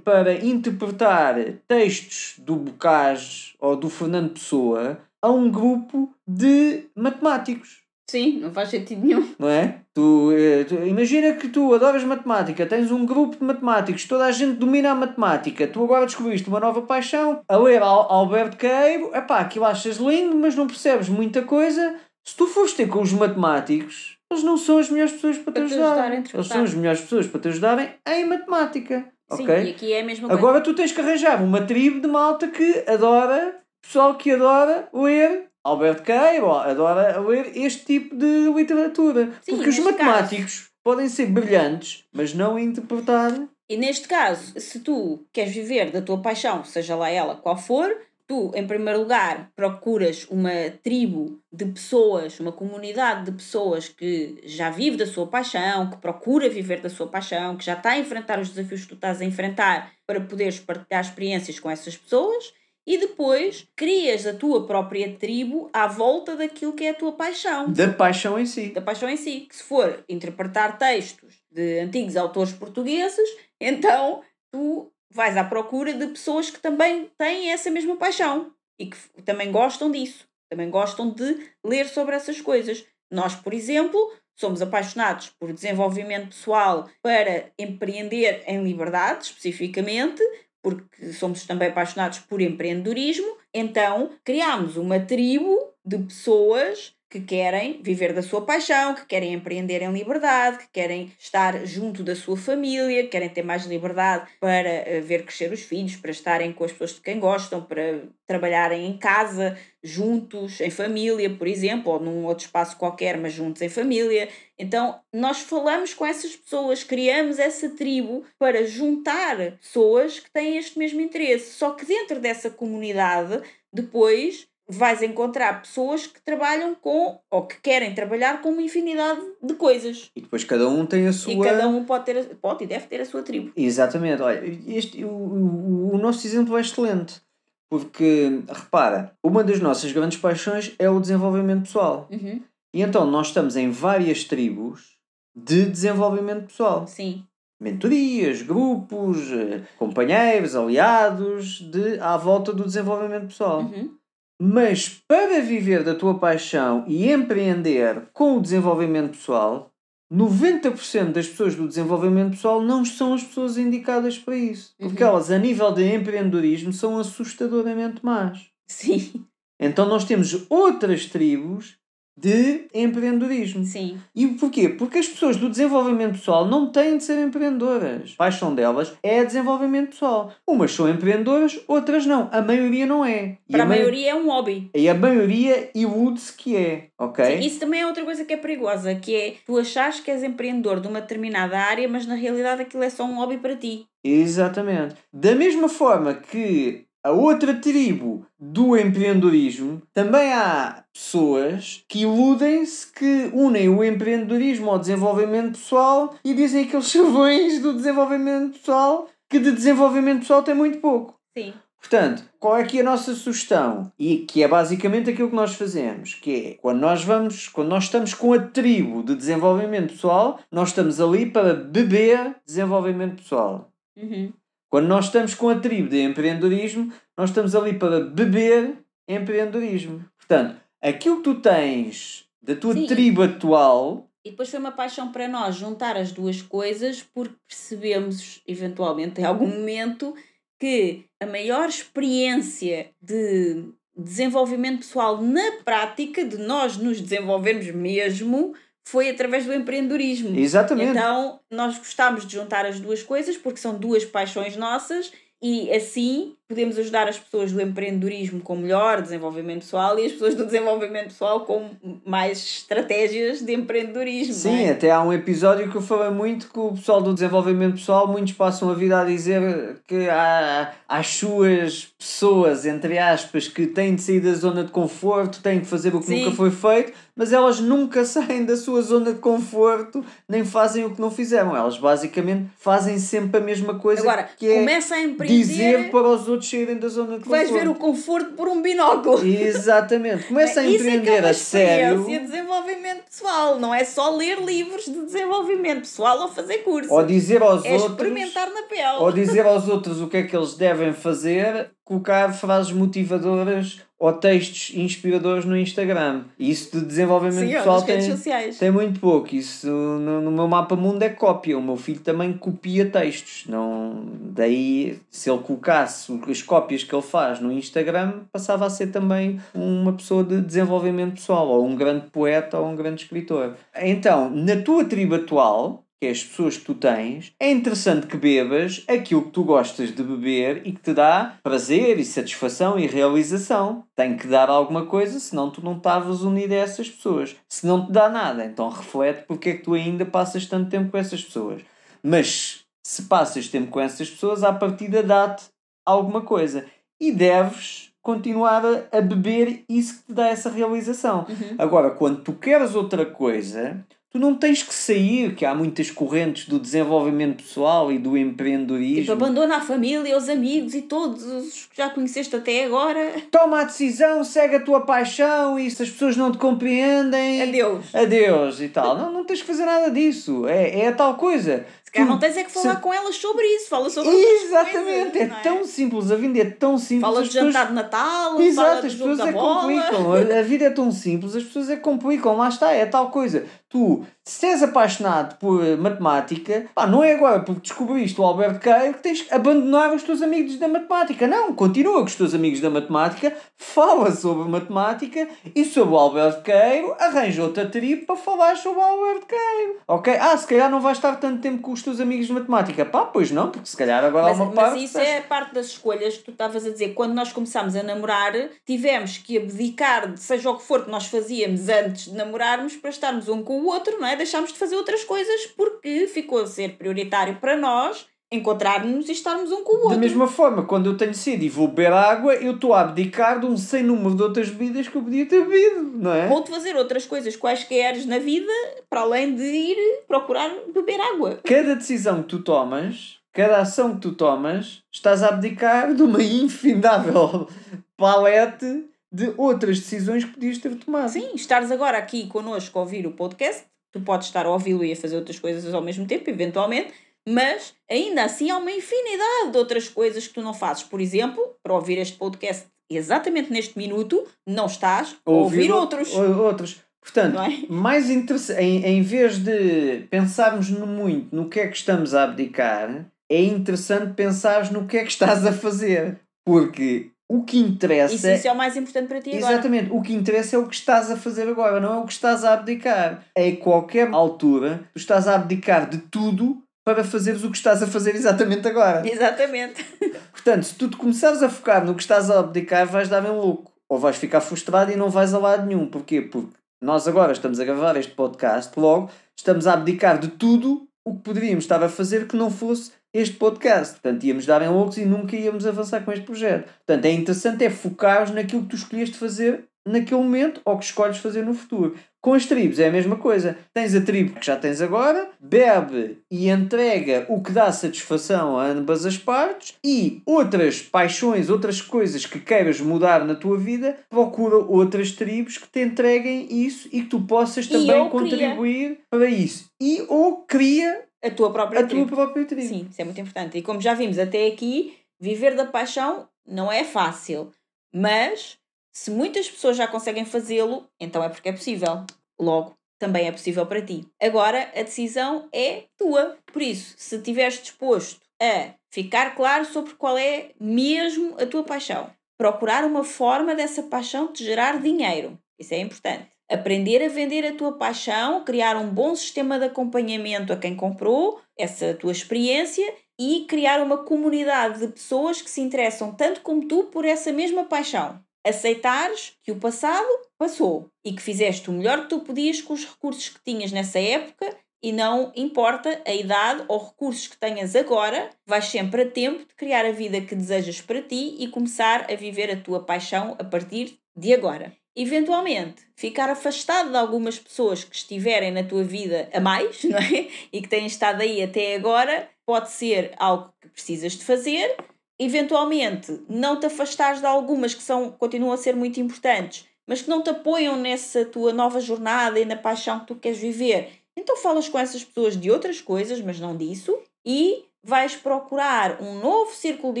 para 0.04 0.44
interpretar 0.44 1.36
textos 1.66 2.34
do 2.38 2.56
Bocage 2.56 3.54
ou 3.58 3.74
do 3.74 3.88
Fernando 3.88 4.34
Pessoa 4.34 4.98
a 5.22 5.30
um 5.30 5.50
grupo 5.50 6.12
de 6.28 6.84
matemáticos 6.94 7.82
Sim, 8.10 8.38
não 8.38 8.52
faz 8.52 8.68
sentido 8.68 9.04
nenhum. 9.04 9.26
não 9.38 9.48
é? 9.48 9.80
Tu, 9.94 10.32
eh, 10.32 10.64
tu- 10.64 10.74
imagina 10.86 11.34
que 11.34 11.48
tu 11.48 11.72
adoras 11.72 12.02
matemática, 12.02 12.66
tens 12.66 12.90
um 12.90 13.06
grupo 13.06 13.36
de 13.36 13.44
matemáticos, 13.44 14.04
toda 14.06 14.24
a 14.26 14.32
gente 14.32 14.56
domina 14.58 14.90
a 14.90 14.94
matemática, 14.94 15.68
tu 15.68 15.84
agora 15.84 16.04
descobriste 16.04 16.48
uma 16.48 16.58
nova 16.58 16.82
paixão, 16.82 17.42
a 17.48 17.56
ler 17.56 17.80
Al 17.80 18.10
Alberto 18.12 18.56
Queiro, 18.56 19.14
epá, 19.14 19.38
aquilo 19.38 19.64
achas 19.64 19.98
lindo, 19.98 20.34
mas 20.36 20.56
não 20.56 20.66
percebes 20.66 21.08
muita 21.08 21.42
coisa. 21.42 21.94
Se 22.26 22.34
tu 22.36 22.46
fores 22.48 22.72
ter 22.72 22.88
com 22.88 23.02
os 23.02 23.12
matemáticos, 23.12 24.16
eles 24.32 24.42
não 24.42 24.56
são 24.56 24.78
as 24.78 24.90
melhores 24.90 25.12
pessoas 25.12 25.38
para 25.38 25.52
te 25.52 25.60
Para 25.60 25.68
te 25.68 25.74
ajudar. 25.74 25.92
ajudar 26.10 26.34
Eles 26.34 26.46
são 26.48 26.62
as 26.64 26.74
melhores 26.74 27.00
pessoas 27.02 27.26
para 27.28 27.40
te 27.40 27.48
ajudarem 27.48 27.88
em 28.08 28.24
matemática. 28.26 29.06
Sim, 29.30 29.44
ok? 29.44 29.64
e 29.64 29.70
aqui 29.70 29.92
é 29.92 30.00
a 30.00 30.04
mesma 30.04 30.28
coisa. 30.28 30.40
Agora 30.42 30.60
tu 30.60 30.74
tens 30.74 30.90
que 30.90 31.00
arranjar 31.00 31.42
uma 31.42 31.60
tribo 31.62 32.00
de 32.00 32.08
malta 32.08 32.48
que 32.48 32.84
adora, 32.88 33.60
pessoal 33.82 34.16
que 34.16 34.30
adora 34.32 34.88
ler 34.92 35.46
Alberto 35.64 36.02
Queiro 36.02 36.50
adora 36.50 37.18
ler 37.20 37.56
este 37.56 37.86
tipo 37.86 38.14
de 38.14 38.52
literatura. 38.54 39.32
Sim, 39.42 39.56
porque 39.56 39.70
os 39.70 39.78
matemáticos 39.78 40.70
podem 40.84 41.08
ser 41.08 41.26
brilhantes, 41.26 42.04
mas 42.12 42.34
não 42.34 42.58
interpretar. 42.58 43.32
E 43.68 43.76
neste 43.76 44.06
caso, 44.06 44.60
se 44.60 44.80
tu 44.80 45.24
queres 45.32 45.54
viver 45.54 45.90
da 45.90 46.02
tua 46.02 46.20
paixão, 46.20 46.62
seja 46.64 46.94
lá 46.94 47.08
ela 47.08 47.36
qual 47.36 47.56
for, 47.56 47.96
tu, 48.26 48.52
em 48.54 48.66
primeiro 48.66 49.00
lugar, 49.00 49.50
procuras 49.56 50.26
uma 50.30 50.50
tribo 50.82 51.40
de 51.50 51.64
pessoas, 51.64 52.38
uma 52.40 52.52
comunidade 52.52 53.24
de 53.24 53.32
pessoas 53.32 53.88
que 53.88 54.40
já 54.44 54.68
vive 54.68 54.98
da 54.98 55.06
sua 55.06 55.26
paixão, 55.26 55.88
que 55.88 55.96
procura 55.96 56.48
viver 56.48 56.80
da 56.80 56.90
sua 56.90 57.06
paixão, 57.06 57.56
que 57.56 57.64
já 57.64 57.72
está 57.72 57.92
a 57.92 57.98
enfrentar 57.98 58.38
os 58.38 58.50
desafios 58.50 58.82
que 58.82 58.88
tu 58.88 58.94
estás 58.94 59.22
a 59.22 59.24
enfrentar 59.24 59.92
para 60.06 60.20
poderes 60.20 60.60
partilhar 60.60 61.02
experiências 61.02 61.58
com 61.58 61.70
essas 61.70 61.96
pessoas. 61.96 62.52
E 62.86 62.98
depois 62.98 63.66
crias 63.74 64.26
a 64.26 64.34
tua 64.34 64.66
própria 64.66 65.14
tribo 65.16 65.70
à 65.72 65.86
volta 65.86 66.36
daquilo 66.36 66.74
que 66.74 66.84
é 66.84 66.90
a 66.90 66.94
tua 66.94 67.12
paixão. 67.12 67.72
Da 67.72 67.88
paixão 67.92 68.38
em 68.38 68.44
si. 68.44 68.68
Da 68.68 68.82
paixão 68.82 69.08
em 69.08 69.16
si. 69.16 69.40
Que 69.40 69.56
se 69.56 69.62
for 69.62 70.04
interpretar 70.08 70.76
textos 70.76 71.34
de 71.50 71.80
antigos 71.80 72.16
autores 72.16 72.52
portugueses, 72.52 73.28
então 73.60 74.22
tu 74.52 74.92
vais 75.10 75.36
à 75.36 75.44
procura 75.44 75.92
de 75.94 76.08
pessoas 76.08 76.50
que 76.50 76.60
também 76.60 77.08
têm 77.16 77.52
essa 77.52 77.70
mesma 77.70 77.96
paixão 77.96 78.52
e 78.78 78.86
que 78.86 78.96
também 79.24 79.50
gostam 79.50 79.90
disso, 79.90 80.28
também 80.50 80.68
gostam 80.68 81.10
de 81.10 81.38
ler 81.64 81.88
sobre 81.88 82.16
essas 82.16 82.40
coisas. 82.40 82.84
Nós, 83.10 83.34
por 83.34 83.54
exemplo, 83.54 84.12
somos 84.36 84.60
apaixonados 84.60 85.30
por 85.38 85.52
desenvolvimento 85.52 86.28
pessoal 86.28 86.90
para 87.00 87.52
empreender 87.58 88.42
em 88.46 88.62
liberdade, 88.62 89.26
especificamente, 89.26 90.22
porque 90.64 91.12
somos 91.12 91.44
também 91.44 91.68
apaixonados 91.68 92.20
por 92.20 92.40
empreendedorismo, 92.40 93.36
então 93.52 94.12
criámos 94.24 94.78
uma 94.78 94.98
tribo 94.98 95.74
de 95.84 95.98
pessoas 95.98 96.93
que 97.14 97.20
querem 97.20 97.80
viver 97.80 98.12
da 98.12 98.22
sua 98.22 98.44
paixão, 98.44 98.92
que 98.92 99.06
querem 99.06 99.34
empreender 99.34 99.80
em 99.82 99.92
liberdade, 99.92 100.58
que 100.58 100.68
querem 100.72 101.12
estar 101.16 101.64
junto 101.64 102.02
da 102.02 102.16
sua 102.16 102.36
família, 102.36 103.04
que 103.04 103.10
querem 103.10 103.28
ter 103.28 103.44
mais 103.44 103.66
liberdade 103.66 104.28
para 104.40 104.68
eh, 104.68 105.00
ver 105.00 105.24
crescer 105.24 105.52
os 105.52 105.62
filhos, 105.62 105.94
para 105.94 106.10
estarem 106.10 106.52
com 106.52 106.64
as 106.64 106.72
pessoas 106.72 106.94
de 106.94 107.00
quem 107.00 107.20
gostam, 107.20 107.62
para 107.62 108.02
trabalharem 108.26 108.84
em 108.86 108.98
casa, 108.98 109.56
juntos, 109.80 110.60
em 110.60 110.70
família, 110.70 111.30
por 111.30 111.46
exemplo, 111.46 111.92
ou 111.92 112.00
num 112.00 112.24
outro 112.24 112.46
espaço 112.46 112.76
qualquer, 112.76 113.16
mas 113.16 113.32
juntos 113.32 113.62
em 113.62 113.68
família. 113.68 114.28
Então, 114.58 114.98
nós 115.12 115.38
falamos 115.38 115.94
com 115.94 116.04
essas 116.04 116.34
pessoas, 116.34 116.82
criamos 116.82 117.38
essa 117.38 117.68
tribo 117.68 118.24
para 118.36 118.66
juntar 118.66 119.36
pessoas 119.58 120.18
que 120.18 120.32
têm 120.32 120.56
este 120.56 120.76
mesmo 120.80 121.00
interesse. 121.00 121.52
Só 121.52 121.70
que 121.70 121.86
dentro 121.86 122.18
dessa 122.18 122.50
comunidade, 122.50 123.40
depois 123.72 124.48
vais 124.68 125.02
encontrar 125.02 125.60
pessoas 125.60 126.06
que 126.06 126.22
trabalham 126.22 126.74
com 126.74 127.18
ou 127.30 127.46
que 127.46 127.60
querem 127.60 127.94
trabalhar 127.94 128.40
com 128.40 128.50
uma 128.50 128.62
infinidade 128.62 129.20
de 129.42 129.54
coisas. 129.54 130.10
E 130.16 130.20
depois 130.20 130.44
cada 130.44 130.68
um 130.68 130.86
tem 130.86 131.06
a 131.06 131.12
sua. 131.12 131.32
E 131.32 131.40
cada 131.40 131.68
um 131.68 131.84
pode 131.84 132.04
ter, 132.06 132.18
a, 132.18 132.24
pode 132.36 132.64
e 132.64 132.66
deve 132.66 132.86
ter 132.86 133.00
a 133.00 133.04
sua 133.04 133.22
tribo. 133.22 133.52
Exatamente. 133.56 134.22
Olha, 134.22 134.42
este, 134.66 135.04
o, 135.04 135.08
o, 135.08 135.94
o 135.94 135.98
nosso 135.98 136.26
exemplo 136.26 136.56
é 136.56 136.60
excelente. 136.60 137.22
Porque, 137.68 138.42
repara, 138.48 139.16
uma 139.22 139.42
das 139.42 139.58
nossas 139.58 139.90
grandes 139.90 140.18
paixões 140.18 140.74
é 140.78 140.88
o 140.88 141.00
desenvolvimento 141.00 141.62
pessoal. 141.62 142.08
Uhum. 142.10 142.40
E 142.72 142.82
então 142.82 143.06
nós 143.06 143.28
estamos 143.28 143.56
em 143.56 143.70
várias 143.70 144.24
tribos 144.24 144.96
de 145.34 145.66
desenvolvimento 145.66 146.46
pessoal. 146.46 146.86
Sim. 146.86 147.24
Mentorias, 147.60 148.42
grupos, 148.42 149.30
eh, 149.32 149.62
companheiros, 149.78 150.54
aliados, 150.54 151.60
de, 151.60 151.98
à 151.98 152.16
volta 152.16 152.52
do 152.52 152.64
desenvolvimento 152.64 153.28
pessoal. 153.28 153.60
Uhum. 153.62 153.96
Mas 154.40 154.88
para 155.06 155.40
viver 155.40 155.82
da 155.84 155.94
tua 155.94 156.18
paixão 156.18 156.84
e 156.88 157.10
empreender 157.10 158.08
com 158.12 158.36
o 158.36 158.42
desenvolvimento 158.42 159.10
pessoal, 159.12 159.70
90% 160.12 161.12
das 161.12 161.26
pessoas 161.28 161.54
do 161.54 161.66
desenvolvimento 161.68 162.32
pessoal 162.32 162.60
não 162.60 162.84
são 162.84 163.14
as 163.14 163.22
pessoas 163.22 163.56
indicadas 163.58 164.18
para 164.18 164.36
isso. 164.36 164.74
Porque 164.78 165.02
Uhum. 165.02 165.10
elas, 165.10 165.30
a 165.30 165.38
nível 165.38 165.72
de 165.72 165.84
empreendedorismo, 165.94 166.72
são 166.72 166.98
assustadoramente 166.98 168.04
más. 168.04 168.46
Sim, 168.66 169.24
Então 169.60 169.86
nós 169.88 170.04
temos 170.04 170.46
outras 170.50 171.06
tribos 171.06 171.76
de 172.16 172.66
empreendedorismo. 172.72 173.64
sim. 173.64 173.98
E 174.14 174.26
porquê? 174.28 174.68
Porque 174.68 174.98
as 174.98 175.08
pessoas 175.08 175.36
do 175.36 175.48
desenvolvimento 175.50 176.12
pessoal 176.12 176.46
não 176.46 176.70
têm 176.70 176.96
de 176.96 177.04
ser 177.04 177.18
empreendedoras. 177.24 178.12
A 178.14 178.16
paixão 178.18 178.54
delas 178.54 178.92
é 179.02 179.24
desenvolvimento 179.24 179.90
pessoal. 179.90 180.32
Umas 180.46 180.72
são 180.72 180.88
empreendedoras, 180.88 181.58
outras 181.66 182.06
não. 182.06 182.28
A 182.32 182.40
maioria 182.40 182.86
não 182.86 183.04
é. 183.04 183.38
E 183.48 183.52
Para 183.52 183.64
a 183.64 183.66
mai- 183.66 183.78
maioria 183.78 184.10
é 184.10 184.14
um 184.14 184.26
hobby. 184.26 184.70
E 184.74 184.88
a 184.88 184.94
maioria 184.94 185.70
ilude-se 185.74 186.32
que 186.36 186.56
é, 186.56 186.88
ok? 186.98 187.24
Sim, 187.24 187.46
isso 187.46 187.58
também 187.60 187.80
é 187.80 187.86
outra 187.86 188.04
coisa 188.04 188.24
que 188.24 188.32
é 188.32 188.36
perigosa, 188.36 188.94
que 188.94 189.14
é 189.14 189.34
tu 189.44 189.58
achares 189.58 190.00
que 190.00 190.10
és 190.10 190.22
empreendedor 190.22 190.80
de 190.80 190.88
uma 190.88 191.00
determinada 191.00 191.58
área, 191.58 191.88
mas 191.88 192.06
na 192.06 192.14
realidade 192.14 192.62
aquilo 192.62 192.82
é 192.84 192.90
só 192.90 193.04
um 193.04 193.16
hobby 193.16 193.38
para 193.38 193.56
ti. 193.56 193.86
Exatamente. 194.04 194.96
Da 195.12 195.34
mesma 195.34 195.68
forma 195.68 196.14
que 196.14 196.83
a 197.04 197.10
outra 197.10 197.54
tribo 197.54 198.26
do 198.40 198.76
empreendedorismo, 198.76 199.82
também 199.92 200.32
há 200.32 200.84
pessoas 200.90 201.84
que 201.86 202.00
iludem-se 202.00 202.90
que 202.90 203.30
unem 203.34 203.68
o 203.68 203.84
empreendedorismo 203.84 204.70
ao 204.70 204.78
desenvolvimento 204.78 205.58
pessoal 205.58 206.14
e 206.24 206.32
dizem 206.32 206.64
aqueles 206.64 206.88
chavões 206.90 207.60
do 207.60 207.74
desenvolvimento 207.74 208.58
pessoal 208.58 209.08
que 209.28 209.38
de 209.38 209.52
desenvolvimento 209.52 210.20
pessoal 210.20 210.42
tem 210.42 210.54
muito 210.54 210.78
pouco. 210.78 211.14
Sim. 211.36 211.52
Portanto, 211.78 212.24
qual 212.40 212.56
é 212.56 212.62
aqui 212.62 212.80
a 212.80 212.84
nossa 212.84 213.14
sugestão? 213.14 213.92
E 213.98 214.18
que 214.18 214.42
é 214.42 214.48
basicamente 214.48 215.10
aquilo 215.10 215.28
que 215.28 215.36
nós 215.36 215.54
fazemos, 215.54 216.14
que 216.14 216.34
é 216.34 216.54
quando 216.54 216.80
nós 216.80 217.04
vamos, 217.04 217.48
quando 217.48 217.68
nós 217.68 217.84
estamos 217.84 218.14
com 218.14 218.32
a 218.32 218.38
tribo 218.38 219.02
de 219.02 219.14
desenvolvimento 219.14 219.92
pessoal, 219.92 220.40
nós 220.50 220.70
estamos 220.70 220.98
ali 220.98 221.26
para 221.26 221.52
beber 221.52 222.36
desenvolvimento 222.46 223.16
pessoal. 223.16 223.70
Uhum. 223.94 224.32
Quando 224.74 224.88
nós 224.88 225.04
estamos 225.04 225.36
com 225.36 225.48
a 225.48 225.60
tribo 225.60 225.88
de 225.88 226.02
empreendedorismo, 226.02 226.92
nós 227.16 227.30
estamos 227.30 227.54
ali 227.54 227.78
para 227.78 228.00
beber 228.00 228.76
empreendedorismo. 229.06 230.04
Portanto, 230.18 230.60
aquilo 230.82 231.18
que 231.18 231.22
tu 231.22 231.36
tens 231.36 232.26
da 232.42 232.56
tua 232.56 232.74
Sim. 232.74 232.86
tribo 232.88 233.22
atual, 233.22 234.10
E 234.24 234.30
depois 234.30 234.50
foi 234.50 234.58
uma 234.58 234.72
paixão 234.72 235.12
para 235.12 235.28
nós 235.28 235.54
juntar 235.54 235.96
as 235.96 236.10
duas 236.10 236.42
coisas 236.42 237.04
porque 237.14 237.36
percebemos, 237.46 238.42
eventualmente, 238.48 239.20
em 239.20 239.24
algum 239.24 239.46
momento, 239.46 240.12
que 240.58 241.04
a 241.22 241.26
maior 241.26 241.68
experiência 241.68 242.90
de 243.00 243.66
desenvolvimento 243.96 244.78
pessoal 244.78 245.22
na 245.22 245.52
prática, 245.64 246.24
de 246.24 246.38
nós 246.38 246.76
nos 246.76 247.00
desenvolvermos 247.00 247.70
mesmo, 247.70 248.56
foi 248.84 249.08
através 249.08 249.46
do 249.46 249.54
empreendedorismo. 249.54 250.38
exatamente. 250.38 250.90
Então, 250.90 251.40
nós 251.50 251.78
gostamos 251.78 252.26
de 252.26 252.34
juntar 252.34 252.66
as 252.66 252.78
duas 252.78 253.02
coisas 253.02 253.36
porque 253.36 253.58
são 253.58 253.74
duas 253.78 254.04
paixões 254.04 254.56
nossas 254.56 255.10
e 255.42 255.70
assim 255.72 256.36
podemos 256.46 256.78
ajudar 256.78 257.08
as 257.08 257.18
pessoas 257.18 257.52
do 257.52 257.60
empreendedorismo 257.60 258.40
com 258.40 258.54
melhor 258.56 259.00
desenvolvimento 259.00 259.60
pessoal 259.60 259.98
e 259.98 260.06
as 260.06 260.12
pessoas 260.12 260.34
do 260.34 260.44
desenvolvimento 260.44 261.06
pessoal 261.06 261.40
com 261.40 261.70
mais 262.04 262.38
estratégias 262.38 263.40
de 263.40 263.54
empreendedorismo. 263.54 264.34
Sim, 264.34 264.64
é? 264.64 264.70
até 264.72 264.90
há 264.90 265.00
um 265.00 265.12
episódio 265.12 265.70
que 265.70 265.76
eu 265.76 265.82
falei 265.82 266.10
muito 266.10 266.50
que 266.50 266.58
o 266.58 266.72
pessoal 266.72 267.00
do 267.00 267.14
desenvolvimento 267.14 267.74
pessoal, 267.74 268.06
muitos 268.06 268.34
passam 268.34 268.70
a 268.70 268.74
vida 268.74 269.00
a 269.00 269.04
dizer 269.04 269.78
que 269.86 270.08
há, 270.08 270.74
há 270.88 270.98
as 270.98 271.08
suas 271.08 271.92
pessoas, 271.98 272.66
entre 272.66 272.98
aspas, 272.98 273.48
que 273.48 273.66
têm 273.66 273.94
de 273.94 274.02
sair 274.02 274.20
da 274.20 274.34
zona 274.34 274.64
de 274.64 274.70
conforto, 274.70 275.42
têm 275.42 275.60
de 275.60 275.66
fazer 275.66 275.94
o 275.94 276.00
que 276.00 276.06
Sim. 276.06 276.24
nunca 276.24 276.36
foi 276.36 276.50
feito, 276.50 276.92
mas 277.16 277.32
elas 277.32 277.58
nunca 277.58 278.04
saem 278.06 278.44
da 278.44 278.56
sua 278.56 278.82
zona 278.82 279.12
de 279.12 279.18
conforto, 279.18 280.04
nem 280.28 280.44
fazem 280.44 280.84
o 280.84 280.94
que 280.94 281.00
não 281.00 281.10
fizeram. 281.10 281.56
Elas 281.56 281.78
basicamente 281.78 282.50
fazem 282.58 282.98
sempre 282.98 283.40
a 283.40 283.42
mesma 283.42 283.78
coisa 283.78 284.02
Agora, 284.02 284.28
que 284.36 284.46
é 284.46 284.58
começa 284.58 284.94
a 284.94 285.02
empreender, 285.02 285.36
dizer 285.36 285.90
para 285.90 286.08
os 286.08 286.28
outros 286.34 286.50
saírem 286.50 286.76
da 286.76 286.88
zona 286.88 287.18
de 287.18 287.24
conforto. 287.24 287.30
vais 287.30 287.50
ver 287.50 287.68
o 287.68 287.74
conforto 287.74 288.32
por 288.32 288.48
um 288.48 288.60
binóculo. 288.60 289.24
Exatamente. 289.26 290.26
Começa 290.28 290.60
a 290.60 290.64
é 290.64 290.66
é 290.66 290.70
empreender 290.70 291.20
uma 291.20 291.30
a 291.30 291.34
sério. 291.34 292.04
de 292.04 292.18
desenvolvimento 292.18 293.04
pessoal, 293.04 293.58
não 293.58 293.74
é 293.74 293.84
só 293.84 294.14
ler 294.14 294.40
livros 294.42 294.84
de 294.84 295.04
desenvolvimento 295.04 295.80
pessoal 295.80 296.20
ou 296.20 296.28
fazer 296.28 296.58
curso. 296.58 296.92
Ou 296.92 297.04
dizer 297.04 297.42
aos 297.42 297.64
é 297.64 297.72
outros. 297.72 297.90
experimentar 297.92 298.50
na 298.52 298.62
pele. 298.62 298.98
Ou 298.98 299.12
dizer 299.12 299.46
aos 299.46 299.68
outros 299.68 300.00
o 300.00 300.08
que 300.08 300.18
é 300.18 300.22
que 300.22 300.36
eles 300.36 300.54
devem 300.54 300.92
fazer, 300.92 301.70
colocar 301.84 302.32
frases 302.32 302.72
motivadoras 302.72 303.80
ou 304.04 304.12
textos 304.12 304.76
inspiradores 304.76 305.46
no 305.46 305.56
Instagram. 305.56 306.24
Isso 306.38 306.78
de 306.78 306.84
desenvolvimento 306.84 307.48
Sim, 307.48 307.54
pessoal 307.54 307.80
tem, 307.80 308.02
sociais. 308.02 308.58
tem 308.58 308.70
muito 308.70 309.00
pouco. 309.00 309.34
Isso 309.34 309.66
no, 309.66 310.20
no 310.20 310.30
meu 310.30 310.46
mapa 310.46 310.76
mundo 310.76 311.02
é 311.02 311.08
cópia. 311.08 311.56
O 311.56 311.62
meu 311.62 311.78
filho 311.78 312.00
também 312.00 312.34
copia 312.34 312.84
textos. 312.84 313.46
Não, 313.48 314.04
daí, 314.20 314.98
se 315.08 315.30
ele 315.30 315.38
colocasse 315.38 316.12
as 316.28 316.42
cópias 316.42 316.84
que 316.84 316.94
ele 316.94 317.00
faz 317.00 317.40
no 317.40 317.50
Instagram, 317.50 318.24
passava 318.30 318.66
a 318.66 318.70
ser 318.70 318.88
também 318.88 319.40
uma 319.54 319.94
pessoa 319.94 320.22
de 320.22 320.38
desenvolvimento 320.42 321.14
pessoal, 321.14 321.48
ou 321.48 321.64
um 321.64 321.74
grande 321.74 322.04
poeta 322.12 322.58
ou 322.58 322.68
um 322.68 322.76
grande 322.76 323.04
escritor. 323.04 323.54
Então, 323.74 324.28
na 324.28 324.56
tua 324.56 324.84
tribo 324.84 325.14
atual, 325.14 325.83
que 326.00 326.06
é 326.06 326.10
as 326.10 326.22
pessoas 326.22 326.56
que 326.56 326.64
tu 326.64 326.74
tens, 326.74 327.32
é 327.40 327.50
interessante 327.50 328.06
que 328.06 328.16
bebas 328.16 328.84
aquilo 328.88 329.22
que 329.22 329.30
tu 329.30 329.44
gostas 329.44 329.94
de 329.94 330.02
beber 330.02 330.66
e 330.66 330.72
que 330.72 330.80
te 330.80 330.92
dá 330.92 331.38
prazer 331.42 331.98
e 331.98 332.04
satisfação 332.04 332.78
e 332.78 332.86
realização. 332.86 333.84
Tem 333.94 334.16
que 334.16 334.26
dar 334.26 334.48
alguma 334.50 334.86
coisa, 334.86 335.18
senão 335.18 335.50
tu 335.50 335.64
não 335.64 335.76
estavas 335.76 336.22
unido 336.22 336.52
a 336.52 336.56
essas 336.56 336.88
pessoas. 336.88 337.36
Se 337.48 337.66
não 337.66 337.86
te 337.86 337.92
dá 337.92 338.08
nada, 338.08 338.44
então 338.44 338.68
reflete 338.68 339.24
porque 339.26 339.50
é 339.50 339.56
que 339.56 339.62
tu 339.62 339.74
ainda 339.74 340.04
passas 340.04 340.46
tanto 340.46 340.70
tempo 340.70 340.90
com 340.90 340.98
essas 340.98 341.22
pessoas. 341.22 341.62
Mas 342.02 342.64
se 342.86 343.02
passas 343.04 343.48
tempo 343.48 343.70
com 343.70 343.80
essas 343.80 344.10
pessoas, 344.10 344.44
à 344.44 344.52
partida 344.52 345.02
dá-te 345.02 345.44
alguma 345.86 346.20
coisa. 346.20 346.66
E 347.00 347.10
deves 347.10 347.90
continuar 348.04 348.62
a, 348.92 349.00
beber 349.00 349.64
isso 349.68 350.00
que 350.00 350.06
te 350.08 350.12
dá 350.12 350.28
essa 350.28 350.50
realização. 350.50 351.26
Uhum. 351.26 351.54
Agora, 351.58 351.90
quando 351.90 352.22
tu 352.22 352.34
queres 352.34 352.74
outra 352.74 353.06
coisa, 353.06 353.82
tu 354.14 354.20
não 354.20 354.32
tens 354.32 354.62
que 354.62 354.72
sair, 354.72 355.34
que 355.34 355.44
há 355.44 355.52
muitas 355.52 355.90
correntes 355.90 356.46
do 356.46 356.60
desenvolvimento 356.60 357.42
pessoal 357.42 357.90
e 357.90 357.98
do 357.98 358.16
empreendedorismo. 358.16 359.00
Tipo, 359.00 359.12
abandona 359.12 359.56
a 359.56 359.60
família, 359.60 360.16
os 360.16 360.28
amigos 360.28 360.72
e 360.72 360.82
todos 360.82 361.24
os 361.24 361.66
que 361.66 361.76
já 361.76 361.90
conheceste 361.90 362.36
até 362.36 362.64
agora. 362.64 363.14
Toma 363.28 363.62
a 363.62 363.64
decisão, 363.64 364.22
segue 364.22 364.54
a 364.54 364.60
tua 364.60 364.82
paixão 364.82 365.58
e 365.58 365.68
se 365.68 365.82
as 365.82 365.90
pessoas 365.90 366.16
não 366.16 366.30
te 366.30 366.38
compreendem. 366.38 367.42
Adeus. 367.42 367.92
Adeus 367.92 368.60
e 368.60 368.68
tal. 368.68 368.96
não, 368.96 369.12
não 369.12 369.24
tens 369.24 369.40
que 369.40 369.48
fazer 369.48 369.64
nada 369.64 369.90
disso. 369.90 370.46
É, 370.46 370.82
é 370.82 370.88
a 370.88 370.92
tal 370.92 371.16
coisa. 371.16 371.66
Calhar 371.94 372.08
não 372.08 372.18
tens 372.18 372.36
é 372.36 372.42
que 372.42 372.50
falar 372.50 372.80
com 372.80 372.92
elas 372.92 373.14
sobre 373.16 373.44
isso. 373.46 373.68
Fala 373.68 373.88
sobre 373.88 374.10
Exatamente. 374.10 375.12
Coisas, 375.12 375.16
é, 375.16 375.22
é, 375.22 375.42
tão 375.42 375.64
simples. 375.64 376.10
A 376.10 376.16
vida 376.16 376.40
é 376.40 376.44
tão 376.44 376.76
simples. 376.76 377.00
Fala 377.02 377.22
de 377.22 377.28
pessoas... 377.28 377.44
jantar 377.46 377.66
de 377.68 377.72
Natal. 377.72 378.40
Exato, 378.40 378.86
as 378.86 378.92
pessoas 378.92 379.20
é 379.20 379.32
complicam. 379.32 380.12
A, 380.12 380.42
vida 380.42 380.64
é 380.64 380.70
tão 380.70 380.90
simples, 380.90 381.36
as 381.36 381.44
pessoas 381.44 381.70
é 381.70 381.76
que 381.76 381.82
complicam. 381.82 382.36
Lá 382.36 382.48
está, 382.48 382.72
é 382.72 382.84
tal 382.84 383.10
coisa. 383.10 383.46
Tu, 383.68 384.04
se 384.26 384.46
és 384.46 384.62
apaixonado 384.62 385.36
por 385.36 385.62
matemática, 385.76 386.66
pá, 386.74 386.86
não 386.86 387.04
é 387.04 387.12
agora 387.12 387.40
porque 387.40 387.60
descobriste 387.60 388.18
o 388.18 388.24
Alberto 388.24 388.58
Queiro 388.58 388.94
que 388.94 389.02
tens 389.02 389.20
que 389.22 389.34
abandonar 389.34 389.92
os 389.94 390.02
teus 390.02 390.22
amigos 390.22 390.56
da 390.56 390.66
matemática. 390.66 391.26
Não, 391.26 391.54
continua 391.54 391.98
com 391.98 392.04
os 392.04 392.14
teus 392.14 392.34
amigos 392.34 392.60
da 392.60 392.70
matemática, 392.70 393.36
fala 393.58 394.10
sobre 394.10 394.48
matemática 394.48 395.28
e 395.54 395.62
sobre 395.64 395.94
o 395.94 395.98
Alberto 395.98 396.42
Queiro, 396.42 396.96
arranja 396.98 397.42
outra 397.42 397.66
tribo 397.66 398.06
para 398.06 398.16
falar 398.16 398.56
sobre 398.56 398.78
o 398.78 398.82
Alberto 398.82 399.26
Queiro. 399.26 399.76
Ok? 399.86 400.16
Ah, 400.18 400.36
se 400.38 400.46
calhar 400.46 400.70
não 400.70 400.80
vais 400.80 400.96
estar 400.96 401.16
tanto 401.16 401.42
tempo 401.42 401.60
com 401.60 401.72
os 401.72 401.82
teus 401.82 402.00
amigos 402.00 402.26
de 402.26 402.32
matemática. 402.32 402.84
Pá, 402.86 403.04
pois 403.04 403.30
não, 403.30 403.50
porque 403.50 403.68
se 403.68 403.76
calhar 403.76 404.02
agora 404.02 404.28
Mas, 404.28 404.40
há 404.40 404.42
uma 404.42 404.54
mas 404.54 404.64
parte. 404.70 404.84
isso 404.84 404.98
é 404.98 405.20
parte 405.20 405.54
das 405.54 405.66
escolhas 405.66 406.16
que 406.16 406.24
tu 406.24 406.30
estavas 406.30 406.64
a 406.64 406.70
dizer. 406.70 406.94
Quando 406.94 407.12
nós 407.12 407.30
começámos 407.30 407.76
a 407.76 407.82
namorar, 407.82 408.32
tivemos 408.64 409.18
que 409.18 409.36
abdicar 409.36 410.12
de 410.12 410.20
seja 410.20 410.48
o 410.48 410.56
que 410.56 410.62
for 410.64 410.84
que 410.84 410.90
nós 410.90 411.06
fazíamos 411.08 411.68
antes 411.68 412.06
de 412.06 412.14
namorarmos 412.16 412.74
para 412.76 412.88
estarmos 412.88 413.28
um 413.28 413.42
com 413.42 413.60
o 413.60 413.66
outro, 413.66 414.00
não 414.00 414.06
é? 414.06 414.13
Deixámos 414.16 414.52
de 414.52 414.58
fazer 414.58 414.76
outras 414.76 415.04
coisas 415.04 415.46
porque 415.56 416.06
ficou 416.06 416.42
a 416.42 416.46
ser 416.46 416.76
prioritário 416.76 417.36
para 417.36 417.56
nós 417.56 418.06
encontrar-nos 418.34 419.08
e 419.08 419.12
estarmos 419.12 419.50
um 419.52 419.62
com 419.62 419.72
o 419.72 419.76
outro. 419.76 419.90
Da 419.90 419.96
mesma 419.96 420.26
forma, 420.26 420.64
quando 420.64 420.86
eu 420.86 420.96
tenho 420.96 421.14
sede 421.14 421.46
e 421.46 421.48
vou 421.48 421.68
beber 421.68 421.92
água, 421.92 422.34
eu 422.34 422.54
estou 422.54 422.74
a 422.74 422.80
abdicar 422.80 423.38
de 423.38 423.46
um 423.46 423.56
sem 423.56 423.82
número 423.82 424.14
de 424.14 424.22
outras 424.22 424.50
bebidas 424.50 424.88
que 424.88 424.96
eu 424.96 425.02
podia 425.02 425.26
ter 425.26 425.44
bebido, 425.44 425.82
não 425.96 426.12
é? 426.12 426.28
Ou 426.28 426.42
de 426.42 426.50
fazer 426.50 426.76
outras 426.76 427.06
coisas 427.06 427.36
quaisquer 427.36 428.04
na 428.06 428.18
vida, 428.18 428.52
para 428.88 429.02
além 429.02 429.34
de 429.34 429.44
ir 429.44 429.76
procurar 430.08 430.50
beber 430.72 431.00
água. 431.00 431.40
Cada 431.44 431.76
decisão 431.76 432.22
que 432.22 432.28
tu 432.28 432.38
tomas, 432.40 433.18
cada 433.32 433.58
ação 433.58 433.94
que 433.94 434.00
tu 434.00 434.12
tomas, 434.12 434.82
estás 434.92 435.22
a 435.22 435.28
abdicar 435.28 435.94
de 435.94 436.02
uma 436.02 436.22
infindável 436.22 437.48
palete 437.96 438.86
de 439.12 439.32
outras 439.36 439.78
decisões 439.78 440.24
que 440.24 440.32
podias 440.32 440.58
ter 440.58 440.74
tomado. 440.74 441.08
Sim, 441.08 441.30
estares 441.34 441.70
agora 441.70 441.96
aqui 441.96 442.26
connosco 442.26 442.76
a 442.76 442.82
ouvir 442.82 443.06
o 443.06 443.12
podcast, 443.12 443.64
tu 443.94 444.00
podes 444.00 444.26
estar 444.26 444.44
a 444.44 444.50
ouvi-lo 444.50 444.84
e 444.84 444.92
a 444.92 444.96
fazer 444.96 445.16
outras 445.16 445.38
coisas 445.38 445.72
ao 445.72 445.80
mesmo 445.80 446.04
tempo, 446.04 446.28
eventualmente, 446.28 446.92
mas 447.26 447.72
ainda 447.88 448.24
assim 448.24 448.50
há 448.50 448.58
uma 448.58 448.70
infinidade 448.70 449.52
de 449.52 449.56
outras 449.56 449.88
coisas 449.88 450.26
que 450.26 450.34
tu 450.34 450.42
não 450.42 450.52
fazes. 450.52 450.82
Por 450.82 451.00
exemplo, 451.00 451.54
para 451.62 451.72
ouvir 451.72 451.96
este 451.98 452.18
podcast 452.18 452.66
exatamente 452.90 453.52
neste 453.52 453.78
minuto, 453.78 454.26
não 454.46 454.66
estás 454.66 455.16
a 455.24 455.30
ouvir, 455.30 455.70
outros. 455.70 456.12
outros. 456.12 456.76
Portanto, 457.00 457.38
é? 457.38 457.66
mais 457.68 458.10
em, 458.10 458.84
em 458.84 459.02
vez 459.02 459.38
de 459.38 460.06
pensarmos 460.10 460.70
no 460.70 460.86
muito 460.86 461.34
no 461.34 461.48
que 461.48 461.60
é 461.60 461.68
que 461.68 461.76
estamos 461.76 462.14
a 462.14 462.24
abdicar, 462.24 463.06
é 463.30 463.42
interessante 463.42 464.14
pensares 464.14 464.70
no 464.70 464.86
que 464.86 464.96
é 464.96 465.02
que 465.02 465.10
estás 465.10 465.46
a 465.46 465.52
fazer. 465.52 466.18
Porque 466.44 467.10
o 467.34 467.42
que 467.42 467.58
interessa. 467.58 468.16
Se 468.16 468.32
isso 468.32 468.46
é 468.46 468.52
o 468.52 468.56
mais 468.56 468.76
importante 468.76 469.08
para 469.08 469.20
ti 469.20 469.36
agora. 469.36 469.54
Exatamente, 469.54 469.90
o 469.90 470.00
que 470.00 470.12
interessa 470.12 470.54
é 470.54 470.58
o 470.58 470.68
que 470.68 470.74
estás 470.76 471.10
a 471.10 471.16
fazer 471.16 471.48
agora, 471.48 471.80
não 471.80 471.94
é 471.94 471.98
o 471.98 472.06
que 472.06 472.12
estás 472.12 472.44
a 472.44 472.52
abdicar. 472.52 473.24
Em 473.36 473.56
qualquer 473.56 474.08
altura, 474.12 474.84
tu 474.92 474.98
estás 474.98 475.26
a 475.26 475.34
abdicar 475.34 475.90
de 475.90 475.98
tudo 475.98 476.62
para 476.86 477.02
fazeres 477.02 477.42
o 477.42 477.50
que 477.50 477.56
estás 477.56 477.82
a 477.82 477.88
fazer 477.88 478.14
exatamente 478.14 478.68
agora. 478.68 479.02
Exatamente. 479.08 479.84
Portanto, 480.30 480.62
se 480.62 480.76
tu 480.76 480.88
te 480.88 480.96
começares 480.96 481.42
a 481.42 481.48
focar 481.48 481.84
no 481.84 481.96
que 481.96 482.02
estás 482.02 482.30
a 482.30 482.38
abdicar, 482.38 482.86
vais 482.86 483.08
dar 483.08 483.20
bem 483.20 483.32
louco. 483.32 483.72
Ou 483.88 483.98
vais 483.98 484.16
ficar 484.16 484.40
frustrado 484.40 484.92
e 484.92 484.96
não 484.96 485.10
vais 485.10 485.34
a 485.34 485.38
lado 485.38 485.66
nenhum. 485.66 485.88
Porquê? 485.88 486.20
Porque 486.20 486.54
nós 486.80 487.08
agora 487.08 487.32
estamos 487.32 487.58
a 487.58 487.64
gravar 487.64 487.96
este 487.96 488.12
podcast, 488.12 488.78
logo 488.78 489.10
estamos 489.36 489.66
a 489.66 489.72
abdicar 489.72 490.18
de 490.18 490.28
tudo 490.28 490.86
o 491.04 491.16
que 491.16 491.22
poderíamos 491.22 491.64
estar 491.64 491.82
a 491.82 491.88
fazer 491.88 492.28
que 492.28 492.36
não 492.36 492.50
fosse 492.50 492.92
este 493.14 493.36
podcast. 493.36 494.00
Portanto, 494.00 494.24
íamos 494.24 494.44
dar 494.44 494.60
em 494.60 494.68
loucos 494.68 494.98
e 494.98 495.04
nunca 495.04 495.36
íamos 495.36 495.64
avançar 495.64 496.04
com 496.04 496.12
este 496.12 496.26
projeto. 496.26 496.68
Portanto, 496.84 497.04
é 497.04 497.12
interessante 497.12 497.64
é 497.64 497.70
focares 497.70 498.32
naquilo 498.32 498.62
que 498.62 498.70
tu 498.70 498.76
escolheste 498.76 499.16
fazer 499.16 499.64
naquele 499.86 500.22
momento 500.22 500.60
ou 500.64 500.78
que 500.78 500.84
escolhes 500.84 501.18
fazer 501.18 501.44
no 501.44 501.54
futuro. 501.54 501.94
Com 502.20 502.32
as 502.32 502.46
tribos 502.46 502.78
é 502.78 502.88
a 502.88 502.92
mesma 502.92 503.16
coisa. 503.16 503.58
Tens 503.74 503.94
a 503.94 504.00
tribo 504.00 504.40
que 504.40 504.46
já 504.46 504.56
tens 504.56 504.80
agora, 504.80 505.28
bebe 505.38 506.20
e 506.30 506.48
entrega 506.48 507.26
o 507.28 507.42
que 507.42 507.52
dá 507.52 507.70
satisfação 507.70 508.58
a 508.58 508.66
ambas 508.66 509.04
as 509.04 509.18
partes 509.18 509.74
e 509.84 510.22
outras 510.24 510.80
paixões, 510.80 511.50
outras 511.50 511.82
coisas 511.82 512.24
que 512.24 512.40
queiras 512.40 512.80
mudar 512.80 513.26
na 513.26 513.34
tua 513.34 513.58
vida, 513.58 513.98
procura 514.08 514.56
outras 514.56 515.12
tribos 515.12 515.58
que 515.58 515.68
te 515.68 515.80
entreguem 515.80 516.48
isso 516.50 516.88
e 516.90 517.02
que 517.02 517.08
tu 517.08 517.20
possas 517.20 517.66
também 517.66 518.08
contribuir 518.08 519.00
para 519.10 519.28
isso. 519.28 519.66
E 519.78 520.02
ou 520.08 520.46
cria 520.46 521.02
A 521.24 521.30
tua 521.30 521.52
própria 521.52 521.80
a 521.80 521.86
tribo. 521.86 522.06
tua 522.06 522.16
própria 522.16 522.44
tribo. 522.44 522.68
Sim, 522.68 522.86
isso 522.90 523.00
é 523.00 523.04
muito 523.04 523.20
importante. 523.20 523.56
E 523.56 523.62
como 523.62 523.80
já 523.80 523.94
vimos 523.94 524.18
até 524.18 524.46
aqui, 524.46 524.96
viver 525.18 525.56
da 525.56 525.64
paixão 525.64 526.28
não 526.46 526.70
é 526.70 526.84
fácil. 526.84 527.50
Mas 527.92 528.58
se 528.92 529.10
muitas 529.10 529.48
pessoas 529.50 529.76
já 529.76 529.88
conseguem 529.88 530.24
fazê-lo, 530.24 530.86
então 531.00 531.22
é 531.22 531.28
porque 531.28 531.48
é 531.48 531.52
possível. 531.52 532.04
Logo, 532.38 532.74
também 532.98 533.26
é 533.26 533.32
possível 533.32 533.64
para 533.66 533.80
ti. 533.80 534.06
Agora, 534.20 534.70
a 534.74 534.82
decisão 534.82 535.48
é 535.52 535.84
tua. 535.96 536.36
Por 536.52 536.60
isso, 536.60 536.94
se 536.96 537.16
estiveres 537.16 537.60
disposto 537.62 538.20
a 538.40 538.74
ficar 538.90 539.34
claro 539.34 539.64
sobre 539.64 539.94
qual 539.94 540.18
é 540.18 540.50
mesmo 540.60 541.36
a 541.40 541.46
tua 541.46 541.64
paixão, 541.64 542.10
procurar 542.36 542.84
uma 542.84 543.04
forma 543.04 543.54
dessa 543.54 543.82
paixão 543.84 544.32
te 544.32 544.44
gerar 544.44 544.80
dinheiro. 544.80 545.38
Isso 545.58 545.72
é 545.72 545.78
importante. 545.78 546.33
Aprender 546.54 547.04
a 547.04 547.08
vender 547.08 547.44
a 547.44 547.56
tua 547.56 547.72
paixão, 547.72 548.44
criar 548.44 548.76
um 548.76 548.88
bom 548.88 549.16
sistema 549.16 549.58
de 549.58 549.64
acompanhamento 549.64 550.52
a 550.52 550.56
quem 550.56 550.76
comprou 550.76 551.40
essa 551.58 551.94
tua 551.94 552.12
experiência 552.12 552.94
e 553.18 553.44
criar 553.48 553.82
uma 553.82 554.04
comunidade 554.04 554.78
de 554.78 554.86
pessoas 554.86 555.42
que 555.42 555.50
se 555.50 555.60
interessam 555.60 556.14
tanto 556.14 556.42
como 556.42 556.68
tu 556.68 556.84
por 556.84 557.04
essa 557.04 557.32
mesma 557.32 557.64
paixão. 557.64 558.20
Aceitares 558.46 559.36
que 559.42 559.50
o 559.50 559.58
passado 559.58 560.06
passou 560.38 560.88
e 561.04 561.12
que 561.12 561.20
fizeste 561.20 561.68
o 561.68 561.72
melhor 561.72 562.02
que 562.02 562.10
tu 562.10 562.20
podias 562.20 562.62
com 562.62 562.72
os 562.72 562.84
recursos 562.84 563.30
que 563.30 563.42
tinhas 563.42 563.72
nessa 563.72 563.98
época 563.98 564.56
e 564.80 564.92
não 564.92 565.32
importa 565.34 566.00
a 566.06 566.14
idade 566.14 566.64
ou 566.68 566.78
recursos 566.78 567.26
que 567.26 567.36
tenhas 567.36 567.74
agora, 567.74 568.30
vais 568.46 568.66
sempre 568.66 569.02
a 569.02 569.10
tempo 569.10 569.40
de 569.40 569.54
criar 569.56 569.84
a 569.84 569.90
vida 569.90 570.20
que 570.20 570.36
desejas 570.36 570.80
para 570.80 571.02
ti 571.02 571.34
e 571.36 571.48
começar 571.48 572.06
a 572.08 572.14
viver 572.14 572.48
a 572.48 572.60
tua 572.60 572.84
paixão 572.84 573.34
a 573.40 573.42
partir 573.42 573.98
de 574.16 574.32
agora. 574.32 574.72
Eventualmente, 574.96 575.82
ficar 575.96 576.30
afastado 576.30 576.90
de 576.90 576.96
algumas 576.96 577.38
pessoas 577.38 577.82
que 577.82 577.96
estiverem 577.96 578.52
na 578.52 578.62
tua 578.62 578.84
vida 578.84 579.28
a 579.32 579.40
mais, 579.40 579.82
não 579.84 579.98
é? 579.98 580.28
E 580.52 580.62
que 580.62 580.68
têm 580.68 580.86
estado 580.86 581.20
aí 581.20 581.42
até 581.42 581.74
agora, 581.74 582.28
pode 582.46 582.70
ser 582.70 583.12
algo 583.16 583.52
que 583.60 583.68
precisas 583.68 584.12
de 584.12 584.24
fazer. 584.24 584.76
Eventualmente, 585.18 586.20
não 586.28 586.58
te 586.58 586.66
afastares 586.66 587.20
de 587.20 587.26
algumas 587.26 587.74
que 587.74 587.82
são, 587.82 588.10
continuam 588.10 588.52
a 588.52 588.56
ser 588.56 588.76
muito 588.76 589.00
importantes, 589.00 589.66
mas 589.86 590.02
que 590.02 590.08
não 590.10 590.22
te 590.22 590.30
apoiam 590.30 590.76
nessa 590.76 591.24
tua 591.24 591.52
nova 591.52 591.80
jornada 591.80 592.38
e 592.38 592.44
na 592.44 592.56
paixão 592.56 593.00
que 593.00 593.06
tu 593.06 593.16
queres 593.16 593.38
viver. 593.38 593.90
Então 594.16 594.36
falas 594.36 594.68
com 594.68 594.78
essas 594.78 595.02
pessoas 595.04 595.36
de 595.36 595.50
outras 595.50 595.80
coisas, 595.80 596.20
mas 596.20 596.38
não 596.38 596.56
disso, 596.56 596.96
e 597.24 597.64
vais 597.82 598.16
procurar 598.16 599.02
um 599.02 599.18
novo 599.18 599.52
círculo 599.52 599.92
de 599.92 600.00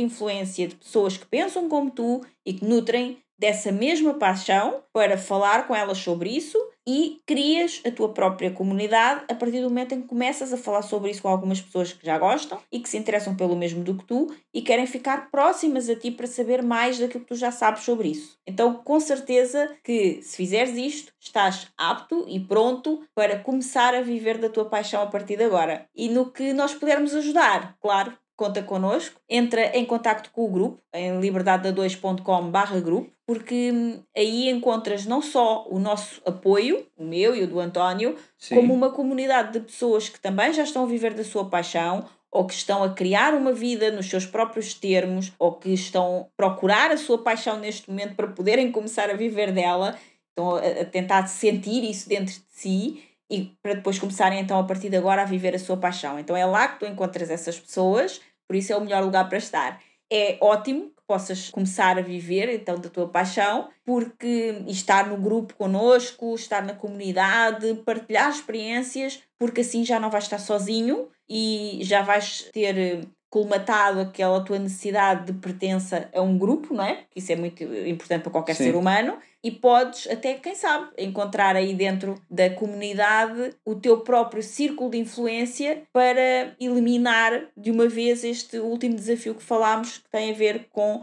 influência 0.00 0.66
de 0.66 0.74
pessoas 0.74 1.16
que 1.16 1.26
pensam 1.26 1.68
como 1.68 1.90
tu 1.90 2.24
e 2.44 2.54
que 2.54 2.64
nutrem 2.64 3.18
dessa 3.38 3.72
mesma 3.72 4.14
paixão 4.14 4.82
para 4.92 5.18
falar 5.18 5.66
com 5.66 5.74
elas 5.74 5.98
sobre 5.98 6.30
isso 6.30 6.58
e 6.86 7.20
crias 7.26 7.80
a 7.86 7.90
tua 7.90 8.10
própria 8.12 8.50
comunidade 8.50 9.24
a 9.28 9.34
partir 9.34 9.60
do 9.60 9.68
momento 9.68 9.94
em 9.94 10.02
que 10.02 10.08
começas 10.08 10.52
a 10.52 10.56
falar 10.56 10.82
sobre 10.82 11.10
isso 11.10 11.22
com 11.22 11.28
algumas 11.28 11.60
pessoas 11.60 11.92
que 11.92 12.04
já 12.04 12.18
gostam 12.18 12.58
e 12.70 12.78
que 12.78 12.88
se 12.88 12.98
interessam 12.98 13.34
pelo 13.34 13.56
mesmo 13.56 13.82
do 13.82 13.94
que 13.94 14.04
tu 14.04 14.34
e 14.52 14.60
querem 14.60 14.86
ficar 14.86 15.30
próximas 15.30 15.88
a 15.88 15.96
ti 15.96 16.10
para 16.10 16.26
saber 16.26 16.62
mais 16.62 16.98
daquilo 16.98 17.24
que 17.24 17.28
tu 17.28 17.36
já 17.36 17.50
sabes 17.50 17.84
sobre 17.84 18.08
isso. 18.08 18.38
Então, 18.46 18.74
com 18.74 19.00
certeza 19.00 19.74
que 19.82 20.20
se 20.22 20.36
fizeres 20.36 20.76
isto, 20.76 21.12
estás 21.18 21.68
apto 21.76 22.26
e 22.28 22.38
pronto 22.38 23.02
para 23.14 23.38
começar 23.38 23.94
a 23.94 24.02
viver 24.02 24.38
da 24.38 24.50
tua 24.50 24.66
paixão 24.66 25.02
a 25.02 25.06
partir 25.06 25.36
de 25.36 25.44
agora. 25.44 25.88
E 25.94 26.08
no 26.08 26.30
que 26.30 26.52
nós 26.52 26.74
pudermos 26.74 27.14
ajudar, 27.14 27.76
claro, 27.80 28.12
conta 28.36 28.62
connosco, 28.62 29.20
entra 29.28 29.76
em 29.76 29.84
contato 29.84 30.30
com 30.32 30.44
o 30.44 30.50
grupo 30.50 30.82
em 30.92 31.20
liberdade2.com 31.20 32.50
grupo, 32.82 33.13
porque 33.26 33.72
hum, 33.72 34.02
aí 34.16 34.48
encontras 34.48 35.06
não 35.06 35.22
só 35.22 35.66
o 35.68 35.78
nosso 35.78 36.20
apoio, 36.26 36.86
o 36.96 37.04
meu 37.04 37.34
e 37.34 37.42
o 37.42 37.46
do 37.46 37.60
António, 37.60 38.16
Sim. 38.38 38.56
como 38.56 38.74
uma 38.74 38.90
comunidade 38.90 39.52
de 39.52 39.60
pessoas 39.60 40.08
que 40.08 40.20
também 40.20 40.52
já 40.52 40.62
estão 40.62 40.84
a 40.84 40.86
viver 40.86 41.14
da 41.14 41.24
sua 41.24 41.48
paixão 41.48 42.04
ou 42.34 42.44
que 42.44 42.54
estão 42.54 42.82
a 42.82 42.92
criar 42.92 43.32
uma 43.32 43.52
vida 43.52 43.92
nos 43.92 44.10
seus 44.10 44.26
próprios 44.26 44.74
termos, 44.74 45.32
ou 45.38 45.52
que 45.52 45.72
estão 45.72 46.22
a 46.22 46.36
procurar 46.36 46.90
a 46.90 46.96
sua 46.96 47.18
paixão 47.18 47.60
neste 47.60 47.88
momento 47.88 48.16
para 48.16 48.26
poderem 48.26 48.72
começar 48.72 49.08
a 49.08 49.14
viver 49.14 49.52
dela, 49.52 49.96
estão 50.30 50.56
a 50.56 50.84
tentar 50.84 51.28
sentir 51.28 51.88
isso 51.88 52.08
dentro 52.08 52.34
de 52.34 52.42
si 52.50 53.04
e 53.30 53.52
para 53.62 53.74
depois 53.74 54.00
começarem 54.00 54.40
então 54.40 54.58
a 54.58 54.64
partir 54.64 54.90
de 54.90 54.96
agora 54.96 55.22
a 55.22 55.24
viver 55.24 55.54
a 55.54 55.60
sua 55.60 55.76
paixão. 55.76 56.18
Então 56.18 56.36
é 56.36 56.44
lá 56.44 56.66
que 56.66 56.80
tu 56.80 56.86
encontras 56.86 57.30
essas 57.30 57.58
pessoas, 57.58 58.20
por 58.48 58.56
isso 58.56 58.72
é 58.72 58.76
o 58.76 58.80
melhor 58.80 59.04
lugar 59.04 59.28
para 59.28 59.38
estar. 59.38 59.80
É 60.12 60.36
ótimo 60.40 60.90
possas 61.06 61.50
começar 61.50 61.98
a 61.98 62.02
viver 62.02 62.48
então 62.48 62.78
da 62.78 62.88
tua 62.88 63.08
paixão, 63.08 63.68
porque 63.84 64.62
estar 64.66 65.06
no 65.08 65.16
grupo 65.16 65.54
connosco, 65.54 66.34
estar 66.34 66.62
na 66.62 66.74
comunidade, 66.74 67.74
partilhar 67.84 68.30
experiências, 68.30 69.22
porque 69.38 69.60
assim 69.60 69.84
já 69.84 70.00
não 70.00 70.10
vais 70.10 70.24
estar 70.24 70.38
sozinho 70.38 71.08
e 71.28 71.80
já 71.82 72.02
vais 72.02 72.48
ter 72.52 73.06
colmatado 73.34 73.98
aquela 73.98 74.40
tua 74.44 74.60
necessidade 74.60 75.26
de 75.26 75.32
pertença 75.32 76.08
a 76.14 76.22
um 76.22 76.38
grupo, 76.38 76.72
não 76.72 76.84
é? 76.84 77.02
Isso 77.16 77.32
é 77.32 77.34
muito 77.34 77.64
importante 77.64 78.22
para 78.22 78.30
qualquer 78.30 78.54
Sim. 78.54 78.62
ser 78.62 78.76
humano. 78.76 79.18
E 79.42 79.50
podes 79.50 80.06
até, 80.08 80.34
quem 80.34 80.54
sabe, 80.54 80.92
encontrar 80.96 81.56
aí 81.56 81.74
dentro 81.74 82.22
da 82.30 82.48
comunidade 82.50 83.50
o 83.64 83.74
teu 83.74 84.02
próprio 84.02 84.40
círculo 84.40 84.88
de 84.88 84.98
influência 84.98 85.82
para 85.92 86.54
eliminar 86.60 87.48
de 87.56 87.72
uma 87.72 87.88
vez 87.88 88.22
este 88.22 88.60
último 88.60 88.94
desafio 88.94 89.34
que 89.34 89.42
falámos, 89.42 89.98
que 89.98 90.08
tem 90.10 90.30
a 90.30 90.34
ver 90.34 90.68
com 90.70 91.02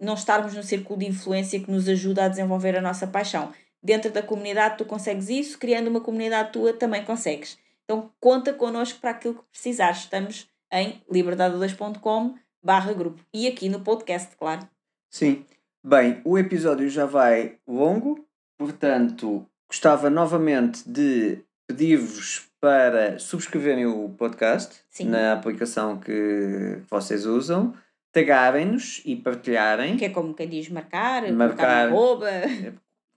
não 0.00 0.14
estarmos 0.14 0.54
no 0.54 0.64
círculo 0.64 0.98
de 0.98 1.06
influência 1.06 1.60
que 1.60 1.70
nos 1.70 1.88
ajuda 1.88 2.24
a 2.24 2.28
desenvolver 2.28 2.76
a 2.76 2.80
nossa 2.80 3.06
paixão. 3.06 3.52
Dentro 3.80 4.10
da 4.10 4.20
comunidade 4.20 4.78
tu 4.78 4.84
consegues 4.84 5.28
isso, 5.28 5.56
criando 5.56 5.86
uma 5.86 6.00
comunidade 6.00 6.50
tua 6.50 6.72
também 6.72 7.04
consegues. 7.04 7.56
Então 7.84 8.10
conta 8.18 8.52
connosco 8.52 8.98
para 8.98 9.10
aquilo 9.10 9.34
que 9.34 9.44
precisares. 9.52 9.98
Estamos 9.98 10.48
em 10.72 11.02
liberdade2.com 11.10 12.34
barra 12.62 12.92
grupo. 12.92 13.22
E 13.32 13.46
aqui 13.46 13.68
no 13.68 13.80
podcast, 13.80 14.36
claro. 14.36 14.68
Sim. 15.10 15.44
Bem, 15.84 16.20
o 16.24 16.36
episódio 16.36 16.88
já 16.88 17.06
vai 17.06 17.56
longo, 17.66 18.26
portanto, 18.58 19.46
gostava 19.68 20.10
novamente 20.10 20.88
de 20.88 21.38
pedir-vos 21.66 22.48
para 22.60 23.18
subscreverem 23.18 23.86
o 23.86 24.08
podcast 24.10 24.80
Sim. 24.90 25.04
na 25.08 25.32
aplicação 25.32 25.98
que 25.98 26.82
vocês 26.90 27.24
usam, 27.24 27.74
tagarem-nos 28.12 29.00
e 29.04 29.14
partilharem. 29.14 29.96
Que 29.96 30.06
é 30.06 30.10
como 30.10 30.34
quem 30.34 30.48
diz 30.48 30.68
marcar, 30.68 31.30
marcar 31.32 31.88
arroba. 31.88 32.30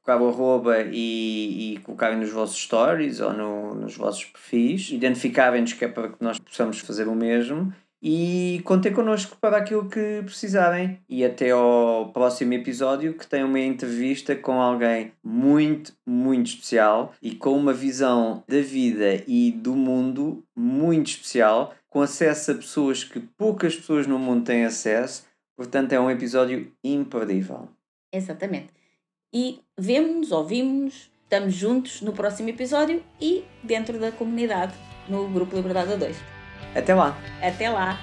Colocar 0.03 0.23
o 0.23 0.29
arroba 0.29 0.81
e, 0.81 1.73
e 1.73 1.77
colocarem 1.79 2.17
nos 2.17 2.31
vossos 2.31 2.57
stories 2.57 3.19
ou 3.19 3.33
no, 3.33 3.75
nos 3.75 3.95
vossos 3.95 4.25
perfis, 4.25 4.89
identificarem-nos 4.91 5.73
que 5.73 5.85
é 5.85 5.87
para 5.87 6.09
que 6.09 6.15
nós 6.19 6.39
possamos 6.39 6.79
fazer 6.79 7.07
o 7.07 7.15
mesmo 7.15 7.73
e 8.01 8.61
contem 8.65 8.91
connosco 8.91 9.37
para 9.39 9.57
aquilo 9.57 9.87
que 9.87 10.21
precisarem. 10.23 10.99
E 11.07 11.23
até 11.23 11.51
ao 11.51 12.11
próximo 12.11 12.53
episódio 12.53 13.13
que 13.13 13.27
tem 13.27 13.43
uma 13.43 13.59
entrevista 13.59 14.35
com 14.35 14.59
alguém 14.59 15.11
muito, 15.23 15.93
muito 16.05 16.47
especial 16.47 17.13
e 17.21 17.35
com 17.35 17.55
uma 17.55 17.73
visão 17.73 18.43
da 18.47 18.61
vida 18.61 19.23
e 19.27 19.51
do 19.51 19.75
mundo 19.75 20.43
muito 20.55 21.07
especial, 21.11 21.75
com 21.89 22.01
acesso 22.01 22.51
a 22.51 22.55
pessoas 22.55 23.03
que 23.03 23.19
poucas 23.19 23.75
pessoas 23.75 24.07
no 24.07 24.17
mundo 24.17 24.45
têm 24.45 24.65
acesso. 24.65 25.25
Portanto, 25.55 25.93
é 25.93 25.99
um 25.99 26.09
episódio 26.09 26.71
imperdível. 26.83 27.69
Exatamente. 28.11 28.80
E 29.33 29.61
vemos-nos, 29.77 30.31
ouvimos-nos, 30.33 31.09
estamos 31.23 31.53
juntos 31.53 32.01
no 32.01 32.11
próximo 32.11 32.49
episódio 32.49 33.01
e 33.19 33.45
dentro 33.63 33.97
da 33.97 34.11
comunidade, 34.11 34.73
no 35.07 35.29
Grupo 35.29 35.55
Liberdade 35.55 35.93
a 35.93 35.95
2. 35.95 36.17
Até 36.75 36.93
lá! 36.93 37.17
Até 37.41 37.69
lá! 37.69 37.97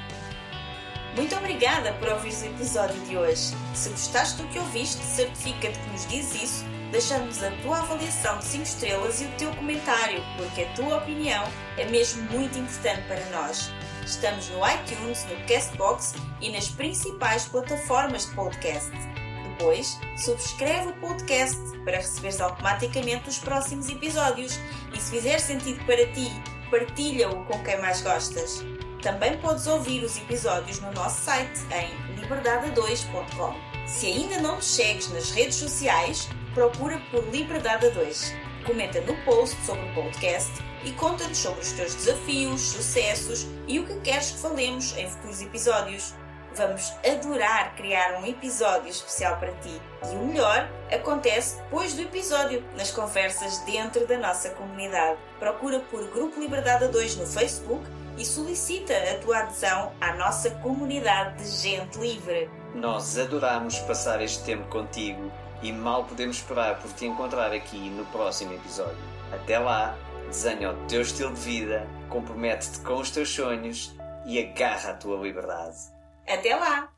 Muito 1.15 1.37
obrigada 1.37 1.93
por 1.95 2.09
ouvir 2.09 2.33
o 2.33 2.47
episódio 2.47 2.99
de 3.03 3.19
hoje. 3.19 3.55
Se 3.75 3.91
gostaste 3.91 4.41
do 4.41 4.49
que 4.49 4.59
ouviste, 4.59 5.05
certifica-te 5.05 5.79
que 5.79 5.91
nos 5.91 6.07
diz 6.07 6.43
isso, 6.43 6.65
deixando-nos 6.91 7.43
a 7.43 7.51
tua 7.63 7.79
avaliação 7.81 8.39
de 8.39 8.45
5 8.45 8.63
estrelas 8.63 9.21
e 9.21 9.27
o 9.27 9.31
teu 9.33 9.55
comentário, 9.57 10.23
porque 10.39 10.63
a 10.63 10.73
tua 10.73 10.97
opinião 10.97 11.45
é 11.77 11.85
mesmo 11.85 12.23
muito 12.31 12.59
importante 12.59 13.03
para 13.07 13.25
nós. 13.31 13.71
Estamos 14.07 14.49
no 14.49 14.61
iTunes, 14.67 15.27
no 15.27 15.37
Castbox 15.47 16.15
e 16.41 16.51
nas 16.51 16.69
principais 16.69 17.45
plataformas 17.45 18.25
de 18.27 18.35
podcast. 18.35 19.18
Depois, 19.59 19.99
subscreve 20.17 20.91
o 20.91 20.93
podcast 20.95 21.59
para 21.85 21.97
receberes 21.97 22.41
automaticamente 22.41 23.29
os 23.29 23.39
próximos 23.39 23.89
episódios 23.89 24.59
e 24.95 25.01
se 25.01 25.11
fizer 25.11 25.39
sentido 25.41 25.85
para 25.85 26.07
ti, 26.13 26.31
partilha-o 26.71 27.45
com 27.45 27.63
quem 27.65 27.81
mais 27.81 28.01
gostas. 28.01 28.65
Também 29.03 29.37
podes 29.39 29.67
ouvir 29.67 30.05
os 30.05 30.17
episódios 30.17 30.79
no 30.81 30.93
nosso 30.93 31.23
site 31.23 31.61
em 31.73 32.21
liberdade2.com. 32.21 33.55
Se 33.87 34.07
ainda 34.07 34.41
não 34.41 34.57
nos 34.57 34.67
segues 34.67 35.09
nas 35.11 35.33
redes 35.33 35.57
sociais, 35.57 36.29
procura 36.55 37.01
por 37.11 37.29
Liberdade 37.29 37.91
2. 37.91 38.35
Comenta 38.65 39.01
no 39.01 39.17
post 39.25 39.57
sobre 39.67 39.89
o 39.91 39.95
podcast 39.95 40.53
e 40.85 40.93
conta-nos 40.93 41.39
sobre 41.39 41.61
os 41.61 41.73
teus 41.73 41.95
desafios, 41.97 42.61
sucessos 42.61 43.47
e 43.67 43.81
o 43.81 43.87
que 43.87 43.99
queres 44.01 44.31
que 44.31 44.39
falemos 44.39 44.97
em 44.97 45.09
futuros 45.09 45.43
episódios. 45.43 46.15
Vamos 46.59 46.93
adorar 47.09 47.77
criar 47.77 48.21
um 48.21 48.27
episódio 48.27 48.89
especial 48.89 49.37
para 49.37 49.53
ti. 49.59 49.81
E 50.11 50.17
o 50.17 50.27
melhor 50.27 50.69
acontece 50.93 51.57
depois 51.59 51.95
do 51.95 52.03
episódio, 52.03 52.65
nas 52.77 52.91
conversas 52.91 53.59
dentro 53.59 54.05
da 54.09 54.19
nossa 54.19 54.51
comunidade. 54.51 55.21
Procura 55.39 55.79
por 55.79 56.05
Grupo 56.09 56.41
Liberdade 56.41 56.89
2 56.89 57.19
no 57.19 57.27
Facebook 57.29 57.89
e 58.17 58.25
solicita 58.25 58.93
a 58.93 59.19
tua 59.21 59.39
adesão 59.39 59.93
à 60.01 60.15
nossa 60.15 60.51
comunidade 60.51 61.45
de 61.45 61.49
gente 61.49 61.97
livre. 61.97 62.51
Nós 62.75 63.17
adoramos 63.17 63.79
passar 63.79 64.21
este 64.21 64.43
tempo 64.43 64.67
contigo 64.67 65.31
e 65.63 65.71
mal 65.71 66.07
podemos 66.07 66.39
esperar 66.39 66.81
por 66.81 66.93
te 66.93 67.07
encontrar 67.07 67.53
aqui 67.53 67.89
no 67.91 68.05
próximo 68.07 68.53
episódio. 68.55 68.99
Até 69.33 69.61
lá, 69.61 69.97
desenha 70.27 70.73
o 70.73 70.87
teu 70.89 71.03
estilo 71.03 71.33
de 71.35 71.41
vida, 71.41 71.87
compromete-te 72.09 72.81
com 72.81 72.95
os 72.95 73.13
teus 73.13 73.33
sonhos 73.33 73.95
e 74.27 74.41
agarra 74.41 74.91
a 74.91 74.95
tua 74.95 75.23
liberdade. 75.23 75.97
Até 76.29 76.55
lá! 76.55 76.93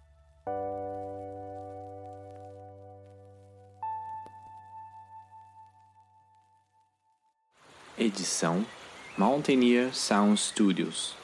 Edição 7.97 8.67
Mountaineer 9.17 9.95
Sound 9.95 10.41
Studios. 10.41 11.15